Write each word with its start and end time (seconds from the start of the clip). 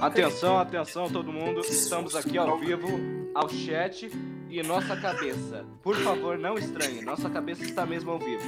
Atenção, 0.00 0.58
atenção 0.58 1.08
todo 1.08 1.32
mundo, 1.32 1.60
estamos 1.60 2.16
aqui 2.16 2.36
ao 2.36 2.58
vivo, 2.58 2.88
ao 3.34 3.48
chat 3.48 4.10
e 4.50 4.62
nossa 4.62 4.96
cabeça. 4.96 5.64
Por 5.82 5.96
favor, 5.96 6.36
não 6.38 6.58
estranhe, 6.58 7.02
nossa 7.02 7.30
cabeça 7.30 7.62
está 7.64 7.86
mesmo 7.86 8.10
ao 8.10 8.18
vivo. 8.18 8.42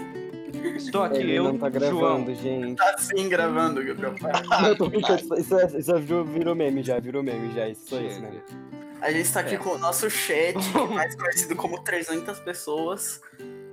Estou 0.77 1.03
aqui 1.05 1.19
Ele 1.19 1.33
eu, 1.35 1.45
não 1.45 1.59
tá 1.59 1.71
João. 1.71 2.25
gravando, 2.25 2.35
gente. 2.35 2.77
Tá 2.77 2.97
sim 2.99 3.29
gravando, 3.29 3.85
Gabriel. 3.85 4.15
Eu 4.67 4.77
tô 4.77 4.89
brincando, 4.89 5.21
isso, 5.21 5.35
isso, 5.35 5.59
é- 5.59 5.79
isso 5.79 5.99
virou, 6.01 6.25
virou 6.25 6.55
meme 6.55 6.83
já, 6.83 6.99
virou 6.99 7.23
meme 7.23 7.53
já, 7.55 7.69
isso 7.69 7.83
só 7.89 8.01
isso, 8.01 8.21
né? 8.21 8.41
A 9.01 9.13
gente 9.13 9.31
tá 9.33 9.41
aqui 9.41 9.55
É. 9.57 9.59
com 9.59 9.71
o 9.71 9.79
nosso 9.79 10.09
chat, 10.09 10.55
mais 10.95 11.15
conhecido 11.15 11.55
como 11.55 11.83
300 11.83 12.41
pessoas. 12.41 13.21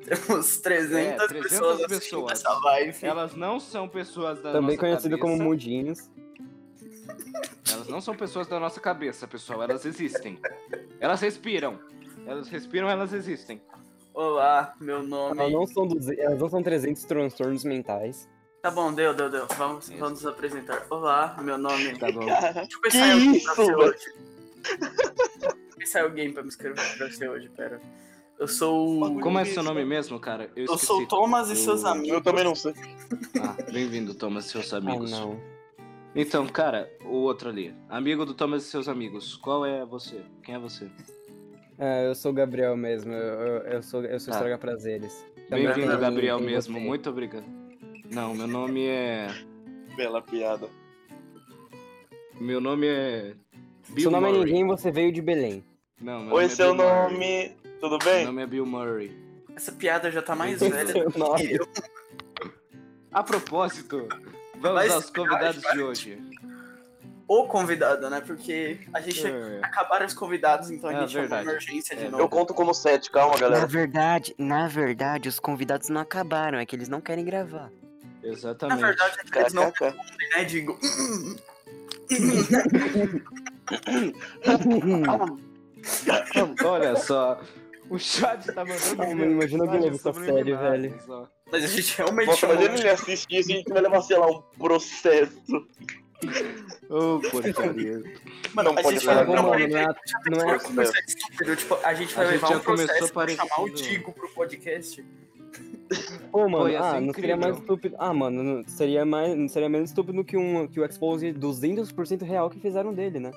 Temos 0.06 0.58
300, 0.58 0.96
É, 1.24 1.28
300 1.28 1.50
pessoas 1.50 1.88
pessoas. 1.88 2.32
essa 2.34 2.60
live. 2.66 3.06
Elas 3.06 3.36
não 3.36 3.60
são 3.60 3.88
pessoas 3.88 4.42
da 4.42 4.52
Também 4.52 4.78
conhecido 4.78 5.18
cabeça. 5.18 5.38
como 5.38 5.44
mudinhos. 5.44 6.10
Elas 7.72 7.88
não 7.88 8.02
são 8.02 8.16
pessoas 8.16 8.48
da 8.48 8.60
nossa 8.60 8.80
cabeça, 8.80 9.28
pessoal. 9.28 9.64
Elas 9.64 9.86
existem. 9.86 10.40
Elas 11.00 11.22
respiram. 11.22 11.80
Elas 12.26 12.48
respiram, 12.50 12.90
elas 12.90 13.14
existem. 13.14 13.62
Olá, 14.14 14.74
meu 14.80 15.02
nome... 15.04 15.40
Elas 15.40 15.52
não 15.54 15.66
são, 15.66 15.88
200, 15.88 16.20
elas 16.20 16.40
não 16.40 16.50
são 16.50 16.62
300 16.62 17.04
transtornos 17.06 17.64
mentais. 17.64 18.28
Tá 18.62 18.70
bom, 18.70 18.94
deu, 18.94 19.14
deu, 19.14 19.30
deu. 19.30 19.48
Vamos, 19.58 19.88
Isso. 19.90 19.98
vamos 19.98 20.22
nos 20.22 20.26
apresentar. 20.32 20.86
Olá, 20.90 21.36
meu 21.42 21.58
nome... 21.58 21.98
Tá 21.98 22.12
bom. 22.12 22.26
Deixa 22.26 22.60
eu 22.74 22.82
pensar 22.82 22.92
Que 22.92 22.98
em 22.98 23.12
alguém 23.12 23.44
pra 23.44 23.56
você 23.56 23.66
velho? 23.66 23.78
hoje. 23.80 24.06
Deixa 24.62 25.48
eu 25.48 25.78
pensar 25.78 26.00
em 26.00 26.04
alguém 26.04 26.34
pra 26.34 26.44
me 26.44 26.50
escrever 26.50 26.98
pra 26.98 27.10
você 27.10 27.28
hoje, 27.30 27.50
pera. 27.50 27.82
Eu 28.42 28.48
sou 28.48 29.04
o... 29.04 29.20
Como 29.22 29.38
é 29.38 29.46
seu 29.46 29.62
nome 29.62 29.86
mesmo, 29.86 30.20
cara? 30.20 30.50
Eu, 30.56 30.66
Eu 30.66 30.78
sou 30.78 31.04
o 31.04 31.08
Thomas 31.08 31.52
e 31.52 31.56
seus 31.56 31.86
amigos. 31.86 32.10
Eu 32.10 32.22
também 32.22 32.44
não 32.44 32.56
sei. 32.56 32.74
Ah, 33.40 33.56
bem-vindo, 33.72 34.16
Thomas 34.16 34.48
e 34.48 34.50
seus 34.50 34.74
Ah, 34.74 34.78
amigos. 34.78 35.12
não. 35.12 35.40
Então, 36.16 36.48
cara, 36.48 36.92
o 37.06 37.18
outro 37.18 37.50
ali. 37.50 37.72
Amigo 37.88 38.26
do 38.26 38.34
Thomas 38.34 38.64
e 38.66 38.66
seus 38.72 38.88
amigos. 38.90 39.36
Qual 39.38 39.64
é 39.64 39.86
você? 39.86 40.22
Quem 40.42 40.56
é 40.56 40.60
você? 40.60 40.90
É, 41.78 42.08
eu 42.08 42.16
sou 42.16 42.32
o 42.32 42.34
Gabriel 42.34 42.76
mesmo, 42.76 43.14
eu, 43.14 43.18
eu, 43.20 43.58
eu 43.74 43.84
sou, 43.84 44.04
eu 44.04 44.20
sou 44.20 44.32
Tá. 44.32 44.40
estraga 44.40 44.58
prazeres. 44.58 45.24
Bem-vindo, 45.48 45.96
Gabriel 46.00 46.38
tem 46.38 46.48
mesmo. 46.48 46.74
você. 46.80 46.84
Muito 46.86 47.10
obrigado. 47.12 47.46
Não, 48.12 48.34
meu 48.34 48.48
nome 48.48 48.88
é. 48.88 49.28
Bela 49.96 50.20
piada. 50.22 50.68
Meu 52.40 52.60
nome 52.60 52.88
é. 52.88 53.34
Bill 53.90 54.02
Seu 54.02 54.12
nome 54.12 54.28
é 54.28 54.32
Murray. 54.32 54.46
ninguém, 54.46 54.66
você 54.68 54.90
veio 54.92 55.12
de 55.12 55.22
Belém. 55.22 55.64
Não, 56.00 56.22
meu 56.24 56.34
Oi, 56.34 56.42
nome 56.42 56.46
é 56.46 56.50
seu 56.50 56.76
Bill 56.76 56.86
Murray. 56.86 57.61
Tudo 57.82 57.98
Meu 57.98 58.14
bem? 58.14 58.26
nome 58.26 58.44
é 58.44 58.48
Bill 58.48 58.66
Murray. 58.66 59.12
Essa 59.56 59.72
piada 59.72 60.12
já 60.12 60.22
tá 60.22 60.36
mais 60.36 60.60
velha 60.62 61.06
do 61.06 61.36
que 61.36 61.54
eu. 61.54 61.68
A 63.12 63.24
propósito, 63.24 64.08
vamos 64.60 64.82
Mas, 64.84 64.92
aos 64.92 65.10
convidados 65.12 65.62
cara, 65.62 65.76
de 65.76 65.82
hoje. 65.84 66.22
O 67.28 67.48
convidado, 67.48 68.10
né? 68.10 68.22
Porque 68.22 68.80
a 68.94 69.00
gente 69.02 69.26
É. 69.26 69.60
acabaram 69.64 70.06
os 70.06 70.14
convidados, 70.14 70.70
então 70.70 70.90
a 70.90 70.94
É 70.94 71.00
gente 71.00 71.12
chamou 71.14 71.28
verdade. 71.30 71.50
emergência 71.50 71.96
de 71.96 72.06
É. 72.06 72.10
novo. 72.10 72.22
Eu 72.24 72.30
conto 72.30 72.54
como 72.54 72.74
sete, 72.74 73.10
calma, 73.10 73.38
galera. 73.38 73.66
verdade, 73.66 74.36
na 74.38 74.68
verdade, 74.68 75.28
os 75.30 75.40
convidados 75.40 75.88
não 75.90 76.02
acabaram, 76.02 76.60
é 76.60 76.66
que 76.66 76.76
eles 76.76 76.90
não 76.90 77.00
querem 77.02 77.24
gravar. 77.26 77.72
Na 78.22 78.30
Exatamente. 78.30 78.82
verdade, 78.82 79.18
é 79.20 79.24
que 79.32 79.40
eles 79.40 79.54
não 79.54 79.64
respondem, 79.66 80.00
né? 80.36 80.44
Digo. 80.44 80.78
Olha 86.64 86.96
só. 86.96 87.40
O 87.92 88.00
chat 88.00 88.46
tá 88.54 88.64
mandando. 88.66 89.02
Ah, 89.04 89.08
mano, 89.08 89.32
imagina 89.32 89.64
alguém 89.66 89.82
mensagem 89.82 89.92
leva 89.92 89.96
essa 89.96 90.14
série, 90.26 90.54
ó. 91.10 91.26
Mas 91.52 91.64
a 91.64 91.68
gente 91.68 91.98
realmente 91.98 92.28
Nossa, 92.28 92.46
imagina 92.46 92.74
ele 92.80 92.90
assistir 92.90 93.38
isso 93.38 93.52
e 93.52 93.54
a 93.54 93.58
gente 93.58 93.70
vai 93.74 93.82
levar, 93.82 94.02
sei 94.02 94.18
lá, 94.18 94.28
um 94.28 94.42
processo. 94.58 95.68
Ô, 96.90 97.20
porcaria. 97.20 98.02
Mas 98.54 98.66
não 98.66 98.72
a 98.72 98.76
pode 98.82 98.96
gente 98.96 99.06
falar, 99.06 99.24
vai- 99.26 99.36
Não, 99.36 99.44
não. 99.44 99.50
mano, 99.50 99.68
não 99.68 99.78
é, 99.80 99.86
não 100.70 100.84
estúpido, 100.84 101.56
tipo, 101.56 101.78
a 101.84 101.94
gente 101.94 102.14
vai 102.16 102.26
A 102.26 102.32
gente 102.32 102.42
levar 102.42 102.56
um 102.56 102.60
processo 102.62 103.14
pra 103.14 103.28
chamar 103.28 103.62
o. 103.62 103.70
Tigo 103.72 104.14
pro 104.14 104.30
podcast. 104.30 105.04
Pô, 106.32 106.48
mano, 106.48 106.70
Pô, 106.70 106.78
ah, 106.78 106.94
não 106.94 107.08
incrível. 107.10 107.14
seria 107.16 107.38
mais 107.38 107.58
estúpido. 107.58 107.96
Ah, 108.00 108.14
mano, 108.14 108.42
não- 108.44 108.64
seria, 108.68 109.04
mais, 109.06 109.36
não 109.36 109.50
seria 109.50 109.68
menos 109.68 109.90
estúpido 109.90 110.24
que, 110.24 110.38
um, 110.38 110.66
que 110.68 110.80
o 110.80 110.86
Expose 110.86 111.34
200% 111.34 112.24
real 112.24 112.50
que 112.50 112.60
fizeram 112.62 112.94
dele, 112.94 113.20
né? 113.20 113.32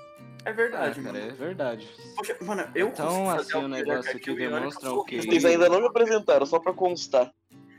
É 0.45 0.51
Ah, 0.51 0.53
verdade, 0.53 1.01
cara, 1.01 1.13
mano. 1.19 1.19
é 1.19 1.33
verdade. 1.33 1.89
Poxa, 2.17 2.37
mano, 2.43 2.71
eu 2.75 2.89
Então, 2.89 3.31
assim, 3.31 3.65
o 3.65 3.69
negócio 3.69 4.21
que 4.21 4.35
demonstra 4.35 4.91
que 4.91 4.97
o 4.97 5.05
quê? 5.05 5.17
horrível. 5.17 5.33
Vocês 5.33 5.45
ainda 5.45 5.69
não 5.69 5.81
me 5.81 5.87
apresentaram, 5.87 6.45
só 6.45 6.59
pra 6.59 6.73
constar. 6.73 7.33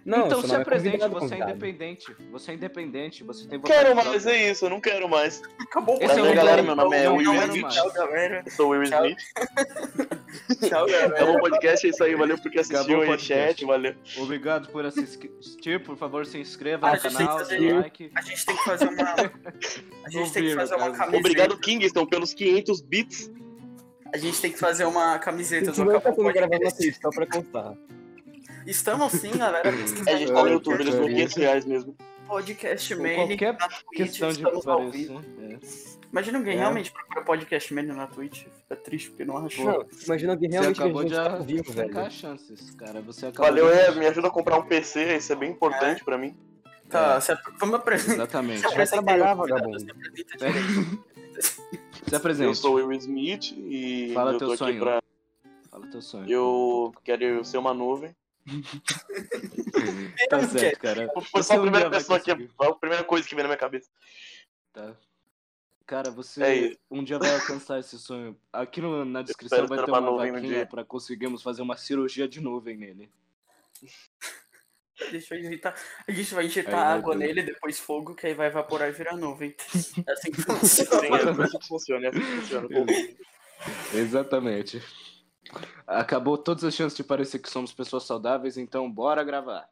Não, 0.06 0.28
então 0.28 0.40
você 0.40 0.48
se 0.48 0.54
não 0.54 0.60
é 0.60 0.62
apresente, 0.62 1.00
convidado, 1.00 1.20
você 1.20 1.34
é 1.34 1.40
independente. 1.40 2.16
Você 2.32 2.52
é 2.52 2.54
independente, 2.54 3.24
você 3.24 3.48
tem 3.48 3.58
vontade 3.58 3.74
Quero 3.74 3.94
própria. 3.94 4.12
mais, 4.12 4.28
é 4.28 4.52
isso, 4.52 4.66
eu 4.66 4.70
não 4.70 4.80
quero 4.80 5.10
mais. 5.10 5.42
Acabou 5.60 5.96
Esse 5.96 6.06
Prazer, 6.06 6.26
é 6.26 6.32
o 6.32 6.36
galera, 6.36 6.62
meu 6.62 6.76
nome 6.76 6.96
é 6.96 7.10
Will 7.10 7.34
é 7.34 7.46
Smith. 7.48 7.68
Tchau, 7.70 7.92
galera. 7.92 8.44
Eu 8.46 8.52
sou 8.52 8.68
o 8.68 8.70
Will 8.70 8.84
Tchau. 8.84 9.04
Smith. 9.04 9.20
Tchau, 10.70 10.86
galera. 10.86 11.16
Acabou 11.16 11.36
o 11.38 11.40
podcast, 11.40 11.88
é 11.88 11.90
isso 11.90 12.04
aí. 12.04 12.16
Valeu 12.16 12.38
porque 12.38 12.60
assistiu 12.60 13.00
o 13.00 13.02
aí, 13.02 13.08
podcast. 13.08 13.58
chat, 13.58 13.66
valeu. 13.66 13.96
Obrigado 14.18 14.70
por 14.70 14.86
assistir. 14.86 15.84
Por 15.84 15.98
favor, 15.98 16.24
se 16.28 16.38
inscreva 16.38 16.92
no 16.92 17.02
canal, 17.02 17.44
dê 17.44 17.74
like. 17.74 18.12
A 18.16 18.22
gente 18.22 18.46
tem 18.46 18.56
que 18.56 18.64
fazer 18.64 18.86
uma. 18.88 19.16
A 20.06 20.10
gente 20.12 20.32
tem 20.32 20.44
que 20.44 20.54
fazer 20.54 20.76
uma 20.76 20.92
camiseta. 20.92 21.18
Obrigado, 21.18 21.58
Kingston, 21.58 22.06
pelos 22.06 22.32
500 22.32 22.82
bits. 22.82 23.32
A 24.14 24.18
gente 24.18 24.40
tem 24.40 24.52
que 24.52 24.60
fazer 24.60 24.86
uma 24.86 25.18
camiseta 25.18 25.72
do 25.72 25.84
não 25.84 25.94
tá 25.94 25.98
Acabou 25.98 26.26
na 26.26 26.48
Podcast. 26.48 26.94
Só 27.02 27.10
pra 27.10 27.26
constar. 27.26 27.74
Estamos 28.66 29.12
sim, 29.14 29.32
galera. 29.38 29.70
É, 30.08 30.14
a 30.14 30.18
gente 30.18 30.32
tá 30.32 30.44
no 30.44 30.50
YouTube, 30.50 30.82
eles 30.82 30.96
dão 30.96 31.06
500 31.08 31.36
reais 31.36 31.66
mesmo. 31.66 31.96
Podcast 32.28 32.96
Com 32.96 33.04
Man 33.04 33.16
qualquer 33.28 33.54
na 33.54 33.68
Twitch. 33.68 33.84
Questão 33.94 34.30
de 34.30 34.36
estamos 34.36 34.68
ao 34.68 34.78
parecer. 34.80 34.98
vivo. 34.98 35.22
é. 35.42 35.60
Imagina 36.12 36.38
alguém 36.38 36.56
É. 36.56 36.60
realmente 36.60 36.92
procura 36.92 37.22
Podcast 37.24 37.74
Man 37.74 37.84
na 37.84 38.08
Twitch. 38.08 38.44
Fica 38.46 38.76
triste 38.78 39.10
porque 39.10 39.26
não 39.26 39.38
achou. 39.46 39.66
Não, 39.66 39.86
imagina 40.06 40.34
alguém 40.34 40.50
Você 40.50 40.56
realmente 40.58 40.80
acabou 40.82 41.02
que 41.04 41.08
de 41.10 41.16
a 41.16 41.24
gente 41.24 41.32
tá 41.32 41.38
vivo, 41.44 41.72
arrancar 41.80 42.00
velho. 42.02 42.12
chances, 42.12 42.72
cara. 42.72 43.02
Você 43.02 43.26
acabou 43.28 43.46
Valeu, 43.52 43.68
de... 43.68 43.80
é, 43.80 43.92
me 43.96 44.08
ajuda 44.08 44.28
a 44.28 44.32
comprar 44.32 44.58
um 44.58 44.66
PC, 44.66 45.18
isso 45.18 45.34
é 45.34 45.36
bem 45.36 45.52
importante 45.52 46.04
pra 46.04 46.18
mim. 46.18 46.36
Tá, 46.90 47.18
ap- 47.18 47.54
vamos 47.60 47.76
apresentar. 47.76 48.14
Exatamente. 48.14 48.60
Se 48.62 48.66
apresenta 48.68 48.98
aí, 49.12 49.18
trabalhar, 49.20 49.34
vagabundo. 49.36 49.80
se 49.80 49.86
apresenta 49.92 50.60
de- 50.62 51.06
Se 52.06 52.14
Eu 52.14 52.18
apresente. 52.18 52.58
sou 52.58 52.72
o 52.72 52.76
Will 52.76 52.92
Smith 52.94 53.52
e 53.58 54.12
Fala 54.14 54.32
eu 54.34 54.38
teu 54.38 54.48
tô 54.48 54.54
aqui 54.54 54.64
sonho. 54.64 54.80
pra... 54.80 55.02
Fala 55.70 55.88
teu 55.88 56.02
sonho. 56.02 56.30
Eu 56.30 56.94
quero 57.04 57.44
ser 57.44 57.58
uma 57.58 57.74
nuvem. 57.74 58.16
Tá 60.30 60.48
certo, 60.48 60.80
cara. 60.80 61.10
Foi 61.32 61.44
só 61.44 61.56
a 61.56 61.62
primeira 61.62 61.90
pessoa 61.90 62.20
que... 62.20 62.32
a 62.32 62.76
primeira 62.76 63.04
coisa 63.04 63.28
que 63.28 63.36
veio 63.36 63.44
na 63.44 63.50
minha 63.50 63.58
cabeça. 63.60 63.90
Tá. 64.72 64.96
Cara, 65.86 66.10
você 66.10 66.44
É 66.74 66.78
um 66.90 67.04
dia 67.04 67.20
vai 67.20 67.34
alcançar 67.36 67.80
esse 67.80 67.98
sonho. 68.00 68.36
Aqui 68.52 68.82
no- 68.82 69.06
na 69.06 69.22
descrição 69.22 69.68
vai 69.68 69.78
ter 69.84 69.90
uma 69.92 70.00
uma 70.00 70.32
vaquinha 70.32 70.66
pra 70.66 70.84
conseguirmos 70.84 71.44
fazer 71.44 71.62
uma 71.62 71.78
cirurgia 71.78 72.28
de 72.28 72.42
nuvem 72.42 72.76
nele. 72.76 73.12
Deixa 75.12 75.36
eu 75.36 75.40
injetar. 75.42 75.76
A 76.08 76.12
gente 76.12 76.34
vai 76.34 76.46
injetar 76.46 76.74
Aí 76.74 76.98
água 76.98 77.16
nele, 77.16 77.44
depois 77.44 77.80
fogo, 77.80 78.16
que 78.16 78.26
aí 78.26 78.34
vai 78.34 78.48
evaporar 78.48 78.90
e 78.90 78.94
virar 78.94 79.16
nuvem. 79.16 79.56
É 80.08 80.12
assim 80.12 80.32
que 80.32 80.42
Sim, 80.42 80.86
funciona. 80.86 81.08
é 81.08 81.44
assim 81.44 81.60
que 81.60 81.68
funciona, 81.68 82.06
é 82.06 82.10
assim 82.10 82.20
que 82.20 82.26
funciona. 82.26 82.68
Exatamente. 83.94 84.82
Acabou 85.88 86.38
todas 86.38 86.64
as 86.64 86.74
chances 86.74 86.96
de 86.98 87.04
parecer 87.04 87.40
que 87.40 87.50
somos 87.50 87.72
pessoas 87.74 88.04
saudáveis, 88.04 88.58
então 88.58 88.92
bora 88.92 89.24
gravar. 89.24 89.68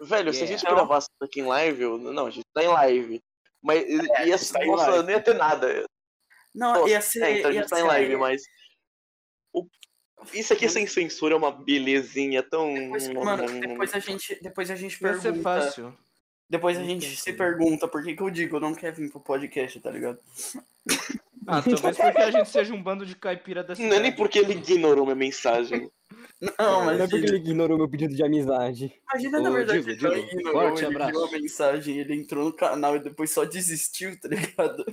Velho, 0.00 0.32
se 0.32 0.40
a 0.42 0.44
Yeah. 0.44 0.58
gente 0.58 0.70
gravasse 0.74 1.08
isso 1.08 1.24
aqui 1.24 1.40
em 1.40 1.46
live, 1.46 1.82
eu... 1.82 1.96
não, 1.98 2.26
a 2.26 2.30
gente 2.30 2.44
tá 2.52 2.62
em 2.62 2.68
live. 2.68 3.22
Mas 3.62 3.82
É, 3.84 4.26
ia, 4.28 4.34
a 4.34 4.38
tá 4.38 4.64
nossa, 4.66 4.90
live. 4.90 5.02
não 5.04 5.10
ia 5.10 5.20
ter 5.20 5.34
nada. 5.34 5.84
Não, 6.54 6.74
Nossa, 6.74 6.88
ia 6.90 7.00
ser. 7.00 7.22
é, 7.22 7.38
então 7.38 7.50
a 7.50 7.54
ia 7.54 7.60
gente 7.62 7.70
tá 7.70 7.76
em 7.78 7.80
ser- 7.82 7.86
live, 7.88 8.16
mas. 8.16 8.42
o- 9.52 9.66
Isso 10.32 10.52
aqui 10.52 10.68
sem 10.68 10.86
censura 10.86 11.34
é 11.34 11.36
uma 11.38 11.50
belezinha 11.50 12.42
tão. 12.42 12.72
Depois, 12.74 13.08
mano, 13.08 13.60
depois 13.60 13.94
a 13.94 13.98
gente, 13.98 14.38
depois 14.42 14.70
a 14.70 14.76
gente 14.76 14.98
pergunta. 14.98 15.22
ser 15.34 15.42
fácil. 15.42 15.96
Depois 16.48 16.78
a 16.78 16.82
gente 16.84 17.16
se 17.16 17.32
pergunta 17.32 17.88
por 17.88 18.04
que, 18.04 18.14
que 18.14 18.22
o 18.22 18.30
Digo 18.30 18.60
não 18.60 18.74
quer 18.74 18.92
vir 18.92 19.10
pro 19.10 19.18
podcast, 19.20 19.80
tá 19.80 19.90
ligado? 19.90 20.20
Ah, 21.46 21.62
talvez 21.62 21.96
porque 21.96 22.18
a 22.18 22.30
gente 22.30 22.48
seja 22.48 22.74
um 22.74 22.82
bando 22.82 23.06
de 23.06 23.14
caipira 23.14 23.62
da 23.62 23.74
cidade. 23.74 23.90
Não 23.90 23.98
é 23.98 24.02
nem 24.02 24.12
porque 24.14 24.38
ele 24.38 24.52
ignorou 24.54 25.04
minha 25.04 25.14
mensagem. 25.16 25.90
Não, 26.58 26.84
mas 26.84 26.98
Não 26.98 27.04
é 27.06 27.08
porque 27.08 27.26
ele 27.26 27.36
ignorou 27.36 27.78
meu 27.78 27.88
pedido 27.88 28.14
de 28.14 28.22
amizade. 28.22 28.92
imagina 29.10 29.40
na 29.40 29.50
Ô, 29.50 29.52
verdade 29.54 29.78
Digo, 29.80 29.90
ele 29.90 30.02
não 30.02 30.16
ignorou, 30.18 30.52
forte 30.68 30.84
ele 30.84 30.94
abraço. 30.96 31.24
a 31.24 31.30
mensagem, 31.32 31.98
ele 31.98 32.14
entrou 32.14 32.44
no 32.44 32.52
canal 32.54 32.94
e 32.96 33.00
depois 33.02 33.30
só 33.30 33.44
desistiu, 33.44 34.18
tá 34.20 34.28
ligado? 34.28 34.84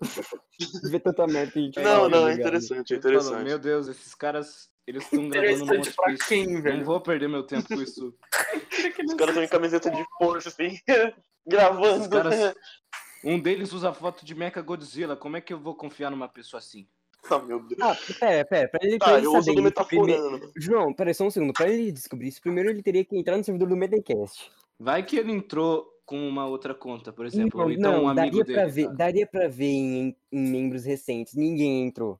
Ver 0.90 1.00
tanta 1.00 1.26
merda 1.26 1.52
gente 1.58 1.80
Não, 1.80 2.08
não, 2.08 2.22
tá 2.24 2.30
é 2.30 2.34
interessante, 2.34 2.92
é 2.94 2.96
interessante. 2.98 3.44
Meu 3.44 3.58
Deus, 3.58 3.88
esses 3.88 4.14
caras, 4.14 4.68
eles 4.86 5.02
estão 5.04 5.28
gravando 5.28 5.64
um 5.64 5.66
monte 5.66 5.92
pra 5.94 6.14
quem, 6.28 6.46
Não 6.46 6.62
velho? 6.62 6.84
vou 6.84 7.00
perder 7.00 7.28
meu 7.28 7.42
tempo 7.44 7.66
com 7.68 7.80
isso. 7.82 8.14
Os 9.04 9.14
caras 9.14 9.30
estão 9.30 9.42
em 9.42 9.48
camiseta 9.48 9.90
de 9.90 10.04
força, 10.18 10.48
assim, 10.50 10.78
gravando. 11.46 12.02
Os 12.02 12.08
caras- 12.08 12.54
Um 13.24 13.38
deles 13.38 13.72
usa 13.72 13.92
foto 13.92 14.24
de 14.24 14.34
Mecha 14.34 14.60
Godzilla. 14.62 15.16
Como 15.16 15.36
é 15.36 15.40
que 15.40 15.52
eu 15.52 15.58
vou 15.58 15.74
confiar 15.74 16.10
numa 16.10 16.28
pessoa 16.28 16.58
assim? 16.58 16.86
Ah, 17.30 17.38
meu 17.38 17.60
Deus. 17.60 17.80
Ah, 17.80 17.96
pera, 18.18 18.44
pera, 18.44 18.68
pra 18.68 18.80
ele, 18.82 18.98
pra 18.98 19.08
Tá, 19.08 19.18
ele 19.18 19.26
eu 19.26 19.32
saber 19.42 19.60
isso 19.60 19.84
primeiro... 19.84 20.52
João, 20.56 20.94
pera 20.94 21.12
só 21.12 21.24
um 21.24 21.30
segundo. 21.30 21.52
Pra 21.52 21.68
ele 21.68 21.92
descobrir 21.92 22.28
isso, 22.28 22.40
primeiro 22.40 22.70
ele 22.70 22.82
teria 22.82 23.04
que 23.04 23.16
entrar 23.16 23.36
no 23.36 23.44
servidor 23.44 23.68
do 23.68 23.76
Medencast. 23.76 24.50
Vai 24.78 25.02
que 25.02 25.16
ele 25.16 25.32
entrou 25.32 25.86
com 26.06 26.26
uma 26.26 26.46
outra 26.46 26.74
conta, 26.74 27.12
por 27.12 27.26
exemplo. 27.26 27.60
Não, 27.60 27.66
ou 27.66 27.72
então 27.72 27.92
não, 27.92 28.04
um 28.04 28.08
amigo 28.08 28.38
daria 28.38 28.44
dele. 28.44 28.58
pra 28.58 28.66
ver, 28.66 28.88
daria 28.96 29.26
pra 29.26 29.48
ver 29.48 29.66
em, 29.66 30.16
em 30.32 30.40
membros 30.40 30.84
recentes. 30.84 31.34
Ninguém 31.34 31.86
entrou. 31.86 32.18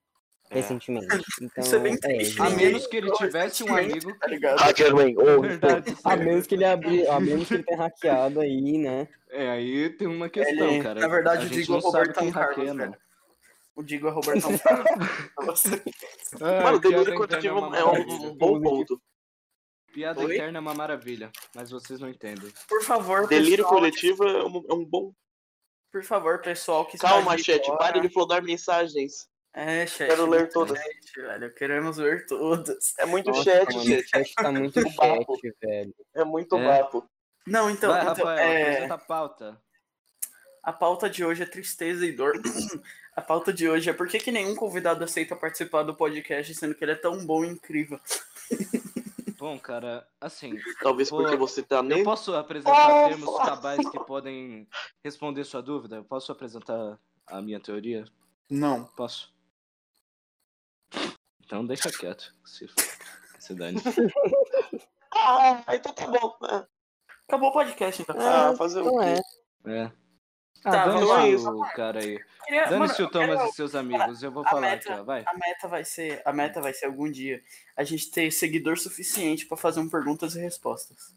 Recentemente. 0.51 1.07
Então, 1.41 1.65
Isso 1.65 1.77
é 1.77 1.79
bem 1.79 1.99
é. 2.05 2.43
A 2.43 2.51
menos 2.51 2.87
que 2.87 2.97
ele 2.97 3.11
tivesse 3.13 3.63
um 3.65 3.75
amigo. 3.77 4.19
Tá 4.19 4.27
ligado? 4.27 4.59
Hackerman, 4.59 5.15
Verdade. 5.15 5.97
a 6.05 6.17
menos 6.17 6.47
que 6.47 6.55
ele 6.55 6.65
abri, 6.65 7.07
a 7.07 7.21
menos 7.21 7.49
que 7.49 7.55
ele 7.55 7.63
tenha 7.63 7.79
hackeado 7.79 8.41
aí, 8.41 8.79
né? 8.79 9.09
É, 9.31 9.49
aí 9.51 9.91
tem 9.91 10.09
uma 10.09 10.29
questão, 10.29 10.69
Ele- 10.69 10.83
cara. 10.83 11.01
na 11.01 11.09
verdade, 11.09 11.45
a 11.45 11.47
o 11.47 11.51
Digo 11.51 11.75
é 11.75 11.77
o 11.77 11.81
Robertão 11.81 12.33
Carlos, 12.33 12.57
hackeia, 12.57 12.75
velho. 12.75 12.97
O 13.77 13.83
Digo 13.83 14.09
é 14.09 14.11
Robertão 14.11 14.59
Carlos. 14.59 15.63
Ah, 16.43 16.63
Mano, 16.63 16.79
delírio 16.79 17.03
interna 17.03 17.17
coletivo 17.17 17.75
é 17.75 17.85
um 17.85 18.35
bom 18.37 18.61
ponto. 18.61 19.01
Piada 19.93 20.21
Oi? 20.21 20.35
interna 20.35 20.59
é 20.59 20.61
uma 20.61 20.75
maravilha, 20.75 21.31
mas 21.55 21.71
vocês 21.71 21.99
não 21.99 22.09
entendem. 22.09 22.53
Por 22.69 22.83
favor, 22.85 23.27
Delírio 23.27 23.65
pessoal, 23.65 23.75
coletivo 23.75 24.25
é 24.25 24.45
um, 24.45 24.65
é 24.71 24.75
um 24.75 24.85
bom. 24.85 25.13
Por 25.91 26.05
favor, 26.05 26.41
pessoal 26.41 26.85
que 26.87 26.95
está 26.95 27.09
Calma, 27.09 27.37
chat, 27.37 27.67
pare 27.77 28.01
de 28.01 28.09
flodar 28.09 28.43
mensagens. 28.43 29.29
É, 29.53 29.87
chat. 29.87 30.09
Quero 30.09 30.27
ler 30.27 30.49
todas. 30.51 30.79
chat, 30.79 31.21
velho. 31.21 31.55
Queremos 31.55 31.97
ler 31.97 32.25
todas. 32.27 32.95
É 32.99 33.05
muito 33.07 33.31
Nossa, 33.31 33.43
chat, 33.45 33.75
mano, 33.75 33.85
chat. 33.89 34.05
o 34.05 34.09
chat 34.09 34.35
tá 34.35 34.53
muito 34.53 34.81
chat, 34.81 35.55
velho. 35.63 35.95
É 36.15 36.25
muito 36.25 36.57
É. 36.57 36.65
vapo. 36.83 37.09
Não, 37.47 37.69
então, 37.71 37.91
Vai, 37.91 38.01
então 38.03 38.15
Rafael, 38.15 38.39
é, 38.39 38.63
apresenta 38.73 38.95
a 38.95 38.99
pauta. 38.99 39.63
a 40.63 40.73
pauta 40.73 41.11
de 41.11 41.25
hoje 41.25 41.43
é 41.43 41.47
tristeza 41.47 42.07
e 42.07 42.13
dor. 42.13 42.33
a 43.17 43.21
pauta 43.21 43.53
de 43.53 43.69
hoje 43.69 43.91
é 43.91 43.93
por 43.93 44.07
que, 44.07 44.19
que 44.21 44.31
nenhum 44.31 44.55
convidado 44.55 45.03
aceita 45.03 45.35
participar 45.35 45.83
do 45.83 45.95
podcast, 45.97 46.55
sendo 46.55 46.75
que 46.75 46.85
ele 46.85 46.93
é 46.93 46.97
tão 46.97 47.25
bom 47.27 47.45
e 47.45 47.49
incrível. 47.49 47.99
Bom, 49.39 49.59
cara, 49.59 50.07
assim, 50.21 50.55
Talvez 50.83 51.09
Pô, 51.09 51.17
porque 51.17 51.35
você 51.35 51.63
tá 51.63 51.77
eu 51.77 51.83
nem. 51.83 52.05
posso 52.05 52.35
apresentar 52.37 53.07
Oh, 53.07 53.09
termos 53.09 53.37
cabais 53.39 53.89
que 53.89 53.99
podem 54.05 54.69
responder 55.03 55.45
sua 55.45 55.63
dúvida? 55.63 55.97
Eu 55.97 56.05
posso 56.05 56.31
apresentar 56.31 56.99
a 57.27 57.41
minha 57.41 57.59
teoria? 57.59 58.05
Não. 58.51 58.85
Posso? 58.85 59.33
Então 61.51 61.67
deixa 61.67 61.91
quieto. 61.91 62.33
Se, 62.45 62.69
se 63.41 63.55
dane. 63.55 63.81
Ah, 65.13 65.65
então 65.75 65.93
tá 65.93 66.07
bom. 66.07 66.37
É. 66.49 66.65
Acabou 67.27 67.49
o 67.51 67.53
podcast, 67.53 68.01
então. 68.01 68.15
Ah, 68.19 68.55
fazer 68.57 68.81
o 68.81 68.85
Não 68.85 69.03
é. 69.03 69.17
quê? 69.17 69.23
É. 69.67 69.91
Tá, 70.63 70.85
Ah, 70.85 70.87
vamos 70.87 71.09
dane-se 71.09 71.45
lá. 71.45 71.51
o 71.51 71.61
cara 71.75 71.99
aí. 72.01 72.17
Dane-se 72.69 73.03
o 73.03 73.11
Thomas 73.11 73.37
quero- 73.39 73.49
e 73.49 73.53
seus 73.53 73.75
amigos. 73.75 74.23
Eu 74.23 74.31
vou 74.31 74.47
a 74.47 74.49
falar 74.49 74.61
meta- 74.63 74.93
aqui, 74.93 75.01
ó. 75.01 75.05
Vai. 75.05 75.25
A 75.27 75.35
meta 75.37 75.67
vai 75.67 75.85
ser, 75.85 76.23
a 76.25 76.33
meta 76.33 76.61
vai 76.61 76.73
ser 76.73 76.87
algum 76.87 77.11
dia 77.11 77.43
a 77.77 77.83
gente 77.83 78.09
ter 78.13 78.31
seguidor 78.31 78.79
suficiente 78.79 79.47
pra 79.47 79.57
fazer 79.57 79.81
um 79.81 79.89
perguntas 79.91 80.37
e 80.37 80.41
respostas. 80.41 81.13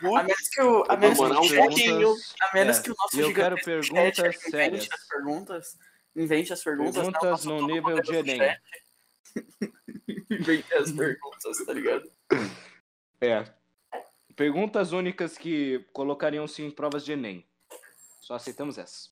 A 0.00 0.22
menos 0.22 0.48
que 0.48 0.62
o, 0.62 0.84
a 0.88 0.96
menos 0.96 1.18
que, 1.18 1.24
um 1.24 1.56
pouquinho. 1.56 2.14
a 2.40 2.54
menos 2.54 2.78
É, 2.78 2.82
que 2.82 2.90
o 2.92 2.94
nosso 2.96 3.20
eu 3.20 3.34
quero 3.34 3.56
perguntas 3.56 4.16
chat 4.16 4.36
invente 4.36 4.50
sérias. 4.50 4.88
as 4.92 5.08
perguntas, 5.08 5.78
invente 6.14 6.52
as 6.52 6.62
perguntas, 6.62 6.94
Perguntas 6.94 7.22
nosso 7.44 7.48
no 7.48 7.66
nível 7.66 8.00
de 8.00 8.14
Enem. 8.14 8.38
chat. 10.06 10.26
invente 10.30 10.74
as 10.74 10.92
perguntas, 10.92 11.64
tá 11.64 11.72
ligado? 11.72 12.10
É. 13.20 13.44
Perguntas 14.36 14.92
únicas 14.92 15.38
que 15.38 15.84
colocariam-se 15.92 16.62
em 16.62 16.70
provas 16.70 17.04
de 17.04 17.12
Enem. 17.12 17.44
Só 18.20 18.34
aceitamos 18.34 18.78
essa. 18.78 19.08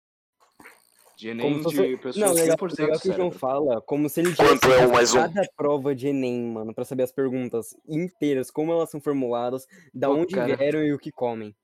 De 1.16 1.28
Enem 1.28 1.42
Como 1.52 1.70
se 1.70 1.76
fosse- 1.76 1.88
de 1.88 1.96
pessoas 1.98 2.16
Não, 2.16 2.32
legal, 2.32 2.56
100% 2.56 2.78
legal 2.80 3.00
que 3.00 3.10
o 3.10 3.12
João 3.14 3.30
fala, 3.30 3.80
como 3.82 4.08
se 4.08 4.20
ele 4.20 4.34
tivesse 4.34 4.66
é 4.72 4.86
um 4.86 4.92
mais 4.92 5.12
um? 5.14 5.19
cada 5.19 5.42
prova 5.56 5.94
de 5.94 6.08
Enem, 6.08 6.42
mano, 6.50 6.74
pra 6.74 6.84
saber 6.84 7.04
as 7.04 7.12
perguntas 7.12 7.76
inteiras, 7.86 8.50
como 8.50 8.72
elas 8.72 8.90
são 8.90 9.00
formuladas, 9.00 9.66
da 9.94 10.08
Pô, 10.08 10.14
onde 10.16 10.34
cara. 10.34 10.56
vieram 10.56 10.82
e 10.82 10.92
o 10.92 10.98
que 10.98 11.12
comem. 11.12 11.54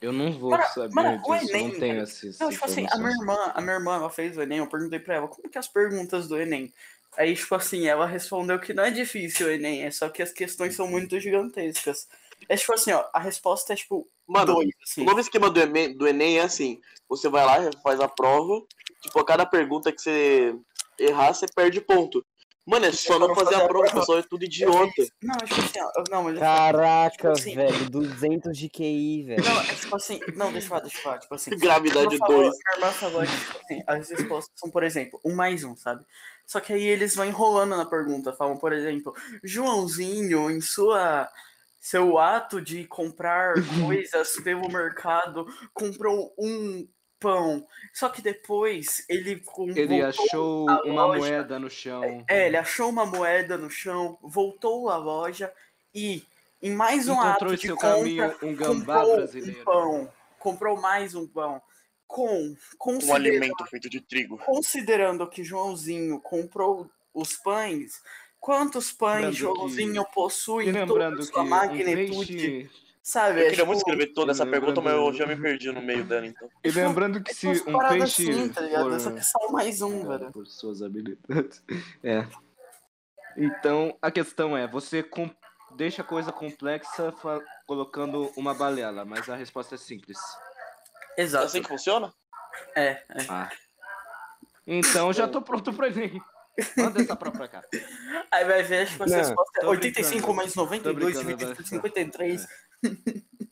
Eu 0.00 0.12
não 0.12 0.32
vou 0.32 0.50
Mano, 0.50 0.64
saber 0.74 0.94
mano, 0.94 1.22
o 1.24 1.34
disso, 1.38 1.50
Enem, 1.52 1.68
não 1.68 1.78
tenho 1.78 2.02
esses. 2.02 2.38
Não, 2.38 2.50
tipo 2.50 2.64
assim, 2.64 2.86
a 2.90 2.96
minha 2.98 3.10
irmã, 3.10 3.52
a 3.54 3.60
minha 3.60 3.74
irmã, 3.74 3.94
ela 3.94 4.10
fez 4.10 4.36
o 4.36 4.42
Enem, 4.42 4.58
eu 4.58 4.66
perguntei 4.68 4.98
pra 4.98 5.14
ela, 5.14 5.28
como 5.28 5.48
que 5.48 5.56
é 5.56 5.60
as 5.60 5.68
perguntas 5.68 6.26
do 6.26 6.36
Enem? 6.38 6.72
Aí, 7.16 7.34
tipo 7.36 7.54
assim, 7.54 7.86
ela 7.86 8.06
respondeu 8.06 8.58
que 8.58 8.72
não 8.74 8.84
é 8.84 8.90
difícil 8.90 9.46
o 9.46 9.50
Enem, 9.50 9.82
é 9.84 9.90
só 9.90 10.08
que 10.08 10.22
as 10.22 10.32
questões 10.32 10.74
são 10.74 10.86
muito 10.88 11.18
gigantescas. 11.20 12.08
É 12.48 12.56
tipo 12.56 12.72
assim, 12.74 12.92
ó, 12.92 13.04
a 13.12 13.20
resposta 13.20 13.72
é 13.72 13.76
tipo 13.76 14.06
Mano, 14.26 14.54
dois, 14.54 14.68
o 14.68 14.82
assim. 14.82 15.04
novo 15.04 15.20
esquema 15.20 15.48
do 15.50 15.60
Enem, 15.60 15.96
do 15.96 16.06
Enem 16.08 16.38
é 16.38 16.42
assim: 16.42 16.80
você 17.08 17.28
vai 17.28 17.44
lá, 17.44 17.70
faz 17.82 18.00
a 18.00 18.08
prova, 18.08 18.62
tipo, 19.00 19.18
a 19.18 19.24
cada 19.24 19.46
pergunta 19.46 19.92
que 19.92 20.00
você 20.00 20.54
errar, 20.98 21.32
você 21.32 21.46
perde 21.54 21.80
ponto. 21.80 22.24
Mano, 22.66 22.86
é 22.86 22.92
só 22.92 23.18
não 23.18 23.34
fazer 23.34 23.56
a 23.56 23.68
prova, 23.68 23.92
pessoal, 23.92 24.18
é 24.18 24.22
tudo 24.22 24.42
idiota. 24.46 25.06
Não, 25.22 25.34
é 25.34 25.46
tipo 25.46 25.60
assim, 25.60 25.80
ó, 25.82 26.02
não, 26.10 26.24
mas 26.24 26.38
Caraca, 26.38 27.32
assim- 27.32 27.54
velho, 27.54 27.90
200 27.90 28.56
de 28.56 28.70
QI, 28.70 29.22
velho. 29.24 29.44
Não, 29.44 29.60
é 29.60 29.74
tipo 29.74 29.94
assim, 29.96 30.18
não, 30.34 30.50
deixa 30.50 30.64
eu 30.64 30.68
falar, 30.70 30.80
deixa 30.80 30.96
eu 30.96 31.02
falar, 31.02 31.18
tipo 31.18 31.34
assim. 31.34 31.50
Gravidade 31.58 32.06
Minha 32.06 32.14
irmã 32.14 32.26
falou- 32.26 32.42
2. 32.42 32.56
Minha 32.56 32.74
irmã 32.76 32.92
falou 32.92 33.22
que, 33.22 33.36
tipo 33.36 33.58
assim, 33.62 33.82
as 33.86 34.08
respostas 34.10 34.52
são, 34.56 34.70
por 34.70 34.82
exemplo, 34.82 35.20
um 35.22 35.34
mais 35.34 35.62
um, 35.62 35.76
sabe? 35.76 36.06
Só 36.46 36.60
que 36.60 36.72
aí 36.72 36.84
eles 36.84 37.14
vão 37.14 37.24
enrolando 37.24 37.76
na 37.76 37.86
pergunta. 37.86 38.32
Falam, 38.32 38.56
por 38.56 38.72
exemplo, 38.72 39.14
Joãozinho, 39.42 40.50
em 40.50 40.60
sua 40.60 41.28
seu 41.80 42.18
ato 42.18 42.62
de 42.62 42.86
comprar 42.86 43.54
coisas 43.86 44.36
pelo 44.42 44.68
mercado, 44.70 45.46
comprou 45.74 46.34
um 46.38 46.88
pão. 47.20 47.66
Só 47.92 48.08
que 48.08 48.22
depois 48.22 49.04
ele 49.08 49.42
Ele 49.74 50.00
achou 50.02 50.66
uma 50.84 51.06
loja. 51.06 51.18
moeda 51.20 51.58
no 51.58 51.70
chão. 51.70 52.24
É, 52.28 52.46
ele 52.46 52.56
achou 52.56 52.88
uma 52.88 53.04
moeda 53.06 53.56
no 53.58 53.70
chão, 53.70 54.18
voltou 54.22 54.88
à 54.88 54.96
loja 54.96 55.52
e 55.94 56.22
em 56.62 56.74
mais 56.74 57.08
um 57.08 57.12
encontrou 57.12 57.52
ato 57.52 57.56
de 57.56 57.66
seu 57.66 57.76
compra, 57.76 57.90
caminho 57.98 58.34
um 58.42 58.54
gambá 58.54 58.96
comprou 59.00 59.16
brasileiro. 59.16 59.60
um 59.60 59.64
pão, 59.64 60.12
comprou 60.38 60.80
mais 60.80 61.14
um 61.14 61.26
pão. 61.26 61.60
Com, 62.06 62.54
Um 63.02 63.14
alimento 63.14 63.64
feito 63.66 63.88
de 63.90 64.00
trigo. 64.00 64.38
considerando 64.38 65.26
que 65.28 65.42
Joãozinho 65.42 66.20
comprou 66.20 66.88
os 67.12 67.34
pães, 67.36 68.00
quantos 68.38 68.92
pães 68.92 69.14
Lembrando 69.14 69.32
que- 69.34 69.38
Joãozinho 69.40 70.04
possui 70.14 70.64
em 70.68 70.72
toda 70.72 70.78
a 70.78 70.84
lembrando 70.86 71.16
que 71.18 71.24
sua 71.24 71.44
magnitude? 71.44 72.36
peixe. 72.36 72.70
Sabe? 73.02 73.40
Eu 73.40 73.46
é 73.46 73.50
queria 73.50 73.56
tipo, 73.56 73.66
muito 73.66 73.78
escrever 73.80 74.06
toda 74.14 74.32
essa 74.32 74.46
pergunta, 74.46 74.80
mas 74.80 74.94
eu 74.94 75.12
já 75.12 75.26
me 75.26 75.36
perdi 75.36 75.70
no 75.70 75.82
meio 75.82 76.04
dela, 76.04 76.26
então. 76.26 76.48
E 76.64 76.70
lembrando 76.70 77.22
que 77.22 77.32
é 77.32 77.34
se 77.34 77.46
umas 77.48 77.60
um 77.66 77.78
peixe 77.88 78.30
assim, 78.30 78.48
tá 78.48 78.60
ligado? 78.62 78.90
for 78.90 79.00
Só 79.00 79.10
que 79.10 79.18
é 79.18 79.22
só 79.22 79.52
mais 79.52 79.82
um, 79.82 80.00
É, 80.10 80.18
velho. 80.18 80.32
por 80.32 80.46
suas 80.46 80.80
habilidades. 80.82 81.62
É. 82.02 82.26
Então, 83.36 83.96
a 84.00 84.10
questão 84.10 84.56
é, 84.56 84.66
você 84.66 85.02
com- 85.02 85.28
deixa 85.76 86.00
a 86.02 86.04
coisa 86.04 86.30
complexa 86.32 87.12
fa- 87.12 87.42
colocando 87.66 88.30
uma 88.36 88.54
balela, 88.54 89.04
mas 89.04 89.28
a 89.28 89.34
resposta 89.36 89.74
é 89.74 89.78
simples. 89.78 90.18
É 91.16 91.22
Exato. 91.22 91.46
assim 91.46 91.62
que 91.62 91.68
funciona? 91.68 92.12
É, 92.76 92.88
é. 92.88 93.04
Ah. 93.28 93.50
Então, 94.66 95.12
já 95.12 95.28
tô 95.28 95.42
pronto 95.42 95.72
pra 95.72 95.88
Enem. 95.88 96.20
Manda 96.76 97.02
essa 97.02 97.16
pra 97.16 97.48
cá. 97.48 97.62
Aí 98.30 98.44
vai 98.44 98.62
ver, 98.62 98.86
a 98.88 99.06
Não, 99.06 99.16
resposta 99.16 99.58
é 99.58 99.60
tô 99.60 99.68
85 99.70 100.10
brincando. 100.12 100.34
mais 100.34 100.54
92 100.54 101.14
Tô 101.14 101.24
brincando, 101.24 101.36
dividido 101.36 101.46
vai. 101.46 101.56
por 101.56 101.66
53. 101.66 102.46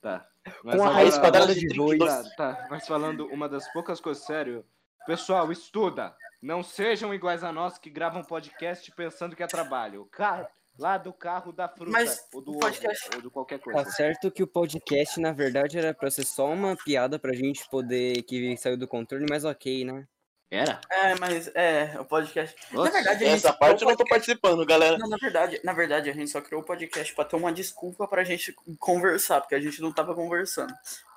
Tá. 0.00 0.26
Com 0.62 0.83
a 0.83 0.90
raiz 0.90 1.19
quadrada 1.19 1.54
de 1.54 1.69
2. 1.69 1.99
Tá, 1.99 2.25
tá, 2.37 2.66
mas 2.71 2.87
falando 2.87 3.26
uma 3.26 3.49
das 3.49 3.71
poucas 3.73 4.00
coisas 4.00 4.25
sério, 4.25 4.64
pessoal, 5.07 5.50
estuda. 5.50 6.14
Não 6.40 6.62
sejam 6.62 7.12
iguais 7.14 7.45
a 7.45 7.52
nós 7.52 7.78
que 7.78 7.90
gravam 7.90 8.23
podcast 8.25 8.90
pensando 8.92 9.35
que 9.37 9.42
é 9.42 9.47
trabalho. 9.47 10.07
Cara, 10.12 10.49
lá 10.79 10.99
do 10.99 11.12
carro 11.12 11.52
da 11.52 11.69
fruta, 11.69 11.91
Mas 11.91 12.25
ou 12.33 12.41
do 12.41 12.59
podcast- 12.59 13.09
ovo, 13.09 13.17
ou 13.17 13.23
de 13.23 13.31
qualquer 13.31 13.59
Tá 13.59 13.64
coisa. 13.73 13.91
certo 13.91 14.31
que 14.31 14.43
o 14.43 14.47
podcast, 14.47 15.21
na 15.21 15.33
verdade, 15.33 15.79
era 15.79 15.93
pra 15.95 16.11
ser 16.11 16.25
só 16.25 16.50
uma 16.50 16.76
piada 16.76 17.19
pra 17.19 17.33
gente 17.35 17.69
poder 17.69 18.23
que 18.23 18.57
saiu 18.57 18.76
do 18.76 18.88
controle, 18.88 19.26
mas 19.29 19.45
ok, 19.45 19.85
né? 19.85 20.07
Era? 20.50 20.79
É, 20.91 21.14
mas 21.19 21.50
é, 21.55 21.97
o 21.99 22.05
podcast. 22.05 22.55
Nossa, 22.73 22.91
na 22.91 22.95
verdade, 22.97 23.25
a 23.25 23.29
gente 23.29 23.37
Essa 23.38 23.52
parte 23.55 23.83
eu 23.83 23.88
não 23.88 23.97
tô 23.97 24.05
participando, 24.05 24.67
galera. 24.67 24.99
Não, 24.99 25.09
na 25.09 25.17
verdade, 25.17 25.59
na 25.64 25.73
verdade, 25.73 26.11
a 26.11 26.12
gente 26.12 26.31
só 26.31 26.43
criou 26.43 26.61
o 26.61 26.64
podcast 26.64 27.14
pra 27.14 27.25
ter 27.25 27.37
uma 27.37 27.50
desculpa 27.50 28.07
pra 28.07 28.23
gente 28.23 28.55
conversar, 28.79 29.41
porque 29.41 29.55
a 29.55 29.61
gente 29.61 29.81
não 29.81 29.91
tava 29.91 30.14
conversando. 30.14 30.75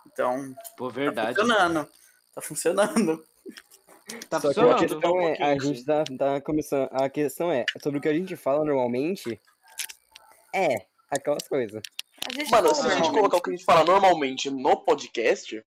Então, 0.08 0.56
Pô, 0.78 0.88
tá 0.88 0.94
verdade. 0.94 1.36
funcionando. 1.38 1.90
Tá 2.34 2.42
funcionando. 2.42 3.26
Tá 4.30 4.40
Só 4.40 4.54
que 4.54 4.60
a 4.60 4.76
questão 4.76 5.20
é, 5.22 5.34
a 5.34 5.36
pouquinho, 5.38 5.62
gente 5.62 5.86
tá, 5.86 6.04
tá 6.18 6.42
começando. 6.42 6.88
A 6.92 7.10
questão 7.10 7.52
é, 7.52 7.66
sobre 7.82 7.98
o 7.98 8.02
que 8.02 8.08
a 8.08 8.14
gente 8.14 8.36
fala 8.36 8.64
normalmente, 8.64 9.42
é 10.54 10.86
aquelas 11.10 11.48
coisas. 11.48 11.82
Mano, 12.52 12.74
se 12.76 12.86
a 12.88 12.96
gente 12.96 13.12
colocar 13.12 13.38
o 13.38 13.42
que 13.42 13.50
a 13.50 13.54
gente 13.54 13.66
fala 13.66 13.84
normalmente 13.84 14.50
no 14.52 14.78
podcast, 14.78 15.58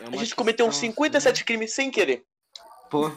É 0.00 0.04
a 0.06 0.16
gente 0.16 0.34
cometeu 0.34 0.66
uns 0.66 0.74
questão, 0.78 0.90
57 0.90 1.44
crimes 1.44 1.72
sem 1.72 1.90
querer. 1.90 2.24
assim. 2.24 2.88
Pô, 2.90 3.10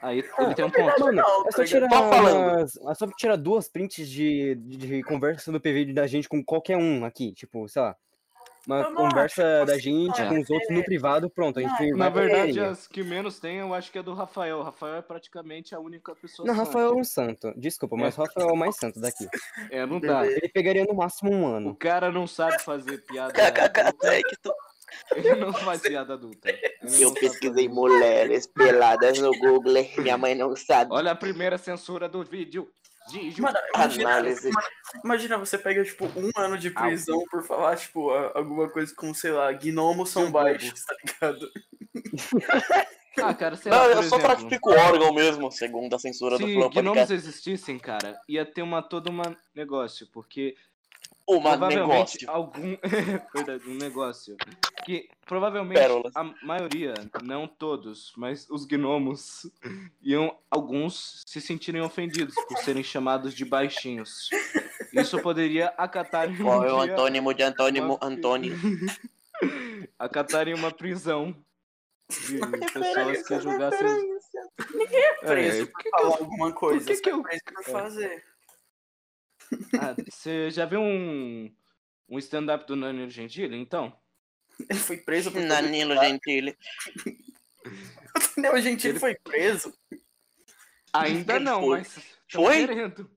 aí 0.00 0.18
ele 0.38 0.54
tem 0.54 0.64
um 0.64 0.70
ponto. 0.70 1.00
Mano, 1.00 1.12
Não, 1.12 1.48
é 1.48 1.50
só 1.52 1.58
tá 1.58 1.64
tirar, 1.64 1.88
falando. 1.90 2.36
umas- 2.36 2.76
é 2.76 2.94
só 2.94 3.06
tirar 3.08 3.36
duas 3.36 3.68
prints 3.68 4.08
de, 4.08 4.54
de 4.54 5.02
conversa 5.02 5.52
do 5.52 5.60
PV 5.60 5.92
da 5.92 6.06
gente 6.06 6.28
com 6.28 6.42
qualquer 6.42 6.76
um 6.78 7.04
aqui, 7.04 7.32
tipo, 7.32 7.68
sei 7.68 7.82
lá. 7.82 7.96
Uma 8.66 8.92
conversa 8.94 9.64
da 9.64 9.78
gente 9.78 10.22
com 10.26 10.38
os 10.40 10.50
outros 10.50 10.70
no 10.70 10.84
privado, 10.84 11.30
pronto, 11.30 11.58
a 11.58 11.62
gente 11.62 11.92
Na 11.92 12.08
verdade, 12.08 12.60
as 12.60 12.86
que 12.86 13.02
menos 13.02 13.38
tem, 13.40 13.56
eu 13.58 13.72
acho 13.74 13.90
que 13.90 13.98
é 13.98 14.02
do 14.02 14.12
Rafael. 14.12 14.58
O 14.58 14.62
Rafael 14.62 14.96
é 14.96 15.02
praticamente 15.02 15.74
a 15.74 15.80
única 15.80 16.14
pessoa 16.14 16.46
Não, 16.46 16.54
santa. 16.54 16.66
Rafael 16.66 16.88
é 16.92 16.94
um 16.96 17.04
santo. 17.04 17.52
Desculpa, 17.56 17.96
mas 17.96 18.16
É. 18.18 18.22
Rafael 18.22 18.48
é 18.50 18.52
o 18.52 18.56
mais 18.56 18.76
santo 18.76 19.00
daqui. 19.00 19.26
É, 19.70 19.86
não 19.86 20.00
dá. 20.00 20.26
Ele 20.26 20.48
pegaria 20.48 20.84
no 20.84 20.94
máximo 20.94 21.32
um 21.32 21.44
O 21.44 21.46
ano. 21.54 21.74
cara 21.74 22.10
não 22.10 22.26
sabe 22.26 22.62
fazer 22.62 22.98
piada. 23.04 23.32
Tu- 24.42 24.52
Ele 25.14 25.34
não 25.36 25.52
faz 25.52 25.80
piada 25.82 26.14
adulta. 26.14 26.48
Ele 26.50 27.02
Eu 27.04 27.14
pesquisei 27.14 27.68
mulheres 27.68 28.46
peladas 28.46 29.18
no 29.20 29.30
Google, 29.38 29.72
minha 29.98 30.18
mãe 30.18 30.34
não 30.34 30.54
sabe. 30.56 30.92
Olha 30.92 31.12
a 31.12 31.14
primeira 31.14 31.56
censura 31.58 32.08
do 32.08 32.22
vídeo. 32.24 32.68
Gigi. 33.10 33.40
Mano, 33.40 33.58
imagina, 33.74 34.08
Análise. 34.10 34.50
imagina 35.04 35.38
você 35.38 35.58
pega, 35.58 35.84
tipo, 35.84 36.06
um 36.16 36.30
ano 36.36 36.56
de 36.58 36.70
prisão 36.70 37.22
por 37.30 37.42
falar, 37.44 37.76
tipo, 37.76 38.10
alguma 38.10 38.68
coisa 38.70 38.94
como, 38.94 39.14
sei 39.14 39.32
lá, 39.32 39.52
gnomos 39.52 40.10
são 40.10 40.30
baixos, 40.30 40.84
tá 40.84 40.94
ligado? 41.04 41.50
Ah, 43.22 43.34
cara, 43.34 43.56
sei 43.56 43.70
Não, 43.70 43.78
lá, 43.78 43.86
eu 43.86 44.02
só 44.04 44.16
exemplo, 44.16 44.20
trafico 44.20 44.70
órgão 44.70 45.12
mesmo, 45.12 45.50
segundo 45.50 45.94
a 45.94 45.98
censura 45.98 46.38
do 46.38 46.46
Se 46.46 46.54
Flow 46.54 46.70
gnomos 46.70 46.84
Podcast. 47.00 47.12
existissem, 47.12 47.78
cara, 47.78 48.18
ia 48.28 48.46
ter 48.46 48.62
uma 48.62 48.80
todo 48.82 49.08
uma 49.08 49.36
negócio, 49.54 50.06
porque 50.12 50.56
Uma 51.36 51.56
provavelmente 51.56 52.24
negócio. 52.26 52.30
algum 52.30 52.76
verdade, 53.34 53.68
um 53.68 53.74
negócio 53.74 54.36
que 54.84 55.08
provavelmente 55.26 55.78
Pérolas. 55.78 56.14
a 56.16 56.24
maioria, 56.44 56.94
não 57.22 57.46
todos, 57.46 58.12
mas 58.16 58.48
os 58.50 58.64
gnomos 58.64 59.46
iam 60.02 60.36
alguns 60.50 61.22
se 61.26 61.40
sentirem 61.40 61.80
ofendidos 61.82 62.34
por 62.48 62.56
serem 62.58 62.82
chamados 62.82 63.34
de 63.34 63.44
baixinhos. 63.44 64.28
Isso 64.92 65.20
poderia 65.22 65.68
acatar 65.76 66.28
em 66.30 66.34
um 66.40 66.44
Qual 66.44 66.64
é 66.64 66.72
o 66.72 66.82
dia 66.84 66.92
antônimo 66.94 67.32
de 67.34 67.42
antônimo 67.42 67.94
uma- 67.94 67.98
Antônio? 68.06 68.56
acatarem 69.98 70.54
uma 70.54 70.70
prisão 70.72 71.34
de 72.08 72.38
pessoas 72.72 73.26
que 73.28 73.40
julgassem. 73.40 73.86
preso 75.20 75.62
É, 75.62 75.66
por 75.66 75.90
falar 75.90 76.16
alguma 76.18 76.52
coisa. 76.52 76.84
que 76.84 76.96
você 76.96 77.00
que 77.02 77.08
é 77.08 77.12
eu- 77.12 77.22
preso 77.22 77.42
por 77.54 77.64
fazer. 77.64 78.24
Ah, 79.80 79.94
você 80.10 80.50
já 80.50 80.64
viu 80.66 80.80
um, 80.80 81.52
um 82.08 82.18
stand-up 82.18 82.66
do 82.66 82.78
Danilo 82.80 83.10
Gentili, 83.10 83.56
então? 83.56 83.96
Ele 84.68 84.78
foi 84.78 84.96
preso 84.98 85.30
por 85.32 85.40
Danilo 85.46 85.92
piada. 85.92 86.08
Gentili. 86.08 86.56
Não, 88.36 88.60
gente, 88.60 88.86
ele 88.86 88.92
Ele- 88.94 89.00
foi 89.00 89.14
preso. 89.14 89.72
Ainda 90.92 91.36
Ele 91.36 91.44
não, 91.44 91.60
foi. 91.60 91.78
mas 91.78 91.98
Foi? 92.32 92.66
querendo. 92.66 93.10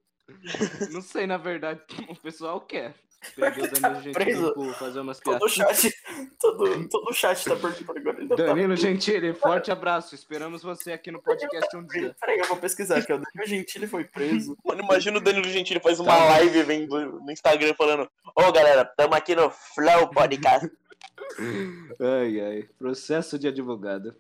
Não 0.92 1.02
sei, 1.02 1.26
na 1.28 1.38
verdade, 1.38 1.82
o 2.10 2.16
pessoal 2.16 2.62
quer. 2.62 2.94
Peguei 3.36 3.64
o 3.64 3.72
Danilo 3.72 4.02
Gentili 4.04 4.14
preso. 4.14 4.54
por 4.54 4.74
fazer 4.76 5.00
umas 5.00 5.20
Todo 5.20 5.46
piadas. 5.46 5.80
chat, 5.82 5.96
todo, 6.40 6.90
todo 6.90 7.10
o 7.10 7.14
chat 7.14 7.44
tá 7.44 7.56
perguntando 7.56 7.98
agora. 8.00 8.28
Tá 8.28 8.36
Danilo 8.36 8.76
Gentili, 8.76 9.34
forte 9.34 9.72
abraço. 9.72 10.14
Esperamos 10.16 10.62
você 10.64 10.92
aqui 10.94 11.12
no 11.12 11.22
podcast 11.22 11.76
um 11.76 11.86
dia. 11.86 12.16
Peraí, 12.20 12.40
eu 12.40 12.46
vou 12.46 12.58
pesquisar 12.58 12.98
aqui. 12.98 13.14
O 13.14 13.18
Danilo 13.18 13.46
Gentili 13.48 13.88
foi 13.88 14.04
preso. 14.04 14.58
Mano, 14.66 14.84
imagina 14.84 15.18
o 15.18 15.22
Danilo 15.22 15.48
Gentili 15.50 15.80
faz 15.80 16.00
uma 16.00 16.12
Tá. 16.16 16.26
live 16.26 16.64
vendo 16.64 17.20
no 17.22 17.32
Instagram 17.32 17.74
falando 17.76 18.10
Ô 18.36 18.52
galera, 18.52 18.84
tamo 18.86 19.14
aqui 19.16 19.36
no 19.36 19.50
Flow 19.50 20.10
Podcast. 20.10 20.70
Ai, 22.00 22.40
ai. 22.42 22.70
Processo 22.78 23.38
de 23.40 23.48
advogado. 23.48 24.16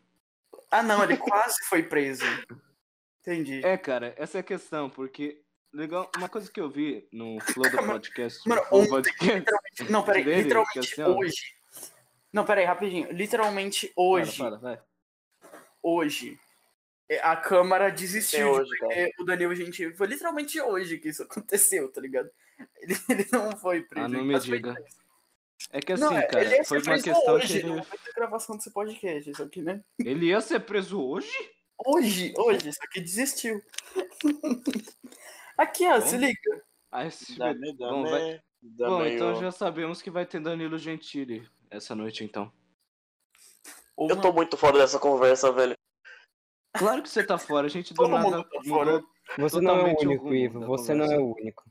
Ah, 0.71 0.81
não, 0.81 1.03
ele 1.03 1.17
quase 1.17 1.57
foi 1.69 1.83
preso. 1.83 2.23
Entendi. 3.21 3.61
É, 3.63 3.77
cara, 3.77 4.13
essa 4.17 4.37
é 4.39 4.41
a 4.41 4.43
questão, 4.43 4.89
porque. 4.89 5.41
Legal, 5.73 6.09
uma 6.17 6.29
coisa 6.29 6.51
que 6.51 6.59
eu 6.61 6.69
vi 6.69 7.07
no 7.11 7.39
Flow 7.41 7.69
do 7.69 7.77
podcast. 7.77 8.47
Mano, 8.47 8.61
ontem, 8.71 8.89
podcast 8.89 9.33
literalmente- 9.39 9.91
não, 9.91 10.03
peraí, 10.03 10.23
dele, 10.23 10.35
que 10.37 10.43
literalmente 10.43 10.79
assim, 10.79 11.01
ó. 11.01 11.17
hoje. 11.17 11.55
Não, 12.31 12.45
peraí, 12.45 12.65
rapidinho. 12.65 13.11
Literalmente 13.11 13.91
hoje, 13.95 14.37
fala, 14.37 14.57
vai. 14.59 14.79
hoje, 15.81 16.39
é, 17.09 17.19
a 17.21 17.35
Câmara 17.35 17.89
desistiu 17.89 18.47
É 18.47 18.51
hoje, 18.61 18.69
de 18.69 19.11
o 19.19 19.25
Danilo 19.25 19.55
Gentili. 19.55 19.95
Foi 19.95 20.05
literalmente 20.07 20.61
hoje 20.61 20.99
que 20.99 21.09
isso 21.09 21.23
aconteceu, 21.25 21.91
tá 21.91 21.99
ligado? 21.99 22.29
Ele, 22.77 22.95
ele 23.09 23.27
não 23.31 23.57
foi 23.57 23.81
preso. 23.81 24.05
Ah, 24.05 24.09
não 24.09 24.23
me 24.23 24.39
diga. 24.39 24.73
preso. 24.75 24.87
É 25.71 25.79
que 25.79 25.93
assim, 25.93 26.03
Não, 26.03 26.15
é- 26.17 26.23
cara, 26.27 26.43
ele 26.45 26.55
ia 26.55 26.65
foi 26.65 26.79
ser 26.81 26.89
uma 26.89 26.93
preso 27.01 27.03
questão 27.15 27.33
hoje, 27.33 27.47
que 27.61 27.65
ele. 27.67 27.81
gravação 28.15 28.57
desse 28.57 28.69
podcast, 28.69 29.29
isso 29.29 29.41
aqui, 29.41 29.61
né? 29.63 29.83
Ele 29.97 30.27
ia 30.27 30.39
ser 30.41 30.59
preso 30.59 31.01
hoje? 31.01 31.31
Hoje, 31.85 32.31
hoje, 32.37 32.69
isso 32.69 32.79
aqui 32.83 33.01
desistiu. 33.01 33.59
aqui, 35.57 35.85
ó, 35.87 35.99
Bom. 35.99 36.05
se 36.07 36.17
liga. 36.17 36.63
Ai, 36.91 37.11
se- 37.11 37.37
Dame, 37.37 37.73
Bom, 37.73 38.03
vai- 38.03 38.41
Bom, 38.61 39.05
então 39.05 39.31
ó. 39.33 39.41
já 39.41 39.51
sabemos 39.51 40.01
que 40.01 40.09
vai 40.11 40.25
ter 40.25 40.39
Danilo 40.39 40.77
Gentili 40.77 41.47
essa 41.69 41.95
noite, 41.95 42.23
então. 42.23 42.51
Eu 43.97 44.19
tô 44.19 44.31
muito 44.33 44.57
fora 44.57 44.77
dessa 44.79 44.99
conversa, 44.99 45.51
velho. 45.51 45.75
Claro 46.75 47.03
que 47.03 47.09
você 47.09 47.23
tá 47.23 47.37
fora, 47.37 47.67
a 47.67 47.69
gente 47.69 47.93
do 47.93 47.97
Todo 47.97 48.09
nada 48.09 48.23
mundo 48.37 48.43
tá 48.49 48.63
fora. 48.67 49.03
Você 49.37 49.61
não 49.61 49.75
é 49.77 49.93
o 49.93 49.99
único, 49.99 50.33
Ivo. 50.33 50.59
Você 50.65 50.93
não 50.93 51.05
é 51.05 51.17
o 51.17 51.33
único. 51.35 51.63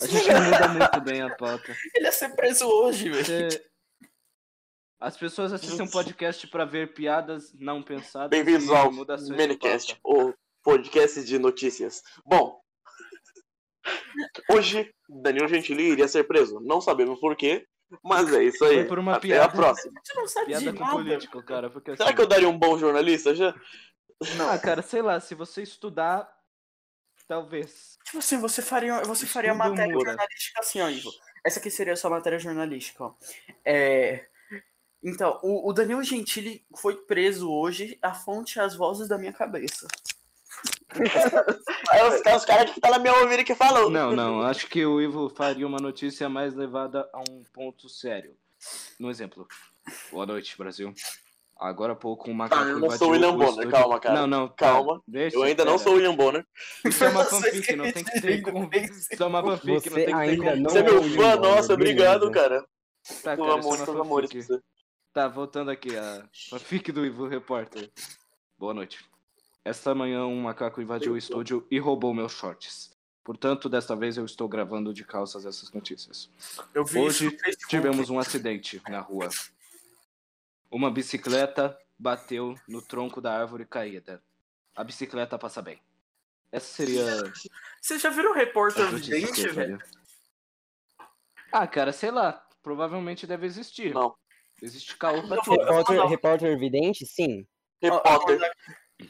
A 0.00 0.06
gente 0.06 0.26
muda 0.26 0.68
muito 0.68 1.00
bem 1.02 1.22
a 1.22 1.34
pauta. 1.36 1.76
Ele 1.94 2.04
ia 2.06 2.12
ser 2.12 2.34
preso 2.34 2.66
hoje, 2.66 3.08
velho. 3.08 3.24
Você- 3.24 3.64
As 5.00 5.16
pessoas 5.16 5.52
assistem 5.52 5.86
um 5.86 5.90
podcast 5.90 6.44
pra 6.48 6.64
ver 6.64 6.92
piadas 6.92 7.52
não 7.54 7.80
pensadas 7.82 8.30
Bem-vindos 8.30 8.68
ao 8.70 8.90
Minicast, 8.90 9.96
o 10.02 10.34
podcast 10.62 11.22
de 11.24 11.38
notícias. 11.38 12.02
Bom, 12.26 12.60
hoje 14.50 14.92
Danilo 15.08 15.48
Gentili 15.48 15.90
iria 15.92 16.08
ser 16.08 16.24
preso. 16.24 16.60
Não 16.60 16.80
sabemos 16.80 17.18
por 17.20 17.34
quê, 17.36 17.66
mas 18.02 18.32
é 18.32 18.44
isso 18.44 18.64
aí. 18.64 18.76
Foi 18.76 18.84
por 18.84 18.98
uma 18.98 19.12
Até 19.16 19.28
piada. 19.28 19.44
a 19.44 19.48
próxima. 19.48 19.92
A 20.10 20.14
não 20.14 20.26
sabe 20.28 20.46
Piada 20.46 20.64
de 20.64 20.72
com 20.78 20.84
nada. 20.84 20.96
político, 20.96 21.42
cara. 21.42 21.70
Porque 21.70 21.92
Será 21.96 22.06
assim, 22.06 22.16
que 22.16 22.22
eu 22.22 22.26
daria 22.26 22.48
um 22.48 22.58
bom 22.58 22.78
jornalista 22.78 23.34
já? 23.34 23.54
Ah, 24.50 24.58
cara, 24.58 24.82
sei 24.82 25.00
lá, 25.00 25.20
se 25.20 25.34
você 25.34 25.62
estudar, 25.62 26.28
talvez. 27.26 27.96
Tipo 28.04 28.18
assim, 28.18 28.38
você 28.40 28.60
faria, 28.60 28.96
você 29.02 29.24
Estudo 29.24 29.28
faria 29.30 29.54
matéria 29.54 29.94
muda. 29.94 30.10
jornalística 30.10 30.60
assim, 30.60 30.80
ó, 30.80 30.88
Ivo. 30.88 31.10
Essa 31.44 31.60
aqui 31.60 31.70
seria 31.70 31.92
a 31.92 31.96
sua 31.96 32.10
matéria 32.10 32.38
jornalística, 32.38 33.04
ó. 33.04 33.14
É... 33.64 34.26
Então, 35.02 35.38
o, 35.44 35.68
o 35.70 35.72
Danilo 35.72 36.02
Gentili 36.02 36.66
foi 36.76 36.96
preso 36.96 37.48
hoje, 37.48 37.96
a 38.02 38.12
fonte 38.12 38.58
é 38.58 38.62
as 38.62 38.74
vozes 38.74 39.06
da 39.06 39.16
minha 39.16 39.32
cabeça. 39.32 39.86
É 41.92 42.04
os, 42.08 42.26
é 42.26 42.36
os 42.36 42.44
caras 42.44 42.70
que 42.70 42.80
tá 42.80 42.90
na 42.90 42.98
minha 42.98 43.14
ouvido 43.14 43.44
que 43.44 43.54
falam. 43.54 43.90
Não, 43.90 44.12
não, 44.14 44.42
acho 44.42 44.66
que 44.68 44.84
o 44.84 45.00
Ivo 45.00 45.28
faria 45.28 45.66
uma 45.66 45.78
notícia 45.78 46.28
mais 46.28 46.54
levada 46.54 47.08
a 47.12 47.20
um 47.20 47.42
ponto 47.52 47.88
sério. 47.88 48.34
No 48.98 49.10
exemplo. 49.10 49.46
Boa 50.10 50.26
noite, 50.26 50.56
Brasil. 50.56 50.92
Agora 51.60 51.92
há 51.92 51.96
pouco 51.96 52.30
um 52.30 52.34
macaco 52.34 52.62
Ah, 52.62 52.68
eu 52.68 52.78
não 52.78 52.90
sou 52.90 53.10
William 53.10 53.30
o 53.30 53.32
Bonner, 53.32 53.48
estúdio- 53.50 53.70
calma, 53.72 53.98
cara. 54.00 54.14
Não, 54.20 54.26
não, 54.28 54.48
tá, 54.48 54.54
Calma. 54.54 55.02
Deixa, 55.08 55.36
Eu 55.36 55.42
ainda 55.42 55.64
não 55.64 55.72
pera. 55.72 55.82
sou 55.84 55.94
William 55.94 56.14
Bonner. 56.14 56.46
Isso 56.84 57.04
é 57.04 57.08
uma 57.08 57.24
Você 57.24 57.30
fanfic, 57.50 57.76
não 57.76 57.92
tem 57.92 58.04
que 58.04 58.20
ter 58.20 58.42
tem 58.42 58.84
Isso 59.10 59.22
é 59.22 59.26
uma 59.26 59.42
fanfic, 59.42 59.66
não 59.68 59.80
Você 59.80 59.90
tem 60.04 60.14
que 60.14 60.36
ter 60.44 60.56
não 60.56 60.70
Você 60.70 60.78
é 60.78 60.80
é 60.80 60.84
meu 60.84 60.98
o 61.00 61.02
fã, 61.02 61.08
William 61.08 61.36
nossa, 61.36 61.74
obrigado, 61.74 62.30
cara. 62.30 62.64
Tá, 63.24 63.36
cara, 63.36 63.48
é 63.50 63.52
amor, 63.54 63.80
amores 63.90 64.30
pra 64.30 64.36
fanfic. 64.38 64.42
você. 64.42 64.60
Tá, 65.12 65.26
voltando 65.26 65.70
aqui, 65.72 65.96
a 65.96 66.24
fanfic 66.48 66.92
do 66.92 67.04
Ivo 67.04 67.26
Repórter. 67.26 67.90
Boa 68.56 68.72
noite. 68.72 69.04
Esta 69.68 69.94
manhã 69.94 70.24
um 70.24 70.40
macaco 70.40 70.80
invadiu 70.80 71.12
o 71.12 71.16
estúdio 71.18 71.66
e 71.70 71.78
roubou 71.78 72.14
meus 72.14 72.32
shorts. 72.32 72.90
Portanto, 73.22 73.68
desta 73.68 73.94
vez 73.94 74.16
eu 74.16 74.24
estou 74.24 74.48
gravando 74.48 74.94
de 74.94 75.04
calças 75.04 75.44
essas 75.44 75.70
notícias. 75.72 76.30
Eu 76.72 76.86
vi 76.86 76.98
Hoje. 76.98 77.36
Tivemos 77.68 78.08
um 78.08 78.18
acidente 78.18 78.80
na 78.88 79.00
rua. 79.00 79.28
Uma 80.70 80.90
bicicleta 80.90 81.78
bateu 81.98 82.58
no 82.66 82.80
tronco 82.80 83.20
da 83.20 83.38
árvore 83.38 83.66
caída. 83.66 84.22
A 84.74 84.82
bicicleta 84.82 85.38
passa 85.38 85.60
bem. 85.60 85.78
Essa 86.50 86.74
seria 86.74 87.04
Você 87.78 87.98
já 87.98 88.08
viram 88.08 88.30
o 88.30 88.34
repórter 88.34 88.88
vidente, 88.96 89.48
velho? 89.48 89.78
Ah, 91.52 91.66
cara, 91.66 91.92
sei 91.92 92.10
lá. 92.10 92.42
Provavelmente 92.62 93.26
deve 93.26 93.44
existir. 93.44 93.92
Não. 93.92 94.16
Existe 94.62 94.96
caô 94.96 95.28
pra 95.28 95.42
tudo. 95.42 95.60
Repórter, 95.60 96.06
repórter 96.06 96.58
vidente? 96.58 97.04
Sim. 97.04 97.46
Repórter. 97.82 98.40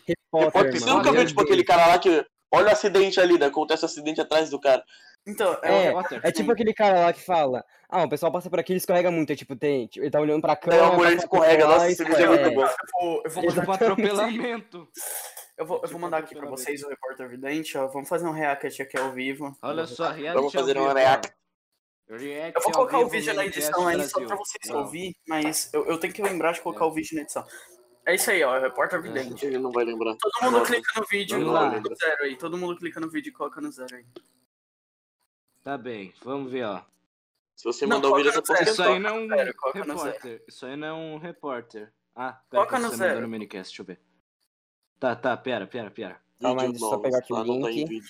Repórter. 0.07 0.73
Você 0.81 0.91
nunca 0.91 1.13
viu, 1.13 1.27
tipo, 1.27 1.41
aquele 1.43 1.65
cara 1.65 1.87
lá 1.87 1.99
que. 1.99 2.25
Olha 2.51 2.69
o 2.69 2.73
acidente 2.73 3.21
ali, 3.21 3.39
né? 3.39 3.47
Acontece 3.47 3.83
o 3.83 3.87
acidente 3.87 4.21
atrás 4.21 4.49
do 4.49 4.59
cara. 4.59 4.83
Então, 5.27 5.59
É 5.63 5.69
é, 5.71 5.83
repórter. 5.89 6.21
É 6.25 6.33
tipo 6.33 6.51
aquele 6.51 6.73
cara 6.73 7.01
lá 7.01 7.13
que 7.13 7.21
fala, 7.21 7.63
ah, 7.91 8.05
o 8.05 8.09
pessoal 8.09 8.33
passa 8.33 8.49
por 8.49 8.59
aqui 8.59 8.73
e 8.73 8.77
escorrega 8.77 9.11
muito, 9.11 9.31
é 9.31 9.37
tipo, 9.37 9.55
tem, 9.55 9.87
tipo, 9.87 10.03
ele 10.05 10.11
tá 10.11 10.19
olhando 10.19 10.41
pra 10.41 10.57
câmera, 10.57 10.85
uma 10.85 10.95
mulher 10.97 11.17
passa 11.17 11.29
por 11.29 11.37
escorrega. 11.37 11.67
lá 11.67 11.75
Nossa, 11.75 11.89
e 11.89 11.93
esse 11.93 12.05
vídeo 12.05 12.25
é 12.25 12.27
muito 12.29 12.55
bom. 12.55 12.63
eu 12.63 12.71
vou, 13.03 13.23
eu 13.25 13.31
vou 13.31 13.43
É 13.43 13.47
mandar, 13.49 13.69
um 13.69 13.73
atropelamento. 13.73 14.89
eu 15.59 15.67
vou, 15.67 15.81
eu 15.83 15.89
vou 15.91 16.01
mandar 16.01 16.19
aqui 16.19 16.35
pra 16.35 16.49
vocês 16.49 16.83
o 16.83 16.89
repórter 16.89 17.29
vidente, 17.29 17.77
ó. 17.77 17.87
Vamos 17.89 18.09
fazer 18.09 18.27
um 18.27 18.31
react 18.33 18.81
aqui 18.81 18.97
ao 18.99 19.13
vivo. 19.13 19.55
Olha 19.61 19.87
só, 19.87 20.05
reality 20.09 20.35
Vamos 20.35 20.53
fazer 20.55 20.79
um 20.79 20.91
react. 20.91 21.33
React 22.09 22.57
Eu 22.57 22.63
vou 22.63 22.73
colocar 22.73 22.99
o 23.01 23.09
vídeo 23.09 23.35
na 23.35 23.45
edição 23.45 23.87
aí 23.87 24.03
só 24.09 24.25
pra 24.25 24.37
vocês 24.37 24.75
ouvir, 24.75 25.15
mas 25.27 25.69
eu, 25.75 25.85
eu 25.87 25.99
tenho 25.99 26.15
que 26.15 26.23
lembrar 26.23 26.53
de 26.53 26.63
colocar 26.63 26.87
É. 26.87 26.89
o 26.89 26.93
vídeo 26.93 27.15
na 27.17 27.21
edição. 27.23 27.45
É 28.09 28.15
isso 28.15 28.31
aí, 28.31 28.43
ó, 28.43 28.59
repórter 28.59 29.03
vidente. 29.03 29.45
Ele 29.45 29.59
não 29.59 29.71
vai 29.71 29.85
lembrar. 29.85 30.17
Todo 30.17 30.33
mundo 30.43 30.59
Nossa. 30.61 30.73
clica 30.73 30.99
no 30.99 31.07
vídeo 31.07 31.39
e 31.39 31.45
coloca 31.45 31.61
lá. 31.67 31.81
no 31.81 31.95
zero 31.95 32.23
aí. 32.25 32.37
Todo 32.37 32.57
mundo 32.57 32.77
clica 32.79 33.01
no 33.01 33.11
vídeo 33.11 33.29
e 33.29 33.33
coloca 33.33 33.61
no 33.61 33.71
zero 33.71 33.95
aí. 33.97 34.07
Tá 35.63 35.77
bem, 35.77 36.15
vamos 36.23 36.51
ver, 36.51 36.65
ó. 36.65 36.83
Se 37.55 37.65
você 37.65 37.87
Não, 37.87 37.97
mandar 37.97 38.09
o 38.09 38.17
vídeo, 38.17 38.33
você 38.33 38.41
coloca 38.41 38.65
no 38.65 38.71
Isso 38.71 38.77
zero. 38.77 38.93
aí 38.95 38.99
não 38.99 39.11
é 39.11 39.13
um 39.13 39.29
zero, 39.29 39.55
coloca 39.57 39.85
no 39.85 39.95
repórter. 39.95 40.45
Isso 40.49 40.67
aí 40.67 40.77
não 40.77 40.87
é 40.89 40.93
um 40.95 41.19
repórter. 41.19 41.93
Ah, 42.17 42.33
pera, 42.33 42.67
Coloca 42.67 42.79
no 42.79 42.97
zero. 42.97 43.21
no 43.21 43.29
minicast, 43.29 43.71
deixa 43.71 43.83
eu 43.83 43.87
ver. 43.87 44.01
Tá, 44.99 45.15
tá, 45.15 45.37
pera, 45.37 45.67
pera, 45.67 45.91
pera. 45.91 46.19
Calma 46.41 46.63
Vídeos 46.63 46.81
deixa 46.81 46.95
eu 46.95 47.01
pegar 47.01 47.19
aqui 47.19 47.33
o 47.35 47.45
não 47.45 47.61
tá 47.61 47.69
link. 47.69 48.01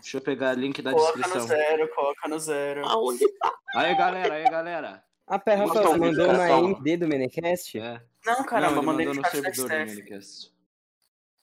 Deixa 0.00 0.16
eu 0.16 0.20
pegar 0.20 0.56
o 0.56 0.58
link 0.58 0.82
da 0.82 0.90
Coloca 0.90 1.12
no 1.16 1.22
descrição. 1.22 1.46
zero, 1.46 1.94
coloca 1.94 2.28
no 2.28 2.38
zero. 2.40 2.86
Aonde 2.88 3.28
tá? 3.38 3.54
Aí, 3.76 3.94
galera, 3.94 4.34
aí, 4.34 4.44
galera. 4.44 5.04
A 5.26 5.38
Pé, 5.38 5.54
Rafael, 5.54 5.98
mandou 5.98 6.32
na. 6.32 6.50
MD 6.50 6.96
do 6.98 7.08
Menecast? 7.08 7.78
É. 7.78 8.02
Não, 8.26 8.44
caramba, 8.44 8.76
não, 8.76 8.82
mandei 8.82 9.06
mandou 9.06 9.22
no 9.22 9.30
servidor 9.30 9.68
do. 9.70 9.76
Minicast. 9.86 10.52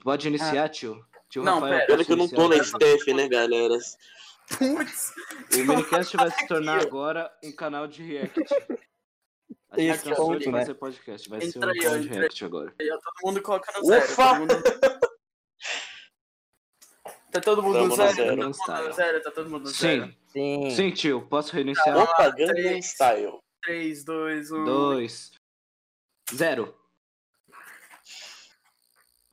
Pode 0.03 0.27
iniciar, 0.27 0.69
tio. 0.69 1.03
Tio 1.29 1.43
Não, 1.43 1.55
Rafael, 1.55 1.73
pera. 1.73 1.87
Pena 1.87 2.05
que 2.05 2.11
eu 2.11 2.17
não 2.17 2.27
tô 2.27 2.47
na. 2.47 2.63
Steph, 2.63 3.07
né, 3.07 3.27
galera? 3.27 3.77
Putz, 4.57 5.13
O 5.53 5.57
Minicast 5.65 6.15
vai 6.17 6.29
se 6.31 6.47
tornar 6.47 6.81
agora 6.81 7.31
um 7.43 7.51
canal 7.53 7.87
de 7.87 8.03
react. 8.03 8.39
A 9.71 9.77
Esse 9.79 9.87
gente 9.87 10.09
cansou 10.09 10.35
de 10.37 10.45
ponto, 10.45 10.51
né? 10.51 10.59
fazer 10.59 10.73
podcast, 10.75 11.29
vai 11.29 11.39
ser 11.41 11.47
Entra 11.57 11.67
um 11.69 11.71
aí, 11.71 11.79
canal 11.79 11.99
de 11.99 12.05
entra 12.05 12.15
aí. 12.15 12.19
react 12.19 12.45
agora. 12.45 12.73
aí, 12.79 12.87
todo 12.89 13.13
mundo 13.23 13.41
coloca 13.41 13.79
no 13.79 13.85
zero. 13.85 14.03
Ufa! 14.05 14.23
Todo 14.27 14.39
mundo... 14.39 14.63
Tá 17.31 17.39
todo 17.39 17.63
mundo 17.63 17.85
no 17.87 17.95
zero? 17.95 18.13
zero. 18.13 18.51
Tá 18.51 18.51
todo 18.51 18.69
mundo 18.69 18.87
no 18.89 18.93
zero? 18.93 19.23
Tá 19.23 19.31
todo 19.31 19.49
mundo 19.49 19.61
no 19.63 19.67
zero? 19.69 20.05
Sim, 20.05 20.15
Sim. 20.33 20.69
sim, 20.75 20.91
tio, 20.91 21.21
posso 21.29 21.53
reiniciar? 21.53 21.97
Opa, 21.97 22.29
Gangnam 22.31 22.47
três. 22.55 22.85
Style. 22.91 23.39
3, 23.63 24.03
2, 24.03 24.51
1. 24.51 24.63
Dois, 24.65 25.31
zero. 26.33 26.75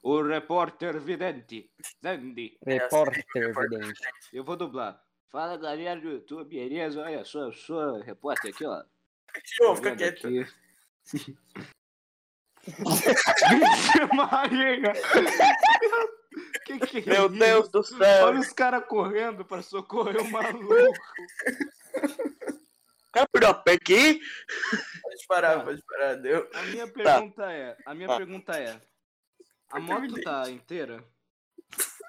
O 0.02 0.22
repórter 0.22 0.98
vidente, 1.00 1.70
Zandy. 2.02 2.58
Repórter, 2.64 3.24
repórter. 3.34 3.78
evidente. 3.80 4.00
Eu 4.32 4.44
vou 4.44 4.56
dublar. 4.56 5.02
Fala 5.30 5.56
galera 5.56 6.00
do 6.00 6.08
YouTube, 6.10 6.48
beleza? 6.48 7.00
Olha 7.02 7.24
só, 7.24 7.40
eu 7.40 7.52
sou 7.52 8.00
repórter 8.00 8.52
aqui, 8.54 8.64
ó. 8.64 8.74
Aqui, 9.34 9.62
ó, 9.62 9.70
Tá 9.70 9.76
fica 9.76 9.96
quieto. 9.96 10.26
aqui? 10.26 10.46
Vixe 12.68 14.14
Maria! 14.14 14.92
Que 16.64 16.78
que 16.78 16.98
é 16.98 17.12
Meu 17.14 17.26
isso? 17.26 17.38
Deus 17.38 17.68
do 17.70 17.82
céu. 17.82 18.26
Olha 18.26 18.40
os 18.40 18.52
caras 18.52 18.84
correndo 18.86 19.44
pra 19.44 19.62
socorrer 19.62 20.20
o 20.20 20.30
maluco. 20.30 20.92
O 23.22 23.46
a 23.46 23.54
pé 23.54 23.72
aqui? 23.72 24.20
Pode 25.02 25.26
parar, 25.26 25.58
Ah. 25.58 25.64
pode 25.64 25.82
parar. 25.84 26.14
Deu. 26.16 26.48
A 26.54 26.62
minha 26.62 26.86
pergunta 26.88 27.52
é, 27.52 27.76
a 27.86 27.94
minha 27.94 28.08
Tá. 28.08 28.16
pergunta 28.16 28.58
é, 28.58 28.80
a 29.70 29.80
moto 29.80 30.20
tá 30.22 30.50
inteira? 30.50 31.04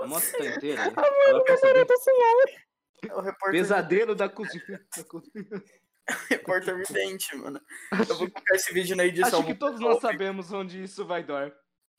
A 0.00 0.06
moto 0.06 0.30
tá 0.30 0.44
inteira? 0.46 0.80
Ela 0.82 1.44
tá 1.44 1.56
sabendo? 1.56 1.92
É 3.08 3.14
o 3.14 3.20
repórter, 3.20 3.50
Pesadelo 3.60 4.14
da 4.14 4.28
cozinha. 4.28 4.86
da 4.96 5.04
cozinha. 5.04 5.64
repórter 6.30 6.76
vidente, 6.76 7.36
mano. 7.36 7.60
Eu 7.92 8.16
vou 8.16 8.30
colocar 8.30 8.54
esse 8.54 8.72
vídeo 8.72 8.96
na 8.96 9.04
edição. 9.04 9.40
Acho 9.40 9.46
que 9.48 9.54
todos 9.54 9.80
nós 9.80 10.00
sabemos 10.00 10.52
onde 10.52 10.82
isso 10.82 11.04
vai 11.04 11.22
dar. 11.24 11.52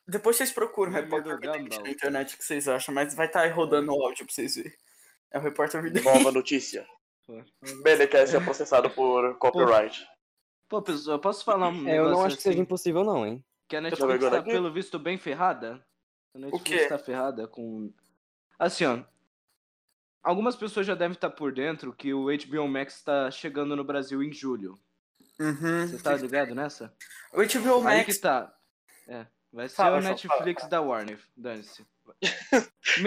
Depois 0.07 0.37
vocês 0.37 0.51
procuram 0.51 0.91
Meme 0.91 1.03
repórter 1.05 1.39
vidente 1.39 1.79
na 1.81 1.89
internet, 1.89 2.33
o 2.35 2.37
que 2.37 2.43
vocês 2.43 2.67
acham, 2.67 2.93
mas 2.93 3.13
vai 3.13 3.27
estar 3.27 3.47
rodando 3.53 3.91
o 3.91 4.01
áudio 4.05 4.25
pra 4.25 4.33
vocês 4.33 4.55
verem. 4.55 4.73
É 5.31 5.37
o 5.37 5.41
repórter 5.41 5.81
vidente. 5.83 6.03
Nova 6.05 6.31
notícia. 6.31 6.87
Benecast 7.83 8.35
é 8.35 8.39
processado 8.39 8.89
por 8.89 9.37
copyright. 9.37 10.07
Pô, 10.67 10.81
pessoal, 10.81 11.17
eu 11.17 11.21
posso 11.21 11.43
falar 11.43 11.69
um 11.69 11.87
É, 11.87 11.97
eu 11.97 12.09
não 12.09 12.23
acho 12.23 12.37
que 12.37 12.43
seja 12.43 12.55
assim? 12.55 12.61
impossível, 12.61 13.03
não, 13.03 13.25
hein? 13.25 13.43
Que 13.67 13.75
a 13.75 13.79
tô 13.79 13.83
Netflix 13.83 14.29
tá, 14.29 14.37
aqui. 14.39 14.51
pelo 14.51 14.71
visto, 14.71 14.99
bem 14.99 15.17
ferrada. 15.17 15.83
A 16.35 16.39
Netflix 16.39 16.81
quê? 16.81 16.87
tá 16.87 16.97
ferrada 16.97 17.47
com... 17.47 17.91
Assim, 18.57 18.85
ó. 18.85 19.03
Algumas 20.21 20.55
pessoas 20.55 20.85
já 20.85 20.95
devem 20.95 21.13
estar 21.13 21.29
por 21.29 21.51
dentro 21.51 21.93
que 21.93 22.13
o 22.13 22.25
HBO 22.25 22.67
Max 22.67 23.01
tá 23.01 23.31
chegando 23.31 23.75
no 23.75 23.83
Brasil 23.83 24.21
em 24.21 24.31
julho. 24.31 24.77
Uhum. 25.39 25.87
Você 25.87 25.97
tá 26.03 26.15
ligado 26.15 26.53
nessa? 26.53 26.93
O 27.33 27.37
HBO 27.37 27.87
Aí 27.87 27.99
Max 27.99 28.15
que 28.15 28.21
tá. 28.21 28.53
É. 29.07 29.25
Vai 29.51 29.67
ser 29.67 29.75
Fala, 29.75 29.97
o 29.97 30.01
Netflix 30.01 30.67
da 30.67 30.81
Warner. 30.81 31.19
Dane-se. 31.35 31.85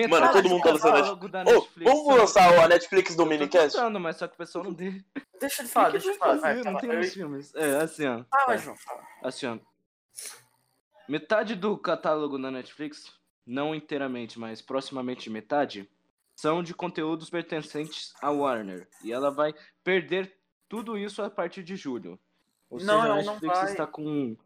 Mano, 0.09 0.33
todo 0.33 0.49
mundo 0.49 0.63
tá 0.63 0.71
lançando 0.73 0.93
catálogo 0.95 1.29
da 1.29 1.45
Netflix. 1.45 1.91
vamos 1.93 2.17
lançar 2.17 2.59
a 2.65 2.69
Netflix 2.69 3.11
do 3.17 3.25
tô 3.25 3.29
Minicast? 3.29 3.73
tentando, 3.77 4.01
mas 4.01 4.17
só 4.17 4.27
que 4.29 4.35
o 4.35 4.39
pessoal 4.39 4.65
não 4.65 4.73
deixa. 4.73 5.05
Deixa 5.41 5.63
ele 5.63 5.69
falar, 5.69 5.91
deixa 5.91 6.09
ele 6.09 6.19
falar. 6.19 6.37
Vai, 6.37 6.55
não 6.63 6.77
tem 6.77 6.91
Eu- 6.91 6.97
mais 6.97 7.13
filmes. 7.15 7.55
É, 7.55 7.77
assim, 7.83 8.07
ó. 8.07 8.25
Fala, 8.31 8.55
É. 8.55 8.59
João, 8.59 8.77
fala. 8.77 9.03
Assim, 9.23 9.47
ó. 9.47 9.59
Metade 11.09 11.55
do 11.55 11.77
catálogo 11.77 12.39
da 12.39 12.51
Netflix, 12.51 13.13
não 13.47 13.75
inteiramente, 13.75 14.39
mas 14.39 14.63
proximamente 14.63 15.29
metade, 15.29 15.89
são 16.35 16.63
de 16.63 16.73
conteúdos 16.75 17.29
pertencentes 17.29 18.15
à 18.23 18.31
Warner. 18.31 18.89
E 19.05 19.13
ela 19.13 19.31
vai 19.31 19.53
perder 19.83 20.33
tudo 20.69 20.97
isso 20.97 21.21
a 21.23 21.29
partir 21.29 21.63
de 21.63 21.77
julho. 21.77 22.19
Ou 22.71 22.79
Não, 22.79 23.01
seja, 23.01 23.13
a 23.13 23.17
ela 23.17 23.23
não 23.25 23.33
Netflix 23.35 23.59
vai. 23.59 23.71
está 23.73 23.87
com. 23.87 24.37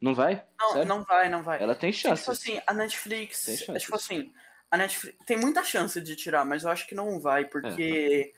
Não 0.00 0.14
vai? 0.14 0.44
Não, 0.60 0.72
Sério? 0.72 0.88
não 0.88 1.02
vai, 1.04 1.28
não 1.28 1.42
vai. 1.42 1.62
Ela 1.62 1.74
tem 1.74 1.90
Tipo 1.90 2.08
chances. 2.08 2.28
assim, 2.28 2.60
a 2.66 2.74
Netflix. 2.74 3.44
Tem 3.44 3.54
é 3.54 3.56
chances. 3.58 3.82
tipo 3.82 3.96
assim, 3.96 4.32
a 4.70 4.76
Netflix 4.76 5.16
tem 5.26 5.36
muita 5.38 5.62
chance 5.64 6.00
de 6.00 6.16
tirar, 6.16 6.44
mas 6.44 6.64
eu 6.64 6.70
acho 6.70 6.86
que 6.86 6.94
não 6.94 7.18
vai, 7.20 7.44
porque. 7.44 8.32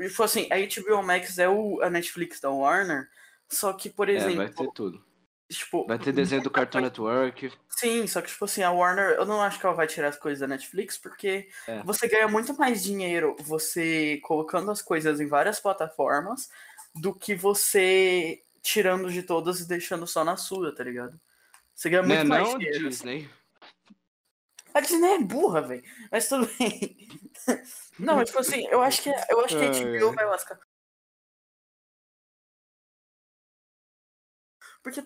Tipo 0.00 0.22
assim, 0.22 0.48
a 0.50 0.56
HBO 0.56 1.02
Max 1.02 1.38
é 1.38 1.48
o, 1.48 1.82
a 1.82 1.90
Netflix 1.90 2.40
da 2.40 2.48
Warner, 2.50 3.06
só 3.50 3.72
que, 3.74 3.90
por 3.90 4.08
É, 4.08 4.12
exemplo, 4.14 4.36
vai 4.36 4.48
ter 4.48 4.70
tudo. 4.72 5.04
tipo. 5.50 5.86
Vai 5.86 5.98
ter 5.98 6.12
desenho 6.12 6.42
do 6.42 6.50
Cartoon 6.50 6.80
Network. 6.80 7.52
Sim, 7.68 8.06
só 8.06 8.22
que, 8.22 8.28
tipo 8.28 8.44
assim, 8.46 8.62
a 8.62 8.70
Warner, 8.70 9.16
eu 9.16 9.26
não 9.26 9.42
acho 9.42 9.58
que 9.60 9.66
ela 9.66 9.74
vai 9.74 9.86
tirar 9.86 10.08
as 10.08 10.16
coisas 10.16 10.40
da 10.40 10.46
Netflix, 10.46 10.96
porque 10.96 11.48
É. 11.66 11.82
você 11.82 12.08
ganha 12.08 12.28
muito 12.28 12.54
mais 12.56 12.82
dinheiro 12.82 13.36
você 13.40 14.18
colocando 14.22 14.70
as 14.70 14.80
coisas 14.80 15.20
em 15.20 15.26
várias 15.26 15.60
plataformas 15.60 16.48
do 16.94 17.14
que 17.14 17.34
você 17.34 18.42
tirando 18.62 19.10
de 19.10 19.22
todas 19.22 19.60
e 19.60 19.68
deixando 19.68 20.06
só 20.06 20.24
na 20.24 20.36
sua, 20.36 20.74
tá 20.74 20.84
ligado? 20.84 21.20
Você 21.74 21.88
ganha 21.90 22.02
Né, 22.02 22.16
muito 22.16 22.28
mais 22.28 22.48
não 22.48 22.58
dinheiro. 22.58 22.88
Disney. 22.88 23.30
A 24.74 24.80
Disney 24.80 25.14
é 25.14 25.18
burra, 25.18 25.62
velho. 25.62 25.82
Mas 26.12 26.28
tudo 26.28 26.46
bem. 26.58 26.96
Não, 27.98 28.16
mas 28.16 28.28
tipo 28.28 28.38
assim, 28.40 28.66
eu 28.68 28.80
acho 28.80 29.02
que, 29.02 29.10
eu 29.10 29.40
acho 29.44 29.58
que 29.58 29.64
a 29.64 29.68
HBO 29.70 30.08
ai. 30.08 30.14
vai 30.14 30.26
lascar. 30.26 30.58
Porque 34.82 35.02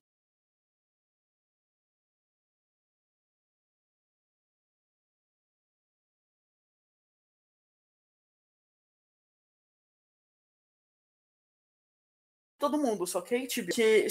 todo 12.70 12.78
mundo, 12.82 13.06
só 13.06 13.20
que 13.20 13.34
a 13.34 13.38
HBO 13.38 13.72
que 13.74 14.06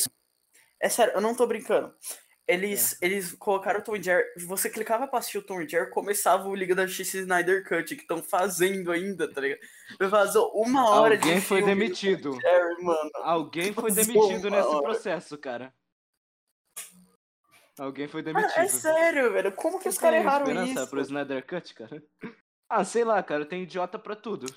é 0.79 0.89
sério, 0.89 1.13
eu 1.15 1.21
não 1.21 1.35
tô 1.35 1.47
brincando. 1.47 1.93
Eles, 2.45 3.01
eles 3.01 3.31
colocaram 3.33 3.79
o 3.79 3.83
Tom 3.83 3.95
e 3.95 4.03
Jerry. 4.03 4.25
Você 4.45 4.69
clicava 4.69 5.07
pra 5.07 5.19
assistir 5.19 5.37
o 5.37 5.41
Tom 5.41 5.61
e 5.61 5.67
Jerry, 5.67 5.89
começava 5.89 6.47
o 6.49 6.53
Liga 6.53 6.75
da 6.75 6.85
Justiça 6.85 7.17
Snyder 7.19 7.65
Cut, 7.67 7.95
que 7.95 8.01
estão 8.01 8.21
fazendo 8.21 8.91
ainda, 8.91 9.31
tá 9.33 9.39
ligado? 9.39 9.61
Vazou 10.09 10.51
uma 10.53 10.89
hora 10.89 11.17
de 11.17 11.23
Alguém 11.23 11.41
foi 11.41 11.59
filme 11.59 11.73
do 11.73 11.79
demitido. 11.79 12.33
Jerry, 12.41 12.83
mano. 12.83 13.09
Alguém 13.15 13.73
foi 13.73 13.91
Vazou 13.91 14.13
demitido 14.13 14.49
nesse 14.51 14.67
hora. 14.67 14.81
processo, 14.83 15.37
cara. 15.37 15.73
Alguém 17.79 18.07
foi 18.07 18.21
Mano, 18.21 18.35
demitido. 18.35 18.59
é 18.61 18.67
sério, 18.67 19.31
velho. 19.31 19.51
Como 19.53 19.77
que 19.77 19.83
Você 19.85 19.89
os 19.89 19.97
caras 19.97 20.19
erraram 20.19 20.65
isso? 20.65 20.87
pro 20.87 21.01
Snyder 21.01 21.47
Cut, 21.47 21.73
cara? 21.73 22.03
Ah, 22.69 22.83
sei 22.83 23.03
lá, 23.03 23.23
cara, 23.23 23.45
tem 23.45 23.63
idiota 23.63 23.97
pra 23.97 24.15
tudo. 24.15 24.53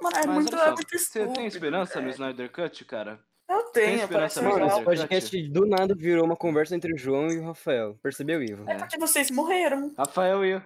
Mano, 0.00 0.16
é 0.16 0.26
Mas 0.26 0.34
muito, 0.34 0.54
olha 0.54 0.62
é 0.62 0.64
só, 0.64 0.74
muito 0.74 0.98
você 0.98 1.26
tem 1.28 1.46
esperança 1.46 1.94
no 1.96 2.02
velho. 2.02 2.12
Snyder 2.12 2.50
Cut, 2.50 2.84
cara? 2.84 3.20
Eu 3.48 3.64
tenho, 3.72 4.02
esperança 4.02 4.40
parece 4.40 4.40
no 4.40 4.48
Mano, 4.48 4.64
legal. 4.64 4.76
esse 4.76 4.84
podcast 4.84 5.48
do 5.48 5.66
nada 5.66 5.94
virou 5.94 6.24
uma 6.24 6.36
conversa 6.36 6.74
entre 6.76 6.94
o 6.94 6.98
João 6.98 7.28
e 7.28 7.38
o 7.38 7.46
Rafael. 7.46 7.98
Percebeu, 8.02 8.42
Ivo? 8.42 8.68
É 8.70 8.76
porque 8.76 8.96
vocês 8.96 9.30
morreram. 9.30 9.92
Rafael 9.98 10.44
e 10.44 10.50
eu. 10.52 10.62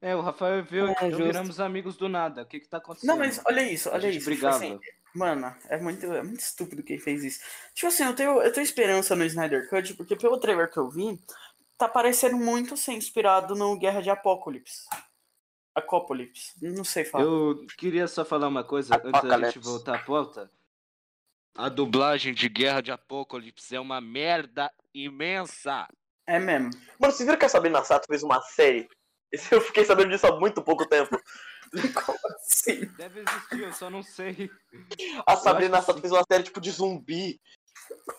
É, 0.00 0.14
o 0.14 0.20
Rafael 0.20 0.64
e 0.70 0.76
eu, 0.76 0.88
É, 0.88 0.96
eu 1.10 1.16
viramos 1.16 1.58
amigos 1.58 1.96
do 1.96 2.08
nada. 2.08 2.42
O 2.42 2.46
que 2.46 2.60
que 2.60 2.68
tá 2.68 2.76
acontecendo? 2.78 3.08
Não, 3.08 3.16
mas 3.16 3.40
olha 3.46 3.62
isso, 3.62 3.88
olha 3.90 4.08
isso. 4.08 4.18
Tipo 4.18 4.26
brigava. 4.26 4.56
assim, 4.56 4.78
mano, 5.14 5.54
é 5.68 5.78
muito, 5.78 6.06
é 6.06 6.22
muito 6.22 6.40
estúpido 6.40 6.82
quem 6.82 6.98
fez 6.98 7.24
isso. 7.24 7.40
Tipo 7.74 7.88
assim, 7.88 8.04
eu 8.04 8.14
tenho, 8.14 8.42
eu 8.42 8.52
tenho 8.52 8.64
esperança 8.64 9.16
no 9.16 9.24
Snyder 9.24 9.68
Cut, 9.68 9.94
porque 9.94 10.14
pelo 10.14 10.38
trailer 10.38 10.70
que 10.70 10.78
eu 10.78 10.88
vi, 10.88 11.18
tá 11.78 11.88
parecendo 11.88 12.36
muito 12.36 12.76
ser 12.76 12.92
inspirado 12.92 13.54
no 13.54 13.76
Guerra 13.78 14.02
de 14.02 14.10
Apocalipse. 14.10 14.84
Apocalipse. 15.78 16.52
Não 16.62 16.84
sei 16.84 17.04
falar. 17.04 17.24
Eu 17.24 17.66
queria 17.76 18.06
só 18.06 18.24
falar 18.24 18.48
uma 18.48 18.64
coisa 18.64 18.94
antes 18.96 19.10
da 19.10 19.18
gente 19.20 19.24
Apocalipse. 19.26 19.58
voltar 19.58 19.94
à 19.96 19.98
pauta. 19.98 20.50
A 21.56 21.68
dublagem 21.68 22.32
de 22.32 22.48
Guerra 22.48 22.80
de 22.80 22.92
Apocalipse 22.92 23.74
é 23.74 23.80
uma 23.80 24.00
merda 24.00 24.70
imensa. 24.94 25.88
É 26.26 26.38
mesmo. 26.38 26.70
Mano, 27.00 27.12
vocês 27.12 27.26
viram 27.26 27.38
que 27.38 27.46
a 27.46 27.48
Sabrina 27.48 27.82
Sato 27.82 28.06
fez 28.06 28.22
uma 28.22 28.40
série? 28.42 28.88
Eu 29.50 29.60
fiquei 29.60 29.84
sabendo 29.84 30.10
disso 30.10 30.26
há 30.26 30.38
muito 30.38 30.62
pouco 30.62 30.86
tempo. 30.86 31.20
Como 32.06 32.18
assim? 32.36 32.86
Deve 32.96 33.20
existir, 33.20 33.60
eu 33.60 33.72
só 33.72 33.90
não 33.90 34.02
sei. 34.02 34.50
A 35.26 35.36
Sabrina 35.36 35.82
Sato 35.82 36.00
fez 36.00 36.12
uma 36.12 36.24
série 36.30 36.44
tipo 36.44 36.60
de 36.60 36.70
zumbi. 36.70 37.40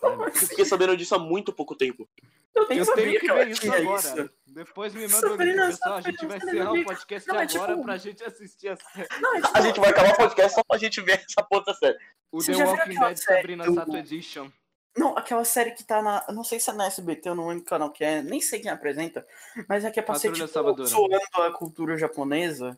Eu 0.02 0.32
fiquei 0.34 0.66
sabendo 0.66 0.96
disso 0.98 1.16
há 1.16 1.20
muito 1.20 1.52
pouco 1.54 1.76
tempo. 1.76 2.08
Eu 2.56 2.68
nem 2.68 2.80
Eu 2.80 2.86
sabia 2.86 3.06
tenho 3.06 3.20
que 3.20 3.28
que 3.28 3.34
ver 3.34 3.48
isso 3.50 3.72
agora. 3.74 4.00
isso. 4.00 4.30
Depois 4.48 4.94
me 4.94 5.08
manda 5.08 5.28
o 5.28 5.30
link, 5.30 5.38
Sabrina 5.38 5.66
pessoal. 5.68 5.96
A 5.96 6.02
gente 6.02 6.26
vai 6.26 6.38
encerrar 6.38 6.74
o 6.74 6.84
podcast 6.84 7.28
Não, 7.28 7.36
é 7.36 7.44
agora 7.44 7.74
tipo- 7.74 7.84
pra 7.84 7.98
gente 7.98 8.24
assistir 8.24 8.68
a 8.70 8.76
série. 8.78 9.08
Não, 9.22 9.36
é 9.36 9.42
tipo, 9.42 9.58
A 9.58 9.62
gente 9.62 9.80
vai 9.80 9.90
acabar 9.90 10.14
o 10.14 10.18
podcast 10.18 10.54
só 10.56 10.64
pra 10.64 10.78
gente 10.78 11.02
ver 11.02 11.24
essa 11.28 11.44
puta 11.44 11.74
série. 11.74 11.98
O 12.32 12.42
Você 12.42 12.52
The 12.54 12.64
Walking 12.64 13.00
Dead 13.00 13.18
série 13.18 13.38
Sabrina 13.38 13.66
do- 13.66 13.76
Sato 13.76 13.98
Edition. 13.98 14.52
Não, 14.98 15.18
aquela 15.18 15.46
série 15.46 15.72
que 15.72 15.84
tá 15.84 16.02
na. 16.02 16.26
Não 16.34 16.44
sei 16.44 16.60
se 16.60 16.70
é 16.70 16.74
na 16.74 16.88
SBT 16.88 17.30
ou 17.30 17.36
no 17.36 17.46
único 17.48 17.68
canal 17.68 17.92
que 17.92 18.04
é, 18.04 18.22
nem 18.24 18.42
sei 18.42 18.60
quem 18.60 18.72
apresenta, 18.72 19.26
mas 19.68 19.86
é 19.86 19.92
que 19.92 20.00
é 20.00 20.04
pra 20.04 20.16
ser 20.16 20.32
tipo, 20.34 20.48
Salvadora. 20.48 20.90
zoando 20.90 21.16
a 21.38 21.52
cultura 21.52 21.98
japonesa. 21.98 22.78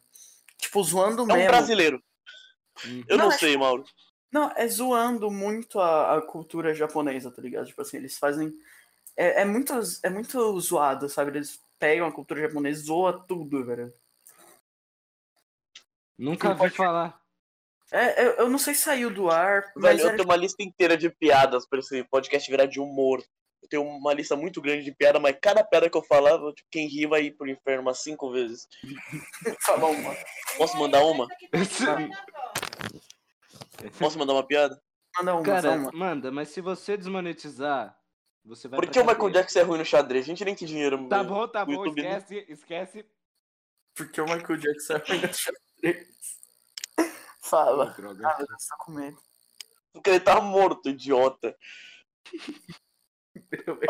Tipo, 0.57 0.83
zoando 0.83 1.21
É 1.21 1.23
um 1.23 1.27
mesmo. 1.27 1.47
brasileiro. 1.47 2.03
Hum. 2.85 3.03
Eu 3.07 3.17
não, 3.17 3.25
Não, 3.27 3.31
é 3.33 3.37
sei, 3.37 3.57
Mauro. 3.57 3.83
Não, 4.31 4.51
é 4.55 4.67
zoando 4.67 5.29
muito 5.29 5.79
a, 5.79 6.17
a 6.17 6.21
cultura 6.21 6.73
japonesa, 6.73 7.29
tá 7.31 7.41
ligado? 7.41 7.67
Tipo 7.67 7.81
assim, 7.81 7.97
eles 7.97 8.17
fazem. 8.17 8.53
É, 9.17 9.41
é, 9.41 9.45
muito, 9.45 9.73
é 10.03 10.09
muito 10.09 10.59
zoado, 10.59 11.09
sabe? 11.09 11.31
Eles 11.31 11.59
pegam 11.77 12.07
a 12.07 12.11
cultura 12.11 12.41
japonesa 12.41 12.79
e 12.81 12.85
zoam 12.85 13.21
tudo, 13.27 13.65
velho. 13.65 13.93
Nunca 16.17 16.47
Não 16.49 16.55
vi 16.55 16.61
pode- 16.61 16.75
falar. 16.75 17.19
É, 17.91 18.23
eu, 18.25 18.31
eu 18.33 18.49
não 18.49 18.57
sei 18.57 18.73
se 18.73 18.83
saiu 18.83 19.09
do 19.13 19.29
ar, 19.29 19.69
mas 19.75 19.83
Velho, 19.97 19.99
eu 19.99 20.07
era- 20.07 20.15
tenho 20.17 20.29
uma 20.29 20.35
lista 20.37 20.63
inteira 20.63 20.95
de 20.95 21.09
piadas 21.09 21.67
pra 21.67 21.79
esse 21.79 22.03
podcast 22.05 22.49
virar 22.49 22.65
de 22.67 22.79
humor. 22.79 23.21
Eu 23.61 23.67
tenho 23.67 23.83
uma 23.83 24.13
lista 24.13 24.33
muito 24.35 24.61
grande 24.61 24.85
de 24.85 24.95
piada, 24.95 25.19
mas 25.19 25.35
cada 25.41 25.61
piada 25.63 25.89
que 25.89 25.97
eu 25.97 26.01
falava, 26.03 26.53
tipo, 26.53 26.69
quem 26.71 26.87
ri 26.87 27.05
vai 27.05 27.23
ir 27.23 27.31
pro 27.35 27.49
inferno 27.49 27.81
umas 27.81 27.99
cinco 28.01 28.31
vezes. 28.31 28.65
Fala 29.65 29.87
uma. 29.87 30.15
Posso 30.57 30.77
mandar 30.77 31.03
uma? 31.03 31.27
Posso 33.97 34.19
mandar 34.19 34.33
uma 34.33 34.45
piada? 34.45 34.79
Manda 35.17 35.33
uma, 35.35 35.43
Cara, 35.43 35.71
uma. 35.73 35.91
manda, 35.91 36.31
mas 36.31 36.49
se 36.49 36.61
você 36.61 36.95
desmonetizar, 36.97 37.97
você 38.45 38.67
vai 38.67 38.79
Por 38.79 38.89
que 38.89 38.99
o 38.99 39.03
Michael 39.03 39.19
cadeia. 39.19 39.33
Jackson 39.41 39.59
é 39.59 39.63
ruim 39.63 39.77
no 39.79 39.85
xadrez? 39.85 40.25
A 40.25 40.27
gente 40.27 40.45
nem 40.45 40.55
tem 40.55 40.67
dinheiro. 40.67 41.07
Tá 41.09 41.23
no- 41.23 41.29
bom, 41.29 41.47
tá 41.47 41.59
no 41.61 41.65
bom, 41.65 41.71
YouTube, 41.85 42.01
né? 42.01 42.17
esquece, 42.17 42.51
esquece. 42.51 43.05
Porque 43.95 44.21
o 44.21 44.25
Michael 44.25 44.57
Jackson 44.57 44.93
é 44.93 45.03
ainda 45.11 45.31
xadrez. 45.33 46.07
Fala. 47.41 47.85
Droga. 47.91 48.27
Ah, 48.27 48.33
Deus, 48.37 48.67
tô 48.67 48.85
com 48.85 48.91
medo. 48.93 49.17
Porque 49.93 50.09
ele 50.09 50.19
tá 50.21 50.39
morto, 50.39 50.89
idiota. 50.89 51.55
Beleza. 53.49 53.81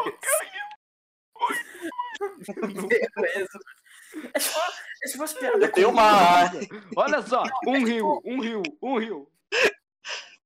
É 4.34 4.40
tipo, 4.40 4.60
é 5.04 5.08
tipo 5.10 5.24
as 5.24 5.34
piadas. 5.34 5.62
Eu 5.62 5.72
tenho 5.72 5.90
uma. 5.90 6.50
Olha 6.96 7.22
só, 7.22 7.44
um 7.68 7.84
rio, 7.86 8.22
um 8.26 8.40
rio, 8.42 8.62
um 8.82 8.98
rio. 9.00 9.31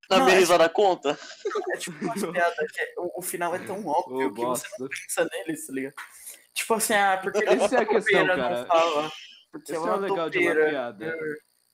Na 0.09 0.17
Não, 0.17 0.25
minha 0.25 0.37
é- 0.37 0.39
risada 0.39 0.69
conta? 0.69 1.17
É 1.73 1.77
tipo 1.77 2.03
umas 2.05 2.21
piadas 2.23 2.71
que 2.71 2.81
é- 2.81 2.93
o, 2.97 3.19
o 3.19 3.21
final 3.21 3.55
é 3.55 3.59
tão 3.59 3.85
óbvio 3.85 4.33
que 4.33 4.41
você 4.41 4.67
bosta. 4.77 4.89
pensa 4.89 5.29
neles, 5.31 5.65
tá 5.67 5.73
ligado? 5.73 5.93
Tipo 6.53 6.73
assim, 6.75 6.93
ah, 6.93 7.19
porque 7.21 7.39
Essa 7.43 7.75
é 7.75 7.79
a 7.79 7.85
questão, 7.85 7.99
topeira 8.01 8.35
cara. 8.35 8.59
não 8.59 8.65
fala. 8.67 9.11
Porque 9.51 9.71
Esse 9.71 9.81
é 9.81 9.87
ela 9.87 9.97
o 9.97 9.99
legal 9.99 10.29
de 10.29 10.39
uma 10.39 10.47
topeira. 10.53 10.69
piada. 10.69 11.17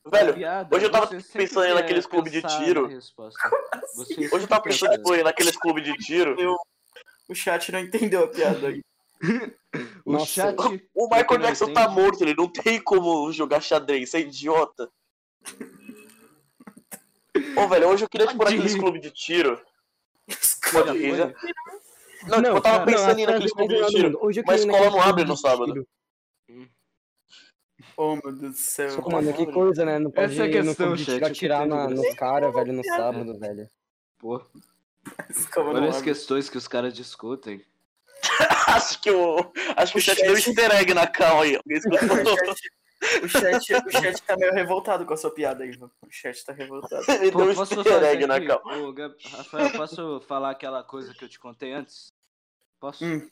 Velho, 0.04 0.34
Piada, 0.34 0.76
hoje 0.76 0.86
eu 0.88 0.92
tava 0.92 1.08
pensando 1.08 1.76
naqueles 1.76 2.06
clubes 2.08 2.32
de 2.32 2.42
tiro. 2.42 2.90
Você 2.90 4.12
hoje 4.34 4.46
eu 4.46 4.48
tava 4.48 4.62
pensando, 4.64 4.90
pensa- 4.90 5.04
tipo, 5.04 5.24
naqueles 5.24 5.56
clubes 5.58 5.84
de 5.84 5.94
tiro. 5.98 6.36
O 7.30 7.36
chat 7.36 7.72
não 7.72 7.80
entendeu 7.80 8.24
a 8.24 8.28
piada 8.28 8.68
aí. 8.68 8.82
O 10.04 10.14
Nossa. 10.14 10.26
chat. 10.26 10.56
O 10.94 11.06
Michael 11.08 11.40
não 11.40 11.46
Jackson 11.46 11.72
tá 11.72 11.88
morto, 11.88 12.22
ele 12.24 12.34
não 12.36 12.48
tem 12.52 12.82
como 12.82 13.32
jogar 13.32 13.62
xadrez, 13.62 14.10
você 14.10 14.18
é 14.18 14.22
idiota. 14.22 14.90
Ô, 17.56 17.68
velho, 17.68 17.88
hoje 17.90 18.06
eu 18.06 18.10
queria, 18.10 18.28
tipo, 18.28 18.44
naqueles 18.44 18.76
clubes 18.76 19.02
de 19.02 19.12
tiro. 19.12 19.62
Pode 20.72 20.98
rir, 20.98 21.16
já. 21.16 21.34
foi? 21.34 21.52
Não, 22.28 22.38
tipo, 22.38 22.58
eu 22.58 22.62
tava 22.62 22.86
pensando 22.86 23.20
em 23.20 23.24
ir 23.24 23.26
não, 23.26 23.34
naqueles 23.34 23.54
clubes 23.54 23.78
de 23.78 23.86
tiro. 23.88 24.20
Hoje 24.22 24.44
mas 24.46 24.62
escola 24.62 24.90
não 24.90 25.02
abre 25.02 25.24
clube 25.24 25.30
no 25.30 25.36
de 25.36 25.42
sábado. 25.42 25.74
tiro. 25.74 25.88
Oh, 27.98 28.16
meu 28.16 28.32
Deus 28.34 28.54
do 28.54 28.58
céu. 28.58 28.90
Só 28.90 29.02
que, 29.02 29.12
mano, 29.12 29.34
que 29.34 29.46
coisa, 29.48 29.86
né? 29.86 30.00
Não 30.00 30.12
pode 30.12 30.34
Essa 30.34 30.44
é 30.44 30.48
a 30.48 30.52
questão, 30.52 30.94
atirar 31.28 31.64
de 31.64 31.70
na, 31.70 31.90
nos 31.90 32.14
caras, 32.16 32.54
velho, 32.54 32.74
no 32.74 32.84
sábado, 32.84 33.40
velho. 33.40 33.68
Pô, 34.18 34.42
olha 35.58 35.82
não 35.82 35.90
as 35.90 36.02
questões 36.02 36.50
que 36.50 36.58
os 36.58 36.68
caras 36.68 36.94
discutem. 36.94 37.66
acho 38.68 39.02
que 39.02 39.10
o. 39.12 39.52
Acho 39.76 39.94
que 39.94 39.98
o 39.98 40.02
O 40.02 40.04
chat 40.04 40.18
chat- 40.18 40.26
deu 40.26 40.36
easter 40.36 40.72
egg 40.76 40.94
na 40.94 41.08
cal 41.08 41.42
aí. 41.42 41.56
Alguém 41.56 41.78
escutou? 41.78 42.38
O 43.24 43.28
chat, 43.28 43.74
o 43.74 43.92
chat 43.92 44.22
tá 44.24 44.38
meio 44.38 44.54
revoltado 44.54 45.06
com 45.06 45.14
a 45.14 45.18
sua 45.18 45.32
piada 45.32 45.64
aí, 45.64 45.76
mano. 45.78 45.92
O 46.02 46.12
chat 46.12 46.44
tá 46.46 46.54
revoltado. 46.54 47.04
Ele 47.22 47.32
Pô, 47.32 47.40
deu 47.44 47.52
um 47.52 47.56
posso 47.56 47.76
fazer 47.84 48.04
egg 48.06 48.28
na 48.28 48.36
aqui? 48.36 48.48
cal. 48.48 48.62
Ô, 48.66 48.94
Gab- 48.94 49.16
Rafael, 49.32 49.72
posso 49.72 50.22
falar 50.22 50.52
aquela 50.52 50.84
coisa 50.84 51.14
que 51.14 51.26
eu 51.26 51.30
te 51.30 51.40
contei 51.40 51.72
antes? 51.74 52.12
Posso? 52.80 53.04
Hum. 53.04 53.30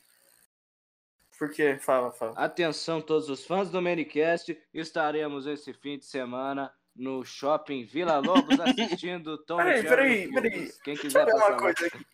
Por 1.38 1.50
quê? 1.50 1.78
Fala, 1.80 2.12
fala. 2.12 2.32
Atenção, 2.36 3.00
todos 3.00 3.30
os 3.30 3.46
fãs 3.46 3.70
do 3.70 3.80
Manicast, 3.80 4.58
estaremos 4.74 5.46
esse 5.46 5.72
fim 5.72 5.98
de 5.98 6.04
semana 6.04 6.70
no 6.94 7.24
shopping 7.24 7.84
Vila 7.84 8.18
Lobos 8.18 8.58
assistindo 8.60 9.38
Tom 9.38 9.56
Peraí, 9.56 9.80
e 9.80 9.82
peraí, 9.84 10.32
peraí. 10.32 10.50
Quem 10.84 10.94
Deixa 10.94 11.02
quiser 11.02 11.20
eu 11.22 11.26
ver 11.26 11.32
passar 11.32 11.46
uma 11.46 11.50
lá. 11.54 11.58
coisa 11.62 11.86
aqui. 11.86 12.06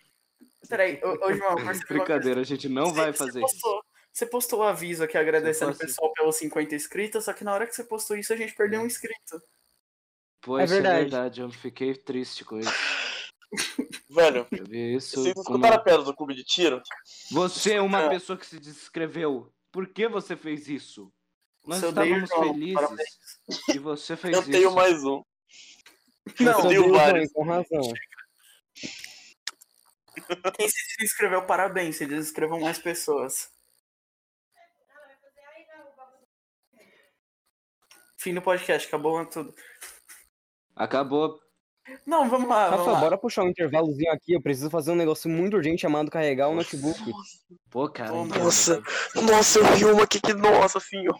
Peraí, 0.69 1.01
ô, 1.03 1.27
ô 1.27 1.33
João. 1.33 1.57
Brincadeira, 1.88 2.40
a 2.40 2.45
gente 2.45 2.69
não 2.69 2.92
vai 2.92 3.12
Você- 3.12 3.19
fazer 3.19 3.40
você 3.40 3.57
isso. 3.57 3.85
Você 4.17 4.25
postou 4.25 4.61
o 4.61 4.63
aviso 4.63 5.05
aqui 5.05 5.19
agradecendo 5.19 5.73
o 5.73 5.77
pessoal 5.77 6.11
pelos 6.15 6.37
50 6.37 6.75
inscritos, 6.75 7.27
só 7.27 7.35
que 7.35 7.45
na 7.45 7.53
hora 7.53 7.67
que 7.67 7.75
você 7.77 7.85
postou 7.85 8.17
isso 8.17 8.33
a 8.33 8.37
gente 8.37 8.55
perdeu 8.55 8.81
um 8.81 8.87
inscrito. 8.87 9.43
Pô, 10.41 10.59
É 10.59 10.65
isso 10.65 10.73
é 10.73 10.77
verdade. 10.81 11.01
verdade, 11.03 11.41
eu 11.43 11.51
fiquei 11.51 11.95
triste 11.95 12.43
com 12.43 12.59
isso. 12.59 12.73
Velho, 14.09 14.47
Eu 14.51 14.65
vi 14.65 14.95
isso. 14.97 15.21
vocês 15.23 15.37
escutaram 15.37 15.77
a 15.77 15.79
piada 15.79 16.03
do 16.03 16.17
clube 16.17 16.35
de 16.35 16.45
tiro? 16.45 16.81
Você 17.31 17.75
é 17.75 17.81
uma 17.83 18.05
É. 18.05 18.09
pessoa 18.09 18.39
que 18.39 18.47
se 18.47 18.59
descreveu. 18.59 19.53
Por 19.71 19.87
que 19.87 20.09
você 20.09 20.35
fez 20.35 20.67
isso? 20.67 21.13
Nós 21.67 21.81
Seu 21.81 21.91
estávamos 21.91 22.31
felizes 22.33 22.73
parabéns. 22.75 23.09
e 23.75 23.79
você 23.79 24.17
fez 24.33 24.35
Eu 24.35 24.41
isso. 24.41 24.51
tenho 24.51 24.73
mais 24.75 25.05
um. 25.05 25.23
Não, 26.41 26.59
Eu 26.63 26.69
tenho 26.69 26.91
vários. 26.91 27.31
com 27.33 27.45
razão. 27.45 27.93
quem 30.57 30.69
se 30.71 31.05
inscreveu, 31.05 31.45
parabéns, 31.45 31.97
se 31.97 32.07
inscrevam 32.07 32.59
mais 32.61 32.79
pessoas. 32.79 33.55
Fim 38.27 38.35
do 38.35 38.43
podcast, 38.43 38.89
acabou 38.89 39.25
tudo. 39.27 39.55
Acabou. 40.75 41.39
Não, 42.05 42.29
vamos 42.29 42.49
lá, 42.49 42.71
vamos 42.71 42.85
Rafa, 42.85 42.91
lá. 42.91 43.01
bora 43.01 43.17
puxar 43.17 43.45
um 43.45 43.49
intervalozinho 43.51 44.11
aqui. 44.12 44.33
Eu 44.33 44.43
preciso 44.43 44.69
fazer 44.69 44.91
um 44.91 44.97
negócio 44.97 45.31
muito 45.31 45.55
urgente 45.57 45.83
chamado 45.83 46.11
carregar 46.11 46.49
o 46.49 46.55
notebook. 46.57 46.99
Pô, 47.71 47.89
cara. 47.89 48.09
Então- 48.17 48.43
Nossa, 48.43 48.83
nossa, 49.15 49.61
eu 49.61 49.65
vi 49.77 49.85
uma 49.85 50.03
aqui 50.03 50.21
que, 50.21 50.35
nossa, 50.35 50.81
filho. 50.81 51.15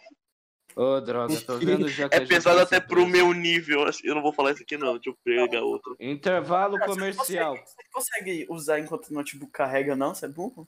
Ô, 0.75 1.01
droga, 1.01 1.41
tô 1.43 1.59
vendo 1.87 1.89
já 1.89 2.09
que 2.09 2.17
É 2.17 2.27
pesado 2.27 2.59
até 2.59 2.81
pro 2.81 2.97
preso. 3.05 3.09
meu 3.09 3.33
nível. 3.33 3.87
Eu 4.03 4.17
não 4.17 4.23
vou 4.23 4.33
falar 4.33 4.51
isso 4.51 4.65
aqui 4.65 4.77
não, 4.77 4.95
deixa 4.95 5.11
eu 5.11 5.17
pegar 5.23 5.63
outra. 5.63 5.95
Intervalo 6.01 6.77
Cara, 6.77 6.89
você 6.89 6.99
comercial. 6.99 7.57
consegue- 7.57 7.69
Você 7.71 7.89
consegue 7.93 8.47
usar 8.51 8.81
enquanto 8.81 9.07
o 9.11 9.15
notebook 9.15 9.53
carrega, 9.53 9.95
não? 9.95 10.13
Você 10.13 10.25
é 10.25 10.29
burro? 10.29 10.67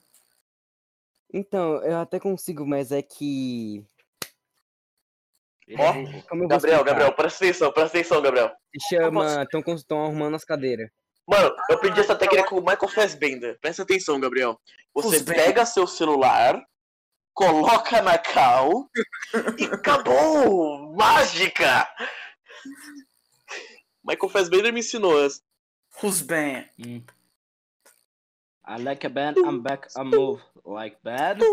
Então, 1.33 1.83
eu 1.83 1.97
até 1.99 2.17
consigo, 2.17 2.65
mas 2.65 2.93
é 2.93 3.01
que. 3.01 3.83
Como 6.29 6.47
Gabriel? 6.47 6.83
Gabriel, 6.83 7.13
presta 7.13 7.45
atenção, 7.45 7.71
presta 7.71 7.97
atenção, 7.97 8.21
Gabriel. 8.21 8.51
Se 8.73 8.95
chama. 8.95 9.47
Estão 9.75 10.03
arrumando 10.03 10.35
as 10.35 10.43
cadeiras. 10.43 10.89
Mano, 11.27 11.55
eu 11.69 11.75
aprendi 11.75 11.99
essa 11.99 12.15
técnica 12.15 12.47
com 12.47 12.55
o 12.57 12.61
Michael 12.61 12.87
Fassbender. 12.87 13.59
Presta 13.61 13.83
atenção, 13.83 14.19
Gabriel. 14.19 14.59
Você 14.95 15.23
pega 15.23 15.63
seu 15.65 15.85
celular, 15.85 16.59
coloca 17.33 18.01
na 18.01 18.17
cal 18.17 18.89
e 19.59 19.65
acabou! 19.65 20.91
Mágica! 20.95 21.87
Michael 24.03 24.29
Fassbender 24.29 24.73
me 24.73 24.79
ensinou 24.79 25.23
essa. 25.23 25.39
Who's 26.01 26.21
bem? 26.21 26.67
Hum. 26.79 27.03
I 28.67 28.81
like 28.81 29.05
a 29.05 29.09
band, 29.09 29.35
I'm 29.37 29.61
back, 29.61 29.87
I 29.95 30.03
move 30.03 30.41
like 30.65 30.97
bad. 31.03 31.43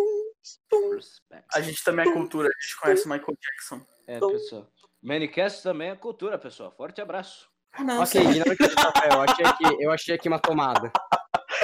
Respect. 0.94 1.44
A 1.55 1.61
gente 1.61 1.83
também 1.85 2.09
é 2.09 2.12
cultura, 2.12 2.48
a 2.48 2.62
gente 2.62 2.81
conhece 2.81 3.07
o 3.07 3.09
Michael 3.09 3.37
Jackson. 3.40 3.87
É, 4.07 4.19
pessoal. 4.21 4.66
Manicast 5.03 5.62
também 5.62 5.90
é 5.90 5.97
cultura, 5.97 6.38
pessoal. 6.38 6.73
Forte 6.77 7.01
abraço. 7.01 7.49
Ah, 7.73 7.85
não, 7.85 8.03
Ok, 8.03 8.21
ignora 8.21 8.53
aqui, 8.53 8.64
Rafael. 8.64 9.12
Eu 9.12 9.21
achei 9.23 9.45
aqui, 9.47 9.85
eu 9.85 9.90
achei 9.90 10.14
aqui 10.14 10.29
uma 10.29 10.38
tomada. 10.38 10.90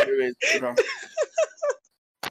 Beleza. 0.04 0.74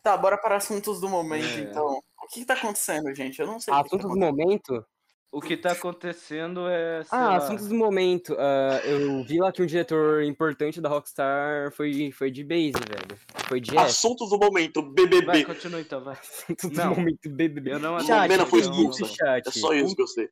Tá, 0.01 0.17
bora 0.17 0.37
para 0.37 0.55
assuntos 0.57 0.99
do 0.99 1.07
momento, 1.09 1.45
É. 1.45 1.61
então. 1.61 1.99
O 2.23 2.27
que, 2.27 2.41
que 2.41 2.45
tá 2.45 2.53
acontecendo, 2.53 3.13
gente? 3.13 3.39
Eu 3.39 3.47
não 3.47 3.59
sei. 3.59 3.73
Assuntos 3.73 4.01
tá 4.01 4.07
do 4.07 4.17
momento? 4.17 4.85
O 5.33 5.39
que 5.39 5.55
tá 5.55 5.71
acontecendo 5.71 6.67
é. 6.67 7.03
sei 7.03 7.17
Ah, 7.17 7.29
lá, 7.29 7.37
assuntos 7.37 7.69
do 7.69 7.75
momento. 7.75 8.35
Ah, 8.37 8.81
eu 8.83 9.23
vi 9.23 9.39
lá 9.39 9.49
que 9.49 9.61
um 9.61 9.65
diretor 9.65 10.21
importante 10.23 10.81
da 10.81 10.89
Rockstar 10.89 11.71
foi, 11.71 12.11
foi 12.11 12.29
de 12.29 12.43
base, 12.43 12.73
velho. 12.73 13.17
Foi 13.47 13.61
de. 13.61 13.77
Assuntos 13.77 14.29
do 14.29 14.37
momento, 14.37 14.81
Vai, 14.83 14.91
BBB. 14.93 15.45
continua 15.45 15.79
então, 15.79 16.03
vai. 16.03 16.15
Assuntos 16.15 16.69
do 16.69 16.75
Não. 16.75 16.89
momento, 16.95 17.29
BBB. 17.29 17.71
Eu 17.71 17.79
não 17.79 17.97
Chat, 18.01 18.23
Lumena 18.23 18.45
foi 18.45 18.59
eu- 18.59 18.63
expulsa. 18.63 19.05
Chat, 19.05 19.47
É 19.47 19.51
só 19.51 19.73
isso 19.73 19.95
que 19.95 20.01
eu 20.01 20.07
sei. 20.07 20.29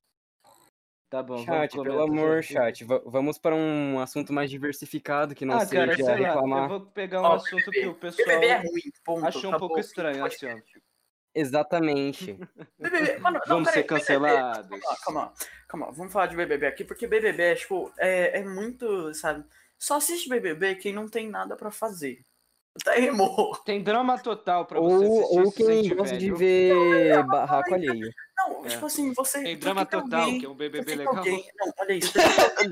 Tá 1.10 1.24
bom, 1.24 1.38
Chat, 1.46 1.76
vamos 1.78 1.88
pelo 1.92 2.04
amor, 2.04 2.44
chat. 2.44 2.84
va- 2.84 3.02
vamos 3.06 3.40
para 3.40 3.56
um 3.56 4.00
assunto 4.00 4.32
mais 4.34 4.48
diversificado 4.52 5.34
que 5.34 5.44
não 5.46 5.56
Ah, 5.56 5.66
cara, 5.66 5.96
seja 5.96 6.12
lá, 6.12 6.16
reclamar. 6.18 6.64
eu 6.66 6.70
vou 6.70 6.82
pegar 6.92 7.22
um 7.22 7.26
Ó, 7.26 7.34
assunto 7.36 7.72
que 7.72 7.88
o 7.88 7.96
pessoal 7.96 8.28
BBB 8.28 8.46
é 8.48 8.58
ruim, 8.58 8.82
ponto. 9.04 9.26
achou 9.26 9.46
um 9.46 9.48
acabou. 9.50 9.70
pouco 9.70 9.80
estranho, 9.80 10.24
assim, 10.26 10.46
ó. 10.46 10.56
Exatamente. 11.34 12.38
BBB, 12.80 13.18
mano, 13.20 13.40
não, 13.48 13.56
Vamos 13.56 13.70
ser 13.70 13.84
peraí, 13.84 13.88
cancelados. 14.02 14.68
BBB, 14.68 14.82
Calma, 14.82 14.98
calma, 15.04 15.34
calma, 15.68 15.92
vamos 15.92 16.12
falar 16.14 16.26
de 16.28 16.36
BBB 16.36 16.66
aqui, 16.68 16.84
porque 16.84 17.08
BBB 17.08 17.44
é, 17.44 17.56
tipo, 17.56 17.92
é, 17.98 18.40
é 18.40 18.44
muito, 18.44 19.14
sabe? 19.14 19.44
Só 19.78 19.98
assiste 19.98 20.28
BBB 20.30 20.76
quem 20.76 20.92
não 20.94 21.08
tem 21.08 21.30
nada 21.30 21.56
pra 21.56 21.72
fazer. 21.72 22.20
Tá 22.84 22.98
emo. 23.00 23.52
Tem 23.66 23.82
drama 23.84 24.18
total 24.20 24.66
pra 24.66 24.80
você 24.80 25.06
Ou, 25.06 25.20
assistir 25.20 25.40
ou 25.40 25.52
quem 25.52 25.96
gosta 25.96 26.18
de 26.18 26.32
ver 26.32 27.24
barraco 27.26 27.74
alheio. 27.74 28.10
Não, 28.38 28.66
É. 28.66 28.70
tipo 28.70 28.86
assim, 28.86 29.12
você. 29.14 29.42
Tem 29.44 29.58
drama 29.58 29.86
total, 29.86 30.22
alguém- 30.22 30.40
que 30.40 30.46
é 30.46 30.50
um 30.50 30.56
BBB 30.56 30.96
legal. 30.96 31.18
alguém- 31.18 31.46
Não, 31.58 31.74
olha 31.78 31.94
isso. 31.94 32.14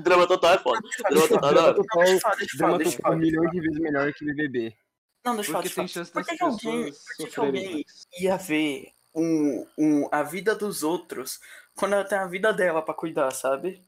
Drama 0.04 0.28
total 0.28 0.54
é 0.54 0.58
foda. 0.60 0.80
Drama 1.10 1.28
total 1.28 1.50
é. 1.50 1.56
Total, 1.56 2.32
drama 2.58 2.74
eu 2.78 2.84
total 2.84 2.92
falar. 3.02 3.16
milhões 3.18 3.52
de 3.52 3.60
vezes 3.60 3.80
melhor 3.80 4.14
que 4.14 4.26
BBB. 4.26 4.64
Não, 4.70 4.87
Por 5.36 5.38
das 5.38 5.46
que, 5.46 5.52
que 5.52 5.80
alguém, 5.80 5.88
pessoas 5.88 6.10
por 6.10 6.26
que 6.26 7.26
que 7.26 7.32
sofrerem 7.36 7.66
alguém 7.68 7.86
ia 8.20 8.38
ver 8.38 8.92
um, 9.14 9.68
um, 9.78 10.10
a 10.12 10.24
vida 10.24 10.56
dos 10.56 10.84
outros 10.84 11.40
quando 11.76 11.94
ela 11.94 12.04
tem 12.06 12.18
a 12.18 12.28
vida 12.28 12.54
dela 12.54 12.82
pra 12.82 12.94
cuidar, 12.94 13.32
sabe? 13.32 13.84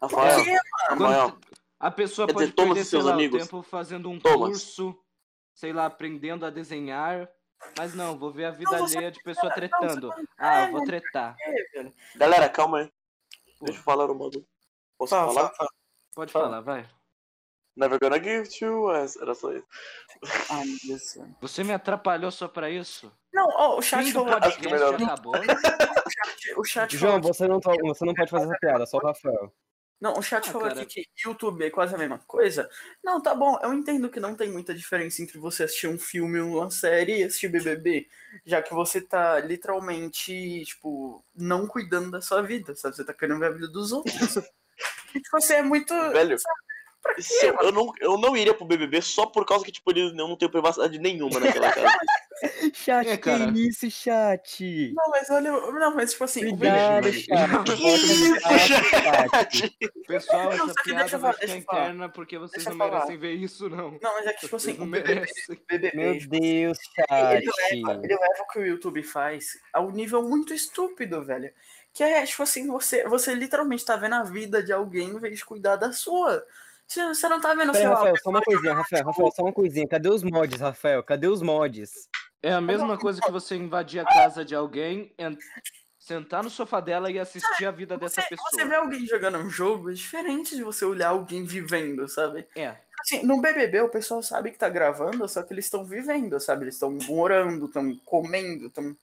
Por 0.00 0.10
Rafael, 0.10 0.44
quê? 0.44 0.56
Rafael, 0.88 1.38
a 1.78 1.90
pessoa 1.90 2.26
pode 2.28 2.38
dizer, 2.46 2.52
Thomas 2.54 2.74
perder, 2.74 2.88
seus 2.88 3.04
lá, 3.04 3.12
amigos. 3.12 3.42
o 3.42 3.44
tempo 3.44 3.62
fazendo 3.62 4.10
um 4.10 4.18
Thomas. 4.18 4.48
curso, 4.50 4.98
sei 5.54 5.72
lá, 5.72 5.86
aprendendo 5.86 6.44
a 6.46 6.50
desenhar. 6.50 7.28
Mas 7.78 7.94
não, 7.94 8.18
vou 8.18 8.32
ver 8.32 8.46
a 8.46 8.50
vida 8.50 8.76
Não, 8.76 8.84
alheia 8.84 9.10
de 9.12 9.20
pessoa 9.22 9.48
não, 9.48 9.54
tretando. 9.54 10.08
não- 10.08 10.24
Ah, 10.36 10.62
é, 10.62 10.66
eu 10.66 10.72
vou 10.72 10.84
tretar. 10.84 11.36
Galera, 12.16 12.48
calma 12.48 12.78
aí. 12.78 12.92
Deixa 13.60 13.78
eu 13.78 13.84
falar 13.84 14.10
um 14.10 14.18
bagulho. 14.18 14.44
Posso 14.98 15.10
Fala, 15.10 15.28
falar? 15.32 15.42
fala, 15.50 15.54
fala. 15.56 15.70
Pode 16.14 16.32
Fala. 16.32 16.44
falar, 16.46 16.60
vai. 16.60 16.88
Never 17.76 17.98
gonna 17.98 18.18
give 18.22 18.48
to 18.58 18.90
us. 18.90 19.16
Era 19.16 19.34
só 19.34 19.52
isso. 19.52 19.66
Ai, 20.50 20.64
meu 20.66 20.76
Deus 20.86 21.00
do 21.00 21.06
céu. 21.06 21.26
Você 21.40 21.64
me 21.64 21.72
atrapalhou 21.72 22.30
só 22.30 22.46
pra 22.48 22.68
isso? 22.70 23.10
Não, 23.32 23.46
ó, 23.48 23.78
o 23.78 23.82
chat 23.82 24.04
Fim 24.04 24.12
falou 24.12 24.28
Acho 24.36 24.58
que 24.58 24.68
podcast 24.68 24.70
melhor. 24.72 25.02
acabou. 25.02 25.32
o 26.58 26.64
chat 26.64 26.96
João, 26.96 27.12
falou 27.14 27.32
você 27.34 27.48
não, 27.48 27.60
to- 27.60 27.76
você 27.82 28.04
não 28.04 28.14
pode 28.14 28.30
fazer 28.30 28.44
essa 28.44 28.58
piada, 28.60 28.86
só 28.86 28.98
o 28.98 29.06
Rafael. 29.06 29.52
Não, 30.00 30.14
o 30.18 30.22
chat 30.22 30.48
Ah, 30.48 30.52
falou 30.52 30.68
cara. 30.68 30.82
aqui 30.82 31.04
que 31.14 31.28
YouTube 31.28 31.64
é 31.64 31.70
quase 31.70 31.94
a 31.94 31.98
mesma 31.98 32.18
coisa. 32.26 32.68
Não, 33.04 33.22
tá 33.22 33.34
bom, 33.36 33.56
eu 33.62 33.72
entendo 33.72 34.10
que 34.10 34.18
não 34.20 34.34
tem 34.34 34.50
muita 34.50 34.74
diferença 34.74 35.22
entre 35.22 35.38
você 35.38 35.62
assistir 35.62 35.86
um 35.86 35.96
filme 35.98 36.40
ou 36.40 36.58
uma 36.58 36.70
série 36.70 37.20
e 37.20 37.24
assistir 37.24 37.48
BBB, 37.48 38.08
já 38.44 38.60
que 38.60 38.74
você 38.74 39.00
tá 39.00 39.38
literalmente, 39.38 40.64
tipo, 40.66 41.24
não 41.34 41.66
cuidando 41.68 42.10
da 42.10 42.20
sua 42.20 42.42
vida, 42.42 42.74
sabe? 42.74 42.96
Você 42.96 43.04
tá 43.04 43.14
querendo 43.14 43.38
ver 43.38 43.46
a 43.46 43.50
vida 43.50 43.68
dos 43.68 43.92
outros. 43.92 44.34
tipo, 45.12 45.28
você 45.40 45.54
é 45.54 45.62
muito. 45.62 45.94
Velho, 46.10 46.36
pra 47.02 47.14
quê, 47.14 47.22
eu, 47.42 47.56
eu 47.62 47.72
não, 47.72 47.92
eu 48.00 48.18
não 48.18 48.36
iria 48.36 48.54
pro 48.54 48.64
BBB 48.64 49.02
só 49.02 49.26
por 49.26 49.44
causa 49.44 49.64
que, 49.64 49.72
tipo, 49.72 49.90
eles 49.90 50.14
não 50.14 50.36
tem 50.36 50.48
privacidade 50.48 50.98
nenhuma 50.98 51.40
naquela 51.40 51.72
casa. 51.72 51.92
Chat, 52.74 53.08
É, 53.08 53.16
que 53.16 53.22
cara. 53.22 53.52
isso, 53.54 53.88
chat? 53.90 54.92
Não, 54.96 55.10
mas 55.10 55.30
olha, 55.30 55.50
não, 55.52 55.94
mas 55.94 56.12
tipo 56.12 56.24
assim, 56.24 56.44
o 56.46 56.54
Obrigado, 56.54 57.04
BBB. 57.04 57.22
chat. 57.22 57.64
Que 57.76 57.96
isso, 57.96 58.40
chat? 58.66 59.76
Pessoal, 60.06 60.44
Não, 60.56 60.64
essa 60.66 60.74
que 60.74 60.82
piada 60.84 61.00
deixa 61.02 61.16
eu 61.16 61.20
vai 61.20 61.32
falar, 61.32 61.34
ficar 61.34 61.62
falar. 61.62 61.82
interna 61.84 62.08
porque 62.08 62.38
vocês 62.38 62.64
Deixa 62.64 62.70
não 62.70 62.78
falar. 62.78 62.92
merecem 63.00 63.18
ver 63.18 63.32
isso, 63.34 63.68
não. 63.68 63.92
Não, 64.02 64.14
mas 64.14 64.26
é 64.26 64.32
que, 64.32 64.40
tipo 64.40 64.56
assim, 64.56 64.72
o 64.72 64.86
BBB, 64.86 65.92
Meu 65.94 66.18
tipo, 66.18 66.30
Deus, 66.40 66.78
ele 67.10 67.46
chat. 67.46 67.74
leva, 67.84 68.00
ele 68.04 68.14
leva 68.14 68.42
o 68.42 68.52
que 68.52 68.58
o 68.58 68.66
YouTube 68.66 69.02
faz 69.02 69.58
a 69.72 69.80
um 69.80 69.90
nível 69.90 70.22
muito 70.22 70.52
estúpido, 70.52 71.22
velho. 71.24 71.52
Que 71.94 72.02
é, 72.02 72.24
tipo 72.24 72.42
assim, 72.42 72.66
você, 72.66 73.04
você 73.06 73.34
literalmente 73.34 73.84
tá 73.84 73.96
vendo 73.96 74.14
a 74.14 74.22
vida 74.24 74.62
de 74.62 74.72
alguém 74.72 75.08
em 75.10 75.18
vez 75.20 75.38
de 75.38 75.44
cuidar 75.44 75.76
da 75.76 75.92
sua. 75.92 76.42
Você, 76.92 77.28
não 77.28 77.40
tá 77.40 77.54
vendo, 77.54 77.72
Pera, 77.72 77.88
lá, 77.88 77.94
Rafael, 77.96 78.16
só 78.22 78.30
uma 78.30 78.42
coisinha, 78.42 78.74
Rafael, 78.74 79.04
Rafael, 79.04 79.30
só 79.32 79.42
uma 79.42 79.52
coisinha. 79.52 79.88
Cadê 79.88 80.08
os 80.08 80.22
mods, 80.22 80.60
Rafael? 80.60 81.02
Cadê 81.02 81.26
os 81.26 81.40
mods? 81.40 82.08
É 82.42 82.52
a 82.52 82.60
mesma 82.60 82.98
coisa 82.98 83.20
que 83.20 83.30
você 83.30 83.56
invadir 83.56 84.00
a 84.00 84.04
casa 84.04 84.44
de 84.44 84.54
alguém, 84.54 85.12
en- 85.18 85.38
sentar 85.98 86.42
no 86.42 86.50
sofá 86.50 86.80
dela 86.80 87.10
e 87.10 87.18
assistir 87.18 87.64
a 87.64 87.70
vida 87.70 87.96
dessa 87.96 88.20
você, 88.20 88.28
pessoa. 88.30 88.50
você 88.50 88.64
vê 88.64 88.74
alguém 88.74 89.06
jogando 89.06 89.38
um 89.38 89.48
jogo, 89.48 89.90
é 89.90 89.94
diferente 89.94 90.56
de 90.56 90.64
você 90.64 90.84
olhar 90.84 91.10
alguém 91.10 91.44
vivendo, 91.44 92.08
sabe? 92.08 92.46
É. 92.56 92.76
Assim, 93.00 93.24
no 93.24 93.40
BBB 93.40 93.80
o 93.82 93.88
pessoal 93.88 94.22
sabe 94.22 94.50
que 94.50 94.58
tá 94.58 94.68
gravando, 94.68 95.28
só 95.28 95.42
que 95.42 95.54
eles 95.54 95.64
estão 95.66 95.84
vivendo, 95.84 96.38
sabe? 96.40 96.64
Eles 96.64 96.74
estão 96.74 96.90
morando, 97.06 97.66
estão 97.66 97.96
comendo, 98.04 98.66
estão... 98.66 98.96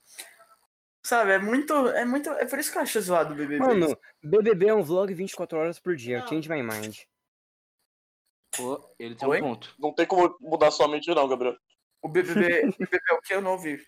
Sabe, 1.02 1.32
é 1.32 1.40
muito, 1.40 1.74
é 1.90 2.04
muito, 2.04 2.30
é 2.32 2.46
por 2.46 2.60
isso 2.60 2.72
que 2.72 2.78
eu 2.78 2.82
acho 2.82 3.02
zoado 3.02 3.34
o 3.34 3.38
BBB. 3.38 3.60
Mano, 3.60 3.98
BBB 4.22 4.68
é 4.68 4.74
um 4.76 4.84
vlog 4.84 5.14
24 5.14 5.58
horas 5.58 5.80
por 5.80 5.96
dia. 5.96 6.26
Change 6.28 6.50
my 6.50 6.62
mind. 6.62 6.98
Pô, 8.56 8.80
ele 8.98 9.16
tem 9.16 9.28
Oi? 9.28 9.38
um 9.38 9.42
ponto. 9.42 9.74
Não 9.80 9.94
tem 9.94 10.06
como 10.06 10.36
mudar 10.42 10.72
sua 10.72 10.88
mente, 10.88 11.08
não, 11.14 11.28
Gabriel. 11.28 11.56
O 12.02 12.08
BBB, 12.10 12.66
o 12.68 12.72
BBB 12.72 13.00
é 13.10 13.14
o 13.14 13.22
que 13.22 13.34
eu 13.34 13.42
não 13.42 13.52
ouvi. 13.52 13.80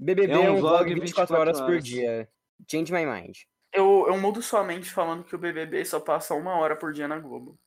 BBB 0.00 0.32
É 0.32 0.36
é 0.46 0.50
um 0.50 0.56
vlog 0.60 0.84
vlog 0.84 0.94
24 1.00 1.36
horas, 1.36 1.60
por 1.60 1.70
horas. 1.70 1.84
dia. 1.84 2.28
Change 2.70 2.92
my 2.92 3.04
mind. 3.06 3.36
Eu, 3.72 4.06
eu 4.08 4.16
mudo 4.18 4.40
sua 4.42 4.64
mente 4.64 4.90
falando 4.90 5.24
que 5.24 5.34
o 5.34 5.38
BBB 5.38 5.84
só 5.84 6.00
passa 6.00 6.34
uma 6.34 6.56
hora 6.56 6.74
por 6.76 6.92
dia 6.92 7.06
na 7.06 7.18
Globo. 7.18 7.58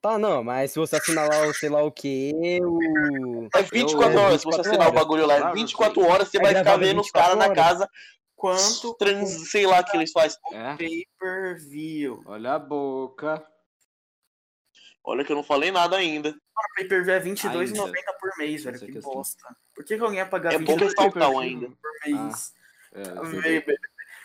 Tá, 0.00 0.18
não, 0.18 0.44
mas 0.44 0.72
se 0.72 0.78
você 0.78 0.96
assinar 0.96 1.26
lá 1.26 1.46
o 1.46 1.54
sei 1.54 1.70
lá 1.70 1.82
o 1.82 1.90
que, 1.90 2.32
o. 2.62 3.48
É 3.56 3.62
24 3.62 4.12
Eu- 4.18 4.20
horas, 4.22 4.40
se 4.42 4.44
você 4.46 4.58
24 4.58 4.60
assinar 4.60 4.78
o 4.80 4.82
horas. 4.90 4.94
bagulho 5.00 5.26
lá, 5.26 5.34
é 5.34 5.40
Claro, 5.40 5.54
24 5.54 6.02
sim. 6.02 6.08
horas, 6.10 6.28
você 6.28 6.36
É 6.36 6.40
vai 6.42 6.54
ficar 6.54 6.76
vendo 6.76 7.00
os 7.00 7.06
24 7.06 7.12
caras 7.38 7.48
na 7.48 7.54
casa, 7.54 7.90
Quanto 8.36 8.94
trans, 8.98 9.50
sei 9.50 9.64
lá 9.66 9.80
o 9.80 9.84
que 9.84 9.96
eles 9.96 10.12
fazem. 10.12 10.38
É. 10.52 10.76
pay-per-view? 10.76 12.22
Olha 12.26 12.52
a 12.54 12.58
boca. 12.58 13.42
Olha 15.06 15.22
que 15.24 15.30
eu 15.30 15.36
não 15.36 15.44
falei 15.44 15.70
nada 15.70 15.96
ainda. 15.96 16.30
O 16.30 16.74
pay-per-view 16.76 17.12
é 17.14 17.18
R$22,90 17.18 17.78
Ainda. 17.94 18.12
por 18.18 18.30
mês, 18.38 18.64
velho. 18.64 18.78
Que 18.78 18.92
questão. 18.92 19.12
bosta. 19.12 19.56
Por 19.74 19.84
que, 19.84 19.96
que 19.96 20.02
alguém 20.02 20.18
ia 20.18 20.26
pagar 20.26 20.54
É 20.54 20.58
bom 20.58 20.74
R$22,90 20.74 20.80
ressaltar 20.88 21.12
Pay-per-view. 21.12 21.40
ainda. 21.40 21.68
por 21.76 21.92
mês? 22.24 22.54
É, 22.92 23.40
Véi, 23.40 23.64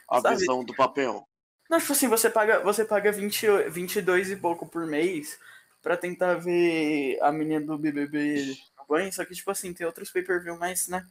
A 0.10 0.22
Sabe? 0.22 0.36
visão 0.38 0.64
do 0.64 0.74
papel. 0.76 1.28
Não, 1.70 1.80
tipo 1.80 1.92
assim, 1.92 2.08
você 2.08 2.30
paga, 2.30 2.60
você 2.62 2.86
paga 2.86 3.12
20, 3.12 3.70
22 3.70 4.32
e 4.32 4.36
pouco 4.38 4.66
por 4.68 4.88
mês 4.88 5.38
pra 5.82 5.98
tentar 5.98 6.36
ver 6.36 7.20
a 7.22 7.32
menina 7.32 7.66
do 7.66 7.78
BBB 7.78 8.56
no 8.78 8.86
banho, 8.88 9.12
só 9.14 9.24
que, 9.26 9.36
tipo 9.36 9.52
assim, 9.52 9.74
tem 9.74 9.86
outros 9.86 10.10
pay-per-view 10.12 10.58
mais, 10.58 10.88
né? 10.88 11.06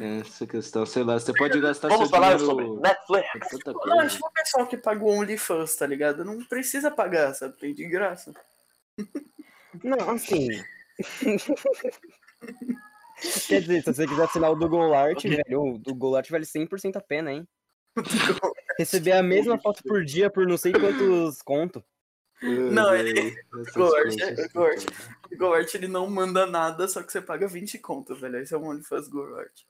Essa 0.00 0.46
questão, 0.46 0.84
sei 0.84 1.04
lá, 1.04 1.18
você 1.18 1.32
pode 1.32 1.60
gastar 1.60 1.88
Vamos 1.88 2.08
seu 2.08 2.10
falar 2.18 2.36
dinheiro 2.36 2.46
sobre 2.46 2.80
Netflix. 2.80 3.48
tanta 3.50 3.72
Não, 3.72 3.80
é 3.80 3.98
coisa. 4.00 4.08
tipo 4.08 4.26
o 4.26 4.32
pessoal 4.32 4.66
que 4.66 4.76
paga 4.76 5.04
o 5.04 5.08
OnlyFans, 5.08 5.76
tá 5.76 5.86
ligado? 5.86 6.24
Não 6.24 6.44
precisa 6.44 6.90
pagar, 6.90 7.32
sabe? 7.34 7.56
Tem 7.56 7.72
de 7.74 7.86
graça. 7.86 8.32
Não, 9.84 10.10
assim. 10.10 10.48
Quer 13.46 13.60
dizer, 13.60 13.82
se 13.82 13.94
você 13.94 14.06
quiser 14.06 14.24
assinar 14.24 14.50
o 14.50 14.56
do 14.56 14.68
Golart, 14.68 15.22
velho, 15.22 15.62
o 15.74 15.78
do 15.78 15.94
Golart 15.94 16.28
vale 16.30 16.44
100% 16.46 16.96
a 16.96 17.00
pena, 17.00 17.32
hein? 17.32 17.46
Receber 18.78 19.12
a 19.12 19.22
mesma 19.22 19.58
foto 19.58 19.82
por 19.84 20.04
dia 20.04 20.30
por 20.30 20.46
não 20.46 20.56
sei 20.56 20.72
quantos 20.72 21.42
conto. 21.42 21.84
Não, 22.42 22.94
ele- 22.94 23.36
Essas 23.60 24.52
Gort, 24.52 24.84
coisas. 25.40 25.56
é, 25.56 25.58
Gort. 25.58 25.64
O 25.64 25.64
Gort, 25.64 25.74
ele 25.74 25.88
não 25.88 26.08
manda 26.08 26.46
nada, 26.46 26.86
só 26.88 27.02
que 27.02 27.12
você 27.12 27.20
paga 27.20 27.46
20 27.46 27.78
conto, 27.78 28.14
velho. 28.14 28.38
Esse 28.38 28.54
é 28.54 28.56
o 28.56 28.62
OnlyFans 28.62 29.08
Gort. 29.08 29.62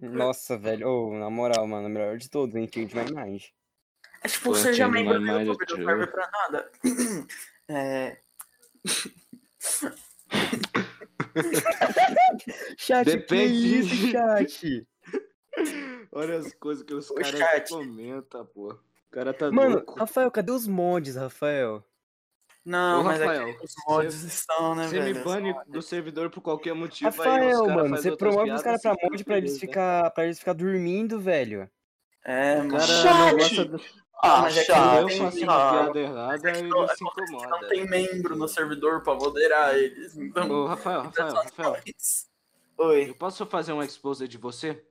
Nossa, 0.00 0.56
velho, 0.58 0.88
ô, 0.88 1.18
na 1.18 1.30
moral, 1.30 1.66
mano, 1.66 1.86
o 1.86 1.90
melhor 1.90 2.18
de 2.18 2.28
todos, 2.28 2.54
hein? 2.54 2.68
Change 2.72 2.94
my 2.94 3.04
mind. 3.04 3.42
É 4.22 4.28
tipo, 4.28 4.44
Pô, 4.44 4.54
você 4.54 4.72
já 4.72 4.86
change 4.86 5.04
membro 5.04 5.14
do 5.14 5.20
mind, 5.20 5.46
YouTube, 5.46 5.78
não 5.78 5.86
serve 5.86 6.06
pra 6.08 6.30
nada. 6.30 6.70
É... 7.68 8.18
Chat, 12.76 13.04
que 13.04 13.16
Depende. 13.16 13.78
isso, 13.78 14.10
chat? 14.10 14.86
Olha 16.12 16.38
as 16.38 16.52
coisas 16.54 16.84
que 16.84 16.94
os 16.94 17.10
caras 17.10 17.68
comentam, 17.68 18.46
pô. 18.46 18.72
O 18.72 18.78
cara 19.10 19.34
tá 19.34 19.50
Mano, 19.50 19.76
louco. 19.76 19.98
Rafael, 19.98 20.30
cadê 20.30 20.52
os 20.52 20.66
mods, 20.66 21.16
Rafael? 21.16 21.84
Não, 22.66 23.00
Ô, 23.00 23.04
mas 23.04 23.20
Rafael, 23.20 23.48
aqui 23.50 23.64
os 23.64 23.74
mods 23.86 24.24
estão, 24.24 24.74
né, 24.74 24.88
Você 24.88 24.98
me 24.98 25.12
velho? 25.12 25.24
bane 25.24 25.54
do 25.68 25.80
servidor 25.80 26.30
por 26.30 26.40
qualquer 26.40 26.74
motivo. 26.74 27.08
aí 27.08 27.16
Rafael, 27.16 27.64
cara 27.64 27.74
mano, 27.76 27.96
você 27.96 28.16
promove 28.16 28.50
os 28.50 28.60
caras 28.60 28.82
pra 28.82 28.96
piadas, 28.96 29.10
mod 29.12 29.24
pra 29.24 29.38
eles, 29.38 29.50
beleza. 29.52 29.60
ficar, 29.60 30.10
pra 30.10 30.24
eles 30.24 30.38
ficar 30.40 30.52
dormindo, 30.52 31.20
velho. 31.20 31.70
É, 32.24 32.56
mano. 32.56 32.80
Chat! 32.80 33.64
do... 33.66 33.80
Ah, 34.20 34.40
mas 34.42 34.56
é 34.56 34.62
eu 34.62 35.08
faço 35.10 35.44
uma 35.44 35.70
piada 35.70 35.98
errada, 36.00 36.50
ele 36.58 36.68
Não, 36.68 36.88
se 36.88 37.04
incomoda. 37.04 37.46
Não 37.46 37.68
tem 37.68 37.88
membro 37.88 38.34
no 38.34 38.48
servidor 38.48 39.00
pra 39.04 39.14
moderar 39.14 39.76
eles. 39.76 40.16
Então, 40.16 40.50
Ô, 40.50 40.66
Rafael, 40.66 41.02
Rafael, 41.02 41.34
Rafael, 41.34 41.76
Oi. 42.78 43.10
eu 43.10 43.14
posso 43.14 43.46
fazer 43.46 43.74
um 43.74 43.82
expose 43.82 44.26
de 44.26 44.38
você? 44.38 44.84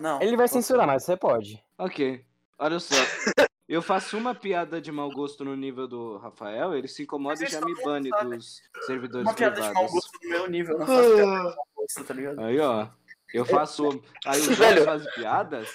Não. 0.00 0.22
Ele 0.22 0.34
vai 0.34 0.48
censurar, 0.48 0.86
mas 0.86 1.04
você 1.04 1.14
pode. 1.14 1.62
Ok. 1.76 2.24
Olha 2.58 2.80
só. 2.80 2.94
Eu 3.68 3.82
faço 3.82 4.16
uma 4.16 4.34
piada 4.34 4.80
de 4.80 4.90
mau 4.90 5.10
gosto 5.10 5.44
no 5.44 5.54
nível 5.54 5.86
do 5.86 6.16
Rafael, 6.16 6.74
ele 6.74 6.88
se 6.88 7.02
incomoda 7.02 7.34
e 7.44 7.46
já 7.46 7.58
isso 7.58 7.66
me 7.66 7.74
bane 7.84 8.08
sabe. 8.08 8.36
dos 8.36 8.62
servidores 8.86 9.26
Uma 9.26 9.34
piada 9.34 9.56
de 9.56 9.60
mau 9.60 9.72
privados. 9.72 9.92
gosto 9.92 10.18
no 10.22 10.28
meu 10.30 10.50
nível, 10.50 10.74
eu 10.74 10.78
não 10.78 10.86
faço 10.86 11.14
piada 11.14 11.22
de 11.26 11.26
mau 11.56 11.66
gosto, 11.76 12.04
tá 12.04 12.14
ligado? 12.14 12.40
Aí, 12.40 12.58
ó. 12.60 12.88
Eu 13.34 13.44
faço. 13.44 14.02
Aí 14.24 14.40
o. 14.40 14.54
Jorge 14.54 14.84
faz 14.84 15.14
piadas. 15.14 15.68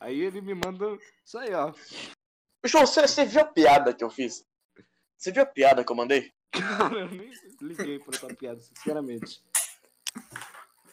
Aí 0.00 0.20
ele 0.20 0.40
me 0.40 0.52
manda. 0.52 0.98
Isso 1.24 1.38
aí, 1.38 1.54
ó. 1.54 1.72
João, 2.64 2.84
você, 2.84 3.02
você 3.02 3.24
viu 3.24 3.40
a 3.40 3.44
piada 3.44 3.94
que 3.94 4.02
eu 4.02 4.10
fiz? 4.10 4.44
Você 5.16 5.30
viu 5.30 5.42
a 5.44 5.46
piada 5.46 5.84
que 5.84 5.92
eu 5.92 5.96
mandei? 5.96 6.32
Cara, 6.50 7.00
eu 7.00 7.08
nem 7.08 7.30
liguei 7.60 8.00
pra 8.00 8.16
essa 8.16 8.26
piada, 8.34 8.60
sinceramente. 8.60 9.40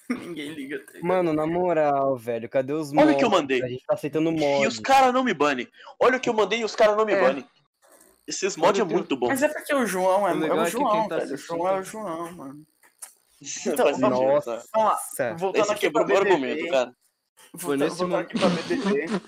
Ninguém 0.27 0.53
liga. 0.53 0.79
Tá? 0.79 0.93
Mano, 1.01 1.33
na 1.33 1.47
moral, 1.47 2.15
velho, 2.17 2.47
cadê 2.49 2.73
os 2.73 2.91
Olha 2.93 3.13
o 3.13 3.17
que 3.17 3.23
eu 3.25 3.29
mandei. 3.29 3.63
A 3.63 3.67
gente 3.67 3.83
tá 3.85 3.93
aceitando 3.95 4.29
E 4.31 4.39
mods. 4.39 4.73
os 4.75 4.79
caras 4.79 5.13
não 5.13 5.23
me 5.23 5.33
banem. 5.33 5.67
Olha 5.99 6.17
o 6.17 6.19
que 6.19 6.29
eu 6.29 6.33
mandei 6.33 6.59
e 6.59 6.65
os 6.65 6.75
caras 6.75 6.95
não 6.95 7.05
me 7.05 7.13
É. 7.13 7.21
banem. 7.21 7.45
Esses 8.27 8.55
mods 8.57 8.79
é 8.81 8.83
muito 8.83 9.15
bom. 9.15 9.27
Mas 9.27 9.43
é 9.43 9.47
porque 9.47 9.73
o 9.73 9.85
João 9.85 10.27
é, 10.27 10.33
O 10.33 10.45
é 10.45 10.49
o 10.51 10.61
é 10.61 10.65
que 10.65 10.71
João, 10.71 11.07
tá 11.07 11.17
velho. 11.17 11.33
O 11.33 11.37
João 11.37 11.67
é 11.67 11.79
o 11.79 11.83
João, 11.83 12.31
mano. 12.33 12.65
Então, 13.67 13.85
Faz 13.85 13.99
Nossa. 13.99 14.57
tá? 14.57 14.63
Vamos 14.73 14.89
lá. 15.19 15.33
Voltando 15.35 15.61
Esse 15.63 15.71
aqui 15.71 15.81
quebrou 15.81 16.05
pra 16.05 16.13
meu 16.15 16.23
argumento, 16.23 16.67
cara. 16.69 16.95
Foi 17.57 17.77
Voltando, 17.77 17.83
nesse 17.83 17.97
voltando 17.97 18.11
momento. 18.11 18.31
aqui 18.31 18.39
pra 18.39 18.49
BBB. 18.49 19.21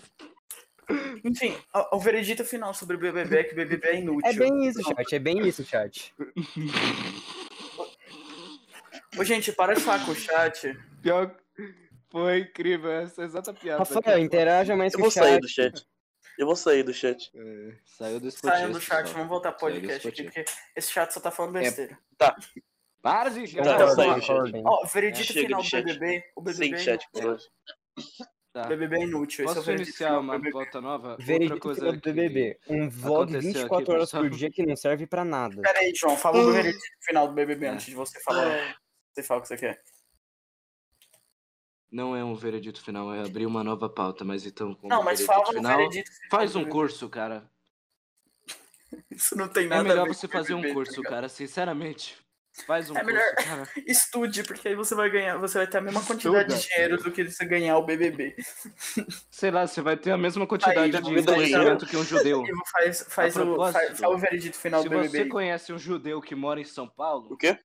Enfim, 1.26 1.58
o, 1.76 1.98
o 1.98 2.00
veredito 2.00 2.46
final 2.46 2.74
sobre 2.74 2.96
o 2.96 3.00
BBB 3.00 3.38
é 3.40 3.44
que 3.44 3.52
o 3.52 3.56
BBB 3.58 3.88
é 3.90 4.00
inútil. 4.00 4.30
É 4.30 4.34
bem 4.34 4.66
isso, 4.68 4.82
chat. 4.82 5.14
É 5.16 5.20
bem 5.20 5.46
isso, 5.48 5.64
chat. 5.66 6.14
Ô, 9.20 9.24
gente, 9.24 9.52
para 9.52 9.74
de 9.76 9.82
falar 9.82 10.06
com 10.06 10.12
o 10.12 10.16
chat. 10.16 10.78
Pior. 11.02 11.36
Foi 12.10 12.40
incrível 12.40 12.92
essa 12.92 13.24
exata 13.24 13.54
piada. 13.54 13.84
Rafael, 13.84 14.20
interaja 14.20 14.76
mais 14.76 14.94
Eu 14.94 14.98
com 14.98 15.04
vou 15.04 15.10
o 15.10 15.12
sair 15.12 15.34
chat. 15.34 15.42
do 15.42 15.48
chat. 15.50 15.86
Eu 16.38 16.46
vou 16.46 16.56
sair 16.56 16.84
do 16.84 16.94
chat. 16.94 17.32
É, 17.36 17.74
saiu 17.84 18.20
do 18.20 18.30
Spotify. 18.32 18.58
Saiam 18.60 18.72
do 18.72 18.80
chat, 18.82 19.08
vamos 19.12 19.28
voltar 19.28 19.52
pro 19.52 19.62
Saiu 19.68 19.82
podcast 19.82 20.08
aqui, 20.08 20.24
porque 20.24 20.46
esse 20.76 20.92
chat 20.92 21.12
só 21.14 21.20
tá 21.20 21.32
falando 21.32 21.58
É. 21.58 21.62
besteira. 21.62 21.98
Para 23.02 23.30
de 23.30 23.56
Tá, 23.56 23.62
Então, 23.76 23.96
saiu 23.96 24.12
ó, 24.12 24.14
do 24.16 24.22
chat. 24.22 24.32
Acordem. 24.32 24.64
Ó, 24.66 24.86
veredito 24.86 25.34
Chega 25.34 25.46
final 25.48 25.62
de 25.62 25.68
do 25.68 25.70
chat. 25.70 25.84
BBB. 25.86 26.24
O 26.36 26.42
BBB 26.42 26.66
Sem 26.66 26.74
é 26.74 26.78
chat 26.78 27.08
por 27.12 27.26
hoje. 27.26 27.44
Tá. 28.54 28.66
O 28.66 28.68
BBB 28.70 28.96
é 28.96 29.04
inútil. 29.04 29.46
Esse 29.46 29.50
é 29.50 29.52
o 29.52 29.56
Posso 29.56 29.66
veredito 29.66 29.90
iniciar 29.90 30.20
uma 30.20 30.52
pauta 30.52 30.82
nova? 30.82 31.10
Outra 31.12 31.26
Veredito 31.26 31.60
coisa 31.60 31.80
final 31.82 31.94
do 31.96 32.02
BBB. 32.02 32.60
Um 32.70 32.90
vlog 32.90 33.32
aconteceu 33.32 33.42
24 33.54 33.78
aqui, 33.84 33.92
horas 33.92 34.12
por 34.12 34.30
dia 34.30 34.50
que 34.52 34.66
não 34.66 34.76
serve 34.76 35.06
pra 35.06 35.26
nada. 35.26 35.62
Pera 35.62 35.80
aí, 35.80 35.92
João, 35.96 36.16
fala 36.18 36.42
do 36.42 36.52
veredito 36.54 36.84
final 37.02 37.28
do 37.28 37.34
BBB 37.34 37.66
É. 37.66 37.70
antes 37.70 37.86
de 37.88 37.96
você 37.96 38.20
falar. 38.22 38.76
Você 39.18 39.24
fala 39.24 39.40
o 39.40 39.42
que 39.42 39.48
você 39.48 39.58
quer. 39.58 39.82
Não 41.92 42.16
é 42.16 42.24
um 42.24 42.36
veredito 42.36 42.80
final, 42.84 43.12
é 43.12 43.22
abrir 43.26 43.48
uma 43.48 43.64
nova 43.64 43.90
pauta, 43.90 44.24
mas 44.24 44.46
então 44.46 44.76
como 44.76 44.94
Não, 44.94 45.02
mas 45.02 45.20
veredito 45.20 45.26
fala 45.42 45.54
final, 45.54 45.78
veredito 45.78 46.12
final. 46.12 46.30
faz 46.30 46.56
um 46.56 46.70
curso, 46.70 47.10
cara. 47.10 47.50
Isso 49.10 49.36
não 49.36 49.48
tem 49.50 49.66
É 49.66 49.70
nada 49.70 49.82
a 49.82 49.84
melhor 49.84 50.04
ver 50.08 50.14
você 50.14 50.28
com 50.28 50.34
fazer 50.34 50.54
um 50.54 50.72
curso, 50.72 51.02
cara, 51.02 51.28
sinceramente. 51.28 52.16
Faz 52.66 52.90
um 52.92 52.98
É 52.98 53.02
curso, 53.02 53.16
melhor- 53.16 53.36
cara. 53.36 53.70
Estude, 53.88 54.44
porque 54.44 54.68
aí 54.68 54.76
você 54.76 54.94
vai 54.94 55.10
ganhar, 55.10 55.38
você 55.38 55.58
vai 55.60 55.68
ter 55.68 55.78
a 55.78 55.82
mesma 55.82 56.04
quantidade 56.06 56.50
de 56.50 56.54
Estuda. 56.56 56.76
dinheiro 56.76 57.04
do 57.04 57.12
que 57.12 57.24
você 57.24 57.46
ganhar 57.46 57.78
o 57.78 57.84
BBB. 57.86 58.36
Sei 59.32 59.50
lá, 59.52 59.66
você 59.66 59.82
vai 59.82 59.98
ter 59.98 60.12
a 60.12 60.18
mesma 60.18 60.46
quantidade 60.46 60.80
Aí, 60.80 60.92
de 60.92 61.02
conhecimento 61.02 61.86
que 61.88 61.98
um 61.98 62.04
judeu. 62.04 62.44
Faz, 62.72 63.04
faz, 63.10 63.36
o, 63.38 63.56
faz, 63.58 64.00
faz 64.00 64.02
o 64.02 64.18
veredito 64.18 64.58
final 64.58 64.82
Se 64.84 64.90
do 64.90 64.96
BBB. 64.96 65.10
você 65.24 65.26
conhece 65.26 65.74
um 65.74 65.78
judeu 65.80 66.22
que 66.22 66.36
mora 66.36 66.60
em 66.60 66.66
São 66.66 66.88
Paulo, 66.88 67.32
O 67.34 67.38
quê? 67.38 67.60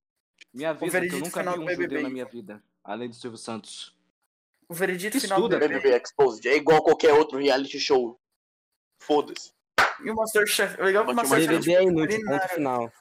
Me 0.53 0.65
avisa 0.65 1.01
que 1.01 1.15
eu 1.15 1.21
nunca 1.21 1.43
vi 1.43 1.49
um 1.59 1.65
BBB, 1.65 1.83
judeu 1.83 2.03
na 2.03 2.11
minha 2.11 2.25
vida, 2.25 2.63
além 2.85 3.09
do 3.09 3.15
Silvio 3.15 3.39
Santos. 3.39 3.97
O 4.69 4.75
veredito 4.75 5.17
Estuda, 5.17 5.35
final 5.35 5.49
do 5.49 5.59
BBB. 5.59 5.75
BBB 5.81 6.03
Exposed. 6.03 6.49
É 6.49 6.57
igual 6.57 6.83
qualquer 6.83 7.13
outro 7.13 7.39
reality 7.39 7.79
show. 7.79 8.19
Foda-se. 8.99 9.53
E 10.05 10.11
o 10.11 10.15
Masterchef. 10.15 10.81
O 10.81 10.85
legal 10.85 11.03
é 11.03 11.07
que 11.07 11.13
o 11.13 11.15
Mas 11.15 11.27
o 11.27 11.31
Masterchef. 11.31 11.61
BBB 11.61 11.75
é 11.75 11.83
inútil, 11.83 12.25
ponto 12.25 12.49
final. 12.49 12.93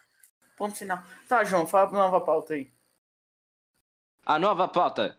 Ponto 0.57 0.75
final. 0.75 1.03
Tá, 1.27 1.43
João, 1.43 1.65
fala 1.65 1.89
a 1.89 1.91
nova 1.91 2.21
pauta 2.21 2.53
aí. 2.53 2.71
A 4.25 4.37
nova 4.37 4.67
pauta. 4.67 5.17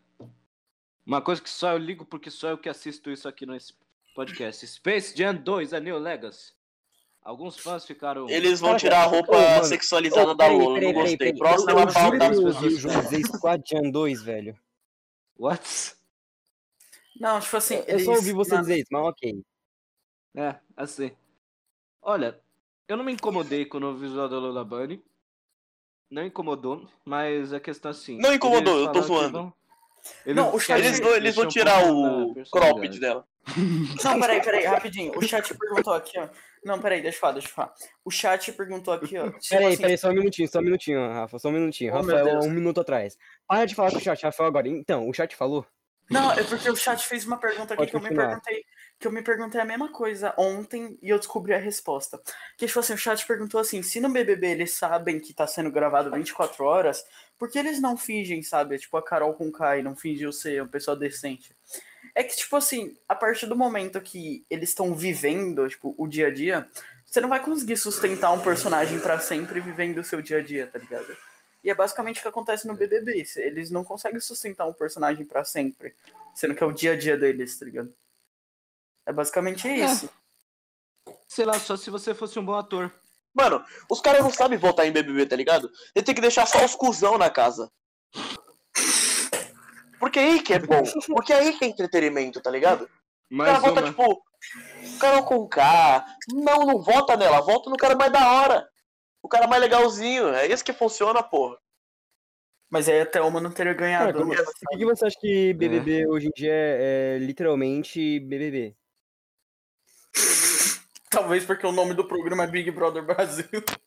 Uma 1.04 1.20
coisa 1.20 1.42
que 1.42 1.50
só 1.50 1.72
eu 1.72 1.78
ligo 1.78 2.04
porque 2.04 2.30
só 2.30 2.50
eu 2.50 2.58
que 2.58 2.68
assisto 2.68 3.10
isso 3.10 3.28
aqui 3.28 3.44
nesse 3.44 3.74
podcast. 4.14 4.66
Space 4.66 5.16
Jam 5.16 5.34
2, 5.34 5.72
a 5.72 5.80
New 5.80 5.98
Legacy. 5.98 6.52
Alguns 7.22 7.56
fãs 7.56 7.84
ficaram... 7.86 8.28
Eles 8.28 8.58
vão 8.58 8.76
tirar 8.76 9.02
a 9.02 9.06
roupa 9.06 9.32
mano, 9.40 9.64
sexualizada 9.64 10.30
Ô, 10.32 10.34
da 10.34 10.46
Lola. 10.48 10.74
peraí, 10.74 10.92
Não 10.92 11.00
gostei. 11.00 11.16
peraí. 11.18 11.36
Próxima 11.38 11.70
eu, 11.70 11.78
eu 11.78 11.92
pauta. 11.92 12.30
o 12.30 13.02
dizer 13.02 13.26
Squad 13.26 13.62
Jam 13.70 13.90
2, 13.90 14.22
velho. 14.22 14.58
What? 15.38 15.94
Não, 17.18 17.38
tipo 17.40 17.56
assim. 17.56 17.76
Eu 17.76 17.82
só 17.84 17.90
eles- 17.94 18.08
ouvi 18.08 18.32
você 18.32 18.58
dizer 18.58 18.76
isso, 18.78 18.88
mas 18.90 19.02
ok. 19.04 19.42
É, 20.34 20.56
assim. 20.76 21.12
Olha, 22.02 22.40
eu 22.88 22.96
não 22.96 23.04
me 23.04 23.12
incomodei 23.12 23.64
com 23.66 23.76
o 23.76 23.80
novo 23.80 23.98
visual 23.98 24.28
da 24.28 24.38
Lola 24.38 24.64
Bunny. 24.64 25.00
Não 26.10 26.24
incomodou, 26.24 26.86
mas 27.04 27.52
a 27.52 27.60
questão 27.60 27.90
é 27.90 27.92
assim. 27.94 28.18
Não 28.18 28.34
incomodou, 28.34 28.74
eles 28.74 28.86
eu 28.88 28.92
tô 28.92 29.02
zoando. 29.02 29.32
vão- 29.32 29.54
Não, 30.34 30.54
o 30.54 30.58
chat- 30.58 30.78
Eles 30.80 30.98
vão, 30.98 31.14
eles 31.14 31.34
vão 31.36 31.46
tirar 31.46 31.90
o 31.90 32.34
cropped 32.50 32.98
dela. 32.98 33.24
Não, 34.04 34.20
peraí, 34.20 34.42
peraí, 34.42 34.64
rapidinho. 34.66 35.16
O 35.16 35.22
chat 35.22 35.54
perguntou 35.56 35.92
aqui, 35.94 36.18
ó. 36.18 36.28
Não, 36.64 36.80
peraí, 36.80 37.02
deixa 37.02 37.16
eu 37.16 37.20
falar, 37.20 37.32
deixa 37.32 37.48
eu 37.48 37.52
falar. 37.52 37.74
O 38.04 38.10
chat 38.10 38.52
perguntou 38.52 38.94
aqui, 38.94 39.18
ó. 39.18 39.32
Peraí, 39.48 39.72
assim, 39.72 39.82
peraí, 39.82 39.98
só 39.98 40.10
um 40.10 40.14
minutinho, 40.14 40.48
só 40.48 40.58
um 40.60 40.62
minutinho, 40.62 41.00
Rafa, 41.00 41.38
só 41.38 41.48
um 41.48 41.52
minutinho. 41.52 41.92
Oh, 41.92 41.96
Rafael, 41.96 42.40
um 42.40 42.50
minuto 42.50 42.80
atrás. 42.80 43.18
Para 43.46 43.64
de 43.64 43.74
falar 43.74 43.90
com 43.90 43.98
o 43.98 44.00
chat, 44.00 44.22
Rafael, 44.22 44.48
agora. 44.48 44.68
Então, 44.68 45.08
o 45.08 45.12
chat 45.12 45.34
falou. 45.34 45.66
Não, 46.10 46.30
é 46.32 46.44
porque 46.44 46.70
o 46.70 46.76
chat 46.76 47.06
fez 47.06 47.24
uma 47.24 47.38
pergunta 47.38 47.74
aqui 47.74 47.76
Pode 47.76 47.90
que 47.90 47.96
eu 47.96 48.00
me 48.00 48.14
perguntei. 48.14 48.64
Que 48.98 49.06
eu 49.06 49.12
me 49.12 49.22
perguntei 49.22 49.60
a 49.60 49.64
mesma 49.64 49.90
coisa 49.90 50.34
ontem 50.36 50.98
e 51.02 51.08
eu 51.08 51.18
descobri 51.18 51.54
a 51.54 51.58
resposta. 51.58 52.20
Que 52.56 52.66
tipo 52.66 52.78
assim, 52.78 52.92
o 52.92 52.98
chat 52.98 53.26
perguntou 53.26 53.58
assim: 53.60 53.82
se 53.82 54.00
no 54.00 54.10
BBB 54.10 54.48
eles 54.48 54.72
sabem 54.72 55.18
que 55.18 55.32
tá 55.32 55.46
sendo 55.46 55.70
gravado 55.70 56.10
24 56.10 56.64
horas, 56.64 57.04
por 57.38 57.50
que 57.50 57.58
eles 57.58 57.80
não 57.80 57.96
fingem, 57.96 58.42
sabe? 58.42 58.78
Tipo 58.78 58.96
a 58.96 59.02
Carol 59.02 59.34
com 59.34 59.50
Kai 59.50 59.82
não 59.82 59.96
fingiu 59.96 60.32
ser 60.32 60.62
uma 60.62 60.68
pessoa 60.68 60.96
decente. 60.96 61.56
É 62.14 62.22
que, 62.22 62.36
tipo 62.36 62.56
assim, 62.56 62.96
a 63.08 63.14
partir 63.14 63.46
do 63.46 63.56
momento 63.56 64.00
que 64.00 64.44
eles 64.50 64.68
estão 64.68 64.94
vivendo, 64.94 65.68
tipo, 65.68 65.94
o 65.96 66.06
dia 66.06 66.26
a 66.26 66.30
dia, 66.30 66.68
você 67.06 67.20
não 67.20 67.28
vai 67.28 67.42
conseguir 67.42 67.76
sustentar 67.76 68.32
um 68.32 68.40
personagem 68.40 68.98
pra 69.00 69.18
sempre 69.18 69.60
vivendo 69.60 69.98
o 69.98 70.04
seu 70.04 70.20
dia 70.20 70.38
a 70.38 70.42
dia, 70.42 70.66
tá 70.66 70.78
ligado? 70.78 71.16
E 71.64 71.70
é 71.70 71.74
basicamente 71.74 72.18
o 72.18 72.22
que 72.22 72.28
acontece 72.28 72.66
no 72.66 72.74
BBB. 72.74 73.24
Eles 73.36 73.70
não 73.70 73.84
conseguem 73.84 74.20
sustentar 74.20 74.66
um 74.66 74.72
personagem 74.72 75.24
pra 75.24 75.44
sempre. 75.44 75.94
Sendo 76.34 76.54
que 76.54 76.62
é 76.62 76.66
o 76.66 76.72
dia 76.72 76.92
a 76.92 76.96
dia 76.96 77.16
deles, 77.16 77.58
tá 77.58 77.64
ligado? 77.64 77.94
É 79.06 79.12
basicamente 79.12 79.68
isso. 79.68 80.10
Sei 81.28 81.44
lá, 81.44 81.58
só 81.58 81.76
se 81.76 81.88
você 81.88 82.14
fosse 82.14 82.38
um 82.38 82.44
bom 82.44 82.54
ator. 82.54 82.92
Mano, 83.32 83.64
os 83.88 84.00
caras 84.00 84.22
não 84.22 84.30
sabem 84.30 84.58
votar 84.58 84.86
em 84.86 84.92
BBB, 84.92 85.26
tá 85.26 85.36
ligado? 85.36 85.70
Ele 85.94 86.04
tem 86.04 86.14
que 86.14 86.20
deixar 86.20 86.46
só 86.46 86.64
os 86.64 86.74
cuzão 86.74 87.16
na 87.16 87.30
casa. 87.30 87.70
Porque 90.02 90.18
aí 90.18 90.42
que 90.42 90.52
é 90.54 90.58
bom. 90.58 90.82
Porque 91.14 91.32
aí 91.32 91.56
que 91.56 91.64
é 91.64 91.68
entretenimento, 91.68 92.40
tá 92.40 92.50
ligado? 92.50 92.90
O 93.30 93.38
cara 93.38 93.52
Mais 93.52 93.62
vota, 93.62 93.80
uma. 93.80 93.88
tipo, 93.88 94.24
Carol 94.98 95.22
com 95.24 95.46
K. 95.46 96.04
Não, 96.32 96.66
não 96.66 96.82
vota 96.82 97.16
nela, 97.16 97.40
vota 97.40 97.70
no 97.70 97.76
cara 97.76 97.94
mais 97.94 98.10
da 98.10 98.28
hora. 98.32 98.68
O 99.22 99.28
cara 99.28 99.46
mais 99.46 99.62
legalzinho. 99.62 100.30
É 100.34 100.48
isso 100.48 100.64
que 100.64 100.72
funciona, 100.72 101.22
porra. 101.22 101.56
Mas 102.68 102.88
aí 102.88 103.00
até 103.00 103.20
uma 103.20 103.40
não 103.40 103.52
teria 103.52 103.74
ganhado. 103.74 104.18
como- 104.18 104.34
né? 104.34 104.42
por 104.42 104.52
que, 104.70 104.78
que 104.78 104.84
você 104.84 105.06
acha 105.06 105.16
que 105.20 105.54
BBB 105.54 106.08
hoje 106.08 106.26
em 106.26 106.32
dia 106.34 106.52
é, 106.52 107.14
é 107.14 107.18
literalmente 107.20 108.18
BBB? 108.18 108.74
Talvez 111.10 111.44
porque 111.44 111.64
o 111.64 111.70
nome 111.70 111.94
do 111.94 112.08
programa 112.08 112.42
é 112.42 112.48
Big 112.48 112.68
Brother 112.72 113.04
Brasil. 113.04 113.46
Por 113.62 113.78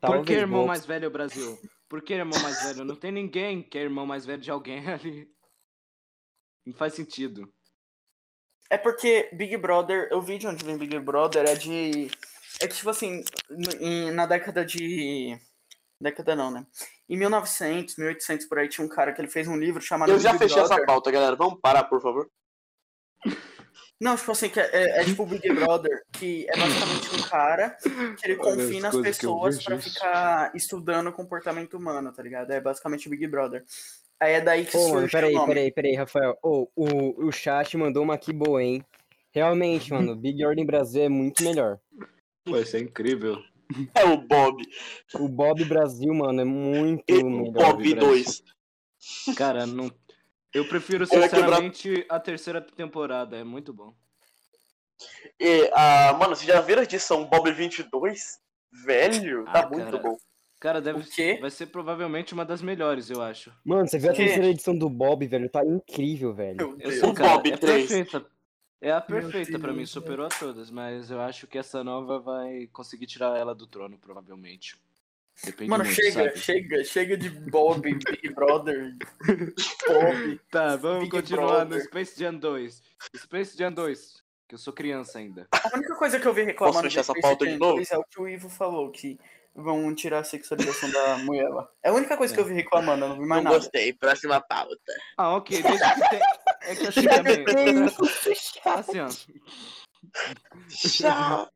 Talvez, 0.00 0.24
que 0.24 0.32
irmão 0.32 0.62
bom. 0.62 0.66
mais 0.66 0.86
velho 0.86 1.04
é 1.04 1.08
o 1.08 1.10
Brasil? 1.10 1.58
Por 1.88 2.02
que 2.02 2.14
irmão 2.14 2.40
mais 2.40 2.62
velho? 2.62 2.84
Não 2.84 2.96
tem 2.96 3.12
ninguém 3.12 3.62
que 3.62 3.78
é 3.78 3.82
irmão 3.82 4.06
mais 4.06 4.26
velho 4.26 4.42
de 4.42 4.50
alguém 4.50 4.86
ali. 4.90 5.30
Não 6.66 6.74
faz 6.74 6.94
sentido. 6.94 7.52
É 8.68 8.76
porque 8.76 9.30
Big 9.32 9.56
Brother, 9.56 10.08
eu 10.10 10.20
vi 10.20 10.38
de 10.38 10.46
onde 10.48 10.64
vem 10.64 10.76
Big 10.76 10.98
Brother, 10.98 11.44
é 11.48 11.54
de. 11.54 12.10
É 12.60 12.66
que, 12.66 12.74
tipo 12.74 12.90
assim, 12.90 13.22
na 14.12 14.26
década 14.26 14.64
de. 14.64 15.38
Década 16.00 16.34
não, 16.34 16.50
né? 16.50 16.66
Em 17.08 17.16
1900, 17.16 17.96
1800 17.96 18.46
por 18.46 18.58
aí, 18.58 18.68
tinha 18.68 18.84
um 18.84 18.88
cara 18.88 19.12
que 19.12 19.20
ele 19.20 19.30
fez 19.30 19.46
um 19.46 19.56
livro 19.56 19.80
chamado. 19.80 20.10
Eu 20.10 20.18
já 20.18 20.32
Big 20.32 20.42
fechei 20.42 20.58
essa 20.60 20.68
Brother. 20.74 20.86
pauta, 20.86 21.10
galera. 21.10 21.36
Vamos 21.36 21.60
parar, 21.60 21.84
por 21.84 22.02
favor. 22.02 22.28
Não, 24.00 24.14
tipo 24.16 24.30
assim, 24.32 24.48
que 24.50 24.60
é, 24.60 24.70
é- 24.72 25.00
é 25.00 25.04
tipo 25.04 25.22
o 25.22 25.26
Big 25.26 25.48
Brother, 25.54 26.02
que 26.12 26.46
é 26.50 26.56
basicamente 26.58 27.14
um 27.14 27.28
cara 27.28 27.70
que 28.20 28.26
ele 28.26 28.36
confina 28.36 28.88
as 28.88 28.96
pessoas 28.96 29.56
isso. 29.58 29.78
ficar 29.80 30.50
estudando 30.54 31.06
o 31.08 31.12
comportamento 31.12 31.74
humano, 31.78 32.12
tá 32.12 32.22
ligado? 32.22 32.50
É 32.50 32.60
basicamente 32.60 33.06
o 33.06 33.10
Big 33.10 33.26
Brother. 33.26 33.64
Aí 34.20 34.34
é 34.34 34.40
daí 34.40 34.64
que 34.66 34.76
mano, 34.76 34.88
surge 34.88 35.12
peraí, 35.12 35.32
o 35.32 35.38
nome. 35.38 35.48
peraí, 35.54 35.72
peraí, 35.72 35.94
Rafael. 35.94 36.38
Ô, 36.42 36.68
o, 36.76 37.26
o 37.26 37.32
chat 37.32 37.76
mandou 37.76 38.02
uma 38.02 38.14
aqui 38.14 38.32
boa, 38.32 38.62
hein? 38.62 38.84
Realmente, 39.30 39.92
mano, 39.92 40.14
Big 40.16 40.44
Ordem 40.44 40.64
Brasil 40.64 41.02
é 41.02 41.08
muito 41.08 41.42
melhor. 41.42 41.78
Pô, 42.44 42.56
isso 42.58 42.76
é 42.76 42.80
incrível. 42.80 43.38
É 43.94 44.04
o 44.04 44.16
Bob. 44.18 44.62
O 45.14 45.28
Bob 45.28 45.64
Brasil, 45.64 46.14
mano, 46.14 46.40
é 46.40 46.44
muito 46.44 47.04
E 47.08 47.18
o 47.18 47.28
melhor. 47.28 47.52
Bob 47.52 47.94
Brasil. 47.94 47.96
2. 47.96 48.42
Cara, 49.36 49.66
não. 49.66 49.90
Eu 50.54 50.66
prefiro, 50.68 51.06
quebrar- 51.06 51.28
sinceramente, 51.28 52.06
a 52.08 52.18
terceira 52.20 52.60
temporada. 52.60 53.36
É 53.36 53.44
muito 53.44 53.72
bom. 53.72 53.94
E, 55.38 55.70
ah, 55.74 56.14
mano, 56.18 56.34
vocês 56.34 56.46
já 56.48 56.60
viram 56.60 56.80
a 56.80 56.84
edição 56.84 57.24
Bob 57.26 57.50
22? 57.52 58.38
Velho, 58.84 59.44
tá 59.44 59.60
Ah, 59.64 59.68
muito 59.68 59.84
cara. 59.90 59.98
bom. 59.98 60.16
Cara, 60.58 60.80
deve 60.80 61.02
quê? 61.10 61.36
vai 61.40 61.50
ser 61.50 61.66
provavelmente 61.66 62.32
uma 62.32 62.44
das 62.44 62.62
melhores, 62.62 63.10
eu 63.10 63.20
acho. 63.20 63.52
Mano, 63.64 63.86
você 63.86 63.98
viu 63.98 64.10
a 64.10 64.14
terceira 64.14 64.46
edição 64.48 64.76
do 64.76 64.88
Bob, 64.88 65.26
velho? 65.26 65.50
Tá 65.50 65.62
incrível, 65.64 66.32
velho. 66.34 66.76
Eu 66.80 66.90
sei, 66.90 67.02
O 67.02 67.12
cara, 67.12 67.34
Bob 67.36 67.52
é 67.52 67.56
3. 67.58 67.86
perfeita. 67.88 68.26
É 68.80 68.90
a 68.92 69.00
perfeita 69.00 69.58
pra 69.58 69.72
mim, 69.72 69.84
superou 69.86 70.26
a 70.26 70.28
todas, 70.28 70.70
mas 70.70 71.10
eu 71.10 71.20
acho 71.20 71.46
que 71.46 71.58
essa 71.58 71.82
nova 71.84 72.18
vai 72.18 72.66
conseguir 72.72 73.06
tirar 73.06 73.36
ela 73.38 73.54
do 73.54 73.66
trono, 73.66 73.98
provavelmente. 73.98 74.76
Depende 75.44 75.70
Mano, 75.70 75.84
muito, 75.84 75.94
chega, 75.96 76.12
sabe? 76.24 76.38
chega, 76.38 76.84
chega 76.84 77.16
de 77.16 77.28
Bob, 77.30 77.80
Big 77.82 78.30
Brother, 78.34 78.94
Bob. 79.86 80.40
Tá, 80.50 80.76
vamos 80.76 81.00
Big 81.00 81.10
continuar 81.10 81.66
Brother. 81.66 81.78
no 81.78 81.84
Space 81.84 82.18
Jam 82.18 82.34
2. 82.34 82.82
Space 83.16 83.56
Jam 83.58 83.72
2, 83.72 84.22
que 84.48 84.54
eu 84.54 84.58
sou 84.58 84.72
criança 84.72 85.18
ainda. 85.18 85.46
A 85.52 85.76
única 85.76 85.94
coisa 85.96 86.18
que 86.18 86.26
eu 86.26 86.32
vi 86.32 86.42
reclamando 86.42 86.78
Posso 86.78 86.84
fechar 86.88 87.00
essa 87.00 87.12
Space 87.12 87.22
pauta 87.22 87.44
Jam 87.44 87.54
de 87.54 87.60
novo? 87.60 87.74
2 87.76 87.90
é 87.92 87.98
o 87.98 88.04
que 88.04 88.20
o 88.20 88.26
Ivo 88.28 88.48
falou, 88.48 88.90
que 88.90 89.18
vão 89.54 89.94
tirar 89.94 90.20
a 90.20 90.24
sexualização 90.24 90.90
da 90.90 91.18
mulher 91.24 91.48
lá. 91.50 91.68
É 91.82 91.90
a 91.90 91.92
única 91.92 92.16
coisa 92.16 92.32
que 92.34 92.40
eu 92.40 92.44
vi 92.44 92.54
reclamando, 92.54 93.04
eu 93.04 93.08
não 93.10 93.18
vi 93.20 93.26
mais 93.26 93.44
Não 93.44 93.50
nada. 93.52 93.62
gostei. 93.62 93.92
Próxima 93.92 94.40
pauta. 94.40 94.76
Ah, 95.18 95.36
ok, 95.36 95.62
desde 95.62 95.78
que 95.94 96.08
tem. 96.10 96.20
É 96.62 96.74
que 96.74 96.86
assim 96.86 97.02
também. 97.04 97.44
Assim, 98.64 99.00
ó. 99.00 99.08
Tchau. 100.68 101.50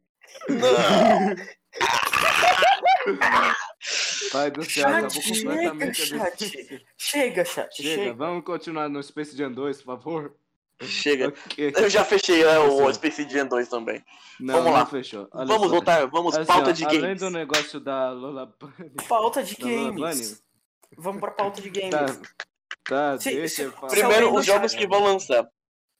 Não. 0.49 1.35
Pai 4.33 4.51
do 4.51 4.65
céu, 4.65 4.87
acabou 4.89 5.11
completamente 5.23 6.07
chega, 6.07 6.23
a 6.23 6.27
chat. 6.31 6.87
Chega, 6.97 7.45
chat, 7.45 7.77
Chega, 7.77 7.89
chega. 8.03 8.15
vamos 8.15 8.45
continuar 8.45 8.89
no 8.89 9.03
Space 9.03 9.37
Jam 9.37 9.51
2, 9.53 9.79
por 9.79 9.85
favor. 9.85 10.35
Chega. 10.83 11.29
Ok. 11.29 11.73
Eu 11.77 11.91
já 11.91 12.05
fechei 12.05 12.45
né, 12.45 12.59
o 12.59 12.87
Assim. 12.89 12.95
Space 12.95 13.29
Jam 13.29 13.47
2 13.47 13.69
também. 13.69 14.03
Não, 14.39 14.55
Vamos 14.55 14.71
não 14.71 14.79
lá. 14.79 14.87
fechou. 14.87 15.29
Olha 15.33 15.47
vamos 15.47 15.63
só. 15.65 15.69
voltar, 15.69 16.07
vamos, 16.07 16.35
Assim, 16.37 16.47
pauta 16.47 16.71
ó, 16.71 16.73
de 16.73 16.85
Além 16.87 17.01
games. 17.01 17.21
do 17.21 17.31
negócio 17.31 17.81
da 17.81 18.11
Lola 18.13 18.47
Bunny. 18.59 18.91
Pauta 19.09 19.43
de 19.43 19.55
games. 19.57 20.43
Vamos 20.97 21.21
pra 21.21 21.31
pauta 21.33 21.61
de 21.61 21.69
games. 21.71 21.91
Tá, 21.91 22.07
tá 22.85 23.19
Se- 23.19 23.31
deixa 23.35 23.55
se- 23.57 23.63
eu 23.63 23.73
falar. 23.73 23.89
Primeiro, 23.89 24.35
os 24.35 24.47
jogos 24.47 24.73
chat- 24.73 24.81
que 24.81 24.87
vão 24.87 25.03
lançar. 25.05 25.47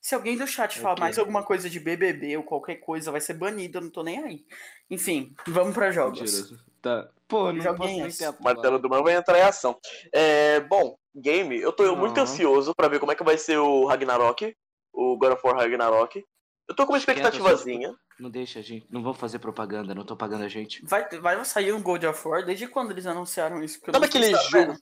Se 0.01 0.15
alguém 0.15 0.35
do 0.35 0.47
chat 0.47 0.79
falar 0.79 0.93
Ok. 0.93 1.01
mais 1.03 1.19
alguma 1.19 1.43
coisa 1.43 1.69
de 1.69 1.79
BBB 1.79 2.35
ou 2.37 2.43
qualquer 2.43 2.77
coisa, 2.77 3.11
vai 3.11 3.21
ser 3.21 3.35
banido, 3.35 3.77
eu 3.77 3.81
não 3.83 3.89
tô 3.91 4.01
nem 4.01 4.17
aí. 4.23 4.45
Enfim, 4.89 5.35
vamos 5.47 5.75
pra 5.75 5.91
jogos. 5.91 6.51
Tá. 6.81 7.07
Pô, 7.27 7.53
não 7.53 7.75
posso 7.75 7.93
nem 7.93 8.09
martelo 8.41 8.79
do 8.79 8.89
mal 8.89 9.03
vai 9.03 9.13
entrar 9.15 9.37
em 9.37 9.43
ação. 9.43 9.79
É, 10.11 10.59
bom, 10.61 10.97
game, 11.15 11.55
eu 11.55 11.71
tô 11.71 11.95
muito 11.95 12.19
ansioso 12.19 12.73
pra 12.73 12.87
ver 12.87 12.99
como 12.99 13.11
é 13.11 13.15
que 13.15 13.23
vai 13.23 13.37
ser 13.37 13.57
o 13.59 13.85
Ragnarok, 13.85 14.55
o 14.91 15.15
God 15.15 15.33
of 15.33 15.45
War 15.45 15.55
Ragnarok. 15.57 16.25
Eu 16.67 16.75
tô 16.75 16.87
com 16.87 16.93
uma 16.93 16.99
Quieto, 16.99 17.17
expectativazinha. 17.17 17.93
Não 18.19 18.29
deixa 18.29 18.59
a 18.59 18.61
gente. 18.61 18.87
Não 18.89 19.03
vão 19.03 19.13
fazer 19.13 19.37
propaganda, 19.39 19.93
não 19.93 20.03
tô 20.03 20.15
pagando 20.15 20.43
a 20.45 20.47
gente. 20.47 20.83
Vai, 20.83 21.07
vai 21.19 21.45
sair 21.45 21.73
um 21.73 21.81
God 21.81 22.03
of 22.05 22.27
War? 22.27 22.43
Desde 22.43 22.67
quando 22.67 22.89
eles 22.91 23.05
anunciaram 23.05 23.63
isso? 23.63 23.79
Que 23.79 23.89
eu 23.89 23.93
Sabe 23.93 24.07
aquele 24.07 24.35
sabendo. 24.35 24.49
jogo? 24.73 24.79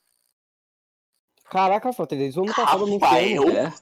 Caraca, 1.50 1.92
Frota, 1.92 2.16
eles 2.16 2.36
vão 2.36 2.46
passar 2.46 2.78
no 2.78 2.98
Rafael, 2.98 3.50
É? 3.50 3.74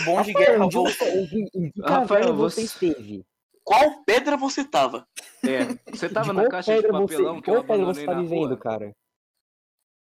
O 0.00 0.04
bom 0.04 0.22
de 0.22 0.32
Rafael, 0.32 0.46
guerra 0.52 0.58
voltou. 0.58 0.84
você- 0.84 1.72
Rafael, 1.82 2.34
você- 2.34 2.66
você 2.66 2.86
esteve? 2.86 3.24
qual 3.62 4.04
pedra 4.04 4.36
você 4.36 4.64
tava? 4.64 5.06
É. 5.42 5.64
Você 5.90 6.08
tava 6.08 6.32
na 6.32 6.48
caixa 6.48 6.76
de 6.76 6.82
papelão 6.88 7.06
você, 7.36 7.42
que 7.42 7.50
eu 7.50 7.54
qual 7.54 7.64
pedra 7.64 7.86
você 7.86 8.06
tá 8.06 8.14
na 8.14 8.22
vivendo, 8.22 8.56
cara? 8.58 8.92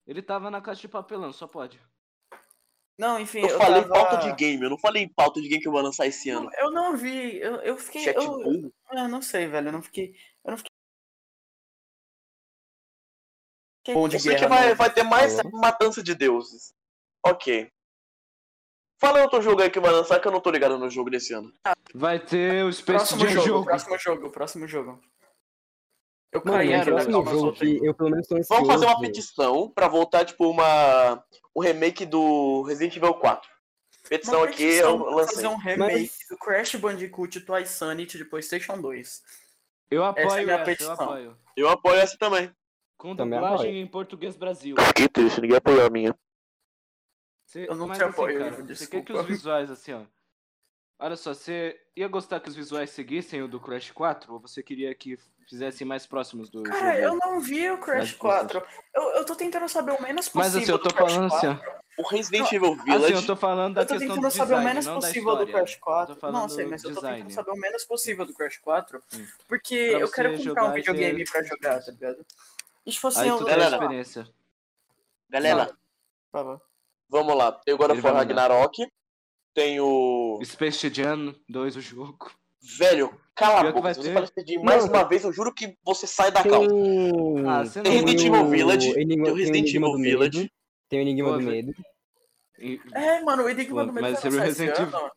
Ele 0.07 0.21
tava 0.21 0.51
na 0.51 0.61
caixa 0.61 0.81
de 0.81 0.87
papelão, 0.87 1.31
só 1.31 1.47
pode. 1.47 1.81
Não, 2.97 3.19
enfim, 3.19 3.39
Eu, 3.39 3.49
eu, 3.49 3.57
falei 3.57 3.81
tava... 3.81 3.93
pauta 3.93 4.17
de 4.17 4.33
game, 4.35 4.63
eu 4.63 4.69
não 4.69 4.77
falei 4.77 5.09
pauta 5.09 5.41
de 5.41 5.49
game 5.49 5.61
que 5.61 5.67
eu 5.67 5.71
vou 5.71 5.81
lançar 5.81 6.07
esse 6.07 6.29
ano. 6.29 6.49
Eu 6.57 6.71
não 6.71 6.95
vi, 6.95 7.37
eu, 7.37 7.55
eu 7.57 7.77
fiquei. 7.77 8.03
Chat 8.03 8.15
Eu, 8.15 8.71
eu 8.93 9.07
não 9.09 9.21
sei, 9.21 9.47
velho. 9.47 9.67
Eu 9.67 9.73
não 9.73 9.81
fiquei. 9.81 10.15
Eu 10.43 10.51
não 10.51 10.57
fiquei. 10.57 10.71
Bom 13.93 14.07
de 14.07 14.15
Eu 14.15 14.19
sei 14.19 14.33
que 14.35 14.39
guerra, 14.41 14.55
vai, 14.55 14.75
vai 14.75 14.93
ter 14.93 15.03
mais 15.03 15.37
matança 15.51 16.01
de 16.01 16.15
deuses. 16.15 16.73
Ok. 17.23 17.69
Fala 18.97 19.21
outro 19.23 19.41
jogo 19.41 19.61
aí 19.61 19.69
que 19.69 19.79
vai 19.79 19.91
lançar 19.91 20.19
que 20.19 20.27
eu 20.27 20.31
não 20.31 20.39
tô 20.39 20.49
ligado 20.49 20.77
no 20.77 20.89
jogo 20.89 21.09
desse 21.09 21.33
ano. 21.33 21.51
Vai 21.93 22.19
ter 22.19 22.63
o 22.63 22.71
Space 22.71 22.83
Próximo 22.97 23.19
Jam 23.21 23.29
jogo, 23.31 23.45
jogo. 23.47 23.65
próximo 23.65 23.97
jogo, 23.99 24.29
próximo 24.31 24.67
jogo. 24.67 25.01
Eu 26.31 26.41
Mano, 26.43 26.57
caí 26.57 26.67
o 26.81 26.83
próximo 26.85 27.17
legal, 27.17 27.23
mas 27.23 27.33
jogo 27.33 27.53
que 27.53 27.85
eu 27.85 27.93
pelo 27.93 28.09
menos 28.09 28.27
tô 28.27 28.35
ansioso. 28.35 28.53
Vamos 28.61 28.67
fazer 28.73 28.85
uma 28.85 28.99
petição 28.99 29.69
pra 29.69 29.87
voltar, 29.87 30.25
tipo, 30.25 30.49
uma. 30.49 31.23
um 31.55 31.61
remake 31.61 32.05
do 32.05 32.61
Resident 32.63 32.95
Evil 32.97 33.13
4. 33.13 33.49
Petição 34.09 34.39
Uma 34.39 34.45
aqui, 34.45 34.57
petição 34.65 34.89
eu 34.97 35.15
lancei. 35.15 35.35
fazer 35.35 35.47
um 35.47 35.57
remake 35.57 35.93
Mas- 35.93 36.17
do 36.29 36.37
Crash 36.37 36.75
Bandicoot 36.75 37.39
Twice 37.41 37.73
Sanity 37.73 38.17
de 38.17 38.25
PlayStation 38.25 38.79
2. 38.79 39.21
Eu 39.89 40.03
Essa 40.03 40.19
é 40.19 40.23
apoio 40.23 40.27
a 40.29 40.35
essa, 40.37 40.45
minha 40.45 40.57
eu 40.59 40.65
petição. 40.65 40.93
apoio. 40.93 41.37
Eu 41.57 41.69
apoio 41.69 41.95
essa 41.95 42.17
também. 42.17 42.51
Com 42.97 43.15
dublagem 43.15 43.53
apoio. 43.53 43.75
em 43.77 43.87
português 43.87 44.35
Brasil. 44.35 44.75
Que 44.95 45.07
triste, 45.09 45.41
ninguém 45.41 45.57
apoiou 45.57 45.85
a 45.85 45.89
minha. 45.89 46.15
Cê- 47.55 47.67
Eu 47.69 47.75
não 47.75 47.87
te 47.87 47.93
assim, 47.93 48.03
apoio, 48.03 48.37
cara, 48.39 48.51
você 48.75 48.85
quer 48.87 49.01
que 49.01 49.13
os 49.13 49.25
visuais, 49.25 49.71
assim, 49.71 49.93
ó. 49.93 50.01
Olha 50.99 51.15
só, 51.15 51.33
você 51.33 51.79
ia 51.95 52.07
gostar 52.09 52.41
que 52.41 52.49
os 52.49 52.55
visuais 52.55 52.89
seguissem 52.89 53.41
o 53.41 53.47
do 53.47 53.61
Crash 53.61 53.91
4? 53.91 54.33
Ou 54.33 54.39
você 54.41 54.61
queria 54.61 54.93
que 54.93 55.17
fizessem 55.47 55.87
mais 55.87 56.05
próximos 56.05 56.49
do 56.49 56.63
Cara, 56.63 56.99
eu 56.99 57.11
jogo? 57.13 57.19
não 57.23 57.39
vi 57.39 57.69
o 57.71 57.77
Crash 57.77 58.11
Mas, 58.11 58.17
4. 58.17 58.61
Eu, 58.93 59.01
eu 59.11 59.25
tô 59.25 59.35
tentando 59.35 59.69
saber 59.69 59.91
o 59.91 60.01
menos 60.01 60.27
possível. 60.27 60.41
Mas 60.41 60.55
assim, 60.63 60.71
eu 60.71 60.77
do 60.77 60.83
tô 60.83 60.93
Crash 60.95 61.13
falando 61.13 61.33
assim, 61.33 61.47
4. 61.55 61.71
ó. 61.71 61.85
O 61.97 62.07
Resident 62.09 62.51
Evil 62.51 62.73
Assim, 62.73 62.83
Village. 62.83 63.13
eu 63.13 63.25
tô 63.25 63.35
falando 63.37 63.73
da 63.75 63.81
Eu 63.81 63.85
tô 63.87 63.93
questão 63.93 64.09
do 64.09 64.15
tentando 64.15 64.31
saber 64.31 64.53
o 64.53 64.57
design, 64.57 64.67
menos 64.67 64.87
possível 65.05 65.35
do. 65.37 65.47
Crash 65.47 65.73
Eu 65.75 65.79
4. 65.79 66.13
tô 66.15 66.19
falando 66.19 66.35
Não, 66.41 66.49
sei, 66.49 66.65
mas 66.65 66.83
eu 66.83 66.89
tô 66.89 66.95
design. 66.95 67.17
tentando 67.19 67.33
saber 67.33 67.51
o 67.51 67.55
menos 67.61 67.85
possível 67.85 68.25
do 68.25 68.33
Crash 68.33 68.57
4. 68.57 69.03
Hum. 69.13 69.27
Porque 69.47 69.75
eu 69.75 70.11
quero 70.11 70.37
comprar 70.37 70.65
um 70.65 70.73
videogame 70.73 71.23
ter- 71.23 71.31
pra 71.31 71.43
jogar, 71.43 71.81
tá 71.81 71.91
ligado? 71.91 72.25
E 72.85 72.91
tipo 72.91 73.07
assim, 73.07 73.21
Aí 73.21 73.27
eu. 73.29 73.43
Galera. 73.45 73.75
experiência. 73.77 74.27
Galera, 75.29 75.77
Fala. 76.31 76.61
Vamos 77.15 77.35
lá. 77.35 77.51
Tem 77.51 77.73
o 77.73 77.77
God 77.77 77.91
of 77.91 78.01
War. 78.01 78.13
Ragnarok. 78.15 78.85
Tem 79.53 79.79
o. 79.79 80.39
Space 80.43 80.89
Jam 80.93 81.33
2, 81.49 81.75
o 81.77 81.81
jogo. 81.81 82.31
Velho, 82.77 83.13
cala 83.35 83.69
a 83.69 83.71
boca. 83.71 83.93
Se 83.93 84.01
você 84.01 84.07
ter. 84.09 84.13
fala 84.13 84.27
pedir 84.35 84.57
mais 84.59 84.83
Não. 84.85 84.91
uma 84.93 85.03
vez, 85.07 85.23
eu 85.23 85.31
juro 85.31 85.53
que 85.53 85.77
você 85.83 86.05
sai 86.07 86.31
da 86.31 86.41
Tem 86.43 86.51
calma. 86.51 86.67
Ah, 87.47 87.63
Tem 87.83 87.93
Resident 87.93 88.21
Evil 88.25 88.47
Village, 88.49 88.91
o 88.91 88.99
Enigma, 88.99 89.23
tem 89.25 89.33
o 89.33 89.35
Resident 89.37 89.67
Evil 89.73 89.93
Village. 89.97 90.37
Medo, 90.39 90.51
tem 90.89 90.99
o 90.99 91.01
Enigma 91.03 91.29
Pô, 91.31 91.37
do. 91.37 91.43
Medo. 91.43 91.73
E- 92.59 92.79
É, 92.93 93.21
mano, 93.21 93.43
o 93.43 93.49
Enigma 93.49 93.81
Pô, 93.81 93.87
do 93.87 93.93
Medo 93.93 94.01
mas 94.09 94.25
esse 94.25 94.29
Resident 94.39 94.77
ano. 94.79 95.11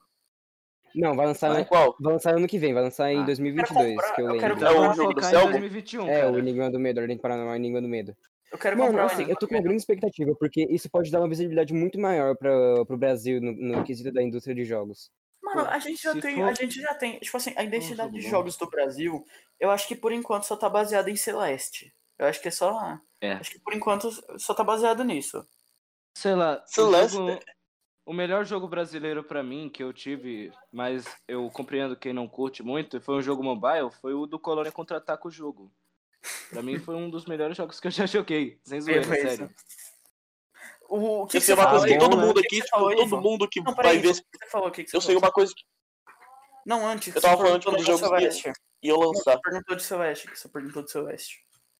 Não, 0.94 1.14
vai 1.16 1.26
lançar, 1.26 1.52
né? 1.52 1.64
qual? 1.64 1.94
vai 2.00 2.12
lançar 2.14 2.34
ano 2.36 2.46
que 2.46 2.58
vem, 2.58 2.72
vai 2.74 2.82
lançar 2.82 3.12
em 3.12 3.20
Ah. 3.20 3.24
2022, 3.24 3.94
comprar- 3.94 4.14
que 4.14 4.20
eu 4.20 4.26
eu 4.26 4.32
lembro. 4.32 4.40
quero 4.46 4.54
Então 4.56 4.68
É 4.68 4.70
o 4.72 4.80
vamos 4.82 4.96
jogo 4.96 5.14
do 5.14 5.22
Selma? 5.24 5.50
2021, 5.50 6.08
É, 6.08 6.20
cara. 6.20 6.32
o 6.32 6.38
Enigma 6.38 6.70
do 6.70 6.78
Medo, 6.78 7.00
Ordem 7.00 7.20
o 7.22 7.54
Enigma 7.54 7.80
do 7.82 7.88
Medo. 7.88 8.16
Eu 8.50 8.58
quero 8.58 8.76
Mano, 8.78 8.88
comprar 8.90 9.04
o 9.04 9.06
assim, 9.06 9.24
eu 9.30 9.36
tô 9.36 9.46
com 9.46 9.54
uma 9.54 9.62
grande 9.62 9.78
expectativa, 9.80 10.34
porque 10.38 10.66
isso 10.70 10.88
pode 10.90 11.10
dar 11.10 11.20
uma 11.20 11.28
visibilidade 11.28 11.74
muito 11.74 11.98
maior 12.00 12.34
pra, 12.36 12.50
pro 12.86 12.96
Brasil 12.96 13.40
no, 13.40 13.52
no 13.52 13.84
quesito 13.84 14.10
da 14.12 14.22
indústria 14.22 14.54
de 14.54 14.64
jogos. 14.64 15.10
Mano, 15.42 15.62
a 15.68 15.78
gente 15.78 16.02
já 16.02 16.12
se 16.12 16.20
tem, 16.20 16.36
for- 16.36 16.44
a 16.48 16.54
gente 16.54 16.80
já 16.80 16.94
tem, 16.94 17.18
tipo 17.18 17.36
assim, 17.36 17.52
a 17.56 17.62
identidade 17.64 18.12
de 18.12 18.20
jogos 18.22 18.56
do 18.56 18.68
Brasil, 18.68 19.24
eu 19.60 19.70
acho 19.70 19.86
que 19.86 19.94
por 19.94 20.12
enquanto 20.12 20.44
só 20.44 20.56
tá 20.56 20.68
baseada 20.68 21.10
em 21.10 21.16
Celeste. 21.16 21.94
Eu 22.18 22.26
acho 22.26 22.40
que 22.40 22.48
é 22.48 22.50
só, 22.50 22.98
É. 23.20 23.32
acho 23.34 23.50
que 23.52 23.58
por 23.60 23.74
enquanto 23.74 24.10
só 24.38 24.52
tá 24.54 24.64
baseado 24.64 25.04
nisso. 25.04 25.46
Sei 26.16 26.34
lá, 26.34 26.62
o, 26.64 26.68
Celeste- 26.68 27.16
jogo- 27.16 27.38
o 28.06 28.12
melhor 28.12 28.44
jogo 28.44 28.66
brasileiro 28.66 29.22
pra 29.22 29.42
mim 29.42 29.68
que 29.68 29.82
eu 29.82 29.92
tive, 29.92 30.50
mas 30.72 31.04
eu 31.28 31.48
compreendo 31.50 31.96
quem 31.96 32.12
não 32.12 32.26
curte 32.26 32.62
muito, 32.62 33.00
foi 33.00 33.16
um 33.16 33.22
jogo 33.22 33.42
mobile, 33.42 33.90
foi 34.00 34.14
o 34.14 34.26
do 34.26 34.38
Colônia 34.38 34.72
Contra-Ataca 34.72 35.28
o 35.28 35.30
jogo. 35.30 35.70
Pra 36.50 36.62
mim 36.62 36.78
foi 36.78 36.94
um 36.94 37.08
dos 37.10 37.26
melhores 37.26 37.56
jogos 37.56 37.78
que 37.80 37.86
eu 37.86 37.90
já 37.90 38.06
joguei, 38.06 38.58
sem 38.64 38.80
zoeira, 38.80 39.06
Beleza. 39.06 39.28
sério. 39.36 39.54
O, 40.88 41.22
o 41.22 41.26
que, 41.26 41.36
Eu 41.36 41.40
que 41.40 41.46
você 41.46 41.52
uma 41.52 41.62
falou 41.64 41.80
coisa 41.80 41.86
que 41.86 41.92
aí? 41.94 41.98
todo 42.00 42.16
né? 42.16 42.24
mundo 42.26 42.40
que 42.40 42.46
aqui, 42.46 42.56
tipo, 42.56 42.68
falou 42.68 42.88
aí, 42.88 42.96
todo 42.96 43.20
mundo 43.20 43.48
que 43.48 43.60
Não, 43.60 43.66
vai 43.66 43.74
peraí, 43.76 43.98
ver. 43.98 44.14
que 44.14 44.38
você 44.38 44.50
falou? 44.50 44.68
O 44.68 44.70
que 44.70 44.84
que 44.84 44.90
você 44.90 44.96
Eu 44.96 45.00
sei 45.00 45.14
falou? 45.14 45.28
uma 45.28 45.32
coisa 45.32 45.52
que 45.54 45.64
Não, 46.66 46.86
antes. 46.86 47.14
Eu 47.14 47.20
tava 47.22 47.36
falando, 47.36 47.60
tipo, 47.60 47.76
do 47.76 47.82
jogos 47.82 48.00
que- 48.00 48.08
Celeste. 48.08 48.52
ia 48.82 48.92
Não, 48.94 49.00
lançar. 49.00 49.32
Você 49.36 49.40
perguntou 49.42 49.76
de 49.76 49.82
Celeste, 49.82 50.28
que 50.28 50.38
você 50.38 50.48
perguntou 50.48 50.82
de 50.82 50.90
Celeste. 50.90 51.38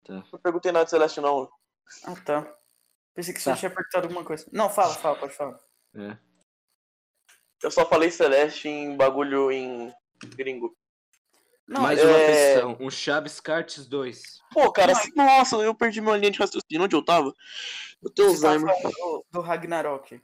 Não 0.08 0.22
perguntei 0.42 0.72
nada 0.72 0.84
de 0.84 0.90
Celeste, 0.90 1.20
não. 1.20 1.50
Ah, 2.04 2.14
tá. 2.24 2.54
Pensei 3.14 3.32
que 3.34 3.40
você 3.40 3.50
Tá. 3.50 3.56
tinha 3.56 3.70
perguntado 3.70 4.06
alguma 4.06 4.24
coisa. 4.24 4.46
Não, 4.52 4.68
fala, 4.70 4.94
fala, 4.94 5.16
pode 5.18 5.34
falar. 5.34 5.58
É. 5.94 6.16
Eu 7.62 7.70
só 7.70 7.84
falei 7.86 8.10
Celeste 8.10 8.68
em 8.68 8.96
bagulho 8.96 9.50
em 9.50 9.92
gringo. 10.36 10.76
Não, 11.68 11.82
Mais 11.82 11.98
é- 11.98 12.04
uma 12.04 12.16
é- 12.18 12.26
petição, 12.54 12.76
um 12.80 12.90
Chaves 12.90 13.40
Cartes 13.40 13.86
2. 13.86 14.40
Pô, 14.52 14.72
cara, 14.72 14.92
assim, 14.92 15.10
nossa, 15.14 15.56
eu 15.56 15.74
perdi 15.74 16.00
minha 16.00 16.16
linha 16.16 16.30
de 16.30 16.38
raciocínio. 16.38 16.82
Onde 16.84 16.96
eu 16.96 17.04
tava? 17.04 17.34
Eu 18.02 18.10
tenho 18.10 18.32
tava 18.40 18.54
Alzheimer. 18.70 18.90
do, 18.92 19.26
do 19.30 19.40
Ragnarok. 19.40 20.20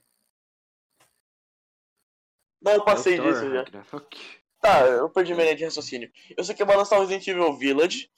Não, 2.63 2.73
eu 2.73 2.85
passei 2.85 3.17
Doutor 3.17 3.33
disso 3.35 3.51
já. 3.51 3.59
Ragnarok. 3.59 4.21
Tá, 4.61 4.81
eu 4.87 5.11
perdi 5.11 5.35
minha 5.35 5.45
linha 5.45 5.57
de 5.57 5.65
raciocínio. 5.65 6.11
Eu 6.35 6.43
sei 6.43 6.55
que 6.55 6.65
vai 6.65 6.77
lançar 6.77 6.97
o 6.97 7.01
Resident 7.01 7.27
Evil 7.29 7.55
Village. 7.59 8.11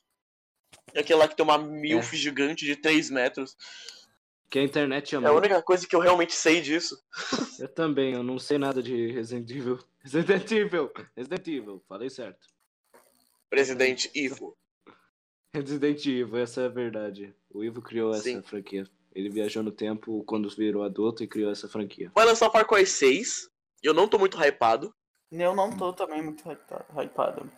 É 0.95 1.01
aquele 1.01 1.19
lá 1.19 1.27
que 1.27 1.35
tem 1.35 1.43
uma 1.45 1.59
milf 1.59 2.13
gigante 2.15 2.65
de 2.65 2.77
3 2.77 3.11
metros. 3.11 3.57
Que 4.49 4.61
a 4.61 4.63
internet 4.63 5.15
É 5.15 5.19
a 5.19 5.21
ama. 5.21 5.33
única 5.33 5.61
coisa 5.61 5.85
que 5.85 5.97
eu 5.97 6.01
realmente 6.01 6.33
sei 6.33 6.61
disso. 6.61 6.97
Eu 7.59 7.67
também, 7.67 8.13
eu 8.15 8.23
não 8.23 8.39
sei 8.39 8.59
nada 8.59 8.81
de 8.81 9.11
Resident 9.11 9.51
Evil. 9.51 9.79
Resident 10.05 10.49
Evil! 10.53 10.93
Resident 11.17 11.49
Evil, 11.49 11.83
falei 11.89 12.09
certo. 12.09 12.47
Presidente 13.51 14.11
Ivo. 14.15 14.57
Resident 15.55 16.05
Evil, 16.05 16.37
essa 16.37 16.63
é 16.63 16.67
a 16.67 16.69
verdade. 16.69 17.35
O 17.51 17.65
Ivo 17.65 17.81
criou 17.81 18.13
Sim. 18.15 18.39
essa 18.39 18.43
franquia. 18.49 18.87
Ele 19.15 19.31
viajou 19.31 19.63
no 19.63 19.73
tempo 19.73 20.23
quando 20.25 20.51
virou 20.51 20.83
adulto 20.83 21.23
e 21.25 21.27
criou 21.27 21.51
essa 21.51 21.67
franquia. 21.67 22.13
Vai 22.15 22.27
lançar 22.27 22.49
o 22.49 22.53
Far 22.53 22.67
Cry 22.67 22.87
6. 22.87 23.49
Eu 23.83 23.95
não 23.95 24.07
tô 24.07 24.19
muito 24.19 24.37
hypado. 24.37 24.95
Eu 25.33 25.55
não 25.57 25.75
tô 25.75 25.93
também 25.95 26.23
muito 26.23 26.47
hypa- 26.47 26.85
hypado. 27.03 27.51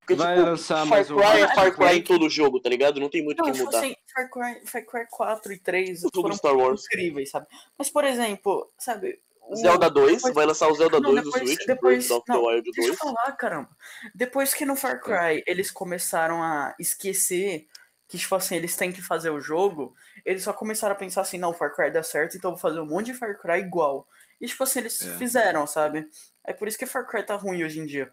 Porque, 0.00 0.14
Vai 0.14 0.36
tipo, 0.36 0.46
lançar 0.48 0.78
Far 0.78 0.86
mais 0.86 1.10
um. 1.10 1.16
Cry 1.16 1.40
é 1.42 1.54
Far 1.54 1.76
Cry 1.76 1.98
em 1.98 2.02
todo 2.02 2.28
jogo, 2.30 2.58
tá 2.60 2.70
ligado? 2.70 2.98
Não 2.98 3.10
tem 3.10 3.22
muito 3.22 3.40
o 3.40 3.44
que 3.44 3.52
tipo 3.52 3.66
mudar. 3.66 3.78
assim, 3.78 3.94
Far 4.14 4.30
Cry, 4.30 4.66
Far 4.66 4.86
Cry 4.86 5.06
4 5.10 5.52
e 5.52 5.58
3 5.58 5.98
O 5.98 6.02
jogo 6.04 6.22
foram 6.22 6.34
Star 6.34 6.56
Wars. 6.56 6.84
incríveis, 6.86 7.30
sabe? 7.30 7.46
Mas, 7.78 7.90
por 7.90 8.04
exemplo, 8.04 8.72
sabe... 8.78 9.20
o- 9.48 9.56
Zelda 9.56 9.90
2, 9.90 10.16
depois- 10.16 10.34
vai 10.34 10.46
lançar 10.46 10.68
o 10.68 10.74
Zelda 10.74 11.00
Não, 11.00 11.10
2 11.10 11.22
do 11.24 11.30
depois- 11.30 11.48
Switch, 11.50 11.66
depois- 11.66 12.06
Breath 12.08 12.18
of 12.18 12.26
the 12.26 12.32
não, 12.32 12.44
Wild 12.44 12.62
Deixa 12.72 12.80
eu 12.80 12.86
2. 12.96 12.98
falar, 12.98 13.32
caramba. 13.32 13.68
Depois 14.14 14.54
que 14.54 14.64
no 14.64 14.76
Far 14.76 15.00
Cry 15.00 15.42
eles 15.46 15.70
começaram 15.70 16.42
a 16.42 16.74
esquecer 16.78 17.66
que, 18.08 18.18
tipo 18.18 18.34
assim, 18.34 18.56
eles 18.56 18.76
têm 18.76 18.92
que 18.92 19.00
fazer 19.02 19.30
o 19.30 19.40
jogo, 19.40 19.94
eles 20.24 20.42
só 20.42 20.52
começaram 20.52 20.94
a 20.94 20.98
pensar 20.98 21.22
assim, 21.22 21.38
não, 21.38 21.52
Far 21.54 21.74
Cry 21.74 21.90
dá 21.90 22.02
certo, 22.02 22.36
então 22.36 22.50
eu 22.50 22.56
vou 22.56 22.60
fazer 22.60 22.80
um 22.80 22.86
monte 22.86 23.06
de 23.06 23.14
Far 23.14 23.38
Cry 23.40 23.58
igual. 23.60 24.06
E, 24.40 24.46
tipo 24.46 24.62
assim, 24.64 24.80
eles 24.80 25.00
É. 25.00 25.16
fizeram, 25.16 25.66
sabe? 25.66 26.08
É 26.44 26.52
por 26.52 26.66
isso 26.68 26.78
que 26.78 26.84
Far 26.86 27.06
Cry 27.06 27.22
tá 27.22 27.36
ruim 27.36 27.62
hoje 27.64 27.78
em 27.80 27.86
dia. 27.86 28.12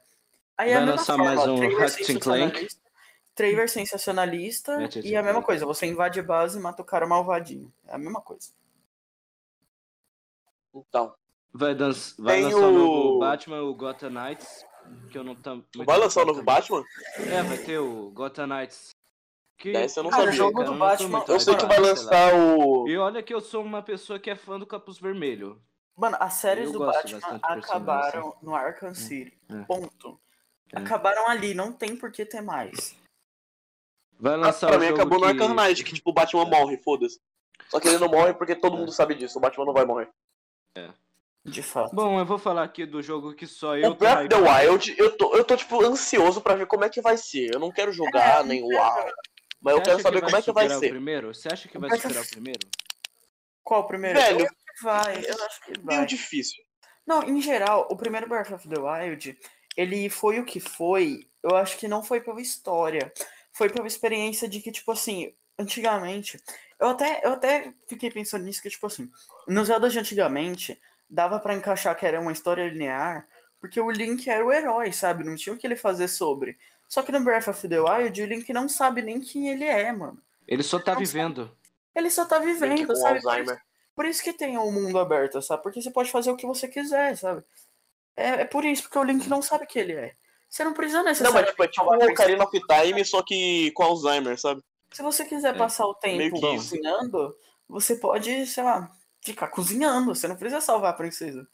Aí 0.57 0.69
é 0.71 0.73
Vai 0.75 0.83
a 0.83 0.85
mesma 0.85 0.99
lançar 0.99 1.15
forma, 1.17 1.35
mais 1.35 1.47
um 1.49 1.77
Ratchet 1.77 2.19
Clank. 2.19 2.53
sensacionalista, 2.59 2.81
trailer 3.35 3.69
sensacionalista 3.69 4.77
Ratchet 4.77 5.07
e 5.07 5.15
a 5.15 5.23
mesma 5.23 5.41
coisa, 5.41 5.65
você 5.65 5.85
invade 5.85 6.19
a 6.19 6.23
base 6.23 6.57
e 6.57 6.61
mata 6.61 6.81
o 6.81 6.85
cara 6.85 7.07
malvadinho. 7.07 7.73
É 7.87 7.95
a 7.95 7.97
mesma 7.97 8.21
coisa. 8.21 8.49
Então. 10.73 11.13
Vai, 11.53 11.73
dan- 11.75 11.91
vai 12.17 12.41
lançar 12.43 12.57
o 12.57 12.71
novo 12.71 13.19
Batman, 13.19 13.61
o 13.63 13.73
Gotham 13.73 14.09
Knights. 14.09 14.65
Que 15.11 15.17
eu 15.17 15.23
não 15.23 15.33
muito 15.35 15.85
Vai 15.85 15.97
lançar 15.99 16.23
o 16.23 16.25
novo. 16.25 16.41
Batman? 16.43 16.83
É, 17.17 17.43
vai 17.43 17.57
ter 17.57 17.77
o 17.79 18.09
Gotham 18.11 18.47
Knights. 18.47 18.89
Que... 19.57 19.73
Dessa 19.73 19.99
eu 19.99 20.03
não 20.05 20.09
Cara, 20.11 20.23
sabia. 20.23 20.33
o 20.33 20.37
jogo 20.37 20.53
cara, 20.57 20.65
do 20.67 20.73
eu 20.73 20.79
Batman- 20.79 21.17
muito 21.17 21.31
Eu 21.31 21.39
sei 21.39 21.55
que 21.55 21.65
vai 21.65 21.79
lançar 21.79 22.33
o. 22.33 22.87
E 22.87 22.97
olha 22.97 23.21
que 23.21 23.33
eu 23.33 23.41
sou 23.41 23.63
uma 23.63 23.81
pessoa 23.83 24.17
que 24.17 24.29
é 24.29 24.35
fã 24.35 24.57
do 24.57 24.65
Capuz 24.65 24.97
Vermelho. 24.99 25.61
Mano, 25.97 26.15
as 26.19 26.33
séries 26.35 26.67
Eu 26.67 26.73
do 26.73 26.79
Batman 26.79 27.19
acabaram 27.43 28.35
no 28.41 28.55
Arkham 28.55 28.95
City. 28.95 29.37
É. 29.49 29.61
Ponto. 29.63 30.19
É. 30.73 30.79
Acabaram 30.79 31.27
ali, 31.29 31.53
não 31.53 31.73
tem 31.73 31.95
por 31.95 32.09
que 32.11 32.25
ter 32.25 32.41
mais. 32.41 32.95
Vai 34.17 34.33
Ah, 34.35 34.37
lançar 34.37 34.67
pra 34.67 34.77
o 34.77 34.79
mim 34.79 34.87
acabou 34.87 35.19
no 35.19 35.25
que... 35.25 35.31
Arkham 35.31 35.53
Knight, 35.53 35.83
que 35.83 35.93
tipo, 35.93 36.09
o 36.09 36.13
Batman 36.13 36.45
morre, 36.45 36.77
foda-se. 36.77 37.19
Só 37.67 37.79
que 37.79 37.87
ele 37.89 37.97
não 37.97 38.07
morre 38.07 38.33
porque 38.33 38.55
todo 38.55 38.77
mundo 38.77 38.91
sabe 38.93 39.13
disso, 39.13 39.37
o 39.37 39.41
Batman 39.41 39.65
não 39.65 39.73
vai 39.73 39.85
morrer. 39.85 40.09
De 41.45 41.63
fato. 41.63 41.95
Bom, 41.95 42.19
eu 42.19 42.25
vou 42.25 42.37
falar 42.37 42.63
aqui 42.63 42.85
do 42.85 43.01
jogo 43.01 43.33
que 43.33 43.47
só 43.47 43.75
eu 43.77 43.91
O 43.91 43.95
Breath 43.95 44.19
of 44.19 44.27
the. 44.29 44.35
Wild, 44.35 44.95
eu 44.97 45.15
tô, 45.17 45.35
eu 45.35 45.43
tô 45.43 45.55
tipo 45.55 45.83
ansioso 45.83 46.41
pra 46.41 46.55
ver 46.55 46.67
como 46.67 46.83
é 46.83 46.89
que 46.89 47.01
vai 47.01 47.17
ser. 47.17 47.53
Eu 47.53 47.59
não 47.59 47.71
quero 47.71 47.91
jogar, 47.91 48.41
É, 48.41 48.43
nem 48.43 48.61
uau. 48.61 49.09
Mas 49.61 49.75
eu 49.75 49.81
quero 49.81 50.01
saber 50.01 50.21
como 50.21 50.35
é 50.35 50.41
que 50.41 50.51
vai 50.51 50.69
ser. 50.69 50.89
primeiro? 50.89 51.33
Você 51.33 51.47
acha 51.51 51.67
que 51.67 51.77
vai 51.77 51.89
superar 51.97 52.23
o 52.23 52.29
primeiro? 52.29 52.59
Qual 53.63 53.81
o 53.81 53.87
primeiro? 53.87 54.19
Velho, 54.19 54.39
Eu 54.39 54.45
acho 54.45 54.55
que 54.55 54.83
vai, 54.83 55.25
eu 55.25 55.45
acho 55.45 55.65
que 55.65 55.79
vai. 55.79 55.95
meio 55.95 56.07
difícil. 56.07 56.63
Não, 57.07 57.23
em 57.23 57.41
geral, 57.41 57.87
o 57.89 57.95
primeiro 57.97 58.27
Breath 58.27 58.51
of 58.51 58.67
the 58.69 58.79
Wild, 58.79 59.37
ele 59.75 60.09
foi 60.09 60.39
o 60.39 60.45
que 60.45 60.59
foi, 60.59 61.27
eu 61.41 61.55
acho 61.55 61.77
que 61.77 61.87
não 61.87 62.03
foi 62.03 62.21
pela 62.21 62.41
história. 62.41 63.11
Foi 63.51 63.69
pela 63.69 63.87
experiência 63.87 64.47
de 64.47 64.61
que, 64.61 64.71
tipo 64.71 64.91
assim, 64.91 65.33
antigamente, 65.57 66.39
eu 66.79 66.87
até, 66.89 67.21
eu 67.23 67.31
até 67.33 67.73
fiquei 67.87 68.11
pensando 68.11 68.45
nisso, 68.45 68.61
que, 68.61 68.69
tipo 68.69 68.85
assim, 68.85 69.09
nos 69.47 69.67
Zelda 69.67 69.89
de 69.89 69.99
antigamente, 69.99 70.79
dava 71.09 71.39
pra 71.39 71.53
encaixar 71.55 71.95
que 71.97 72.05
era 72.05 72.19
uma 72.21 72.31
história 72.31 72.67
linear, 72.69 73.27
porque 73.59 73.79
o 73.79 73.89
Link 73.89 74.29
era 74.29 74.45
o 74.45 74.51
herói, 74.51 74.91
sabe? 74.91 75.23
Não 75.23 75.35
tinha 75.35 75.53
o 75.53 75.57
que 75.57 75.65
ele 75.65 75.75
fazer 75.75 76.07
sobre. 76.07 76.57
Só 76.87 77.01
que 77.03 77.11
no 77.11 77.19
Breath 77.21 77.47
of 77.47 77.67
the 77.67 77.79
Wild, 77.79 78.21
o 78.21 78.25
Link 78.25 78.51
não 78.53 78.67
sabe 78.69 79.01
nem 79.01 79.19
quem 79.21 79.49
ele 79.49 79.65
é, 79.65 79.91
mano. 79.91 80.21
Ele 80.47 80.63
só 80.63 80.79
tá 80.79 80.93
Não 80.93 80.99
vivendo. 80.99 81.51
Ele 81.95 82.09
só 82.09 82.25
tá 82.25 82.39
Link 82.39 82.53
vivendo, 82.53 82.87
com 82.87 82.95
sabe? 82.95 83.13
Por 83.13 83.17
isso- 83.19 83.29
Alzheimer. 83.29 83.61
por 83.95 84.05
isso 84.05 84.23
que 84.23 84.33
tem 84.33 84.57
o 84.57 84.71
mundo 84.71 84.97
aberto, 84.97 85.41
sabe? 85.41 85.61
Porque 85.61 85.81
você 85.81 85.91
pode 85.91 86.09
fazer 86.09 86.31
o 86.31 86.35
que 86.37 86.45
você 86.47 86.67
quiser, 86.67 87.15
sabe? 87.17 87.43
É, 88.15 88.41
é 88.41 88.45
por 88.45 88.63
isso, 88.65 88.83
porque 88.83 88.97
o 88.97 89.03
Link 89.03 89.27
não 89.29 89.41
sabe 89.41 89.65
quem 89.67 89.81
ele 89.83 89.93
é. 89.93 90.13
Você 90.49 90.63
não 90.63 90.73
precisa 90.73 90.99
Não, 90.99 91.05
mas 91.05 91.19
necessariamente. 91.19 91.51
tipo, 91.51 91.63
é 91.63 91.67
tipo 91.67 91.85
o 91.85 92.11
Ocarina 92.11 92.43
of 92.43 92.59
Time, 92.67 93.05
só 93.05 93.21
que 93.21 93.71
com 93.71 93.83
Alzheimer, 93.83 94.39
sabe? 94.39 94.63
Se 94.91 95.03
você 95.03 95.23
quiser 95.25 95.53
É, 95.53 95.57
passar 95.57 95.85
o 95.85 95.93
tempo 95.93 96.39
cozinhando, 96.41 97.35
você 97.67 97.95
pode, 97.95 98.47
sei 98.47 98.63
lá, 98.63 98.91
ficar 99.21 99.47
cozinhando. 99.47 100.13
Você 100.13 100.27
não 100.27 100.35
precisa 100.35 100.61
salvar 100.61 100.91
a 100.91 100.97
princesa. 100.97 101.47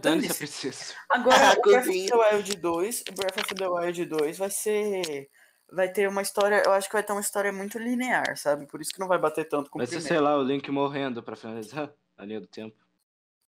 Dane-se 0.00 0.32
a 0.32 0.34
princesa. 0.34 0.94
Agora, 1.10 1.50
Ah, 1.50 1.54
o 1.58 1.62
Breath 1.62 1.88
of 1.88 2.06
the 2.06 2.16
Wild 2.16 2.56
2, 2.56 3.04
o 3.10 3.12
Breath 3.12 3.38
of 3.38 3.54
the 3.54 3.68
Wild 3.68 4.04
2 4.06 4.38
vai 4.38 4.50
ser. 4.50 5.28
Vai 5.70 5.90
ter 5.90 6.08
uma 6.08 6.22
história. 6.22 6.62
Eu 6.64 6.72
acho 6.72 6.88
que 6.88 6.94
vai 6.94 7.02
ter 7.02 7.12
uma 7.12 7.20
história 7.20 7.52
muito 7.52 7.78
linear, 7.78 8.36
sabe? 8.36 8.66
Por 8.66 8.80
isso 8.80 8.92
que 8.92 9.00
não 9.00 9.08
vai 9.08 9.18
bater 9.18 9.48
tanto 9.48 9.70
com 9.70 9.78
o 9.78 9.80
Vai 9.80 9.86
ser, 9.86 10.00
sei 10.00 10.20
lá, 10.20 10.36
o 10.36 10.42
Link 10.42 10.70
morrendo 10.70 11.22
pra 11.22 11.36
finalizar 11.36 11.92
a 12.16 12.24
linha 12.24 12.40
do 12.40 12.46
tempo. 12.46 12.76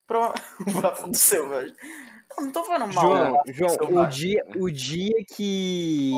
Pro... 0.08 0.34
o 0.68 0.82
Bafo 0.82 1.10
do 1.10 1.18
Selvagem. 1.18 1.76
Eu 2.38 2.46
não 2.46 2.52
tô 2.52 2.64
falando 2.64 2.94
mal. 2.94 3.04
João, 3.04 3.42
do 3.46 3.54
João, 3.54 4.02
o 4.04 4.06
dia, 4.08 4.46
o 4.56 4.70
dia 4.70 5.26
que. 5.36 6.12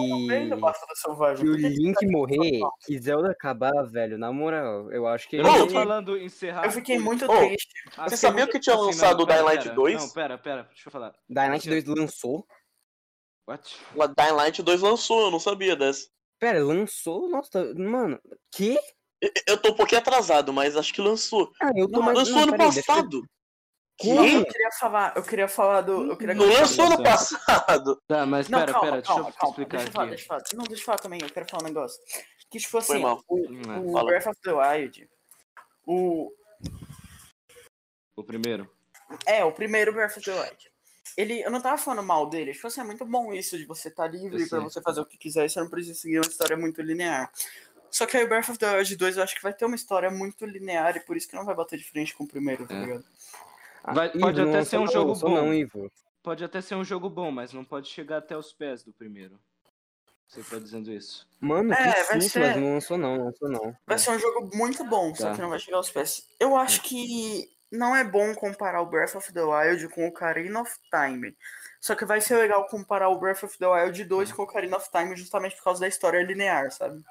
Que 1.37 1.49
o 1.49 1.55
Link 1.55 1.95
tá- 1.99 2.07
morrer, 2.11 2.59
que 2.85 2.99
Zelda 2.99 3.31
acabar, 3.31 3.83
velho, 3.83 4.17
na 4.17 4.31
moral, 4.31 4.91
eu 4.91 5.07
acho 5.07 5.27
que. 5.29 5.37
Eu 5.37 5.43
não 5.43 5.67
tô 5.67 5.69
falando 5.69 6.17
encerrar. 6.17 6.65
Eu 6.65 6.71
fiquei 6.71 6.99
muito 6.99 7.25
Ô, 7.25 7.37
triste. 7.37 7.67
Ah, 7.97 8.09
Você 8.09 8.17
sabia 8.17 8.45
que 8.47 8.59
tinha 8.59 8.75
assim, 8.75 8.85
lançado 8.85 9.21
o 9.21 9.25
Dying 9.25 9.41
Light 9.41 9.63
pera. 9.63 9.75
2? 9.75 10.01
Não, 10.01 10.09
pera, 10.09 10.37
pera, 10.37 10.63
deixa 10.63 10.87
eu 10.87 10.91
falar. 10.91 11.13
Dying 11.29 11.49
Light 11.49 11.67
2 11.69 11.85
lançou? 11.85 12.45
What? 13.47 13.75
O 13.95 14.07
Dying 14.07 14.33
Light 14.33 14.61
2 14.61 14.81
lançou, 14.81 15.25
eu 15.25 15.31
não 15.31 15.39
sabia 15.39 15.75
dessa. 15.75 16.07
Pera, 16.39 16.63
lançou? 16.63 17.29
Nossa, 17.29 17.49
tá- 17.51 17.73
mano, 17.75 18.19
que? 18.53 18.77
Eu- 19.47 19.57
tô 19.57 19.69
um 19.69 19.75
pouquinho 19.75 20.01
atrasado, 20.01 20.51
mas 20.51 20.75
acho 20.75 20.93
que 20.93 20.99
lançou. 21.01 21.51
Ah, 21.61 21.69
eu 21.75 21.87
tô 21.89 21.99
Não, 21.99 22.05
mais. 22.05 22.17
Lançou 22.17 22.35
não, 22.35 22.41
ano 22.43 22.51
peraí, 22.51 22.71
deixa 22.71 22.91
eu- 22.91 23.23
Que? 24.01 24.09
eu 24.35 24.45
queria 24.45 24.71
falar, 24.79 25.13
eu 25.15 25.23
queria 25.23 25.47
falar 25.47 25.81
do. 25.81 26.11
Eu 26.11 26.17
queria 26.17 26.33
Não 26.35 26.45
lançou 26.45 26.89
Nossa. 26.89 27.03
passado. 27.37 28.01
Tá, 28.07 28.25
mas 28.25 28.49
Não, 28.49 28.59
pera, 28.59 28.71
calma, 28.73 28.89
pera, 28.91 29.01
calma, 29.01 29.23
deixa 29.23 29.37
eu 29.37 29.39
calma. 29.39 29.49
explicar 29.51 29.77
Deixa 29.77 29.89
eu 29.89 29.93
falar, 29.93 30.03
aqui. 30.05 30.09
deixa 30.15 30.23
eu 30.23 30.27
falar. 30.27 30.43
Não, 30.53 30.63
deixa 30.63 30.81
eu 30.81 30.85
falar 30.85 30.99
também, 30.99 31.19
eu 31.21 31.29
quero 31.29 31.49
falar 31.49 31.63
um 31.63 31.67
negócio. 31.67 31.99
Que 32.49 32.59
tipo 32.59 32.81
Foi 32.81 32.95
assim, 32.95 33.03
mal. 33.03 33.23
o, 33.27 33.37
é. 33.39 33.79
o. 33.79 34.05
Breath 34.05 34.27
of 34.27 34.41
the 34.41 34.51
Wild, 34.53 35.09
o. 35.85 36.31
O 38.15 38.23
primeiro. 38.23 38.69
É, 39.25 39.43
o 39.43 39.51
primeiro 39.51 39.93
Breath 39.93 40.17
of 40.17 40.21
the 40.25 40.31
Wild. 40.33 40.71
Ele, 41.17 41.41
eu 41.43 41.51
não 41.51 41.59
tava 41.61 41.77
falando 41.77 42.05
mal 42.05 42.29
dele, 42.29 42.53
tipo 42.53 42.67
assim, 42.67 42.81
é 42.81 42.83
muito 42.85 43.05
bom 43.05 43.33
isso 43.33 43.57
de 43.57 43.65
você 43.65 43.89
estar 43.89 44.07
livre 44.07 44.41
Eu 44.41 44.47
pra 44.47 44.59
sei. 44.59 44.69
você 44.69 44.81
fazer 44.81 45.01
o 45.01 45.05
que 45.05 45.17
quiser 45.17 45.45
e 45.45 45.49
você 45.49 45.59
não 45.59 45.69
precisa 45.69 45.99
seguir 45.99 46.19
uma 46.19 46.27
história 46.29 46.55
muito 46.55 46.81
linear. 46.81 47.29
Só 47.89 48.05
que 48.05 48.15
aí 48.15 48.23
o 48.23 48.29
Breath 48.29 48.47
of 48.49 48.57
the 48.57 48.77
Wild 48.77 48.95
2 48.95 49.17
eu 49.17 49.23
acho 49.23 49.35
que 49.35 49.41
vai 49.43 49.53
ter 49.53 49.65
uma 49.65 49.75
história 49.75 50.09
muito 50.09 50.45
linear 50.45 50.95
e 50.95 51.01
por 51.01 51.17
isso 51.17 51.27
que 51.27 51.35
não 51.35 51.43
vai 51.43 51.53
bater 51.53 51.77
de 51.77 51.83
frente 51.83 52.15
com 52.15 52.23
o 52.23 52.27
primeiro, 52.27 52.65
tá 52.65 52.73
É. 52.73 52.79
ligado? 52.79 53.05
Vai- 53.83 54.09
Ivo, 54.09 54.19
pode 54.19 54.41
até 54.41 54.63
ser 54.63 54.77
um 54.77 54.85
não, 54.85 54.91
jogo 54.91 55.15
bom. 55.15 55.29
Não, 55.29 55.53
Ivo. 55.53 55.91
Pode 56.23 56.43
até 56.43 56.61
ser 56.61 56.75
um 56.75 56.83
jogo 56.83 57.09
bom, 57.09 57.31
mas 57.31 57.51
não 57.53 57.63
pode 57.65 57.87
chegar 57.89 58.17
até 58.17 58.37
os 58.37 58.53
pés 58.53 58.83
do 58.83 58.93
primeiro. 58.93 59.39
Você 60.27 60.41
tá 60.43 60.59
dizendo 60.59 60.91
isso. 60.91 61.27
Mano, 61.39 61.73
É, 61.73 61.77
que 61.77 61.83
vai 62.03 62.21
susto, 62.21 62.29
ser- 62.33 62.39
mas 62.39 62.55
não 62.57 62.73
lançou 62.73 62.97
não, 62.97 63.17
não 63.17 63.25
lançou 63.25 63.49
não. 63.49 63.75
Vai 63.85 63.97
ser 63.99 64.11
um 64.11 64.19
jogo 64.19 64.49
muito 64.55 64.83
bom, 64.85 65.13
só 65.15 65.29
Tá. 65.29 65.35
que 65.35 65.41
não 65.41 65.49
vai 65.49 65.59
chegar 65.59 65.77
aos 65.77 65.89
pés. 65.91 66.25
Eu 66.39 66.55
acho 66.55 66.81
que 66.83 67.49
não 67.71 67.95
é 67.95 68.03
bom 68.03 68.33
comparar 68.35 68.81
o 68.81 68.85
Breath 68.85 69.15
of 69.15 69.33
the 69.33 69.41
Wild 69.43 69.89
com 69.89 70.05
o 70.05 70.07
Ocarina 70.09 70.61
of 70.61 70.73
Time. 70.89 71.35
Só 71.81 71.95
que 71.95 72.05
vai 72.05 72.21
ser 72.21 72.37
legal 72.37 72.65
comparar 72.67 73.09
o 73.09 73.19
Breath 73.19 73.43
of 73.43 73.57
the 73.57 73.67
Wild 73.67 74.05
2 74.05 74.31
com 74.31 74.43
o 74.43 74.45
Ocarina 74.45 74.77
of 74.77 74.89
Time 74.91 75.15
justamente 75.17 75.55
por 75.57 75.63
causa 75.63 75.81
da 75.81 75.87
história 75.87 76.23
linear, 76.23 76.71
sabe? 76.71 77.03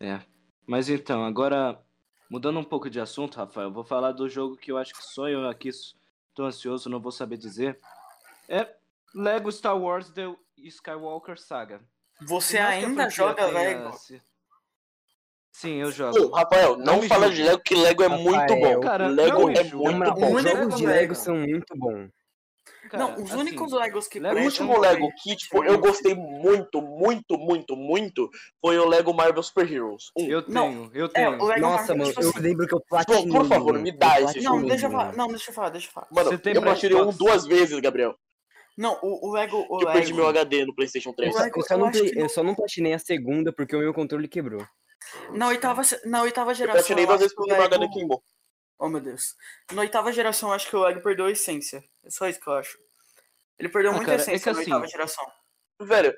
É. 0.00 0.20
Mas 0.66 0.88
então, 0.90 1.24
agora, 1.24 1.80
mudando 2.28 2.58
um 2.58 2.64
pouco 2.64 2.90
de 2.90 3.00
assunto, 3.00 3.36
Rafael, 3.36 3.70
vou 3.72 3.84
falar 3.84 4.12
do 4.12 4.28
jogo 4.28 4.56
que 4.56 4.70
eu 4.70 4.78
acho 4.78 4.94
que 4.94 5.02
só 5.04 5.28
eu 5.28 5.48
aqui 5.48 5.70
tô 6.34 6.44
ansioso, 6.44 6.88
não 6.88 7.00
vou 7.00 7.12
saber 7.12 7.36
dizer. 7.36 7.78
É 8.48 8.68
Lego 9.14 9.50
Star 9.50 9.76
Wars 9.78 10.10
The 10.10 10.34
Skywalker 10.56 11.38
Saga. 11.38 11.80
Você 12.22 12.58
ainda 12.58 13.08
joga 13.08 13.46
Lego? 13.46 13.92
se- 13.96 14.20
Sim, 15.52 15.74
eu 15.76 15.88
Ô, 15.88 15.90
jogo. 15.92 16.28
Rafael, 16.34 16.76
Não 16.76 16.84
não 16.84 17.00
me 17.00 17.08
fala 17.08 17.30
de 17.30 17.42
Lego, 17.42 17.60
que 17.64 17.74
Lego 17.74 18.02
é 18.02 18.06
Rafael, 18.06 18.24
muito 18.24 18.56
bom. 18.60 18.80
cara, 18.80 19.08
Lego 19.08 19.50
é 19.50 19.64
muito 19.64 20.14
bom. 20.14 20.34
Os 20.36 20.42
jogos 20.42 20.76
de 20.76 20.86
Lego- 20.86 21.00
Lego 21.00 21.14
são 21.16 21.34
muito 21.36 21.76
bons. 21.76 22.10
Cara, 22.88 23.04
não, 23.04 23.14
os 23.22 23.30
assim, 23.30 23.40
únicos 23.40 23.72
Legos 23.72 24.08
que 24.08 24.18
Lego 24.18 24.34
O 24.34 24.38
é 24.38 24.42
prestam 24.42 24.66
último 24.66 24.80
Lego 24.82 25.08
que, 25.22 25.36
tipo, 25.36 25.64
eu 25.64 25.78
gostei 25.78 26.14
muito, 26.14 26.80
muito, 26.82 27.36
muito, 27.38 27.76
muito 27.76 28.30
foi 28.60 28.78
o 28.78 28.88
Lego 28.88 29.12
Marvel 29.14 29.42
Super 29.42 29.70
Heroes 29.70 30.10
1. 30.16 30.26
Eu 30.30 30.44
Não, 30.48 30.68
tenho, 30.68 30.90
eu 30.94 31.06
É, 31.06 31.08
tenho. 31.08 31.42
o 31.42 31.46
Lego 31.46 31.60
Nossa, 31.60 31.76
Marvel, 31.78 31.96
mano, 31.98 32.08
tipo 32.10 32.22
eu 32.22 32.28
assim- 32.30 32.40
lembro 32.40 32.66
que 32.66 32.74
eu 32.74 32.80
platinei. 32.88 33.28
por 33.28 33.46
favor, 33.46 33.78
me 33.78 33.92
dá 33.92 34.20
esse 34.20 34.40
Não, 34.40 34.62
deixa 34.62 34.86
eu 34.86 34.90
falar, 34.90 35.12
não, 35.16 35.28
deixa 35.28 35.50
eu 35.50 35.54
falar, 35.54 35.68
deixa 35.70 35.88
eu 35.88 35.92
falar. 35.92 36.06
Mano, 36.10 36.30
Você 36.30 36.38
tem 36.38 36.54
eu 36.54 36.62
platinei 36.62 37.00
um 37.00 37.10
duas 37.12 37.46
vezes, 37.46 37.78
Gabriel. 37.80 38.14
Não, 38.76 38.96
o, 39.02 39.28
o 39.28 39.32
Lego. 39.32 39.66
O 39.68 39.78
Que 39.78 39.84
eu 39.86 39.92
perdi 39.92 40.06
Lego- 40.12 40.16
meu 40.18 40.28
HD 40.28 40.64
no 40.64 40.74
PlayStation 40.74 41.12
3. 41.12 41.34
O 41.34 41.38
Lego- 41.38 41.58
Eu 41.58 41.62
só, 41.64 41.74
eu 41.74 41.78
não, 41.78 41.90
play- 41.90 42.12
não- 42.14 42.22
eu 42.22 42.28
só 42.28 42.42
não 42.44 42.54
platinei 42.54 42.92
a 42.94 42.98
segunda 42.98 43.52
porque 43.52 43.74
o 43.74 43.80
meu 43.80 43.92
controle 43.92 44.28
quebrou. 44.28 44.64
Na 45.32 45.48
oitava, 45.48 45.82
na 46.04 46.22
oitava 46.22 46.50
Eu 46.52 46.54
geração. 46.54 46.78
platinei 46.80 47.02
eu 47.04 47.08
duas 47.08 47.14
acho 47.16 47.22
vezes 47.24 47.34
que 47.34 47.40
o 47.42 47.44
porque 47.44 47.54
meu 47.56 47.64
HD 47.66 47.88
queimou. 47.92 48.22
Oh 48.78 48.88
meu 48.88 49.00
Deus. 49.00 49.36
Na 49.72 49.82
oitava 49.82 50.12
geração, 50.12 50.50
eu 50.50 50.54
acho 50.54 50.68
que 50.68 50.76
o 50.76 50.80
Lego 50.84 51.02
perdeu 51.02 51.26
a 51.26 51.30
essência. 51.30 51.82
É 52.04 52.10
só 52.10 52.28
isso 52.28 52.40
que 52.40 52.46
eu 52.48 52.52
acho. 52.54 52.78
Ele 53.58 53.68
perdeu 53.68 53.90
Ah, 53.90 53.94
muita 53.96 54.12
cara, 54.12 54.20
é 54.20 54.22
essência 54.22 54.52
que 54.52 54.56
na 54.56 54.60
assim, 54.62 54.72
oitava 54.72 54.86
geração. 54.88 55.26
Velho, 55.80 56.16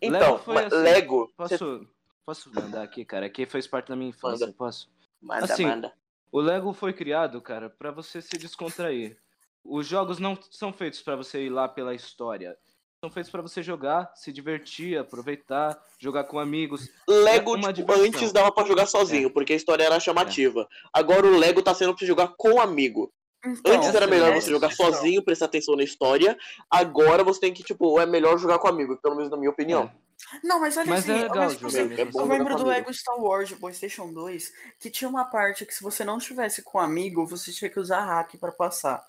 então, 0.00 0.38
foi 0.38 0.54
mas 0.54 0.72
assim, 0.72 0.82
Lego. 0.82 1.32
você- 1.36 1.58
Posso, 1.58 1.88
posso 2.24 2.54
mandar 2.54 2.82
aqui, 2.82 3.04
cara? 3.04 3.26
Aqui 3.26 3.44
faz 3.46 3.66
parte 3.66 3.88
da 3.88 3.96
minha 3.96 4.10
infância, 4.10 4.46
Manda. 4.46 4.56
posso? 4.58 4.90
Manda, 5.20 5.44
assim, 5.44 5.66
manda. 5.66 5.92
O 6.32 6.40
Lego 6.40 6.72
foi 6.72 6.92
criado, 6.92 7.40
cara, 7.42 7.68
pra 7.68 7.90
você 7.90 8.22
se 8.22 8.36
descontrair. 8.38 9.18
Os 9.64 9.86
jogos 9.86 10.18
não 10.18 10.38
são 10.50 10.72
feitos 10.72 11.02
pra 11.02 11.16
você 11.16 11.44
ir 11.44 11.50
lá 11.50 11.68
pela 11.68 11.94
história. 11.94 12.56
São 13.00 13.12
feitos 13.12 13.30
pra 13.30 13.40
você 13.40 13.62
jogar, 13.62 14.10
se 14.16 14.32
divertir, 14.32 14.98
aproveitar, 14.98 15.80
jogar 16.00 16.24
com 16.24 16.36
amigos. 16.36 16.90
Lego, 17.08 17.54
uma 17.54 17.72
tipo, 17.72 17.92
antes 17.92 18.32
dava 18.32 18.50
pra 18.50 18.66
jogar 18.66 18.86
sozinho, 18.86 19.30
porque 19.30 19.52
a 19.52 19.56
história 19.56 19.84
era 19.84 20.00
chamativa. 20.00 20.68
Agora 20.92 21.24
o 21.24 21.36
Lego 21.36 21.62
tá 21.62 21.72
sendo 21.72 21.92
pra 21.92 22.00
você 22.00 22.06
jogar 22.06 22.34
com 22.36 22.60
amigo. 22.60 23.12
Então, 23.46 23.72
Antes 23.72 23.90
era 23.90 23.98
essa 23.98 24.06
melhor 24.08 24.32
é 24.32 24.40
você 24.40 24.50
jogar 24.50 24.72
sozinho, 24.72 25.22
prestar 25.22 25.44
atenção 25.44 25.76
na 25.76 25.84
história. 25.84 26.36
Agora 26.68 27.22
você 27.22 27.38
tem 27.38 27.54
que, 27.54 27.62
tipo, 27.62 28.00
é 28.00 28.04
melhor 28.04 28.36
jogar 28.36 28.58
com 28.58 28.66
amigo, 28.66 28.96
pelo 28.96 29.14
menos 29.14 29.30
na 29.30 29.36
minha 29.36 29.50
opinião. 29.50 29.88
Não, 30.42 30.58
mas 30.58 30.76
olha 30.76 30.88
Mas 30.88 31.08
assim, 31.08 31.12
é 31.12 31.22
legal 31.22 31.46
olha, 31.46 31.54
tipo 31.54 31.66
assim, 31.68 31.94
é 31.94 32.02
eu 32.02 32.26
lembro 32.26 32.56
do. 32.56 32.66
Lego 32.66 32.92
Star 32.92 33.16
Wars 33.16 33.48
de 33.48 33.54
PlayStation 33.54 34.12
2 34.12 34.52
que 34.80 34.90
tinha 34.90 35.08
uma 35.08 35.24
parte 35.24 35.64
que 35.64 35.72
se 35.72 35.84
você 35.84 36.04
não 36.04 36.18
estivesse 36.18 36.62
com 36.62 36.78
um 36.78 36.80
amigo, 36.80 37.24
você 37.24 37.52
tinha 37.52 37.70
que 37.70 37.78
usar 37.78 38.00
hack 38.00 38.36
pra 38.40 38.50
passar. 38.50 39.00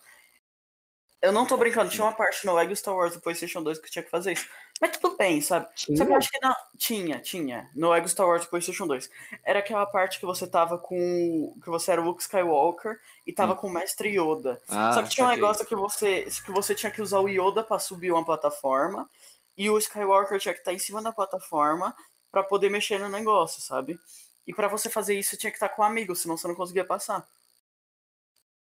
Eu 1.22 1.34
não 1.34 1.46
tô 1.46 1.58
brincando, 1.58 1.90
tinha 1.92 2.04
uma 2.06 2.14
parte 2.14 2.46
no 2.46 2.54
Lego 2.54 2.74
Star 2.76 2.96
Wars 2.96 3.14
do 3.14 3.20
PlayStation 3.20 3.62
2 3.62 3.80
que 3.80 3.92
tinha 3.92 4.02
que 4.04 4.10
fazer 4.10 4.34
isso. 4.34 4.48
Mas 4.80 4.96
tudo 4.98 5.18
bem, 5.18 5.42
sabe? 5.42 5.68
Só 5.76 5.86
que 5.88 5.92
eu 5.92 6.06
Tinha? 6.06 6.18
acho 6.18 6.32
que 6.32 6.40
não. 6.42 6.56
Tinha, 6.78 7.20
tinha. 7.20 7.70
No 7.76 7.90
Lego 7.90 8.08
Star 8.08 8.26
Wars 8.26 8.44
do 8.44 8.50
PlayStation 8.50 8.88
2. 8.88 9.10
Era 9.44 9.60
aquela 9.60 9.86
parte 9.86 10.18
que 10.18 10.26
você 10.26 10.48
tava 10.48 10.78
com. 10.78 11.54
que 11.62 11.70
você 11.70 11.92
era 11.92 12.02
o 12.02 12.06
Luke 12.06 12.22
Skywalker 12.22 12.98
e 13.28 13.34
tava 13.34 13.54
com 13.54 13.68
o 13.68 13.70
Mestre 13.70 14.10
Yoda. 14.18 14.62
Ah, 14.70 14.94
Só 14.94 15.04
que 15.04 15.10
tinha 15.10 15.28
um 15.28 15.30
negócio 15.30 15.66
que 15.66 15.76
você, 15.76 16.26
que 16.46 16.52
você 16.52 16.74
tinha 16.74 16.92
que 16.92 17.02
usar 17.02 17.20
o 17.20 17.28
Yoda 17.28 17.64
pra 17.64 17.80
subir 17.80 18.14
uma 18.14 18.24
plataforma 18.24 19.10
e 19.58 19.70
o 19.70 19.78
Skywalker 19.78 20.40
tinha 20.40 20.54
que 20.54 20.62
estar 20.62 20.72
em 20.74 20.80
cima 20.80 21.02
da 21.02 21.12
plataforma 21.12 21.94
pra 22.32 22.44
poder 22.44 22.70
mexer 22.70 22.98
no 22.98 23.10
negócio, 23.10 23.62
sabe? 23.62 24.00
E 24.48 24.54
pra 24.54 24.70
você 24.70 24.90
fazer 24.90 25.20
isso 25.20 25.36
tinha 25.36 25.52
que 25.52 25.58
estar 25.58 25.68
com 25.68 25.82
um 25.82 25.86
amigo, 25.86 26.16
senão 26.16 26.38
você 26.38 26.48
não 26.48 26.56
conseguia 26.56 26.86
passar. 26.86 27.28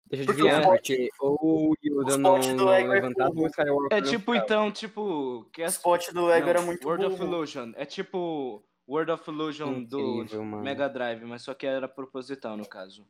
Deixa 0.05 0.31
adivinhar, 0.31 0.61
o 0.61 0.67
porque 0.67 1.09
ou 1.19 1.37
o 1.71 1.75
Yoda 1.83 2.17
não, 2.17 2.39
do 2.39 2.53
não 2.53 2.65
Lego 2.65 2.91
é 2.91 2.95
levantava 2.95 3.33
o 3.33 3.47
Skywalker 3.47 3.97
É 3.97 4.01
não 4.01 4.09
tipo, 4.09 4.35
então, 4.35 4.71
tipo. 4.71 5.49
Que 5.51 5.61
O 5.61 5.65
é... 5.65 5.67
spot 5.67 6.11
do 6.11 6.25
Lego 6.25 6.41
Não, 6.41 6.49
era 6.49 6.61
muito 6.61 6.87
World 6.87 7.05
of 7.05 7.17
burro. 7.17 7.29
Illusion. 7.29 7.71
É 7.75 7.85
tipo 7.85 8.63
World 8.87 9.11
of 9.11 9.29
Illusion 9.29 9.83
do 9.83 9.99
Incrível, 9.99 10.43
mano. 10.43 10.63
Mega 10.63 10.87
Drive, 10.87 11.23
mas 11.23 11.41
só 11.41 11.53
que 11.53 11.65
era 11.65 11.87
proposital 11.87 12.55
no 12.57 12.67
caso. 12.67 13.05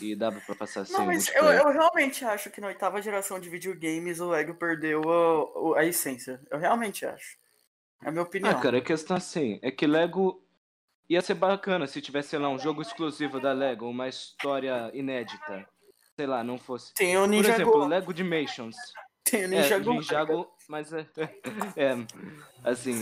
E 0.00 0.14
dava 0.16 0.40
pra 0.40 0.54
passar 0.54 0.86
sem 0.86 0.96
Não, 0.96 1.06
mas 1.06 1.28
eu, 1.34 1.44
eu 1.44 1.70
realmente 1.70 2.24
acho 2.24 2.50
que 2.50 2.60
na 2.60 2.68
oitava 2.68 3.02
geração 3.02 3.38
de 3.38 3.50
videogames 3.50 4.18
o 4.18 4.30
Lego 4.30 4.54
perdeu 4.54 5.02
a, 5.74 5.80
a 5.80 5.84
essência. 5.84 6.40
Eu 6.50 6.58
realmente 6.58 7.04
acho. 7.04 7.36
É 8.02 8.08
a 8.08 8.10
minha 8.10 8.22
opinião. 8.22 8.50
Ah, 8.50 8.60
cara, 8.60 8.78
a 8.78 8.82
questão 8.82 9.16
assim, 9.16 9.58
é 9.62 9.70
que 9.70 9.86
Lego 9.86 10.42
ia 11.08 11.20
ser 11.20 11.34
bacana 11.34 11.86
se 11.86 12.00
tivesse, 12.00 12.30
sei 12.30 12.38
lá, 12.38 12.48
um 12.48 12.58
jogo 12.58 12.82
exclusivo 12.82 13.40
da 13.40 13.52
Lego, 13.52 13.88
uma 13.88 14.08
história 14.08 14.90
inédita. 14.94 15.68
Sei 16.18 16.26
lá, 16.26 16.42
não 16.42 16.58
fosse. 16.58 16.92
Tem 16.94 17.16
o 17.16 17.20
Por 17.20 17.28
Ninjago. 17.28 17.54
exemplo, 17.62 17.86
Lego 17.86 18.12
Dimensions. 18.12 18.74
Tem 19.22 19.42
o 19.42 19.44
É, 19.44 19.46
Ninjago. 19.46 19.92
Ninjago, 19.92 20.50
mas 20.68 20.92
é, 20.92 21.06
é. 21.76 21.94
Assim. 22.64 23.00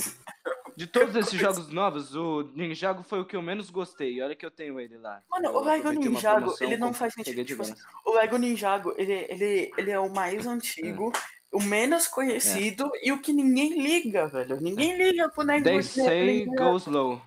De 0.76 0.86
todos 0.86 1.16
esses 1.16 1.32
jogos 1.32 1.68
novos, 1.72 2.14
o 2.14 2.42
Ninjago 2.54 3.02
foi 3.02 3.20
o 3.20 3.24
que 3.24 3.34
eu 3.34 3.40
menos 3.40 3.70
gostei. 3.70 4.16
E 4.16 4.20
olha 4.22 4.36
que 4.36 4.44
eu 4.44 4.50
tenho 4.50 4.78
ele 4.78 4.98
lá. 4.98 5.22
Mano, 5.30 5.46
Eu 5.46 5.54
o 5.54 5.64
Lego 5.64 5.90
Ninjago, 5.92 6.54
ele 6.60 6.76
não 6.76 6.92
faz 6.92 7.14
sentido. 7.14 7.42
Tipo 7.42 7.62
assim, 7.62 7.72
o 8.04 8.12
Lego 8.16 8.36
Ninjago, 8.36 8.92
ele, 8.98 9.14
ele, 9.30 9.72
ele 9.78 9.90
é 9.90 9.98
o 9.98 10.12
mais 10.12 10.46
antigo, 10.46 11.10
o 11.50 11.62
menos 11.62 12.06
conhecido 12.06 12.92
e 13.02 13.12
o 13.12 13.18
que 13.22 13.32
ninguém 13.32 13.80
liga, 13.82 14.26
velho. 14.28 14.60
Ninguém 14.60 14.94
liga 14.94 15.30
pro 15.30 15.42
Lego 15.42 15.64
They 15.64 15.82
say 15.82 16.44
Ninjago. 16.44 16.70
go 16.72 16.76
slow. 16.76 17.22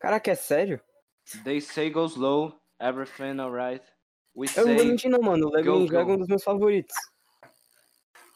Caraca, 0.00 0.30
é 0.30 0.34
sério? 0.34 0.80
They 1.44 1.60
say 1.60 1.90
go 1.90 2.06
slow. 2.06 2.58
Everything 2.80 3.38
alright. 3.40 3.84
We 4.36 4.46
Eu 4.56 4.66
não 4.66 4.76
vou 4.76 4.84
mentir 4.84 5.10
não, 5.10 5.20
mano. 5.20 5.46
O 5.48 5.50
Lego 5.52 5.72
Go, 5.72 5.78
Ninjago 5.80 6.10
é 6.10 6.14
um 6.14 6.18
dos 6.18 6.28
meus 6.28 6.44
favoritos. 6.44 6.94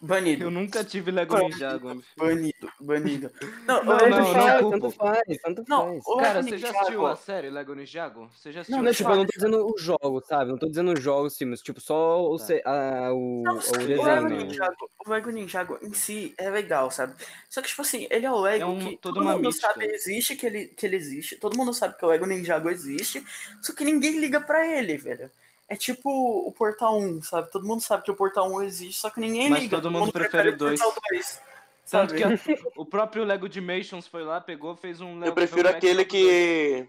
Banido. 0.03 0.45
Eu 0.45 0.51
nunca 0.51 0.83
tive 0.83 1.11
Lego. 1.11 1.37
Ninjago. 1.37 2.03
Banido, 2.17 2.73
banido. 2.81 3.31
Não, 3.67 3.85
Não, 3.85 3.93
o 3.97 3.97
Lego 3.99 4.09
não, 4.09 4.25
tanto 4.25 4.25
não 4.25 4.33
faz, 4.33 4.61
culpo. 4.63 4.71
tanto 4.81 4.93
faz, 4.97 5.39
tanto 5.43 5.65
Não, 5.69 6.01
faz. 6.01 6.21
Cara, 6.23 6.43
você 6.43 6.57
já 6.57 6.71
assistiu 6.71 7.07
a 7.07 7.17
série 7.17 7.51
Lego 7.51 7.75
Ninjago? 7.75 8.31
Você 8.35 8.51
já 8.51 8.63
assistiu? 8.63 8.79
Não, 8.79 8.83
não, 8.85 8.93
tipo, 8.95 9.11
eu 9.11 9.17
não 9.17 9.27
tô 9.27 9.33
dizendo 9.35 9.67
os 9.75 9.83
jogos, 9.83 10.27
sabe? 10.27 10.51
Não 10.53 10.57
tô 10.59 10.69
dizendo 10.69 10.93
os 10.95 11.01
jogos, 11.03 11.37
filmes. 11.37 11.61
Tipo, 11.61 11.83
só 11.83 12.23
o, 12.33 12.39
Tá. 12.39 12.55
a- 12.65 13.13
o, 13.13 13.43
Não, 13.45 13.57
o 13.59 13.61
sim, 13.61 13.73
o 13.75 13.77
desenho. 13.87 14.03
Lego? 14.07 14.29
Ninjago, 14.29 14.91
o 15.07 15.11
Lego 15.11 15.31
Ninjago 15.31 15.79
em 15.83 15.93
si 15.93 16.35
é 16.39 16.49
legal, 16.49 16.91
sabe? 16.91 17.13
Só 17.51 17.61
que, 17.61 17.69
tipo 17.69 17.83
assim, 17.83 18.07
ele 18.11 18.25
é 18.25 18.33
o 18.33 18.41
Lego 18.41 18.63
É 18.63 18.67
um- 18.67 18.79
que 18.79 18.97
todo 18.97 19.23
mundo 19.23 19.39
mística. 19.49 19.69
sabe 19.69 19.85
existe 19.85 20.35
que 20.35 20.47
ele, 20.47 20.65
que 20.69 20.87
ele 20.87 20.97
existe. 20.97 21.37
Todo 21.37 21.59
mundo 21.59 21.75
sabe 21.75 21.99
que 21.99 22.05
o 22.07 22.09
Lego 22.09 22.25
Ninjago 22.25 22.71
existe, 22.71 23.23
só 23.61 23.75
que 23.75 23.85
ninguém 23.85 24.19
liga 24.19 24.41
pra 24.41 24.67
ele, 24.67 24.97
velho. 24.97 25.31
É 25.71 25.77
tipo 25.77 26.11
o 26.11 26.51
Portal 26.53 26.99
1, 26.99 27.23
sabe? 27.23 27.49
Todo 27.51 27.65
mundo 27.65 27.81
sabe 27.81 28.03
que 28.03 28.11
o 28.11 28.17
Portal 28.17 28.51
1 28.53 28.63
existe, 28.65 29.01
só 29.01 29.09
que 29.09 29.21
ninguém 29.21 29.49
Mas 29.49 29.61
liga. 29.63 29.77
todo 29.77 29.89
mundo 29.89 30.11
prefere 30.13 30.51
o 30.51 30.55
o 30.55 30.57
dois. 30.57 30.81
Portal 30.83 31.03
2. 31.13 31.43
Tanto 31.89 32.15
que 32.15 32.25
a- 32.25 32.29
o 32.77 32.85
próprio 32.85 33.23
Lego 33.25 33.49
Dimensions 33.49 34.07
foi 34.09 34.25
lá, 34.25 34.41
pegou, 34.41 34.77
fez 34.77 35.01
um 35.01 35.15
Lego. 35.15 35.27
Eu 35.27 35.33
prefiro 35.35 35.69
um 35.69 35.71
aquele 35.73 36.05
que. 36.05 36.89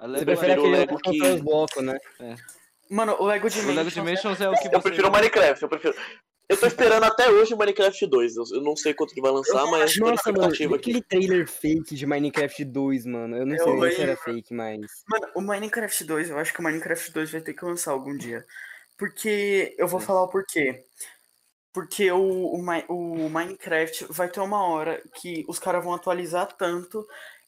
Você 0.00 0.24
prefere 0.24 0.48
Lego- 0.54 0.62
aquele 0.62 0.76
Lego 0.76 0.98
que- 0.98 1.10
que 1.18 1.22
os 1.26 1.40
blocos, 1.42 1.82
né? 1.84 1.98
Mano, 2.90 3.14
o 3.20 3.26
Lego 3.26 3.46
O 3.46 3.50
Dimensions. 3.50 3.76
Lego 3.76 3.90
Dimensions 3.90 4.40
é 4.40 4.48
o 4.48 4.52
que 4.54 4.68
você. 4.68 4.76
Eu 4.76 4.80
prefiro 4.82 5.08
o 5.08 5.12
Minecraft, 5.12 5.62
eu 5.62 5.68
prefiro. 5.68 5.94
Eu 6.48 6.58
tô 6.60 6.66
esperando 6.66 7.04
até 7.04 7.30
hoje 7.30 7.54
o 7.54 7.56
Minecraft 7.56 8.06
2. 8.06 8.36
Eu 8.52 8.60
não 8.60 8.76
sei 8.76 8.92
quanto 8.92 9.14
que 9.14 9.20
vai 9.20 9.30
lançar, 9.32 9.60
Eu 9.60 9.70
mas 9.70 9.96
Nossa, 9.96 10.00
mano, 10.02 10.14
expectativa 10.14 10.76
aqui. 10.76 10.90
aquele 10.90 11.02
trailer 11.02 11.48
fake 11.48 11.94
de 11.94 12.06
Minecraft 12.06 12.64
2, 12.66 13.06
mano. 13.06 13.36
Eu 13.36 13.46
não 13.46 13.56
Eu 13.56 13.64
sei 13.64 13.74
nem 13.80 13.90
se 13.92 14.02
era 14.02 14.16
fake, 14.16 14.52
mas. 14.54 14.80
Mano, 15.08 15.26
o 15.34 15.40
Minecraft 15.40 16.04
2, 16.04 16.30
eu 16.30 16.38
acho 16.38 16.52
que 16.52 16.60
o 16.60 16.62
Minecraft 16.62 17.12
2 17.12 17.30
vai 17.30 17.40
ter 17.40 17.54
que 17.54 17.64
lançar 17.64 17.92
algum 17.92 18.16
dia. 18.16 18.44
Porque. 18.98 19.74
Eu 19.78 19.88
vou 19.88 20.00
falar 20.00 20.22
o 20.22 20.28
porquê. 20.28 20.84
Porque 21.72 22.10
o, 22.12 22.20
o, 22.20 22.60
o 22.88 23.30
Minecraft 23.30 24.06
vai 24.10 24.28
ter 24.28 24.40
uma 24.40 24.64
hora 24.68 25.02
que 25.16 25.44
os 25.48 25.58
caras 25.58 25.82
vão 25.82 25.92
atualizar 25.94 26.46
tanto 26.56 27.04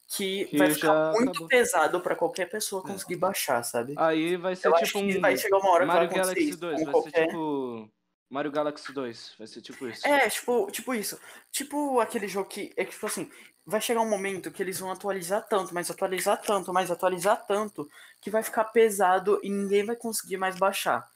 que, 0.08 0.46
Que 0.46 0.58
vai 0.58 0.70
ficar 0.72 1.12
muito 1.12 1.30
acabou. 1.30 1.48
pesado 1.48 2.00
pra 2.00 2.16
qualquer 2.16 2.46
pessoa 2.48 2.82
É. 2.84 2.90
conseguir 2.92 3.16
baixar, 3.16 3.62
sabe? 3.62 3.94
Aí 3.96 4.36
vai 4.36 4.56
ser 4.56 4.66
Eu 4.68 4.74
acho 4.74 4.86
tipo 4.86 4.98
que 5.06 5.18
um. 5.18 5.20
vai 5.20 5.36
chegar 5.36 5.58
uma 5.58 5.70
hora 5.70 5.86
que 5.86 5.92
Mario 5.92 6.08
vai 6.08 6.18
acontecer 6.18 6.34
Galaxy 6.34 6.48
isso 6.48 6.58
2, 6.58 6.78
com 6.78 6.84
vai 6.84 6.92
qualquer... 6.92 7.10
ser 7.12 7.26
tipo. 7.26 7.90
Mario 8.28 8.50
Galaxy 8.50 8.92
2, 8.92 9.34
vai 9.38 9.46
ser 9.46 9.60
tipo 9.62 9.86
isso. 9.88 10.06
É, 10.06 10.28
tipo, 10.28 10.70
tipo 10.70 10.94
isso. 10.94 11.18
Tipo 11.52 12.00
aquele 12.00 12.26
jogo 12.28 12.48
que. 12.48 12.72
É 12.76 12.84
que, 12.84 12.90
tipo 12.92 13.06
assim, 13.06 13.30
vai 13.64 13.80
chegar 13.80 14.00
um 14.00 14.08
momento 14.10 14.50
que 14.50 14.62
eles 14.62 14.78
vão 14.78 14.90
atualizar 14.90 15.46
tanto, 15.48 15.72
mas 15.74 15.90
atualizar 15.90 16.40
tanto, 16.40 16.72
mas 16.72 16.90
atualizar 16.90 17.46
tanto, 17.46 17.88
que 18.20 18.30
vai 18.30 18.42
ficar 18.42 18.64
pesado 18.64 19.40
e 19.42 19.50
ninguém 19.50 19.84
vai 19.84 19.96
conseguir 19.96 20.36
mais 20.36 20.56
baixar. 20.56 21.08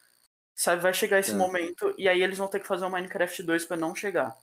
Sabe, 0.54 0.82
vai 0.82 0.92
chegar 0.92 1.18
esse 1.18 1.32
Tá. 1.32 1.38
momento 1.38 1.94
e 1.96 2.08
aí 2.08 2.22
eles 2.22 2.36
vão 2.38 2.46
ter 2.48 2.60
que 2.60 2.66
fazer 2.66 2.84
o 2.84 2.90
Minecraft 2.90 3.42
2 3.42 3.64
pra 3.64 3.76
não 3.76 3.94
chegar. 3.94 4.36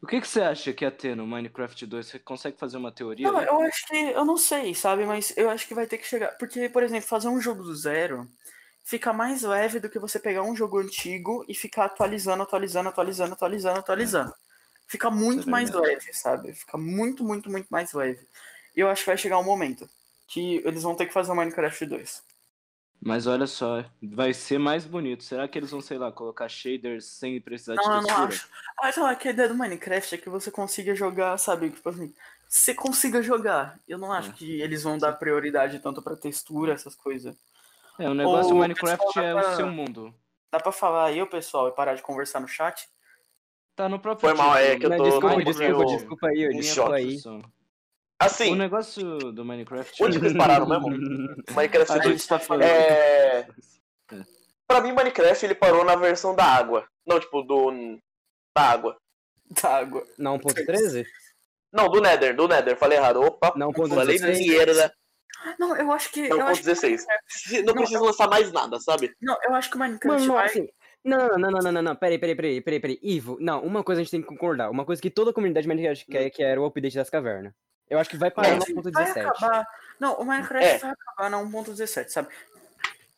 O 0.00 0.06
que, 0.06 0.20
que 0.20 0.26
você 0.26 0.40
acha 0.40 0.72
que 0.72 0.84
ia 0.84 0.90
ter 0.90 1.14
no 1.16 1.26
Minecraft 1.26 1.86
2? 1.86 2.06
Você 2.06 2.18
consegue 2.18 2.58
fazer 2.58 2.76
uma 2.76 2.90
teoria? 2.90 3.30
Não, 3.30 3.38
aí? 3.38 3.46
eu 3.46 3.60
acho 3.62 3.86
que. 3.86 3.96
Eu 3.96 4.24
não 4.24 4.36
sei, 4.36 4.74
sabe? 4.74 5.04
Mas 5.04 5.32
eu 5.36 5.48
acho 5.48 5.66
que 5.66 5.74
vai 5.74 5.86
ter 5.86 5.98
que 5.98 6.06
chegar. 6.06 6.36
Porque, 6.38 6.68
por 6.68 6.82
exemplo, 6.82 7.06
fazer 7.08 7.28
um 7.28 7.40
jogo 7.40 7.62
do 7.62 7.74
zero 7.74 8.28
fica 8.84 9.12
mais 9.12 9.42
leve 9.42 9.80
do 9.80 9.88
que 9.88 9.98
você 9.98 10.18
pegar 10.18 10.42
um 10.42 10.56
jogo 10.56 10.78
antigo 10.78 11.44
e 11.48 11.54
ficar 11.54 11.86
atualizando, 11.86 12.42
atualizando, 12.42 12.88
atualizando, 12.88 13.32
atualizando, 13.34 13.78
atualizando. 13.78 14.34
Fica 14.86 15.10
muito 15.10 15.48
mais 15.48 15.70
leve, 15.70 16.12
sabe? 16.12 16.52
Fica 16.52 16.76
muito, 16.76 17.24
muito, 17.24 17.50
muito 17.50 17.68
mais 17.70 17.92
leve. 17.92 18.26
E 18.76 18.80
eu 18.80 18.88
acho 18.90 19.02
que 19.02 19.06
vai 19.10 19.16
chegar 19.16 19.38
um 19.38 19.44
momento 19.44 19.88
que 20.26 20.56
eles 20.64 20.82
vão 20.82 20.94
ter 20.94 21.06
que 21.06 21.12
fazer 21.12 21.32
o 21.32 21.34
Minecraft 21.34 21.86
2. 21.86 22.22
Mas 23.04 23.26
olha 23.26 23.46
só, 23.48 23.84
vai 24.00 24.32
ser 24.32 24.58
mais 24.58 24.84
bonito. 24.84 25.24
Será 25.24 25.48
que 25.48 25.58
eles 25.58 25.70
vão, 25.72 25.80
sei 25.80 25.98
lá, 25.98 26.12
colocar 26.12 26.48
shaders 26.48 27.04
sem 27.06 27.40
precisar 27.40 27.74
de 27.74 27.82
Não, 27.82 27.86
eu 27.96 27.96
não 27.96 28.02
textura? 28.04 28.28
acho. 28.28 28.48
Mas 28.80 28.98
ó, 28.98 29.14
que 29.14 29.28
a 29.28 29.30
ideia 29.32 29.48
do 29.48 29.56
Minecraft 29.56 30.14
é 30.14 30.18
que 30.18 30.28
você 30.30 30.50
consiga 30.50 30.94
jogar, 30.94 31.36
sabe? 31.38 31.70
Tipo 31.70 31.88
assim, 31.88 32.14
você 32.48 32.72
consiga 32.74 33.20
jogar. 33.20 33.78
Eu 33.88 33.98
não 33.98 34.12
acho 34.12 34.30
É. 34.30 34.32
que 34.34 34.60
eles 34.60 34.84
vão 34.84 34.98
dar 34.98 35.12
prioridade 35.14 35.80
tanto 35.80 36.00
pra 36.00 36.14
textura, 36.14 36.74
essas 36.74 36.94
coisas. 36.94 37.34
É, 38.02 38.08
o 38.08 38.14
negócio 38.14 38.50
do 38.50 38.56
O 38.56 38.58
Minecraft 38.58 39.06
pessoal 39.06 39.24
é 39.26 39.34
tava- 39.34 39.52
o 39.52 39.56
seu 39.56 39.66
mundo. 39.68 40.14
Dá 40.50 40.60
pra 40.60 40.72
falar 40.72 41.06
aí, 41.06 41.24
pessoal, 41.26 41.68
e 41.68 41.72
parar 41.72 41.94
de 41.94 42.02
conversar 42.02 42.40
no 42.40 42.48
chat? 42.48 42.86
Tá 43.74 43.88
no 43.88 43.98
próprio 43.98 44.28
Foi 44.28 44.36
mal, 44.38 44.56
é 44.56 44.76
que 44.78 44.84
eu 44.84 44.90
Mas 44.90 44.98
tô 44.98 45.04
desculpa, 45.04 45.34
um 45.34 45.44
desculpa, 45.44 45.84
desculpa 45.86 46.26
aí, 46.28 46.42
eu 46.42 46.50
desculpa 46.50 46.90
choque. 46.90 47.02
aí. 47.02 47.16
O 47.26 47.42
Assim, 48.20 48.54
negócio 48.54 49.18
do 49.32 49.44
Minecraft. 49.44 50.04
onde 50.04 50.18
eles 50.18 50.32
pararam 50.36 50.66
mesmo? 50.68 50.88
Minecraft 51.56 51.92
A 51.92 51.98
2. 51.98 52.04
gente 52.08 52.28
tá 52.28 52.38
falando. 52.38 52.62
É. 52.64 53.46
Pra 54.66 54.80
mim, 54.80 54.92
Minecraft 54.92 55.44
ele 55.44 55.54
parou 55.54 55.84
na 55.84 55.96
versão 55.96 56.34
da 56.34 56.44
água. 56.44 56.86
Não, 57.06 57.18
tipo, 57.18 57.42
do. 57.42 57.70
Da 58.56 58.62
água. 58.70 58.96
Da 59.62 59.76
água. 59.78 60.06
Não, 60.18 60.38
1.13? 60.38 61.04
Não, 61.72 61.88
do 61.88 62.00
Nether, 62.00 62.36
do 62.36 62.46
Nether. 62.46 62.76
Falei 62.76 62.98
errado. 62.98 63.20
Opa, 63.22 63.52
Não, 63.56 63.72
falei 63.72 64.18
16. 64.18 64.46
merda. 64.46 64.94
Não, 65.58 65.76
eu 65.76 65.90
acho 65.92 66.10
que. 66.10 66.22
Não, 66.28 66.36
eu 66.36 66.38
ponto 66.38 66.50
acho 66.50 66.60
que 66.60 66.66
16. 66.66 67.06
Se- 67.28 67.58
Não 67.62 67.66
Não, 67.66 67.74
precisa 67.74 68.00
lançar 68.00 68.28
mais 68.28 68.50
nada, 68.52 68.78
sabe? 68.80 69.14
Não, 69.20 69.36
eu 69.44 69.54
acho 69.54 69.70
que 69.70 69.76
o 69.76 69.78
Minecraft 69.78 70.08
Mano, 70.20 70.26
não, 70.26 70.34
vai. 70.34 70.46
assim. 70.46 70.68
Não, 71.04 71.28
não, 71.30 71.50
não, 71.50 71.58
não, 71.60 71.72
não, 71.72 71.82
não, 71.82 71.96
peraí, 71.96 72.18
peraí, 72.18 72.34
peraí, 72.36 72.60
peraí, 72.60 72.80
peraí. 72.80 72.98
Ivo, 73.02 73.36
não, 73.40 73.60
uma 73.62 73.82
coisa 73.82 74.00
a 74.00 74.04
gente 74.04 74.10
tem 74.12 74.20
que 74.20 74.26
concordar. 74.28 74.70
Uma 74.70 74.84
coisa 74.84 75.02
que 75.02 75.10
toda 75.10 75.30
a 75.30 75.34
comunidade 75.34 75.64
de 75.64 75.68
Minecraft 75.68 76.06
quer, 76.06 76.30
que 76.30 76.42
era 76.42 76.60
o 76.60 76.64
update 76.64 76.94
das 76.96 77.10
cavernas. 77.10 77.52
Eu 77.90 77.98
acho 77.98 78.08
que 78.08 78.16
vai 78.16 78.30
parar 78.30 78.48
É, 78.48 78.54
no 78.54 78.58
vai 78.60 79.04
1.17. 79.04 79.26
acabar. 79.28 79.66
Não, 79.98 80.14
o 80.14 80.24
Minecraft 80.24 80.64
É. 80.64 80.78
vai 80.78 80.90
acabar 80.92 81.30
na 81.30 81.38
1.17, 81.38 82.10
sabe? 82.12 82.28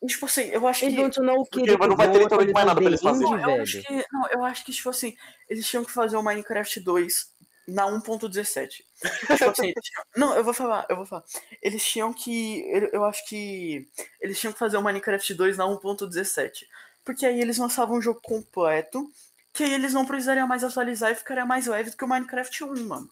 E, 0.01 0.07
tipo 0.07 0.25
assim, 0.25 0.49
eu 0.49 0.67
acho 0.67 0.83
Eles 0.83 0.93
que. 0.93 0.97
vão 0.97 1.05
adicionar 1.05 1.33
o 1.35 1.45
quê? 1.45 1.61
Porque 1.65 1.87
não 1.87 1.95
vai 1.95 2.11
ter 2.11 2.17
literalmente 2.19 2.53
mais 2.53 2.65
nada 2.67 2.81
pra 2.81 2.89
eles 2.89 3.01
Não, 3.01 3.15
End, 3.15 3.23
eu 3.43 3.61
acho 3.61 3.81
que. 3.83 4.05
Não, 4.11 4.27
eu 4.29 4.43
acho 4.43 4.65
que, 4.65 4.71
tipo 4.71 4.89
assim, 4.89 5.15
eles 5.49 5.67
tinham 5.67 5.85
que 5.85 5.91
fazer 5.91 6.17
o 6.17 6.23
Minecraft 6.23 6.79
2 6.81 7.33
na 7.67 7.85
1.17. 7.87 8.83
tipo 9.37 9.49
assim, 9.49 9.73
não, 10.15 10.35
eu 10.35 10.43
vou 10.43 10.53
falar, 10.53 10.85
eu 10.89 10.95
vou 10.95 11.05
falar. 11.05 11.23
Eles 11.61 11.85
tinham 11.85 12.13
que. 12.13 12.63
Eu, 12.93 13.03
acho 13.05 13.25
que. 13.27 13.87
Eles 14.21 14.39
tinham 14.39 14.53
que 14.53 14.59
fazer 14.59 14.77
o 14.77 14.81
Minecraft 14.81 15.33
2 15.33 15.57
na 15.57 15.65
1.17. 15.65 16.65
Porque 17.03 17.25
aí 17.25 17.39
eles 17.39 17.57
lançavam 17.57 17.97
um 17.97 18.01
jogo 18.01 18.19
completo. 18.23 19.09
Que 19.53 19.63
aí 19.63 19.73
eles 19.73 19.93
não 19.93 20.05
precisariam 20.05 20.47
mais 20.47 20.63
atualizar 20.63 21.11
e 21.11 21.15
ficaria 21.15 21.45
mais 21.45 21.65
leve 21.67 21.89
do 21.91 21.95
que 21.97 22.03
o 22.03 22.07
Minecraft 22.07 22.63
1, 22.65 22.85
mano. 22.87 23.09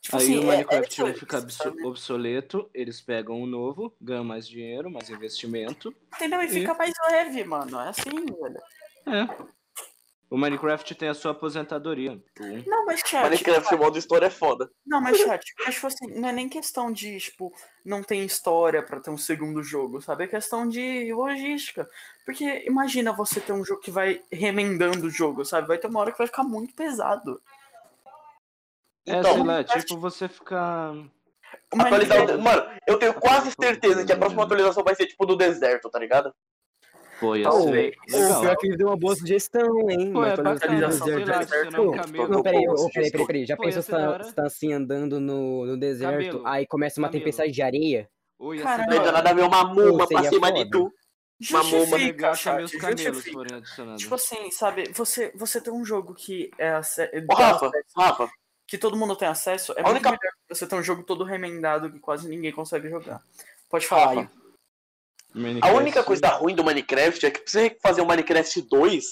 Tipo 0.00 0.16
Aí 0.16 0.22
assim, 0.22 0.38
o 0.38 0.42
é- 0.42 0.46
Minecraft 0.56 1.00
é 1.00 1.04
1 1.04 1.08
isso, 1.10 1.20
fica 1.20 1.38
obso- 1.38 1.62
sabe? 1.64 1.86
obsoleto, 1.86 2.70
eles 2.74 3.00
pegam 3.00 3.40
um 3.42 3.46
novo, 3.46 3.92
ganham 4.00 4.22
mais 4.22 4.46
dinheiro, 4.46 4.90
mais 4.90 5.08
investimento. 5.10 5.94
Entendeu? 6.14 6.42
E 6.42 6.48
fica 6.48 6.74
mais 6.74 6.92
leve, 7.10 7.42
mano. 7.44 7.80
É 7.80 7.88
assim, 7.88 8.10
velho. 8.10 8.60
É. 9.06 9.57
O 10.30 10.36
Minecraft 10.36 10.94
tem 10.94 11.08
a 11.08 11.14
sua 11.14 11.30
aposentadoria. 11.32 12.12
O. 12.38 12.68
Não, 12.68 12.84
mas 12.84 13.00
chat. 13.00 13.22
Minecraft 13.24 13.74
modo 13.76 13.98
história 13.98 14.26
é 14.26 14.30
foda. 14.30 14.70
Não, 14.86 15.00
mas 15.00 15.16
chat, 15.16 15.42
mas 15.64 15.74
tipo 15.74 15.86
assim, 15.86 16.06
não 16.20 16.28
é 16.28 16.32
nem 16.32 16.48
questão 16.50 16.92
de, 16.92 17.18
tipo, 17.18 17.50
não 17.82 18.02
tem 18.02 18.22
história 18.24 18.82
pra 18.82 19.00
ter 19.00 19.10
um 19.10 19.16
segundo 19.16 19.62
jogo, 19.62 20.02
sabe? 20.02 20.24
É 20.24 20.26
questão 20.26 20.68
de 20.68 21.10
logística. 21.14 21.88
Porque 22.26 22.62
imagina 22.66 23.10
você 23.10 23.40
ter 23.40 23.52
um 23.54 23.64
jogo 23.64 23.80
que 23.80 23.90
vai 23.90 24.22
remendando 24.30 25.06
o 25.06 25.10
jogo, 25.10 25.46
sabe? 25.46 25.66
Vai 25.66 25.78
ter 25.78 25.86
uma 25.86 26.00
hora 26.00 26.12
que 26.12 26.18
vai 26.18 26.26
ficar 26.26 26.42
muito 26.44 26.74
pesado. 26.74 27.40
É, 29.06 29.20
Então, 29.20 29.32
sei 29.34 29.42
lá, 29.44 29.64
tipo 29.64 29.98
você 29.98 30.28
ficar. 30.28 30.92
O 31.72 31.80
atualizar 31.80 32.18
o- 32.18 32.26
Minecraft- 32.26 32.42
Mano, 32.42 32.80
eu 32.86 32.98
tenho 32.98 33.14
quase 33.14 33.50
certeza 33.58 34.04
que 34.04 34.12
a 34.12 34.16
próxima 34.18 34.42
atualização 34.44 34.84
vai 34.84 34.94
ser 34.94 35.06
tipo 35.06 35.24
do 35.24 35.36
deserto, 35.36 35.88
tá 35.88 35.98
ligado? 35.98 36.34
Pô, 37.20 37.34
ia 37.36 37.50
ser 37.50 37.70
legal. 37.70 38.40
pior 38.40 38.56
que 38.56 38.66
ele 38.68 38.76
deu 38.76 38.86
uma 38.88 38.96
boa 38.96 39.16
sugestão, 39.16 39.90
hein? 39.90 40.12
Pô, 40.12 40.18
Uma 40.20 40.28
é 40.28 40.32
atualização 40.32 41.06
do 41.08 41.30
lá, 41.30 41.38
deserto. 41.38 41.72
Não, 42.28 42.42
peraí, 42.42 42.68
ô, 42.68 42.90
peraí, 42.90 43.10
peraí, 43.10 43.26
peraí. 43.26 43.46
Já 43.46 43.56
Pô, 43.56 43.62
pensou 43.64 43.82
se 43.82 43.90
tá, 43.90 44.18
tá 44.34 44.46
assim 44.46 44.72
andando 44.72 45.18
no, 45.20 45.66
no 45.66 45.76
deserto, 45.76 46.42
aí 46.44 46.66
começa 46.66 47.00
uma 47.00 47.08
tempestade 47.08 47.50
de 47.50 47.62
areia? 47.62 48.08
Ou 48.38 48.54
ia 48.54 48.62
Cara, 48.62 48.84
ser 48.84 48.98
não, 49.00 49.12
nada 49.12 49.32
ver 49.32 49.42
uma 49.42 49.64
muma 49.74 50.06
pra 50.06 50.22
cima 50.24 50.52
de 50.52 50.70
tu. 50.70 50.92
Uma 51.50 51.62
chat, 52.34 52.64
os 52.64 52.72
camelos 52.72 53.00
justifica. 53.02 53.32
forem 53.32 53.54
adicionados. 53.56 54.02
Tipo 54.02 54.14
assim, 54.16 54.50
sabe, 54.50 54.90
você, 54.92 55.32
você 55.36 55.60
tem 55.60 55.72
um 55.72 55.84
jogo 55.84 56.12
que 56.14 56.50
é 56.58 56.70
ace- 56.78 57.10
Ô, 57.14 57.34
dá 57.36 57.52
Rafa, 57.52 57.66
acesso- 57.68 57.84
Rafa, 57.96 58.30
que 58.66 58.76
todo 58.76 58.96
mundo 58.96 59.14
tem 59.16 59.28
acesso, 59.28 59.72
é 59.76 59.80
A 59.80 59.84
muito 59.84 59.92
única- 59.96 60.10
melhor 60.10 60.32
que 60.48 60.54
você 60.54 60.66
ter 60.66 60.74
um 60.74 60.82
jogo 60.82 61.04
todo 61.04 61.22
remendado 61.24 61.92
que 61.92 62.00
quase 62.00 62.28
ninguém 62.28 62.50
consegue 62.52 62.88
jogar. 62.88 63.22
Pode 63.70 63.86
falar 63.86 64.14
Rafa, 64.14 64.30
aí. 65.34 65.40
a 65.40 65.42
Minecraft- 65.42 65.76
única 65.82 66.04
coisa 66.04 66.28
ruim 66.28 66.54
do 66.54 66.64
Minecraft 66.64 67.26
é 67.26 67.30
que 67.30 67.40
pra 67.40 67.50
você 67.50 67.76
fazer 67.82 68.00
o 68.02 68.06
Minecraft 68.06 68.62
2, 68.62 69.04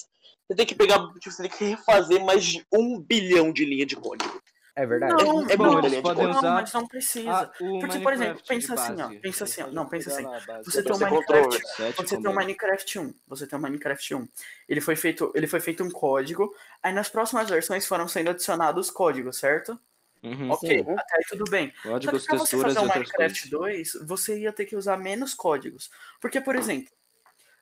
você 0.49 0.55
tem 0.57 0.67
que 0.67 0.75
pegar, 0.75 0.99
tipo, 1.19 1.31
você 1.31 1.43
tem 1.43 1.51
que 1.51 1.65
refazer 1.65 2.25
mais 2.25 2.45
de 2.45 2.65
um 2.73 3.01
bilhão 3.01 3.53
de 3.53 3.65
linha 3.65 3.85
de 3.87 3.97
código. 3.97 4.41
É 4.79 4.85
verdade. 4.85 5.15
Não, 5.25 5.49
é 5.49 5.57
Bom, 5.57 5.65
muita 5.73 5.87
eles 5.87 5.91
linha 5.93 5.97
de 5.97 6.03
podem 6.03 6.27
código. 6.27 6.33
não, 6.33 6.39
usar- 6.39 6.53
mas 6.53 6.73
não 6.75 6.87
precisa. 6.87 7.51
Porque, 7.59 7.99
por 8.01 8.13
exemplo, 8.13 8.43
Minecraft 8.43 8.47
pensa 8.47 8.75
assim, 8.75 9.01
ó, 9.01 9.09
pensa 9.23 9.45
assim, 9.45 9.63
ó, 9.63 9.65
Você 9.67 9.73
não, 9.75 9.87
pensa 9.89 10.11
assim. 10.11 10.27
Você 10.65 10.83
tem 10.83 10.93
um 10.93 10.99
Minecraft, 10.99 11.63
você 11.97 12.17
tem 12.21 12.31
um. 12.31 12.35
Minecraft 12.35 12.99
1, 12.99 13.15
você 13.27 13.47
tem 13.47 13.59
um 13.59 13.63
Minecraft 13.63 14.15
1. 14.17 14.29
Ele 14.69 14.81
foi 14.83 14.95
feito, 14.95 15.33
ele 15.35 15.47
foi 15.47 15.61
feito 15.61 15.83
um 15.83 15.91
código, 15.91 16.53
aí 16.83 16.93
nas 16.93 17.09
próximas 17.09 17.49
versões 17.49 17.87
foram 17.87 18.07
sendo 18.07 18.29
adicionados 18.29 18.91
códigos, 18.91 19.39
certo? 19.39 19.81
Uhum. 20.27 20.51
Ok, 20.51 20.69
Sim. 20.69 20.91
até 20.99 21.17
aí 21.17 21.25
tudo 21.29 21.45
bem. 21.49 21.73
Só 21.83 21.91
Códigos, 21.91 22.23
que 22.23 22.29
pra 22.29 22.39
você 22.39 22.61
fazer 22.61 22.79
um 22.81 22.83
Minecraft 22.83 23.51
coisas. 23.51 23.51
2, 23.51 23.93
você 24.09 24.39
ia 24.41 24.53
ter 24.53 24.67
que 24.67 24.75
usar 24.75 24.97
menos 24.97 25.35
códigos. 25.35 25.89
Porque, 26.21 26.41
por 26.41 26.57
exemplo, 26.57 26.93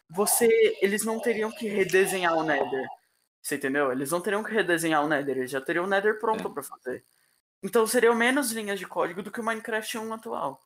você, 0.09 0.49
eles 0.81 1.05
não 1.05 1.21
teriam 1.21 1.51
que 1.51 1.69
redesenhar 1.69 2.35
o 2.35 2.43
Nether. 2.43 2.87
Você 3.43 3.57
entendeu? 3.57 3.93
Eles 3.93 4.11
não 4.11 4.21
teriam 4.23 4.43
que 4.43 4.51
redesenhar 4.53 5.05
o 5.05 5.09
Nether, 5.09 5.37
eles 5.37 5.51
já 5.51 5.61
teriam 5.61 5.85
o 5.85 5.89
Nether 5.89 6.19
pronto 6.19 6.49
É. 6.49 6.51
pra 6.53 6.63
fazer. 6.63 7.05
Então 7.63 7.87
seriam 7.87 8.15
menos 8.15 8.51
linhas 8.51 8.79
de 8.79 8.87
código 8.87 9.23
do 9.23 9.31
que 9.31 9.41
o 9.41 9.45
Minecraft 9.45 9.99
1 9.99 10.15
atual. 10.15 10.61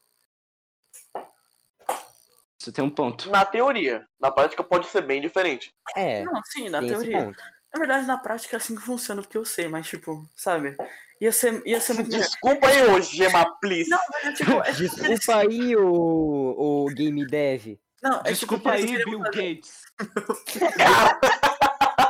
Você 2.58 2.72
tem 2.72 2.84
um 2.84 2.90
ponto. 2.90 3.30
Na 3.30 3.44
teoria, 3.44 4.06
na 4.20 4.30
prática 4.30 4.62
pode 4.62 4.86
ser 4.88 5.02
bem 5.02 5.20
diferente. 5.20 5.74
É, 5.96 6.22
Não, 6.24 6.40
sim, 6.44 6.68
na 6.68 6.80
teoria. 6.80 7.32
Na 7.72 7.78
verdade, 7.78 8.06
na 8.06 8.16
prática 8.16 8.56
é 8.56 8.58
assim 8.58 8.74
que 8.74 8.82
funciona, 8.82 9.22
porque 9.22 9.36
eu 9.38 9.44
sei, 9.44 9.68
mas 9.68 9.86
tipo, 9.86 10.28
sabe? 10.34 10.76
Ia 11.20 11.32
ser, 11.32 11.62
ia 11.66 11.80
ser 11.80 11.94
muito 11.94 12.10
melhor. 12.10 12.24
Desculpa 12.24 12.66
aí, 12.68 12.82
ô 12.86 13.00
Gema, 13.00 13.56
please. 13.60 13.90
Não, 13.90 13.98
é 14.22 14.32
tipo, 14.32 14.52
é 14.52 14.72
tipo 14.72 14.74
que 14.74 14.82
eles- 14.82 14.94
Desculpa 14.94 15.36
aí, 15.40 15.76
o, 15.76 16.84
o 16.86 16.86
Game 16.94 17.26
Dev. 17.26 17.76
Não, 18.02 18.12
é 18.12 18.16
tipo 18.18 18.28
Desculpa 18.30 18.76
eles 18.78 18.90
aí, 18.92 19.04
Bill 19.04 19.18
fazer- 19.18 19.30
Gates. 19.32 19.72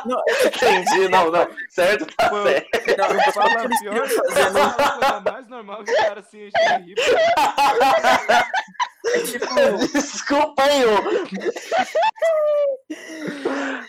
Não, 0.06 0.22
é 0.28 0.46
Entendi, 0.46 1.08
não, 1.08 1.30
não. 1.30 1.48
Certo, 1.70 2.06
tá 2.16 2.28
Pô, 2.28 2.42
certo. 2.44 2.68
não, 2.98 3.04
é 3.06 3.18
tipo 3.18 3.32
Fala 3.32 3.56
que 3.56 3.64
eles 3.66 3.80
pior, 3.80 4.08
fazer, 4.08 4.50
não. 4.52 4.62
a 4.66 4.72
coisa 4.92 5.20
mais 5.20 5.48
normal 5.48 5.84
que 5.84 5.90
o 5.92 5.96
cara 5.96 6.22
se 6.22 6.36
enche 6.38 6.52
de 6.52 6.84
rir. 6.84 6.94
É 9.14 9.20
tipo, 9.24 9.46
Desculpa 9.92 10.62
aí, 10.62 10.84
ô. 10.84 10.98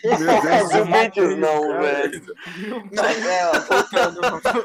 Os 0.04 0.74
ouvintes 0.74 1.36
não, 1.38 1.80
velho. 1.80 2.22
não, 2.92 3.04
é, 3.04 3.46
ó, 3.48 3.52
voltando, 3.60 4.20
voltando. 4.30 4.64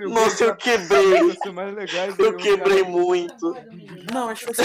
Eu 0.00 0.10
Nossa, 0.10 0.44
eu 0.44 0.56
quebrei. 0.56 1.18
Eu 2.18 2.36
que 2.36 2.42
quebrei 2.50 2.82
muito. 2.82 3.54
Não, 4.12 4.30
é 4.30 4.34
tipo 4.34 4.52
assim. 4.52 4.62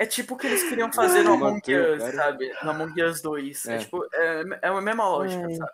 É 0.00 0.06
tipo 0.06 0.34
o 0.34 0.38
que 0.38 0.46
eles 0.46 0.62
queriam 0.68 0.92
fazer 0.92 1.22
no 1.22 1.30
Eu 1.30 1.34
Among 1.34 1.54
matei 1.54 1.76
Us, 1.94 2.14
sabe? 2.14 2.52
No 2.62 2.70
Among 2.70 3.02
Us 3.02 3.20
2. 3.20 3.66
É, 3.66 3.74
É. 3.74 3.78
tipo, 3.78 4.06
é, 4.14 4.42
é 4.62 4.68
a 4.68 4.80
mesma 4.80 5.08
lógica, 5.08 5.44
Ai. 5.44 5.54
sabe? 5.54 5.72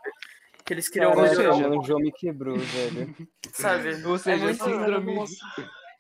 Que 0.65 0.73
eles 0.73 0.89
queriam 0.89 1.11
Ou 1.11 1.17
Caraca, 1.17 1.37
melhorar, 1.37 1.55
seja, 1.57 1.69
mano, 1.69 1.81
o 1.81 1.85
João 1.85 2.01
me 2.01 2.13
quebrou, 2.13 2.57
velho. 2.59 3.15
sabe? 3.53 4.05
Ou 4.07 4.19
seja, 4.19 4.51
é, 4.51 4.55
síndrome, 4.55 5.25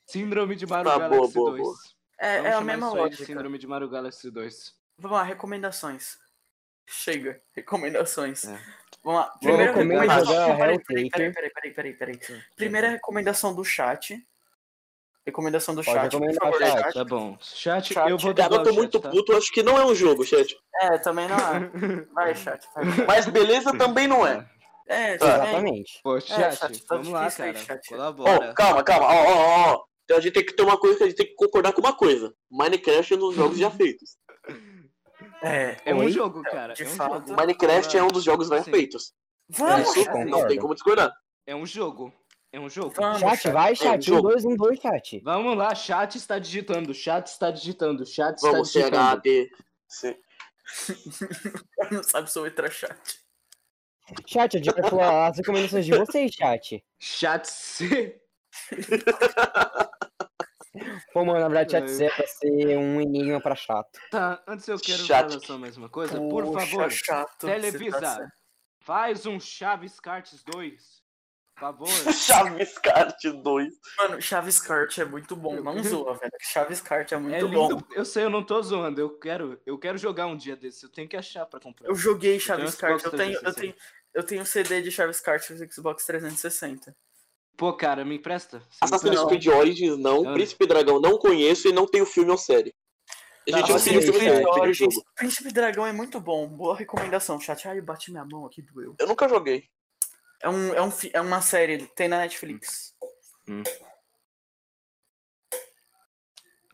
síndrome 0.06 0.56
de 0.56 0.66
Mario 0.66 0.90
Tá, 0.90 0.98
Galaxy 0.98 1.16
boa, 1.16 1.32
boa, 1.32 1.50
2. 1.50 1.62
boa. 1.62 1.74
é, 2.18 2.36
Vamos 2.38 2.50
é 2.50 2.54
a 2.54 2.60
mesma 2.62 2.90
lógica. 2.90 3.24
Síndrome 3.26 3.58
de 3.58 3.66
Mario 3.66 3.88
Galaxy 3.90 4.30
2. 4.30 4.74
Vamos 4.98 5.18
lá, 5.18 5.22
recomendações. 5.22 6.16
Chega, 6.86 7.40
recomendações. 7.54 8.44
É. 8.44 8.58
Vamos 9.02 9.20
lá. 9.20 9.26
Primeira 9.38 9.72
recomendação. 9.72 10.56
peraí, 10.56 10.78
peraí, 10.82 11.10
peraí, 11.10 11.32
peraí, 11.32 11.72
peraí, 11.74 11.92
peraí. 11.94 12.18
Primeira 12.56 12.88
recomendação 12.88 13.54
do 13.54 13.64
chat. 13.64 14.18
Recomendação 15.26 15.74
do 15.74 15.82
Pode 15.82 15.98
chat, 15.98 16.18
por 16.18 16.34
favor, 16.34 16.58
chat. 16.58 16.82
chat. 16.82 16.92
Tá 16.94 17.04
bom. 17.04 17.38
Chat, 17.40 17.94
Chat, 17.94 18.10
eu 18.10 18.18
vou 18.18 18.34
Cara, 18.34 18.48
dublar 18.50 18.66
eu 18.66 18.70
tô 18.70 18.78
muito 18.78 19.00
tá? 19.00 19.08
puto, 19.08 19.34
acho 19.34 19.50
que 19.50 19.62
não 19.62 19.78
é 19.78 19.86
um 19.86 19.94
jogo, 19.94 20.22
chat. 20.22 20.54
É, 20.82 20.98
também 20.98 21.26
não 21.28 21.36
é. 21.36 21.70
Vai, 22.12 22.34
chat. 22.34 22.66
Vai. 22.74 22.84
Mas 23.06 23.26
beleza 23.26 23.76
também 23.76 24.06
não 24.06 24.26
é. 24.26 24.46
É, 24.86 25.16
também. 25.18 25.34
Exatamente. 25.34 26.00
Pô, 26.02 26.20
chat, 26.20 26.56
chat, 26.56 26.84
tá 26.84 26.94
vamos 26.96 27.08
lá, 27.08 27.30
cara. 27.30 27.54
chat. 27.56 27.80
Ó, 27.86 27.88
Colabora. 27.96 28.54
calma, 28.54 28.82
calma. 28.84 29.06
Ó, 29.06 29.24
ó, 29.24 29.72
ó. 29.72 29.84
Então 30.04 30.18
a 30.18 30.20
gente 30.20 30.34
tem 30.34 30.44
que 30.44 30.52
ter 30.54 30.62
uma 30.62 30.78
coisa 30.78 30.98
que 30.98 31.04
a 31.04 31.06
gente 31.06 31.16
tem 31.16 31.26
que 31.26 31.34
concordar 31.34 31.72
com 31.72 31.80
uma 31.80 31.96
coisa. 31.96 32.34
Minecraft 32.50 33.14
é 33.14 33.16
um 33.16 33.20
dos 33.20 33.34
jogos 33.34 33.58
já 33.58 33.70
feitos. 33.70 34.16
É. 35.42 35.76
É 35.86 35.94
um 35.94 36.08
jogo, 36.10 36.42
cara. 36.42 36.74
De 36.74 36.82
é 36.82 36.86
um 36.86 36.90
fato. 36.90 37.28
jogo. 37.28 37.40
Minecraft 37.40 37.96
é 37.96 38.02
um 38.02 38.08
dos 38.08 38.24
jogos 38.24 38.48
já 38.48 38.62
Sim. 38.62 38.70
feitos. 38.70 39.12
Vamos, 39.48 39.88
Isso 39.88 40.00
É, 40.00 40.04
chat. 40.04 40.24
não 40.30 40.46
tem 40.46 40.58
como 40.58 40.74
discordar. 40.74 41.12
É 41.46 41.54
um 41.54 41.64
jogo. 41.66 42.12
É 42.52 42.60
um 42.60 42.68
jogo. 42.70 42.94
Vamos, 42.96 43.20
Chat, 43.20 43.50
vai, 43.50 43.70
É 43.70 43.72
um 43.72 43.76
chat. 43.76 44.10
Um, 44.10 44.14
jogo. 44.16 44.28
dois, 44.28 44.44
um, 44.44 44.54
dois, 44.56 44.78
chat. 44.78 45.20
Vamos 45.24 45.56
lá, 45.56 45.74
chat 45.74 46.16
está 46.16 46.38
digitando. 46.38 46.94
Chat 46.94 47.26
está 47.26 47.50
digitando. 47.50 48.06
Chat 48.06 48.36
está 48.36 48.50
Vamos, 48.50 48.70
digitando. 48.72 49.20
CHD. 49.22 49.50
C- 49.88 50.18
não 51.90 52.02
sabe 52.02 52.30
sobre 52.30 52.50
letra 52.50 52.70
chat. 54.26 54.54
Eu 54.54 54.74
quero 54.74 54.88
falar 54.88 55.28
as 55.28 55.38
recomendações 55.38 55.86
de 55.86 55.96
vocês, 55.96 56.32
chat. 56.32 56.84
Chat 56.98 57.46
C. 57.46 58.20
Pô, 61.12 61.24
mano, 61.24 61.40
na 61.40 61.48
verdade, 61.48 61.72
chat. 61.72 61.88
C 61.88 62.04
é 62.06 62.10
pra 62.10 62.26
ser 62.26 62.78
um 62.78 63.00
enigma 63.00 63.40
pra 63.40 63.54
chato. 63.54 63.98
Tá, 64.10 64.42
antes 64.46 64.66
eu 64.66 64.78
quero 64.78 65.04
Chat. 65.04 65.28
falar 65.28 65.40
só 65.40 65.58
mais 65.58 65.76
uma 65.76 65.88
coisa. 65.88 66.18
Por 66.18 66.44
Poxa, 66.44 66.66
favor, 66.66 66.90
chato, 66.90 67.40
você 67.40 67.46
Televisa, 67.46 68.00
tá 68.00 68.28
faz 68.84 69.24
um 69.24 69.40
Chaves 69.40 69.98
Cartes 69.98 70.42
2. 70.44 71.03
Por 71.54 71.60
favor. 71.60 71.88
Chaves 72.12 72.78
Kart 72.78 73.22
2. 73.24 73.74
Mano, 73.98 74.20
Chaves 74.20 74.60
Kart 74.60 74.98
é 74.98 75.04
muito 75.04 75.36
bom. 75.36 75.60
Não 75.62 75.78
zoa, 75.82 76.14
velho. 76.14 76.32
Chaves 76.40 76.80
Kart 76.80 77.10
é 77.12 77.16
muito 77.16 77.34
É 77.36 77.40
bom. 77.44 77.68
lindo. 77.70 77.86
Eu 77.92 78.04
sei, 78.04 78.24
eu 78.24 78.30
não 78.30 78.42
tô 78.42 78.60
zoando. 78.62 79.00
Eu 79.00 79.18
quero, 79.18 79.60
eu 79.64 79.78
quero 79.78 79.96
jogar 79.98 80.26
um 80.26 80.36
dia 80.36 80.56
desse. 80.56 80.84
Eu 80.84 80.90
tenho 80.90 81.08
que 81.08 81.16
achar 81.16 81.46
pra 81.46 81.60
comprar. 81.60 81.88
Eu 81.88 81.94
joguei 81.94 82.38
Chaves 82.40 82.74
Kart. 82.74 83.02
Eu 83.04 83.10
tenho, 83.12 83.32
eu 83.34 83.40
360. 83.40 83.60
tenho, 83.60 83.74
eu 84.14 84.22
tenho 84.24 84.46
CD 84.46 84.82
de 84.82 84.90
Chaves 84.90 85.20
Kart 85.20 85.48
do 85.52 85.72
Xbox 85.72 86.04
360. 86.06 86.94
Pô, 87.56 87.72
cara, 87.72 88.04
me 88.04 88.16
empresta? 88.16 88.60
Assassin's? 88.80 89.22
Creed 89.26 89.46
Origins 89.46 89.96
não. 89.96 90.22
Não. 90.24 90.34
Príncipe 90.34 90.66
Dragão 90.66 91.00
não 91.00 91.16
conheço 91.18 91.68
e 91.68 91.72
não 91.72 91.86
tenho 91.86 92.04
filme 92.04 92.30
ou 92.32 92.36
série. 92.38 92.74
A 93.48 93.60
Tá, 93.60 93.78
gente 93.78 93.84
tem 93.84 93.96
Origins. 94.48 94.94
jogo. 94.94 95.06
Príncipe 95.14 95.52
Dragão 95.52 95.86
é 95.86 95.92
muito 95.92 96.18
bom. 96.18 96.48
Boa 96.48 96.74
recomendação, 96.74 97.38
chat. 97.38 97.68
Ai, 97.68 97.80
bati 97.80 98.10
minha 98.10 98.24
mão 98.24 98.44
aqui, 98.46 98.60
doeu. 98.62 98.96
Eu 98.98 99.06
nunca 99.06 99.28
joguei. 99.28 99.68
É, 100.44 100.48
um, 100.50 100.74
é, 100.74 100.82
um, 100.82 100.92
é 101.14 101.20
uma 101.22 101.40
série, 101.40 101.86
tem 101.96 102.06
na 102.06 102.18
Netflix. 102.18 102.94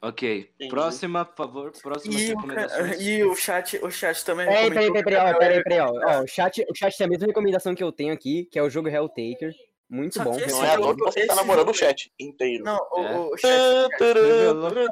Ok. 0.02 0.50
Entendi. 0.54 0.70
Próxima, 0.70 1.24
por 1.24 1.36
favor. 1.36 1.72
Próxima 1.82 2.14
E 2.18 2.32
o, 2.32 2.36
recomendações. 2.36 3.00
e 3.00 3.22
o 3.22 3.36
chat, 3.36 3.78
o 3.82 3.90
chat 3.90 4.24
também 4.24 4.46
Peraí, 4.46 4.68
peraí, 4.70 4.92
peraí, 4.92 5.04
peraí, 5.04 5.38
peraí, 5.38 5.62
peraí, 5.62 5.80
ó. 5.80 6.22
O 6.22 6.26
chat, 6.26 6.64
o 6.68 6.74
chat 6.74 6.96
tem 6.96 7.06
a 7.06 7.10
mesma 7.10 7.26
recomendação 7.26 7.74
que 7.74 7.84
eu 7.84 7.92
tenho 7.92 8.12
aqui, 8.12 8.46
que 8.46 8.58
é 8.58 8.62
o 8.62 8.70
jogo 8.70 8.88
Helltaker. 8.88 9.54
Muito 9.88 10.14
Só 10.14 10.24
bom. 10.24 10.36
que 10.36 10.42
esse 10.44 10.52
Não 10.54 10.64
é 10.64 10.76
toa 10.76 10.94
que 10.94 11.00
você 11.02 11.26
tá 11.26 11.32
esse 11.32 11.36
namorando 11.36 11.68
o 11.68 11.74
jogo- 11.74 11.78
chat 11.78 12.12
inteiro. 12.18 12.62
Não, 12.64 12.78
o, 12.92 12.98
É. 13.04 13.18
o 13.18 13.36
chat. 13.36 13.88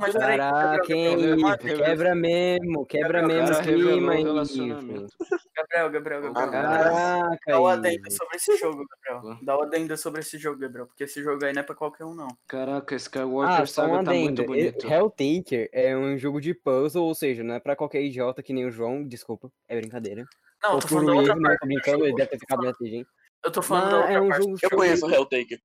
Mas 0.01 0.13
peraí, 0.13 0.39
Caraca, 0.39 0.93
hein, 0.93 1.17
quebra 1.59 2.15
mesmo, 2.17 2.85
quebra 2.87 3.27
mesmo 3.27 3.57
o 3.57 3.63
clima, 3.63 4.13
o 4.15 4.25
relacionamento. 4.25 5.15
Gabriel, 5.59 5.91
Gabriel, 5.91 6.23
Gabriel. 6.23 6.51
Caraca, 6.51 7.39
Dá 7.47 7.61
o 7.61 7.67
adendo 7.67 8.11
sobre 8.13 8.37
esse 8.37 8.57
jogo, 8.57 8.85
Gabriel. 8.87 9.39
Dá 9.43 9.57
o 9.59 9.63
adendo 9.63 9.97
sobre 9.97 10.21
esse 10.21 10.39
jogo, 10.39 10.59
Gabriel. 10.61 10.87
Porque 10.87 11.05
esse 11.05 11.23
jogo 11.23 11.45
aí 11.45 11.53
não 11.53 11.61
é 11.61 11.63
pra 11.65 11.75
qualquer 11.75 12.05
um, 12.05 12.15
não. 12.15 12.29
Caraca, 12.47 12.95
Skywalker 12.95 13.61
Ah, 13.63 13.67
só 13.67 13.85
um 13.85 13.91
Saga 13.91 14.05
tá 14.05 14.13
muito 14.15 14.45
bonito. 14.45 14.87
Helltaker 14.87 15.69
é 15.73 15.97
um 15.97 16.17
jogo 16.17 16.41
de 16.41 16.55
puzzle, 16.55 17.05
ou 17.05 17.15
seja, 17.15 17.43
não 17.43 17.55
é 17.55 17.61
pra 17.61 17.75
qualquer 17.77 18.03
idiota 18.03 18.43
que 18.43 18.53
nem 18.53 18.65
o 18.67 18.71
João, 18.71 19.05
desculpa, 19.07 19.51
é 19.69 19.77
brincadeira. 19.77 20.25
Não, 20.63 20.75
eu 20.75 20.79
tô 20.81 20.89
falando 20.89 21.15
outra 21.17 21.37
parte. 21.41 21.59
tô 21.61 21.67
brincando, 21.67 22.05
ele 22.05 22.15
deve 22.15 22.31
ter 22.31 22.39
ficado 22.39 22.63
na 22.63 22.73
TG. 22.73 23.07
Eu 23.45 23.51
tô 23.53 23.63
falando 23.63 23.91
Não, 23.91 23.99
outra 24.01 24.13
é 24.15 24.21
um 24.21 24.29
parte. 24.29 24.43
jogo 24.45 24.57
Eu 24.63 24.71
conheço 24.71 25.07
o 25.07 25.11
Helltaker. 25.11 25.61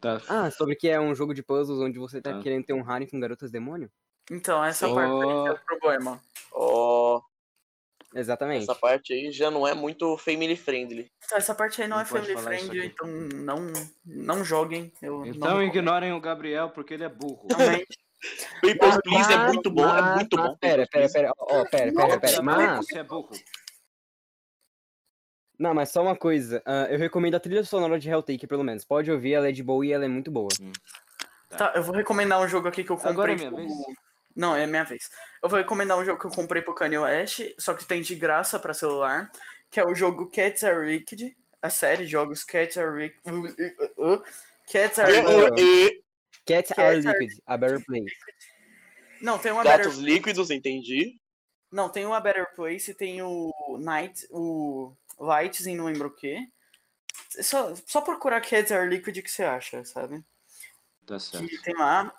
Tá. 0.00 0.20
Ah, 0.28 0.50
sobre 0.50 0.76
que 0.76 0.88
é 0.88 0.98
um 1.00 1.14
jogo 1.14 1.34
de 1.34 1.42
puzzles 1.42 1.80
onde 1.80 1.98
você 1.98 2.20
tá 2.22 2.32
Tá. 2.34 2.40
querendo 2.40 2.64
ter 2.64 2.72
um 2.72 2.88
Harem 2.88 3.06
com 3.08 3.18
garotas 3.20 3.50
demônio? 3.50 3.90
Então, 4.30 4.64
essa 4.64 4.86
Sim. 4.86 4.94
parte 4.94 5.10
Oh. 5.12 5.46
é 5.48 5.52
o 5.52 5.58
problema. 5.64 6.20
Ó, 6.52 7.20
Exatamente. 8.18 8.64
essa 8.64 8.74
parte 8.74 9.12
aí 9.12 9.30
já 9.30 9.50
não 9.50 9.66
é 9.66 9.74
muito 9.74 10.16
family 10.18 10.56
friendly. 10.56 11.10
Então, 11.24 11.38
essa 11.38 11.54
parte 11.54 11.80
aí 11.80 11.86
não, 11.88 11.96
Não 11.96 12.02
é 12.02 12.04
family 12.04 12.36
friendly, 12.36 12.86
então 12.86 13.06
não, 13.06 13.72
não 14.04 14.44
joguem. 14.44 14.92
Eu 15.00 15.24
Então 15.24 15.50
não 15.54 15.62
ignorem 15.62 16.12
o 16.12 16.20
Gabriel 16.20 16.70
porque 16.70 16.94
ele 16.94 17.04
é 17.04 17.08
burro. 17.08 17.46
Realmente. 17.48 17.86
Papers, 18.60 18.98
Please 19.04 19.32
é 19.32 19.46
muito 19.46 19.70
bom, 19.70 19.88
é 19.96 20.02
muito 20.16 20.36
mas 20.36 20.48
bom. 20.48 20.56
Pera, 20.56 20.86
pera, 20.88 21.08
pera, 21.08 21.32
ó, 21.38 21.64
pera, 21.66 21.92
pera, 21.92 22.18
pera. 22.20 22.42
Mas, 22.42 22.86
Você 22.86 22.98
é 22.98 23.04
burro. 23.04 23.30
não, 25.56 25.72
mas 25.72 25.90
só 25.90 26.02
uma 26.02 26.16
coisa. 26.16 26.60
ah, 26.66 26.88
eu 26.90 26.98
recomendo 26.98 27.36
a 27.36 27.40
trilha 27.40 27.62
sonora 27.62 27.98
de 27.98 28.10
Helltaker, 28.10 28.48
pelo 28.48 28.64
menos. 28.64 28.84
Pode 28.84 29.10
ouvir, 29.12 29.34
ela 29.34 29.48
é 29.48 29.52
de 29.52 29.62
boa 29.62 29.86
e 29.86 29.92
ela 29.92 30.04
é 30.04 30.08
muito 30.08 30.30
boa. 30.32 30.48
Tá, 31.50 31.72
eu 31.76 31.82
vou 31.84 31.94
recomendar 31.94 32.40
um 32.40 32.48
jogo 32.48 32.66
aqui 32.66 32.82
que 32.82 32.90
eu 32.90 32.96
comprei. 32.96 33.12
Agora 33.12 33.32
é 33.32 33.36
minha 33.36 33.48
pro- 33.48 33.56
vez? 33.58 33.72
Não, 34.38 34.54
é 34.54 34.68
minha 34.68 34.84
vez. 34.84 35.10
Eu 35.42 35.48
vou 35.48 35.58
recomendar 35.58 35.98
um 35.98 36.04
jogo 36.04 36.20
que 36.20 36.26
eu 36.28 36.30
comprei 36.30 36.62
pro 36.62 36.72
Kanye 36.72 36.96
West, 36.96 37.40
só 37.58 37.74
que 37.74 37.84
tem 37.84 38.00
de 38.00 38.14
graça 38.14 38.56
pra 38.56 38.72
celular, 38.72 39.32
que 39.68 39.80
é 39.80 39.84
o 39.84 39.96
jogo 39.96 40.30
Cats 40.30 40.62
Are 40.62 40.78
Wicked, 40.78 41.36
a 41.60 41.68
série 41.68 42.04
de 42.04 42.12
jogos 42.12 42.44
Cats 42.44 42.78
Are 42.78 42.88
Wicked. 42.88 43.20
Cats 44.70 45.00
Are 45.00 45.12
Wicked. 45.12 46.04
Cats 46.46 46.68
Cats 46.68 46.78
Are 46.78 46.82
Are 46.88 47.00
Liquid, 47.00 47.42
a 47.44 47.56
Better 47.56 47.84
Place. 47.84 48.14
Não, 49.20 49.40
tem 49.40 49.50
uma 49.50 49.64
Gatos 49.64 49.96
Better... 49.96 50.04
líquidos, 50.04 50.50
entendi. 50.52 51.20
Não, 51.68 51.88
tem 51.88 52.06
uma 52.06 52.20
Better 52.20 52.54
Place, 52.54 52.94
tem 52.94 53.20
o 53.20 53.52
Night, 53.80 54.24
o 54.30 54.94
Lights 55.18 55.66
e 55.66 55.74
não 55.74 55.86
lembro 55.86 56.06
o 56.06 56.14
quê. 56.14 56.46
Só, 57.42 57.74
só 57.74 58.00
procurar 58.00 58.40
Cats 58.40 58.70
Are 58.70 58.88
Liquid 58.88 59.20
que 59.20 59.30
você 59.32 59.42
acha, 59.42 59.84
sabe? 59.84 60.22
Tá 61.04 61.18
certo. 61.18 61.48
que 61.48 61.60
tem 61.60 61.74
lá 61.74 62.14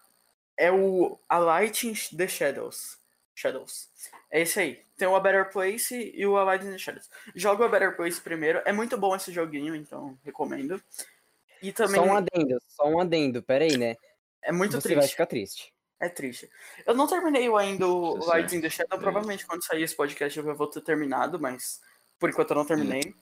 é 0.60 0.72
o 0.72 1.18
A 1.30 1.38
Light 1.40 1.88
in 1.88 1.94
the 2.18 2.28
Shadows. 2.28 2.98
Shadows. 3.34 3.88
É 4.30 4.42
esse 4.42 4.60
aí. 4.60 4.84
Tem 4.98 5.08
o 5.08 5.16
A 5.16 5.20
Better 5.20 5.50
Place 5.52 6.12
e 6.14 6.26
o 6.28 6.36
A 6.38 6.44
Light 6.44 6.66
in 6.66 6.72
the 6.72 6.78
Shadows. 6.78 7.10
Joga 7.34 7.64
o 7.64 7.66
A 7.66 7.70
Better 7.70 7.96
Place 7.96 8.20
primeiro. 8.20 8.62
É 8.66 8.72
muito 8.74 8.98
bom 8.98 9.16
esse 9.16 9.32
joguinho, 9.32 9.74
então 9.76 10.20
recomendo. 10.26 10.82
E 11.62 11.72
também 11.72 11.96
Só 11.96 12.04
um 12.06 12.16
adendo, 12.18 12.62
só 12.68 12.86
um 12.86 13.00
adendo, 13.00 13.42
pera 13.42 13.64
aí, 13.66 13.78
né? 13.78 13.96
é 14.42 14.52
muito 14.52 14.80
Você 14.80 14.90
vai 14.90 14.98
triste. 14.98 15.12
ficar 15.12 15.26
triste. 15.26 15.74
É 16.00 16.08
triste. 16.08 16.50
Eu 16.86 16.94
não 16.94 17.08
terminei 17.08 17.48
ainda 17.56 17.86
o 17.88 18.16
Light 18.26 18.56
in 18.56 18.62
the 18.62 18.70
Shadow. 18.70 18.98
É. 18.98 19.02
Provavelmente 19.02 19.46
quando 19.46 19.64
sair 19.66 19.84
esse 19.84 19.96
podcast 19.96 20.38
eu 20.40 20.56
vou 20.56 20.68
ter 20.68 20.82
terminado, 20.82 21.40
mas 21.40 21.82
por 22.18 22.30
enquanto 22.30 22.52
eu 22.52 22.56
não 22.58 22.66
terminei. 22.66 23.14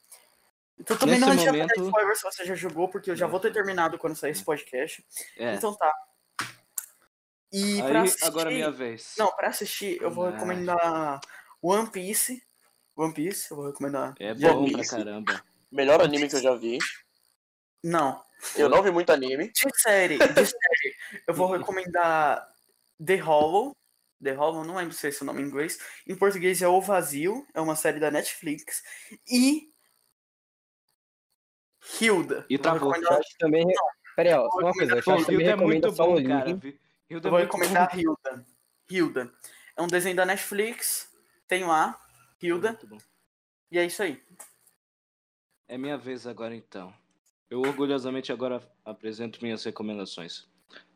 Então 0.80 0.96
também 0.98 1.18
não 1.20 1.30
Nesse 1.30 1.48
adianta 1.50 1.74
dar 1.74 1.82
momento- 1.82 1.88
spoiler 1.96 2.16
se 2.16 2.24
você 2.24 2.46
já 2.46 2.54
jogou, 2.56 2.88
porque 2.88 3.10
eu 3.10 3.16
já 3.16 3.26
vou 3.26 3.40
ter 3.40 3.52
terminado 3.52 3.98
quando 3.98 4.16
sair 4.16 4.32
esse 4.32 4.44
podcast. 4.44 5.04
É. 5.38 5.56
Então 5.56 5.74
tá. 5.76 5.92
E 7.52 7.82
pra 7.82 8.02
Aí, 8.02 8.08
assistir... 8.08 8.26
agora 8.26 8.52
é 8.52 8.54
minha 8.56 8.72
vez. 8.72 9.14
Não, 9.18 9.32
pra 9.36 9.48
assistir, 9.50 10.02
eu 10.02 10.12
vou 10.12 10.26
Ah. 10.26 10.32
recomendar 10.32 11.20
One 11.62 11.90
Piece. 11.90 12.44
One 12.96 13.14
Piece, 13.14 13.50
eu 13.52 13.58
vou 13.58 13.68
recomendar. 13.68 14.16
É 14.20 14.34
bom 14.34 14.66
vi 14.66 14.72
pra 14.74 14.82
isso. 14.82 14.96
caramba. 14.96 15.44
Melhor 15.72 16.02
anime 16.02 16.28
que 16.30 16.36
eu 16.36 16.42
já 16.42 16.56
vi. 16.56 16.80
Não, 17.84 18.22
Eu 18.56 18.68
não 18.70 18.82
vi 18.84 18.92
muito 18.92 19.12
anime. 19.12 19.50
de 19.52 19.82
série, 19.82 20.18
de 20.18 20.46
série, 20.46 20.96
eu 21.28 21.34
vou 21.34 21.52
recomendar 21.52 22.48
The 23.04 23.16
Hollow. 23.18 23.76
The 24.22 24.32
Hollow, 24.34 24.64
não 24.66 24.76
lembro 24.76 24.94
se 24.94 25.06
é 25.06 25.10
esse 25.10 25.22
o 25.22 25.26
nome 25.26 25.42
em 25.42 25.46
inglês. 25.46 25.80
Em 26.08 26.16
português 26.16 26.62
é 26.62 26.68
O 26.68 26.82
Vazio, 26.82 27.46
é 27.54 27.62
uma 27.62 27.76
série 27.76 28.00
da 28.00 28.10
Netflix. 28.12 28.82
E. 29.30 29.72
Hilda. 32.02 32.46
E 32.50 32.56
Eu 32.56 32.58
vou 32.58 32.64
travou. 32.64 32.92
recomendar- 32.92 33.22
também. 33.40 33.66
Pera 34.16 34.30
aí, 34.30 34.36
ó, 34.36 34.50
só 34.50 34.58
uma 34.60 34.74
coisa. 34.74 34.96
Chat 35.02 35.26
também 35.26 35.40
Hilda 35.48 35.52
é 35.52 35.56
muito 35.56 35.92
só 35.92 36.06
bom, 36.08 36.16
link. 36.18 36.80
Hilda 37.10 37.28
Eu 37.28 37.32
vou 37.32 37.40
recomendar. 37.40 37.98
Hilda. 37.98 38.46
Hilda. 38.90 39.34
É 39.76 39.82
um 39.82 39.88
desenho 39.88 40.16
da 40.16 40.26
Netflix. 40.26 41.14
Tem 41.48 41.64
lá. 41.64 42.00
Hilda. 42.42 42.78
E 43.72 43.78
é 43.78 43.86
isso 43.86 44.02
aí. 44.04 44.22
É 45.68 45.78
minha 45.78 45.98
vez 45.98 46.26
agora 46.28 46.56
então. 46.56 46.94
Eu 47.50 47.62
orgulhosamente 47.62 48.32
agora 48.32 48.62
apresento 48.84 49.40
minhas 49.42 49.64
recomendações. 49.64 50.48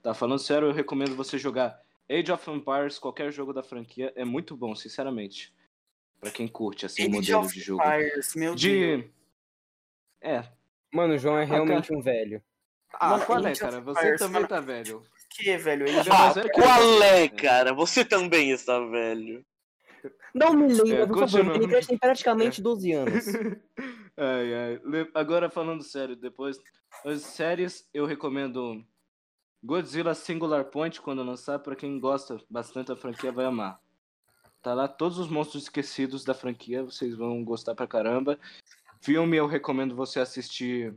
Tá 0.02 0.14
falando 0.14 0.40
sério, 0.40 0.68
eu 0.68 0.74
recomendo 0.74 1.16
você 1.16 1.38
jogar 1.38 1.82
Age 2.10 2.32
of 2.32 2.50
Empires, 2.50 3.00
qualquer 3.00 3.32
jogo 3.32 3.54
da 3.54 3.64
franquia, 3.64 4.12
é 4.16 4.26
muito 4.26 4.56
bom, 4.56 4.76
sinceramente. 4.76 5.54
Pra 6.20 6.30
quem 6.30 6.48
curte 6.48 6.86
assim 6.86 7.04
o 7.04 7.06
Age 7.06 7.16
modelo 7.16 7.46
of 7.46 7.54
de 7.54 7.62
jogo. 7.62 7.82
Empires, 7.82 8.36
meu 8.36 8.50
Deus. 8.56 8.62
De 8.62 9.12
É. 10.22 10.44
Mano, 10.94 11.14
o 11.14 11.18
João 11.18 11.38
é 11.38 11.46
realmente 11.46 11.94
um 11.94 12.02
velho. 12.02 12.44
Ah, 12.94 13.12
Mano, 13.12 13.26
qual 13.26 13.46
é, 13.48 13.56
cara? 13.56 13.80
Você 13.80 14.00
Empires, 14.00 14.20
também 14.20 14.34
mano. 14.42 14.48
tá 14.48 14.60
velho. 14.60 15.04
Que, 15.32 15.58
velho? 15.58 15.88
Ele 15.88 15.98
é 16.00 16.04
mais 16.04 16.38
Ah, 16.38 16.50
qual 16.54 17.04
é, 17.04 17.28
cara? 17.28 17.74
Você 17.74 18.04
também 18.06 18.52
está 18.52 18.80
velho. 18.80 19.46
Não 20.34 20.54
me 20.54 20.68
lembra, 20.74 21.04
É, 21.04 21.06
por 21.06 21.20
favor. 21.20 21.32
continua. 21.32 21.54
Minecraft 21.54 21.88
tem 21.88 21.98
praticamente 21.98 22.62
12 22.62 22.92
anos. 22.94 23.26
ai, 24.18 24.54
ai. 24.54 24.82
Agora 25.14 25.50
falando 25.50 25.84
sério, 25.84 26.16
depois 26.16 26.58
as 27.06 27.22
séries 27.22 27.88
eu 27.94 28.06
recomendo 28.06 28.84
Godzilla 29.64 30.14
Singular 30.16 30.66
Point 30.66 31.00
quando 31.02 31.24
lançar, 31.24 31.60
pra 31.60 31.76
quem 31.76 32.00
gosta 32.00 32.40
bastante 32.50 32.88
da 32.88 32.96
franquia 32.96 33.32
vai 33.32 33.46
amar. 33.46 33.80
Tá 34.62 34.74
lá 34.74 34.88
todos 34.88 35.18
os 35.18 35.28
monstros 35.28 35.64
esquecidos 35.64 36.24
da 36.24 36.34
franquia, 36.34 36.84
vocês 36.84 37.16
vão 37.16 37.44
gostar 37.44 37.74
pra 37.76 37.88
caramba. 37.88 38.40
Filme 39.02 39.38
eu 39.38 39.48
recomendo 39.48 39.96
você 39.96 40.20
assistir 40.20 40.94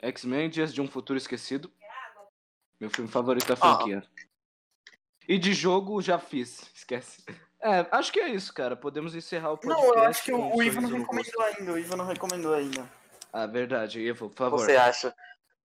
X-Men 0.00 0.50
Dias 0.50 0.72
de 0.74 0.80
um 0.80 0.86
Futuro 0.88 1.16
Esquecido. 1.16 1.70
Meu 2.80 2.90
filme 2.90 3.10
favorito 3.10 3.46
da 3.46 3.56
franquia. 3.56 4.02
E 5.28 5.38
de 5.38 5.52
jogo 5.52 6.00
já 6.00 6.18
fiz, 6.18 6.70
esquece. 6.74 7.24
É, 7.60 7.86
acho 7.90 8.12
que 8.12 8.20
é 8.20 8.28
isso, 8.28 8.52
cara. 8.52 8.76
Podemos 8.76 9.14
encerrar 9.14 9.52
o 9.52 9.58
podcast. 9.58 9.88
Não, 9.88 9.94
eu 9.94 10.08
acho 10.08 10.22
que 10.22 10.32
o, 10.32 10.54
o 10.54 10.62
Ivo 10.62 10.80
não 10.80 10.90
recomendou 10.98 11.42
ainda. 11.42 11.72
O 11.72 11.78
Ivo 11.78 11.96
não 11.96 12.06
recomendou 12.06 12.54
ainda. 12.54 12.88
Ah, 13.32 13.46
verdade. 13.46 14.00
Ivo, 14.00 14.28
por 14.28 14.36
favor. 14.36 14.60
Você 14.60 14.76
acha? 14.76 15.14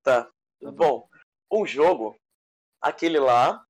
Tá. 0.04 0.24
Tá 0.24 0.72
Bom, 0.72 1.08
um 1.52 1.66
jogo, 1.66 2.16
aquele 2.82 3.20
lá, 3.20 3.64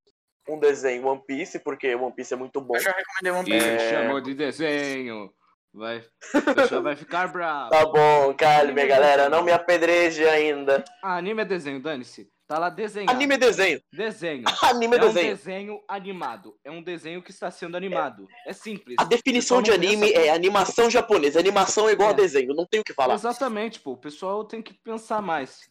um 0.48 0.60
desenho 0.60 1.08
One 1.08 1.22
Piece, 1.26 1.60
porque 1.60 1.94
One 1.96 2.14
Piece 2.14 2.34
é 2.34 2.38
muito 2.38 2.62
bom. 2.62 2.76
Eu 2.76 2.82
já 2.82 2.92
recomendei 2.92 3.32
One 3.32 3.50
Ih, 3.50 3.54
Piece. 3.54 3.86
É. 3.86 3.90
chamou 3.90 4.22
de 4.22 4.34
desenho. 4.34 5.34
Vai. 5.74 6.04
O 6.78 6.82
vai 6.82 6.96
ficar 6.96 7.28
bravo. 7.32 7.70
Tá 7.70 7.86
bom, 7.86 8.34
calme, 8.36 8.86
galera, 8.86 9.30
não 9.30 9.44
me 9.44 9.52
apedreje 9.52 10.28
ainda. 10.28 10.84
Ah, 11.02 11.16
anime 11.16 11.42
é 11.42 11.46
desenho, 11.46 11.82
dane-se. 11.82 12.30
Tá 12.52 12.60
lá 12.60 12.70
desenhado. 12.70 13.12
Anime 13.14 13.36
é 13.36 13.38
desenho. 13.38 13.82
Desenho. 13.94 14.44
Anime 14.62 14.98
é 14.98 15.00
É 15.00 15.04
um 15.04 15.08
desenho. 15.08 15.36
desenho 15.38 15.84
animado. 15.88 16.60
É 16.66 16.70
um 16.70 16.84
desenho 16.84 17.22
que 17.24 17.32
está 17.32 17.50
sendo 17.50 17.78
animado. 17.78 18.28
É 18.46 18.52
simples. 18.52 18.98
A 19.00 19.06
definição 19.06 19.62
de 19.62 19.72
anime 19.72 20.12
é 20.12 20.32
animação 20.32 20.90
japonesa. 20.90 21.40
Animação 21.40 21.88
é 21.88 21.94
igual 21.94 22.10
a 22.10 22.12
É. 22.12 22.16
desenho, 22.16 22.54
não 22.54 22.66
tem 22.66 22.82
o 22.82 22.84
que 22.84 22.94
falar. 22.94 23.14
Exatamente, 23.14 23.80
pô. 23.80 23.92
O 23.94 23.98
pessoal 23.98 24.44
tem 24.44 24.62
que 24.62 24.74
pensar 24.74 25.22
mais. 25.22 25.62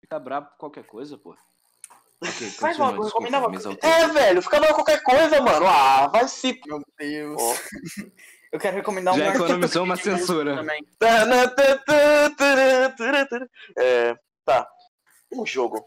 Fica 0.00 0.18
bravo 0.18 0.46
por 0.52 0.56
qualquer 0.56 0.84
coisa, 0.86 1.18
pô. 1.18 1.36
Ok, 2.22 2.48
Vai 2.58 2.70
continua, 2.70 2.86
logo, 2.90 3.02
desculpa, 3.02 3.26
recomenda 3.26 3.38
logo. 3.40 3.50
me 3.50 3.56
exaltei. 3.58 3.90
É, 3.90 4.06
velho, 4.08 4.40
fica 4.40 4.60
dando 4.60 4.74
qualquer 4.74 5.02
coisa, 5.02 5.42
mano. 5.42 5.66
Ah, 5.66 6.08
vai 6.08 6.26
se. 6.28 6.58
Meu 6.66 6.80
Deus. 6.98 7.42
Eu 8.50 8.58
quero 8.58 8.76
recomendar 8.76 9.12
um 9.12 9.18
Já 9.18 9.34
economizou 9.34 9.84
uma 9.84 9.96
censura. 9.96 10.56
Também. 10.56 10.82
É, 13.76 14.16
tá. 14.46 14.66
Um 15.34 15.46
jogo. 15.46 15.84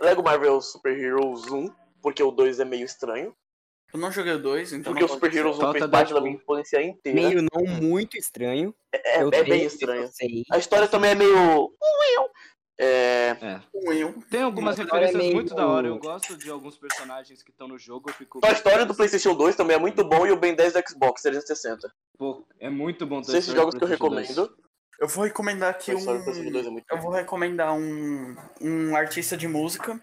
Lego 0.00 0.22
Marvel 0.22 0.60
Super 0.60 0.98
Heroes 0.98 1.50
1, 1.50 1.70
porque 2.00 2.22
o 2.22 2.30
2 2.30 2.60
é 2.60 2.64
meio 2.64 2.84
estranho. 2.84 3.34
Eu 3.92 4.00
não 4.00 4.10
joguei 4.10 4.32
o 4.32 4.38
2, 4.42 4.72
então. 4.72 4.92
Porque 4.92 5.04
o 5.04 5.06
não 5.08 5.14
Super 5.14 5.34
Heroes 5.34 5.56
1 5.58 5.60
Falta 5.60 5.78
fez 5.78 5.90
parte 5.90 6.14
da 6.14 6.20
minha 6.20 6.34
infância 6.34 6.82
inteira. 6.82 7.20
Meio 7.20 7.42
não 7.52 7.66
muito 7.76 8.16
estranho. 8.16 8.74
É, 8.92 9.18
é 9.20 9.30
tenho, 9.30 9.44
bem 9.44 9.64
estranho. 9.64 10.10
A 10.50 10.58
história 10.58 10.88
também 10.88 11.10
é 11.10 11.14
meio. 11.14 11.70
É, 12.78 13.36
É. 13.40 13.60
Um. 13.74 14.20
Tem 14.22 14.42
algumas 14.42 14.78
A 14.78 14.82
história 14.82 15.04
é 15.04 15.06
referências 15.06 15.22
meio- 15.22 15.34
muito 15.34 15.54
da 15.54 15.66
hora. 15.68 15.88
Eu 15.88 15.98
gosto 15.98 16.36
de 16.36 16.50
alguns 16.50 16.78
personagens 16.78 17.42
que 17.42 17.50
estão 17.50 17.68
no 17.68 17.78
jogo. 17.78 18.08
Eu 18.08 18.14
fico. 18.14 18.40
a 18.42 18.50
história 18.50 18.86
do 18.86 18.94
PlayStation 18.94 19.34
2 19.34 19.54
também 19.54 19.76
é 19.76 19.78
muito 19.78 20.02
bom 20.02 20.26
e 20.26 20.32
o 20.32 20.36
Ben 20.36 20.54
10 20.54 20.72
do 20.72 20.82
Xbox 20.88 21.20
360. 21.22 21.92
Pô, 22.16 22.44
é 22.58 22.70
muito 22.70 23.06
bom 23.06 23.22
São 23.22 23.36
esses 23.36 23.54
jogos 23.54 23.74
que 23.74 23.84
eu 23.84 23.86
PlayStation 23.88 24.14
2. 24.14 24.28
recomendo. 24.28 24.56
Eu 25.02 25.08
vou 25.08 25.24
recomendar 25.24 25.70
aqui 25.70 25.92
um. 25.92 26.04
2 26.04 26.28
é 26.28 26.84
Eu 26.88 26.98
vou 27.00 27.10
recomendar 27.10 27.74
um, 27.74 28.36
um 28.60 28.94
artista 28.94 29.36
de 29.36 29.48
música. 29.48 30.00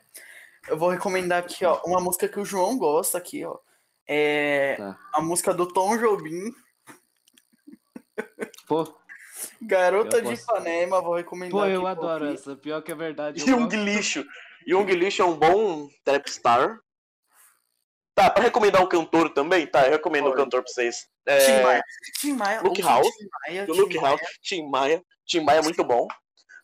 Eu 0.68 0.78
vou 0.78 0.90
recomendar 0.90 1.40
aqui, 1.40 1.64
ó, 1.64 1.80
uma 1.86 2.02
música 2.02 2.28
que 2.28 2.38
o 2.38 2.44
João 2.44 2.78
gosta 2.78 3.18
aqui, 3.18 3.46
ó. 3.46 3.58
É 4.06 4.76
Tá. 4.76 5.00
a 5.14 5.22
música 5.22 5.54
do 5.54 5.66
Tom 5.72 5.98
Jobim, 5.98 6.54
Pô, 8.68 8.94
Garota 9.62 10.22
de 10.22 10.34
Ipanema, 10.34 11.00
vou 11.02 11.16
recomendar 11.16 11.52
pô, 11.52 11.62
aqui 11.62 11.72
eu 11.72 11.88
adoro 11.88 12.26
essa. 12.26 12.58
Pior 12.58 12.82
que 12.82 12.92
é 12.92 12.96
verdade. 12.96 13.42
Young 13.50 13.70
gosto. 13.70 13.76
Lixo. 13.78 14.26
Young 14.68 14.92
Lixo 14.92 15.22
é 15.22 15.26
um 15.26 15.40
bom 15.40 15.88
trapstar. 16.04 16.78
Tá, 18.20 18.30
pra 18.30 18.44
recomendar 18.44 18.84
um 18.84 18.90
cantor 18.90 19.30
também? 19.34 19.66
Tá, 19.66 19.86
eu 19.86 19.92
recomendo 19.92 20.26
um 20.26 20.32
Pode. 20.32 20.44
cantor 20.44 20.62
pra 20.62 20.74
vocês. 20.74 21.08
Tim 21.26 21.32
É, 21.32 21.64
Maia. 21.64 21.84
Tim 22.20 22.34
Maia. 22.34 22.62
Luke 22.62 22.82
House. 22.82 23.08
Tim 23.08 23.28
Maia, 23.48 23.64
o 23.64 23.66
Tim 23.72 23.80
Luke 23.80 23.96
Maia. 23.96 24.08
House, 24.10 24.22
Tim 24.42 24.70
Maia. 24.70 25.04
Tim 25.26 25.40
Maia 25.40 25.60
é 25.60 25.62
muito 25.62 25.84
bom. 25.86 26.06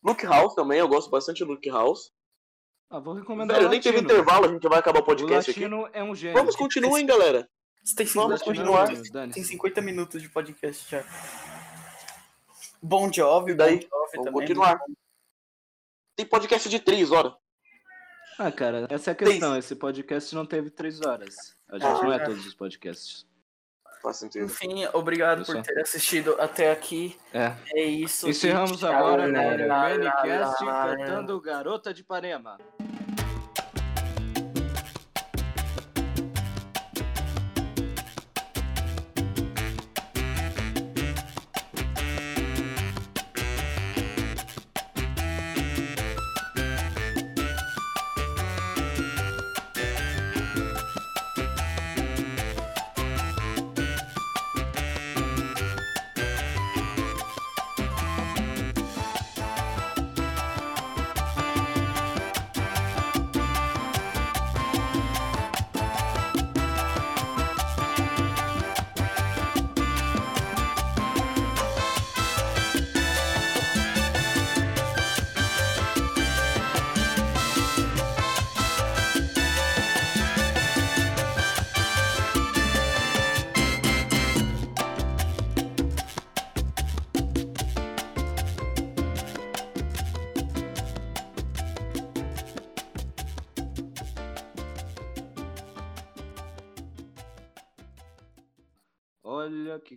Luke 0.03 0.25
House 0.25 0.53
também, 0.53 0.79
eu 0.79 0.87
gosto 0.89 1.09
bastante 1.09 1.45
do 1.45 1.51
Luke 1.51 1.69
House. 1.69 2.11
Ah, 2.89 2.99
vou 2.99 3.13
recomendar 3.13 3.55
Velho, 3.55 3.67
o 3.69 3.71
nem 3.71 3.79
teve 3.79 3.99
intervalo, 3.99 4.45
a 4.45 4.49
gente 4.49 4.67
vai 4.67 4.79
acabar 4.79 4.99
o 4.99 5.03
O 5.03 5.05
podcast 5.05 5.49
aqui. 5.49 5.61
Latino 5.61 5.89
é 5.93 6.03
um 6.03 6.13
gênio. 6.13 6.37
Vamos 6.37 6.57
continuar, 6.57 6.99
hein, 6.99 7.05
galera. 7.05 7.49
Você 7.81 7.95
tem 7.95 8.05
Vamos 8.07 8.39
50 8.41 8.43
continuar. 8.43 8.87
Tem 9.31 9.43
50 9.43 9.81
minutos 9.81 10.21
de 10.21 10.27
podcast 10.27 10.91
já. 10.91 11.05
Bom 12.81 13.09
Jovi, 13.13 13.51
E 13.53 13.55
daí? 13.55 13.75
Bon 13.75 13.81
Jovi 13.81 13.89
Vamos 13.91 14.25
também. 14.25 14.33
continuar. 14.33 14.79
Tem 16.17 16.25
podcast 16.25 16.67
de 16.67 16.79
três 16.79 17.11
horas. 17.11 17.31
Ah, 18.37 18.51
cara, 18.51 18.87
essa 18.89 19.11
é 19.11 19.13
a 19.13 19.15
questão. 19.15 19.57
Esse 19.57 19.75
podcast 19.75 20.35
não 20.35 20.45
teve 20.45 20.69
três 20.69 21.01
horas. 21.01 21.55
A 21.69 21.77
gente 21.77 22.03
não 22.03 22.13
é 22.13 22.19
todos 22.19 22.45
os 22.45 22.53
podcasts. 22.53 23.25
Faz 24.01 24.17
sentido. 24.17 24.45
Enfim, 24.45 24.85
obrigado 24.93 25.43
Viu 25.43 25.55
por 25.55 25.63
ter 25.63 25.79
assistido 25.79 26.35
até 26.39 26.71
aqui. 26.71 27.17
É. 27.33 27.53
É 27.73 27.83
isso. 27.83 28.29
Encerramos 28.29 28.83
agora 28.83 29.23
com 29.23 29.29
o 29.29 29.67
Manicast 29.67 30.63
cantando 30.63 31.41
Garota 31.41 31.91
de 31.91 32.01
Ipanema. 32.01 32.59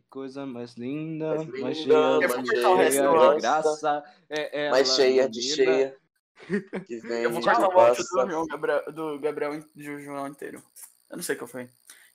Que 0.00 0.08
coisa 0.08 0.46
mais 0.46 0.74
linda, 0.74 1.34
Mais 1.36 1.48
mais, 1.60 1.78
linda, 1.78 2.18
cheia, 2.18 2.28
mais 2.28 2.42
de 2.44 2.50
cheia 2.50 2.76
de 2.76 2.90
cheia 2.92 3.02
graça. 3.12 3.34
de 3.34 3.40
graça. 3.40 4.04
É 4.30 4.60
ela, 4.62 4.70
Mais 4.70 4.94
cheia 4.94 5.28
de 5.28 5.42
cheia. 5.42 5.96
Que 6.86 7.00
vem 7.00 7.22
Eu 7.24 7.32
vou 7.32 7.42
cortar 7.42 7.68
o 7.68 7.80
áudio 7.80 8.04
do. 8.04 8.30
João 8.30 8.46
Gabriel, 8.46 8.92
do 8.92 9.18
Gabriel 9.18 9.60
do 9.74 10.00
João 10.00 10.28
inteiro. 10.28 10.62
Eu 11.10 11.16
não 11.16 11.22
sei 11.22 11.34
qual 11.34 11.48
foi. 11.48 11.68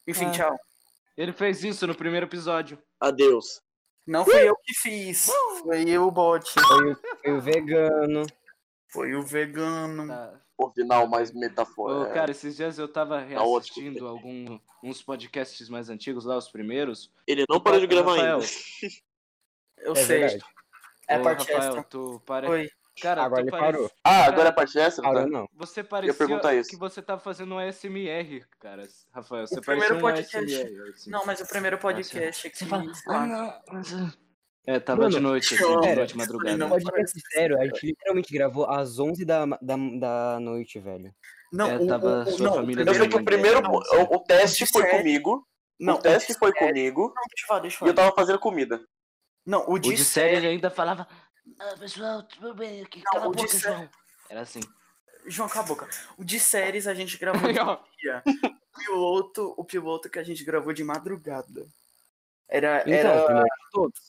Enfim, 0.08 0.26
Ah. 0.28 0.32
tchau. 0.32 0.60
Ele 1.18 1.34
fez 1.34 1.64
isso 1.64 1.86
no 1.86 1.94
primeiro 1.94 2.26
episódio. 2.26 2.82
Adeus. 3.00 3.62
Não 4.08 4.24
fui 4.26 4.48
eu 4.48 4.56
que 4.64 4.74
fiz. 4.76 5.30
Foi 5.62 5.98
o 5.98 6.10
bot. 6.12 6.50
Foi, 6.54 6.92
o- 6.92 6.98
foi 7.22 7.32
o 7.34 7.42
vegano. 7.42 8.26
Foi 8.88 9.14
o 9.16 9.22
vegano. 9.24 10.08
Tá. 10.08 10.34
O 10.68 10.72
final 10.74 11.08
mais 11.08 11.32
metafórico. 11.34 12.14
cara, 12.14 12.32
esses 12.32 12.56
dias 12.56 12.78
eu 12.80 12.88
tava 12.88 13.20
Tá 13.20 13.26
reassistindo 13.26 14.08
algum, 14.08 14.60
uns 14.84 15.02
podcasts 15.02 15.68
mais 15.70 15.90
antigos 15.90 16.26
lá, 16.26 16.38
os 16.38 16.50
primeiros. 16.50 17.12
Ele 17.28 17.46
não 17.50 17.60
parou 17.60 17.80
de 17.80 17.88
gravar 17.88 18.12
Rafael, 18.16 18.36
ainda. 18.40 18.48
Eu 19.80 19.92
É 19.94 19.96
sei. 19.96 20.20
verdade. 20.20 20.44
É 21.08 21.20
Ô, 21.20 21.24
parte 21.24 21.40
Rafael, 21.52 21.60
extra. 21.78 21.84
tu 21.84 22.22
pare... 22.26 22.48
Oi. 22.48 22.70
Cara, 23.02 23.24
Agora 23.24 23.42
tu 23.42 23.46
ele 23.46 23.52
parece- 23.52 23.72
parou. 23.74 23.92
Ah, 24.04 24.26
agora 24.26 24.50
é 24.50 24.50
a 24.50 24.54
parte 24.54 24.78
extra? 24.78 25.04
Parou 25.04 25.24
Tá. 25.24 25.28
não. 25.28 25.50
Você 25.56 25.84
parecia 25.84 26.64
que 26.64 26.76
você 26.78 27.02
tava 27.02 27.20
fazendo 27.20 27.56
um 27.56 27.58
ASMR, 27.58 28.46
cara. 28.60 28.88
Rafael, 29.12 29.48
você 29.48 29.60
O 29.60 29.64
parecia 29.64 29.88
primeiro 29.90 29.96
um 29.98 30.00
podcast- 30.00 30.38
ASMR. 30.38 30.90
assim. 30.94 31.10
Não, 31.10 31.26
mas 31.26 31.42
o 31.42 31.48
primeiro 31.48 31.78
podcast 31.80 32.48
aqui. 32.48 32.56
Você 32.58 32.66
fala, 32.68 32.94
sei 32.94 33.14
ah, 33.16 33.26
não, 33.26 34.12
É, 34.66 34.80
tava 34.80 35.02
Mano, 35.02 35.16
de 35.16 35.20
noite, 35.20 35.56
assim, 35.56 35.80
de 35.82 35.96
noite, 35.96 36.18
madrugada. 36.18 36.58
não- 36.58 36.70
Pode 36.70 37.12
ser 37.12 37.20
sério, 37.32 37.60
a 37.60 37.66
gente 37.66 37.86
literalmente 37.86 38.34
gravou 38.34 38.66
às 38.70 38.98
11 38.98 39.26
da, 39.26 39.46
da, 39.46 39.76
da 40.00 40.40
noite, 40.40 40.80
velho. 40.80 41.14
Não, 41.52 41.70
É, 41.70 41.78
o, 41.78 41.86
tava 41.88 42.08
o, 42.08 42.22
o, 42.22 42.32
sua 42.32 42.46
não, 42.48 42.54
família 42.56 42.86
o 42.86 42.88
Eu 42.90 42.94
sei 42.96 43.10
que 43.10 43.16
o 43.18 43.26
primeiro. 43.26 43.62
Não, 43.62 43.72
O, 43.74 44.16
o 44.16 44.20
teste 44.20 44.66
de 44.66 44.72
foi 44.72 44.82
série. 44.84 44.98
comigo. 44.98 45.48
não, 45.80 45.96
o 45.96 46.02
teste 46.02 46.32
de 46.34 46.40
foi 46.40 46.54
comigo. 46.54 47.14
Não, 47.14 47.24
deixa 47.30 47.44
eu 47.44 47.48
falar, 47.48 47.60
deixa 47.60 47.84
eu 47.84 47.88
E 47.88 47.92
eu 47.92 47.96
falar. 47.96 48.08
tava 48.12 48.16
fazendo 48.16 48.40
comida. 48.40 48.82
Não, 49.46 49.66
o 49.68 49.74
O 49.74 49.80
de, 49.80 49.94
de 49.94 50.04
série 50.06 50.38
ele 50.38 50.48
ainda 50.48 50.70
falava. 50.72 51.08
Ah, 51.60 51.76
pessoal, 51.78 52.24
tudo 52.24 52.56
bem 52.56 52.82
aqui? 52.82 53.00
Não, 53.04 53.12
Cala 53.12 53.26
a 53.26 53.28
o 53.28 53.32
de 53.36 53.44
boca, 53.44 53.50
série- 53.58 53.76
João. 53.76 53.90
Era 54.30 54.42
assim. 54.42 54.62
João, 55.28 55.50
cala 55.50 55.66
a 55.66 55.68
boca. 55.68 55.90
O 56.18 56.24
de 56.24 56.40
séries 56.40 56.88
a 56.88 56.94
gente 56.94 57.18
gravou 57.18 57.48
de 57.52 57.54
dia. 58.00 58.24
O 58.26 58.80
piloto, 58.80 59.54
o 59.58 59.64
piloto 59.66 60.10
que 60.10 60.18
a 60.20 60.24
gente 60.24 60.44
gravou 60.46 60.72
de 60.74 60.84
madrugada. 60.86 61.68
Era. 62.48 62.82
Então, 62.82 62.94
era... 62.94 63.22
o 63.22 63.26
primeiro 63.26 63.48
de 63.48 63.72
todos. 63.72 64.00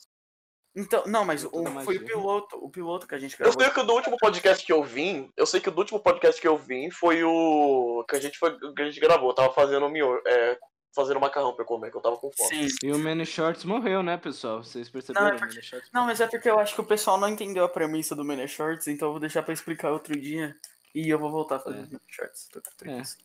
Então, 0.76 1.04
não, 1.06 1.24
mas 1.24 1.44
o, 1.44 1.50
foi 1.84 1.96
o 1.98 2.04
piloto, 2.04 2.56
o 2.56 2.68
piloto 2.68 3.06
que 3.06 3.14
a 3.14 3.18
gente 3.18 3.34
Eu 3.34 3.38
gravou. 3.38 3.60
sei 3.62 3.70
que 3.70 3.80
o 3.80 3.84
do 3.84 3.92
último 3.92 4.16
podcast 4.18 4.66
que 4.66 4.72
eu 4.72 4.82
vim, 4.82 5.30
eu 5.36 5.46
sei 5.46 5.60
que 5.60 5.68
o 5.68 5.72
do 5.72 5.78
último 5.78 6.00
podcast 6.00 6.40
que 6.40 6.48
eu 6.48 6.56
vim 6.58 6.90
foi 6.90 7.22
o 7.22 8.04
que 8.08 8.16
a 8.16 8.20
gente 8.20 8.36
foi 8.38 8.58
que 8.74 8.82
a 8.82 8.84
gente 8.86 8.98
gravou, 8.98 9.30
eu 9.30 9.34
tava 9.34 9.52
fazendo 9.52 9.88
mio, 9.88 10.20
é, 10.26 10.58
fazendo 10.92 11.20
macarrão 11.20 11.52
pra 11.54 11.62
eu 11.62 11.66
comer, 11.66 11.90
que 11.92 11.96
eu 11.96 12.00
tava 12.00 12.16
com 12.16 12.30
fome. 12.36 12.68
Sim. 12.70 12.76
E 12.82 12.90
o 12.92 12.98
Manny 12.98 13.24
Shorts 13.24 13.64
morreu, 13.64 14.02
né, 14.02 14.16
pessoal? 14.16 14.64
Vocês 14.64 14.88
perceberam? 14.88 15.26
Não, 15.28 15.34
é 15.34 15.38
porque- 15.38 15.60
Manny 15.72 15.82
Não, 15.92 16.04
mas 16.06 16.20
é 16.20 16.26
porque 16.26 16.50
eu 16.50 16.58
acho 16.58 16.74
que 16.74 16.80
o 16.80 16.84
pessoal 16.84 17.18
não 17.18 17.28
entendeu 17.28 17.64
a 17.64 17.68
premissa 17.68 18.14
do 18.16 18.24
Mini 18.24 18.48
Shorts, 18.48 18.88
então 18.88 19.08
eu 19.08 19.12
vou 19.12 19.20
deixar 19.20 19.42
pra 19.44 19.54
explicar 19.54 19.92
outro 19.92 20.18
dia. 20.18 20.56
E 20.94 21.08
eu 21.08 21.18
vou 21.18 21.30
voltar 21.30 21.56
a 21.56 21.60
fazer 21.60 21.78
É. 21.78 21.82
os 21.82 21.88
Mini 21.88 22.00
Shorts. 22.08 22.48
Tô 22.52 22.60
com 22.60 22.70
preguiça. 22.78 23.16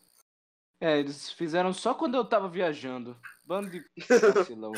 É, 0.81 0.97
eles 0.99 1.31
fizeram 1.31 1.73
só 1.73 1.93
quando 1.93 2.15
eu 2.15 2.23
tava 2.25 2.47
viajando. 2.47 3.17
Bando 3.45 3.69
de 3.69 3.83
vacilão. 4.33 4.71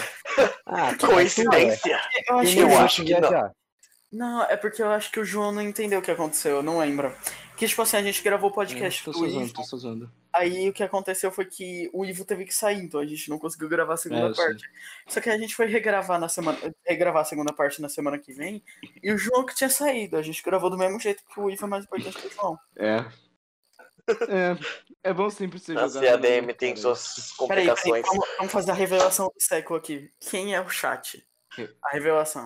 Ah, 0.65 0.95
Coincidência? 0.97 1.99
Eu 2.27 2.37
acho 2.39 2.59
Eu 2.59 2.67
não 2.67 2.77
acho 2.79 3.03
que 3.03 3.11
não. 3.13 3.19
viajar? 3.21 3.51
Não, 4.11 4.43
é 4.43 4.57
porque 4.57 4.81
eu 4.81 4.91
acho 4.91 5.09
que 5.11 5.19
o 5.21 5.25
João 5.25 5.51
não 5.53 5.61
entendeu 5.61 5.99
o 5.99 6.01
que 6.01 6.11
aconteceu, 6.11 6.57
eu 6.57 6.63
não 6.63 6.79
lembro. 6.79 7.15
Que, 7.55 7.65
tipo 7.67 7.81
assim, 7.81 7.95
a 7.95 8.01
gente 8.03 8.21
gravou 8.21 8.49
o 8.49 8.51
É, 8.51 8.55
podcast 8.55 9.03
tô 9.05 9.11
do 9.11 9.19
só 9.19 9.25
Ivo, 9.25 9.53
tô 9.53 9.63
só 9.63 9.77
zoando. 9.77 10.11
aí 10.33 10.67
o 10.67 10.73
que 10.73 10.83
aconteceu 10.83 11.31
foi 11.31 11.45
que 11.45 11.89
o 11.93 12.03
Ivo 12.03 12.25
teve 12.25 12.43
que 12.43 12.53
sair, 12.53 12.81
então 12.83 12.99
a 12.99 13.05
gente 13.05 13.29
não 13.29 13.39
conseguiu 13.39 13.69
gravar 13.69 13.93
a 13.93 13.97
segunda 13.97 14.23
É, 14.23 14.29
eu 14.29 14.35
sei. 14.35 14.45
parte. 14.47 14.69
Só 15.07 15.21
que 15.21 15.29
a 15.29 15.37
gente 15.37 15.55
foi 15.55 15.67
regravar 15.67 16.19
na 16.19 16.27
semana, 16.27 16.57
regravar 16.85 17.21
a 17.21 17.25
segunda 17.25 17.53
parte 17.53 17.81
na 17.81 17.87
semana 17.87 18.17
que 18.17 18.33
vem, 18.33 18.61
e 19.01 19.13
o 19.13 19.17
João 19.17 19.45
que 19.45 19.55
tinha 19.55 19.69
saído, 19.69 20.17
a 20.17 20.21
gente 20.21 20.43
gravou 20.43 20.69
do 20.69 20.77
mesmo 20.77 20.99
jeito 20.99 21.23
que 21.33 21.39
o 21.39 21.49
Ivo 21.49 21.65
é 21.65 21.69
mais 21.69 21.85
importante 21.85 22.17
que 22.17 22.27
o 22.27 22.31
João. 22.31 22.59
É. 22.77 23.05
É, 24.29 25.09
é 25.09 25.13
bom 25.13 25.29
sempre 25.29 25.59
ser 25.59 25.77
A 25.77 25.87
jogado. 25.87 26.03
na 26.03 26.11
CADM 26.11 26.41
minha 26.41 26.53
tem 26.53 26.75
suas 26.75 27.33
Peraí, 27.47 27.65
peraí, 27.65 27.67
complicações. 27.67 28.05
vamos, 28.07 28.27
vamos 28.37 28.51
fazer 28.53 28.71
a 28.71 28.75
revelação 28.75 29.27
do 29.27 29.33
século 29.45 29.79
aqui. 29.79 30.11
Quem 30.19 30.53
é 30.55 30.61
o 30.61 30.69
chat? 30.69 31.25
A 31.83 31.89
revelação. 31.91 32.45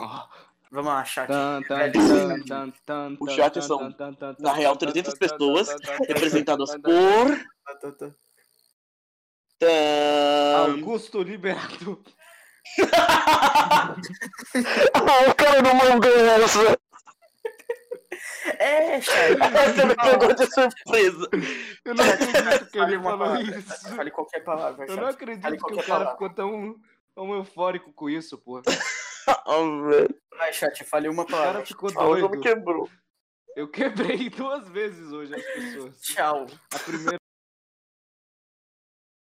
Vamos 0.72 0.91
lá, 0.91 1.05
chat. 1.05 1.28
Tan, 1.28 1.61
tan, 1.63 2.72
tan, 2.86 3.18
O 3.20 3.30
chat 3.30 3.61
são, 3.61 3.95
na 4.39 4.53
real, 4.53 4.76
tan, 4.76 4.88
300 4.88 5.13
tan, 5.13 5.20
tan, 5.20 5.38
pessoas, 5.38 5.68
Representadas 6.07 6.72
por. 6.72 7.45
Tá, 7.66 7.76
tá, 7.76 7.91
tá. 7.91 8.11
Augusto 10.68 11.22
Liberato. 11.22 12.03
ah, 12.97 13.95
o 15.30 15.36
cara 15.36 15.61
não 15.61 15.74
mandou 15.76 16.11
essa. 16.43 16.78
É, 18.59 19.01
chat. 19.01 19.38
Essa 19.41 19.86
me 19.86 19.95
pegou 19.95 20.34
de 20.34 20.45
surpresa. 20.45 21.30
Eu 21.84 21.95
não 21.95 22.03
acredito 22.03 22.71
que 22.71 22.78
ele 22.80 22.99
falou 23.01 23.17
palavra, 23.19 23.41
isso. 23.41 23.95
Fale 23.95 24.11
qualquer 24.11 24.39
palavra, 24.43 24.86
Eu 24.88 24.95
não 24.97 25.07
acredito 25.07 25.41
Fale 25.43 25.57
que 25.57 25.63
o 25.63 25.76
cara 25.76 25.84
palavra. 25.88 26.11
ficou 26.13 26.30
tão, 26.30 26.76
tão 27.15 27.34
eufórico 27.36 27.91
com 27.93 28.09
isso, 28.09 28.38
pô. 28.38 28.61
Ah, 29.28 29.57
velho. 29.89 30.15
Vai, 30.38 30.53
chat, 30.53 30.84
falei 30.84 31.09
uma 31.09 31.23
O 31.23 31.26
cara 31.26 31.41
palavra. 31.41 31.65
ficou 31.65 31.91
doido. 31.91 32.39
quebrou. 32.41 32.88
Eu 33.55 33.67
quebrei 33.67 34.30
duas 34.30 34.67
vezes 34.69 35.11
hoje 35.11 35.34
as 35.34 35.41
pessoas. 35.43 35.99
Tchau. 36.01 36.45
A 36.71 36.78
primeira 36.80 37.19